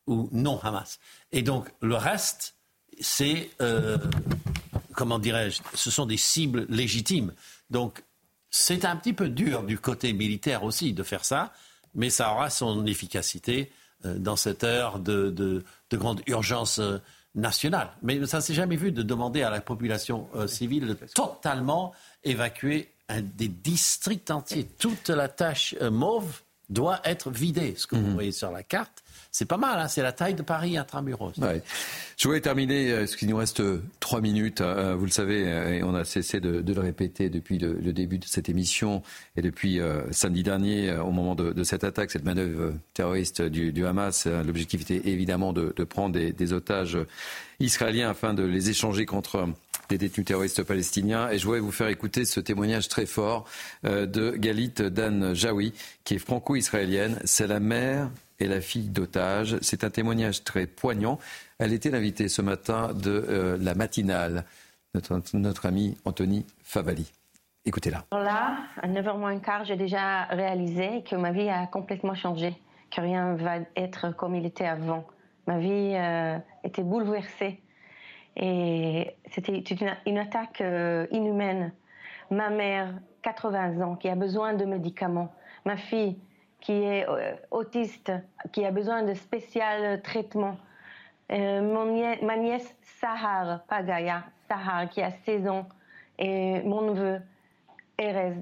ou 0.06 0.28
non 0.32 0.60
Hamas. 0.62 1.00
Et 1.32 1.42
donc 1.42 1.72
le 1.80 1.94
reste 1.94 2.54
c'est, 3.00 3.50
euh, 3.60 3.98
comment 4.94 5.18
dirais-je, 5.18 5.60
ce 5.74 5.90
sont 5.90 6.06
des 6.06 6.16
cibles 6.16 6.66
légitimes. 6.68 7.32
Donc, 7.70 8.02
c'est 8.50 8.84
un 8.84 8.96
petit 8.96 9.12
peu 9.12 9.28
dur 9.28 9.62
du 9.62 9.78
côté 9.78 10.12
militaire 10.12 10.64
aussi 10.64 10.92
de 10.92 11.02
faire 11.02 11.24
ça, 11.24 11.52
mais 11.94 12.10
ça 12.10 12.32
aura 12.32 12.50
son 12.50 12.86
efficacité 12.86 13.72
euh, 14.04 14.18
dans 14.18 14.36
cette 14.36 14.64
heure 14.64 14.98
de, 14.98 15.64
grande 15.92 16.22
urgence 16.26 16.78
euh, 16.78 16.98
nationale. 17.34 17.90
Mais 18.02 18.24
ça 18.26 18.38
ne 18.38 18.42
s'est 18.42 18.54
jamais 18.54 18.76
vu 18.76 18.92
de 18.92 19.02
demander 19.02 19.42
à 19.42 19.50
la 19.50 19.60
population 19.60 20.28
civile 20.46 20.86
de 20.86 20.96
totalement 21.14 21.92
évacuer 22.24 22.90
des 23.08 23.48
districts 23.48 24.30
entiers. 24.32 24.66
Toute 24.78 25.10
la 25.10 25.28
tâche 25.28 25.76
mauve 25.80 26.40
doit 26.70 27.00
être 27.04 27.30
vidée. 27.30 27.74
Ce 27.76 27.86
que 27.86 27.94
vous 27.94 28.08
mhm. 28.08 28.14
voyez 28.14 28.32
sur 28.32 28.50
la 28.50 28.64
carte, 28.64 29.04
c'est 29.32 29.44
pas 29.44 29.56
mal, 29.56 29.78
hein, 29.78 29.86
c'est 29.86 30.02
la 30.02 30.12
taille 30.12 30.34
de 30.34 30.42
Paris 30.42 30.76
intramuros. 30.76 31.38
Ouais. 31.38 31.62
Je 32.16 32.26
voulais 32.26 32.40
terminer, 32.40 32.90
euh, 32.90 32.98
parce 33.00 33.14
qu'il 33.14 33.28
nous 33.28 33.36
reste 33.36 33.60
euh, 33.60 33.80
trois 34.00 34.20
minutes, 34.20 34.60
euh, 34.60 34.96
vous 34.96 35.04
le 35.04 35.10
savez, 35.10 35.42
et 35.76 35.82
on 35.84 35.94
a 35.94 36.04
cessé 36.04 36.40
de, 36.40 36.64
le 36.66 36.80
répéter 36.80 37.30
depuis 37.30 37.58
le, 37.58 37.92
début 37.92 38.18
de 38.18 38.24
cette 38.24 38.48
émission 38.48 39.02
et 39.36 39.42
depuis 39.42 39.80
samedi 40.10 40.42
dernier, 40.42 40.92
au 40.96 41.10
moment 41.10 41.34
de, 41.34 41.64
cette 41.64 41.84
attaque, 41.84 42.10
cette 42.10 42.24
manœuvre 42.24 42.74
terroriste 42.94 43.42
du, 43.42 43.86
Hamas. 43.86 44.26
L'objectif 44.26 44.82
était 44.82 45.08
évidemment 45.08 45.52
de, 45.52 45.72
prendre 45.84 46.18
des, 46.18 46.52
otages 46.52 46.98
israéliens 47.58 48.10
afin 48.10 48.34
de 48.34 48.42
les 48.42 48.70
échanger 48.70 49.06
contre 49.06 49.48
des 49.88 49.98
détenus 49.98 50.26
terroristes 50.26 50.62
palestiniens. 50.62 51.30
Et 51.30 51.38
je 51.38 51.44
voulais 51.44 51.60
vous 51.60 51.72
faire 51.72 51.88
écouter 51.88 52.24
ce 52.24 52.40
témoignage 52.40 52.88
très 52.88 53.06
fort 53.06 53.46
de 53.82 54.36
Galit 54.36 54.74
Dan 54.90 55.34
Jaoui, 55.34 55.72
qui 56.04 56.14
est 56.14 56.18
franco-israélienne. 56.18 57.18
C'est 57.24 57.46
la 57.46 57.60
mère 57.60 58.10
et 58.40 58.46
la 58.46 58.60
fille 58.60 58.88
d'otage. 58.88 59.58
C'est 59.60 59.84
un 59.84 59.90
témoignage 59.90 60.44
très 60.44 60.66
poignant. 60.66 61.18
Elle 61.58 61.72
était 61.72 61.90
l'invitée 61.90 62.28
ce 62.28 62.42
matin 62.42 62.92
de 62.94 63.24
euh, 63.28 63.58
la 63.60 63.74
matinale, 63.74 64.44
notre, 64.94 65.20
notre 65.34 65.66
ami 65.66 65.96
Anthony 66.04 66.46
Favali. 66.62 67.12
Écoutez-la. 67.66 68.04
Là, 68.12 68.56
à 68.80 68.88
9h 68.88 69.18
moins 69.18 69.38
quart, 69.38 69.64
j'ai 69.64 69.76
déjà 69.76 70.24
réalisé 70.24 71.02
que 71.02 71.14
ma 71.14 71.30
vie 71.30 71.48
a 71.48 71.66
complètement 71.66 72.14
changé, 72.14 72.54
que 72.90 73.00
rien 73.00 73.34
va 73.34 73.58
être 73.76 74.10
comme 74.16 74.34
il 74.34 74.46
était 74.46 74.66
avant. 74.66 75.06
Ma 75.46 75.58
vie 75.58 75.92
euh, 75.94 76.38
était 76.64 76.82
bouleversée 76.82 77.60
et 78.36 79.14
c'était 79.30 79.58
une, 79.58 79.96
une, 80.06 80.18
attaque 80.18 80.60
euh, 80.60 81.06
inhumaine. 81.10 81.72
Ma 82.30 82.48
mère, 82.48 82.94
80 83.22 83.80
ans, 83.80 83.96
qui 83.96 84.08
a 84.08 84.14
besoin 84.14 84.54
de 84.54 84.64
médicaments. 84.64 85.34
Ma 85.66 85.76
fille, 85.76 86.16
qui 86.60 86.72
est 86.72 87.08
euh, 87.08 87.34
autiste, 87.50 88.12
qui 88.52 88.64
a 88.64 88.70
besoin 88.70 89.02
de 89.02 89.14
spécial 89.14 90.02
traitement. 90.02 90.56
Euh, 91.32 92.16
ma 92.22 92.36
nièce 92.36 92.76
Sahar 92.82 93.62
Pagaya, 93.64 94.24
Sahar, 94.48 94.88
qui 94.88 95.00
a 95.00 95.10
16 95.10 95.48
ans, 95.48 95.68
et 96.18 96.60
mon 96.62 96.82
neveu 96.82 97.20
Erez, 97.98 98.34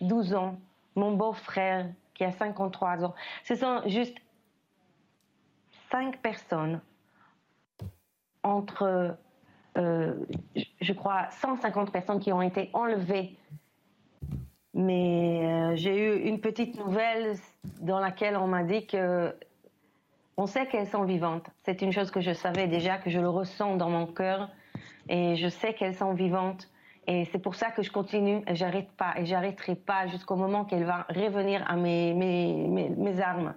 12 0.00 0.34
ans, 0.34 0.58
mon 0.94 1.12
beau-frère 1.12 1.86
qui 2.14 2.24
a 2.24 2.32
53 2.32 3.04
ans. 3.04 3.14
Ce 3.44 3.54
sont 3.54 3.82
juste 3.86 4.18
cinq 5.90 6.20
personnes 6.20 6.80
entre, 8.42 9.16
euh, 9.78 10.14
je 10.80 10.92
crois, 10.92 11.30
150 11.30 11.92
personnes 11.92 12.20
qui 12.20 12.32
ont 12.32 12.42
été 12.42 12.70
enlevées 12.72 13.36
mais 14.74 15.40
euh, 15.44 15.76
j'ai 15.76 15.96
eu 15.96 16.22
une 16.22 16.40
petite 16.40 16.78
nouvelle 16.78 17.36
dans 17.80 17.98
laquelle 17.98 18.36
on 18.36 18.46
m'a 18.46 18.62
dit 18.62 18.86
que 18.86 19.34
on 20.36 20.46
sait 20.46 20.66
qu'elles 20.66 20.88
sont 20.88 21.04
vivantes. 21.04 21.46
C'est 21.64 21.82
une 21.82 21.92
chose 21.92 22.10
que 22.10 22.20
je 22.20 22.32
savais 22.32 22.66
déjà, 22.66 22.96
que 22.96 23.10
je 23.10 23.20
le 23.20 23.28
ressens 23.28 23.76
dans 23.76 23.90
mon 23.90 24.06
cœur, 24.06 24.48
et 25.08 25.36
je 25.36 25.48
sais 25.48 25.74
qu'elles 25.74 25.94
sont 25.94 26.14
vivantes. 26.14 26.68
Et 27.06 27.26
c'est 27.26 27.38
pour 27.38 27.54
ça 27.54 27.70
que 27.70 27.82
je 27.82 27.90
continue, 27.90 28.42
et 28.46 28.54
j'arrête 28.54 28.90
pas, 28.92 29.14
et 29.18 29.26
j'arrêterai 29.26 29.74
pas 29.74 30.06
jusqu'au 30.06 30.36
moment 30.36 30.64
qu'elle 30.64 30.84
va 30.84 31.06
revenir 31.10 31.64
à 31.68 31.76
mes, 31.76 32.14
mes, 32.14 32.68
mes, 32.68 33.20
armes. 33.20 33.54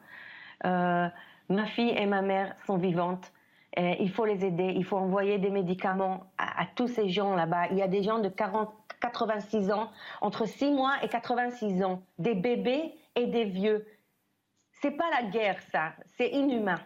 Euh, 0.66 1.08
ma 1.50 1.66
fille 1.68 1.92
et 1.92 2.08
ma 2.08 2.22
mère 2.22 2.56
sont 2.66 2.78
vivantes. 2.78 3.32
Et 3.78 3.98
il 4.02 4.10
faut 4.10 4.26
les 4.26 4.46
aider, 4.46 4.74
il 4.76 4.86
faut 4.86 4.98
envoyer 4.98 5.38
des 5.38 5.50
médicaments 5.50 6.32
à, 6.38 6.64
à 6.64 6.66
tous 6.76 6.88
ces 6.88 7.10
gens 7.10 7.36
là-bas. 7.36 7.68
Il 7.72 7.78
y 7.78 7.82
a 7.82 7.88
des 7.88 8.04
gens 8.04 8.20
de 8.20 8.30
40, 8.30 8.70
86 9.02 9.72
ans, 9.72 9.92
entre 10.22 10.48
6 10.48 10.72
mois 10.72 10.96
et 11.04 11.08
86 11.08 11.84
ans, 11.84 12.02
des 12.18 12.36
bébés 12.36 12.94
et 13.16 13.28
des 13.28 13.46
vieux. 13.46 13.86
C'est 14.82 14.92
pas 14.92 15.10
la 15.10 15.30
guerre, 15.30 15.58
ça. 15.72 15.94
C'est 16.18 16.30
inhumain. 16.30 16.80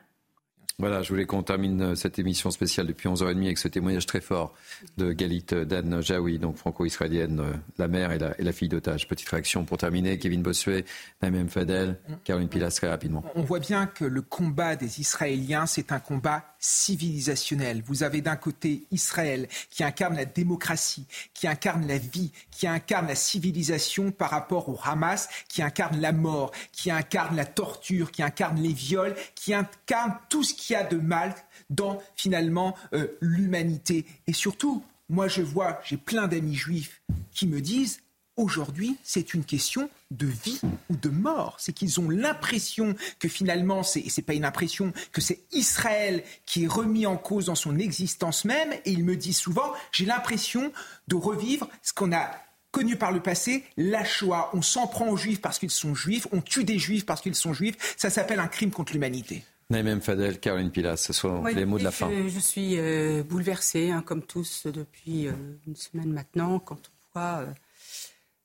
Voilà, 0.79 1.01
je 1.01 1.09
voulais 1.09 1.25
qu'on 1.25 1.43
termine 1.43 1.81
euh, 1.81 1.95
cette 1.95 2.19
émission 2.19 2.51
spéciale 2.51 2.87
depuis 2.87 3.09
11h30 3.09 3.43
avec 3.43 3.57
ce 3.57 3.67
témoignage 3.67 4.05
très 4.05 4.21
fort 4.21 4.53
de 4.97 5.11
Galit 5.11 5.45
euh, 5.51 5.65
Dan 5.65 6.01
Jaoui, 6.01 6.39
donc 6.39 6.55
franco-israélienne, 6.55 7.41
euh, 7.41 7.53
la 7.77 7.89
mère 7.89 8.13
et 8.13 8.17
la, 8.17 8.51
fille 8.53 8.69
d'otage. 8.69 9.05
Petite 9.05 9.27
réaction 9.27 9.65
pour 9.65 9.77
terminer, 9.77 10.17
Kevin 10.17 10.41
Bossuet, 10.41 10.85
Naïm 11.21 11.49
Fadel, 11.49 11.99
Caroline 12.23 12.47
Pilas, 12.47 12.71
très 12.71 12.87
rapidement. 12.87 13.25
On 13.35 13.41
voit 13.41 13.59
bien 13.59 13.87
que 13.87 14.05
le 14.05 14.21
combat 14.21 14.77
des 14.77 15.01
Israéliens, 15.01 15.65
c'est 15.65 15.91
un 15.91 15.99
combat 15.99 16.45
civilisationnel. 16.59 17.81
Vous 17.85 18.03
avez 18.03 18.21
d'un 18.21 18.35
côté 18.35 18.85
Israël 18.91 19.47
qui 19.69 19.83
incarne 19.83 20.15
la 20.15 20.25
démocratie, 20.25 21.07
qui 21.33 21.47
incarne 21.47 21.87
la 21.87 21.97
vie, 21.97 22.31
qui 22.51 22.67
incarne 22.67 23.07
la 23.07 23.15
civilisation 23.15 24.11
par 24.11 24.29
rapport 24.29 24.69
au 24.69 24.79
Hamas, 24.83 25.29
qui 25.47 25.61
incarne 25.61 25.99
la 25.99 26.11
mort, 26.11 26.51
qui 26.71 26.91
incarne 26.91 27.35
la 27.35 27.45
torture, 27.45 28.11
qui 28.11 28.21
incarne 28.21 28.61
les 28.61 28.73
viols, 28.73 29.15
qui 29.35 29.53
incarne 29.53 30.15
tout 30.29 30.43
ce 30.43 30.53
qui 30.53 30.73
y 30.73 30.75
a 30.75 30.83
de 30.83 30.97
mal 30.97 31.33
dans 31.69 32.01
finalement 32.15 32.75
euh, 32.93 33.07
l'humanité. 33.21 34.05
Et 34.27 34.33
surtout, 34.33 34.83
moi 35.07 35.27
je 35.27 35.41
vois, 35.41 35.79
j'ai 35.83 35.97
plein 35.97 36.27
d'amis 36.27 36.55
juifs 36.55 37.01
qui 37.31 37.47
me 37.47 37.61
disent 37.61 38.01
Aujourd'hui, 38.39 38.95
c'est 39.03 39.33
une 39.33 39.43
question 39.43 39.89
de 40.11 40.25
vie 40.25 40.59
ou 40.89 40.95
de 40.95 41.09
mort. 41.09 41.55
C'est 41.59 41.73
qu'ils 41.73 41.99
ont 41.99 42.09
l'impression 42.09 42.95
que 43.19 43.27
finalement, 43.27 43.83
c'est, 43.83 44.03
n'est 44.17 44.23
pas 44.23 44.33
une 44.33 44.45
impression, 44.45 44.91
que 45.11 45.21
c'est 45.21 45.41
Israël 45.51 46.23
qui 46.45 46.63
est 46.63 46.67
remis 46.67 47.05
en 47.05 47.17
cause 47.17 47.45
dans 47.45 47.55
son 47.55 47.77
existence 47.77 48.45
même. 48.45 48.73
Et 48.85 48.91
ils 48.91 49.03
me 49.03 49.15
disent 49.15 49.37
souvent, 49.37 49.73
j'ai 49.91 50.05
l'impression 50.05 50.71
de 51.07 51.15
revivre 51.15 51.69
ce 51.81 51.93
qu'on 51.93 52.11
a 52.11 52.31
connu 52.71 52.95
par 52.95 53.11
le 53.11 53.19
passé, 53.19 53.63
la 53.77 54.03
Shoah. 54.03 54.51
On 54.53 54.61
s'en 54.61 54.87
prend 54.87 55.09
aux 55.09 55.17
juifs 55.17 55.41
parce 55.41 55.59
qu'ils 55.59 55.71
sont 55.71 55.95
juifs, 55.95 56.27
on 56.31 56.41
tue 56.41 56.63
des 56.63 56.79
juifs 56.79 57.05
parce 57.05 57.21
qu'ils 57.21 57.35
sont 57.35 57.53
juifs. 57.53 57.95
Ça 57.97 58.09
s'appelle 58.09 58.39
un 58.39 58.47
crime 58.47 58.71
contre 58.71 58.93
l'humanité. 58.93 59.43
Naïm 59.71 60.01
Fadel, 60.01 60.39
Caroline 60.39 60.71
Pilas, 60.71 60.97
ce 60.97 61.13
sont 61.13 61.43
les 61.45 61.65
mots 61.65 61.77
de 61.77 61.83
la 61.83 61.91
fin. 61.91 62.09
Je, 62.27 62.39
suis 62.39 62.79
euh, 62.79 63.21
bouleversée, 63.21 63.91
hein, 63.91 64.01
comme 64.03 64.23
tous, 64.23 64.65
depuis 64.65 65.27
euh, 65.27 65.33
une 65.67 65.75
semaine 65.75 66.11
maintenant, 66.11 66.57
quand 66.57 66.79
on 66.89 67.19
voit 67.19 67.41
euh, 67.41 67.45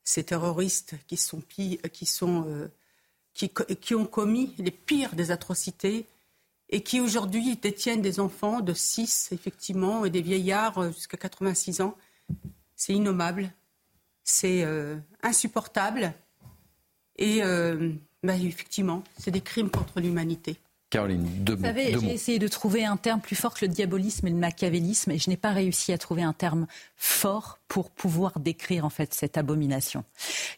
ces 0.04 0.24
terroristes 0.24 0.94
qui 1.06 1.16
sont, 1.16 1.40
qui, 1.48 1.80
sont 2.06 2.68
qui, 3.32 3.50
qui, 3.80 3.94
ont 3.94 4.06
commis 4.06 4.54
les 4.58 4.70
pires 4.70 5.14
des 5.14 5.30
atrocités 5.30 6.06
et 6.68 6.82
qui 6.82 7.00
aujourd'hui 7.00 7.56
détiennent 7.56 8.02
des 8.02 8.20
enfants 8.20 8.60
de 8.60 8.72
6, 8.72 9.30
effectivement, 9.32 10.04
et 10.04 10.10
des 10.10 10.22
vieillards 10.22 10.92
jusqu'à 10.92 11.16
86 11.16 11.80
ans. 11.80 11.96
C'est 12.76 12.92
innommable, 12.92 13.50
c'est 14.22 14.66
insupportable 15.22 16.12
et 17.16 17.40
bah, 18.22 18.36
effectivement, 18.36 19.02
c'est 19.18 19.30
des 19.30 19.40
crimes 19.40 19.70
contre 19.70 20.00
l'humanité. 20.00 20.56
Caroline, 20.88 21.26
deux 21.44 21.56
Vous 21.56 21.64
savez, 21.64 21.96
j'ai 22.00 22.12
essayé 22.12 22.38
de 22.38 22.48
trouver 22.48 22.84
un 22.84 22.96
terme 22.96 23.20
plus 23.20 23.36
fort 23.36 23.54
que 23.54 23.66
le 23.66 23.72
diabolisme 23.72 24.28
et 24.28 24.30
le 24.30 24.36
machiavélisme 24.36 25.10
et 25.10 25.18
je 25.18 25.28
n'ai 25.28 25.36
pas 25.36 25.50
réussi 25.50 25.92
à 25.92 25.98
trouver 25.98 26.22
un 26.22 26.32
terme 26.32 26.66
fort 26.96 27.58
pour 27.68 27.90
pouvoir 27.90 28.38
décrire 28.40 28.84
en 28.84 28.90
fait 28.90 29.14
cette 29.14 29.36
abomination. 29.36 30.04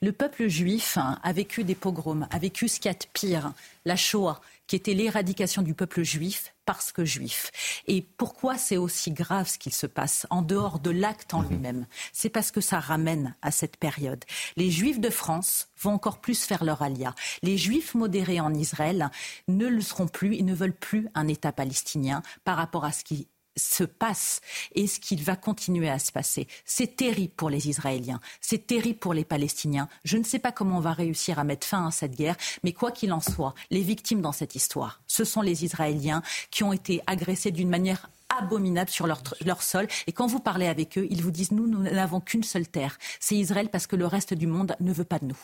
Le 0.03 0.13
peuple 0.13 0.49
juif 0.49 0.99
a 0.99 1.33
vécu 1.33 1.65
des 1.65 1.75
pogroms, 1.75 2.27
a 2.31 2.39
vécu 2.39 2.69
ce 2.69 2.81
qu'il 2.81 2.91
y 2.91 2.95
a 2.95 2.99
de 2.99 3.07
pire, 3.13 3.53
la 3.85 3.97
Shoah, 3.97 4.41
qui 4.67 4.77
était 4.77 4.95
l'éradication 4.95 5.63
du 5.63 5.75
peuple 5.75 6.03
juif 6.03 6.53
parce 6.65 6.91
que 6.91 7.05
juif. 7.05 7.53
Et 7.87 8.03
pourquoi 8.03 8.59
c'est 8.59 8.77
aussi 8.77 9.13
grave 9.13 9.49
ce 9.49 9.59
qu'il 9.59 9.73
se 9.73 9.87
passe 9.87 10.27
en 10.31 10.43
dehors 10.43 10.81
de 10.81 10.91
l'acte 10.91 11.33
en 11.35 11.43
lui-même? 11.43 11.87
C'est 12.13 12.29
parce 12.29 12.51
que 12.51 12.61
ça 12.61 12.81
ramène 12.81 13.35
à 13.43 13.53
cette 13.53 13.77
période. 13.77 14.25
Les 14.57 14.71
juifs 14.71 15.01
de 15.01 15.11
France 15.11 15.69
vont 15.81 15.93
encore 15.93 16.19
plus 16.19 16.45
faire 16.45 16.65
leur 16.65 16.83
alia. 16.83 17.15
Les 17.43 17.57
juifs 17.57 17.95
modérés 17.95 18.41
en 18.41 18.53
Israël 18.53 19.11
ne 19.47 19.67
le 19.67 19.81
seront 19.81 20.09
plus, 20.09 20.35
ils 20.35 20.45
ne 20.45 20.55
veulent 20.55 20.73
plus 20.73 21.09
un 21.15 21.29
État 21.29 21.53
palestinien 21.53 22.23
par 22.45 22.57
rapport 22.57 22.85
à 22.85 22.93
ce 22.93 23.05
qui 23.05 23.29
se 23.57 23.85
passe 23.85 24.41
et 24.75 24.87
ce 24.87 25.01
qu'il 25.01 25.23
va 25.23 25.37
continuer 25.37 25.89
à 25.89 25.99
se 25.99 26.13
passer. 26.13 26.47
C'est 26.65 26.97
terrible 26.97 27.33
pour 27.37 27.51
les 27.51 27.69
Israéliens, 27.69 28.21
c'est 28.41 28.67
terrible 28.67 28.99
pour 28.99 29.15
les 29.15 29.25
Palestiniens. 29.25 29.89
Je 30.05 30.17
ne 30.17 30.25
sais 30.25 30.39
pas 30.39 30.53
comment 30.53 30.79
on 30.79 30.81
va 30.81 30.93
réussir 30.93 31.39
à 31.39 31.45
mettre 31.45 31.67
fin 31.67 31.87
à 31.87 31.91
cette 31.91 32.17
guerre, 32.17 32.37
mais 32.63 32.73
quoi 32.73 32.93
qu'il 32.93 33.13
en 33.13 33.21
soit, 33.21 33.55
les 33.71 33.83
victimes 33.83 34.21
dans 34.21 34.33
cette 34.33 34.55
histoire, 34.55 35.01
ce 35.07 35.25
sont 35.25 35.43
les 35.43 35.65
Israéliens 35.65 36.23
qui 36.51 36.65
ont 36.65 36.73
été 36.73 37.03
agressés 37.07 37.51
d'une 37.51 37.69
manière 37.69 38.09
abominable 38.29 38.91
sur 38.91 39.07
leur, 39.07 39.63
sol. 39.63 39.87
Et 40.07 40.13
quand 40.13 40.27
vous 40.27 40.41
parlez 40.41 40.67
avec 40.67 40.99
eux, 40.99 41.07
ils 41.11 41.23
vous 41.23 41.31
disent, 41.31 41.53
nous, 41.53 41.67
nous 41.67 41.83
n'avons 41.83 42.21
qu'une 42.21 42.43
seule 42.43 42.67
terre. 42.67 42.99
C'est 43.21 43.37
Israël 43.37 43.69
parce 43.71 43.87
que 43.87 43.97
le 43.97 44.07
reste 44.07 44.35
du 44.35 44.47
monde 44.47 44.77
ne 44.81 44.93
veut 44.93 45.05
pas 45.05 45.19
de 45.19 45.27
nous. 45.27 45.39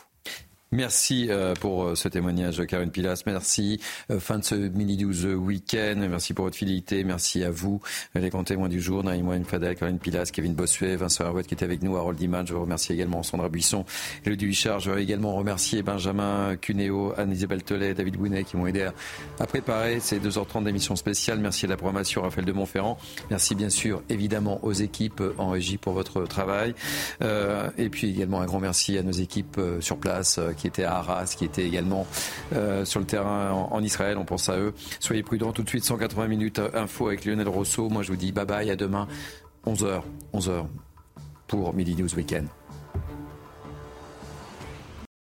Merci 0.73 1.27
euh, 1.29 1.53
pour 1.53 1.83
euh, 1.83 1.95
ce 1.95 2.07
témoignage, 2.07 2.65
Karine 2.65 2.89
Pilas. 2.89 3.21
Merci. 3.27 3.79
Euh, 4.09 4.19
fin 4.19 4.39
de 4.39 4.43
ce 4.43 4.55
mini 4.55 4.97
12 4.97 5.25
week-end. 5.35 6.07
Merci 6.09 6.33
pour 6.33 6.45
votre 6.45 6.57
fidélité. 6.57 7.03
Merci 7.03 7.43
à 7.43 7.51
vous, 7.51 7.79
les 8.15 8.29
grands 8.31 8.43
témoins 8.43 8.69
du 8.69 8.81
jour. 8.81 9.03
Naïm 9.03 9.45
Fadel, 9.45 9.75
Karine 9.75 9.99
Pilas, 9.99 10.31
Kevin 10.33 10.55
Bossuet, 10.55 10.95
Vincent 10.95 11.25
Herouet 11.25 11.43
qui 11.43 11.53
était 11.53 11.63
avec 11.63 11.83
nous, 11.83 11.95
Harold 11.95 12.17
Diman. 12.17 12.47
Je 12.47 12.55
vous 12.55 12.61
remercie 12.61 12.91
également 12.91 13.21
Sandra 13.21 13.49
Buisson, 13.49 13.85
Elodie 14.25 14.47
Huchard. 14.47 14.79
Je 14.79 14.89
veux 14.89 14.99
également 14.99 15.35
remercier 15.35 15.83
Benjamin 15.83 16.55
Cuneo, 16.55 17.13
Anne-Isabelle 17.17 17.61
Tollet, 17.61 17.93
David 17.93 18.17
Bounet 18.17 18.43
qui 18.43 18.57
m'ont 18.57 18.65
aidé 18.65 18.89
à, 19.39 19.45
préparer 19.45 19.99
ces 19.99 20.19
2h30 20.19 20.63
d'émission 20.63 20.95
spéciale. 20.95 21.37
Merci 21.37 21.67
de 21.67 21.69
la 21.69 21.77
programmation, 21.77 22.23
Raphaël 22.23 22.47
de 22.47 22.51
Montferrand. 22.51 22.97
Merci 23.29 23.53
bien 23.53 23.69
sûr, 23.69 24.01
évidemment, 24.09 24.59
aux 24.63 24.73
équipes 24.73 25.21
en 25.37 25.51
régie 25.51 25.77
pour 25.77 25.93
votre 25.93 26.23
travail. 26.23 26.73
et 27.21 27.89
puis 27.89 28.09
également 28.09 28.41
un 28.41 28.47
grand 28.47 28.59
merci 28.59 28.97
à 28.97 29.03
nos 29.03 29.11
équipes 29.11 29.61
sur 29.79 29.97
place 29.97 30.39
étaient 30.67 30.83
à 30.83 30.97
Arras, 30.97 31.33
qui 31.37 31.45
étaient 31.45 31.65
également 31.65 32.07
euh, 32.53 32.85
sur 32.85 32.99
le 32.99 33.05
terrain 33.05 33.51
en, 33.51 33.83
Israël. 33.83 34.17
On 34.17 34.25
pense 34.25 34.49
à 34.49 34.57
eux. 34.57 34.73
Soyez 34.99 35.23
prudents. 35.23 35.51
Tout 35.51 35.63
de 35.63 35.69
suite, 35.69 35.83
180 35.83 36.27
minutes 36.27 36.59
euh, 36.59 36.69
info 36.73 37.07
avec 37.07 37.25
Lionel 37.25 37.47
Rousseau. 37.47 37.89
Moi, 37.89 38.03
je 38.03 38.11
vous 38.11 38.17
dis 38.17 38.31
bye 38.31 38.45
bye. 38.45 38.69
À 38.69 38.75
demain, 38.75 39.07
11h. 39.65 40.01
11h 40.33 40.65
pour 41.47 41.73
Midi 41.73 41.95
News 41.95 42.13
Weekend. 42.15 42.47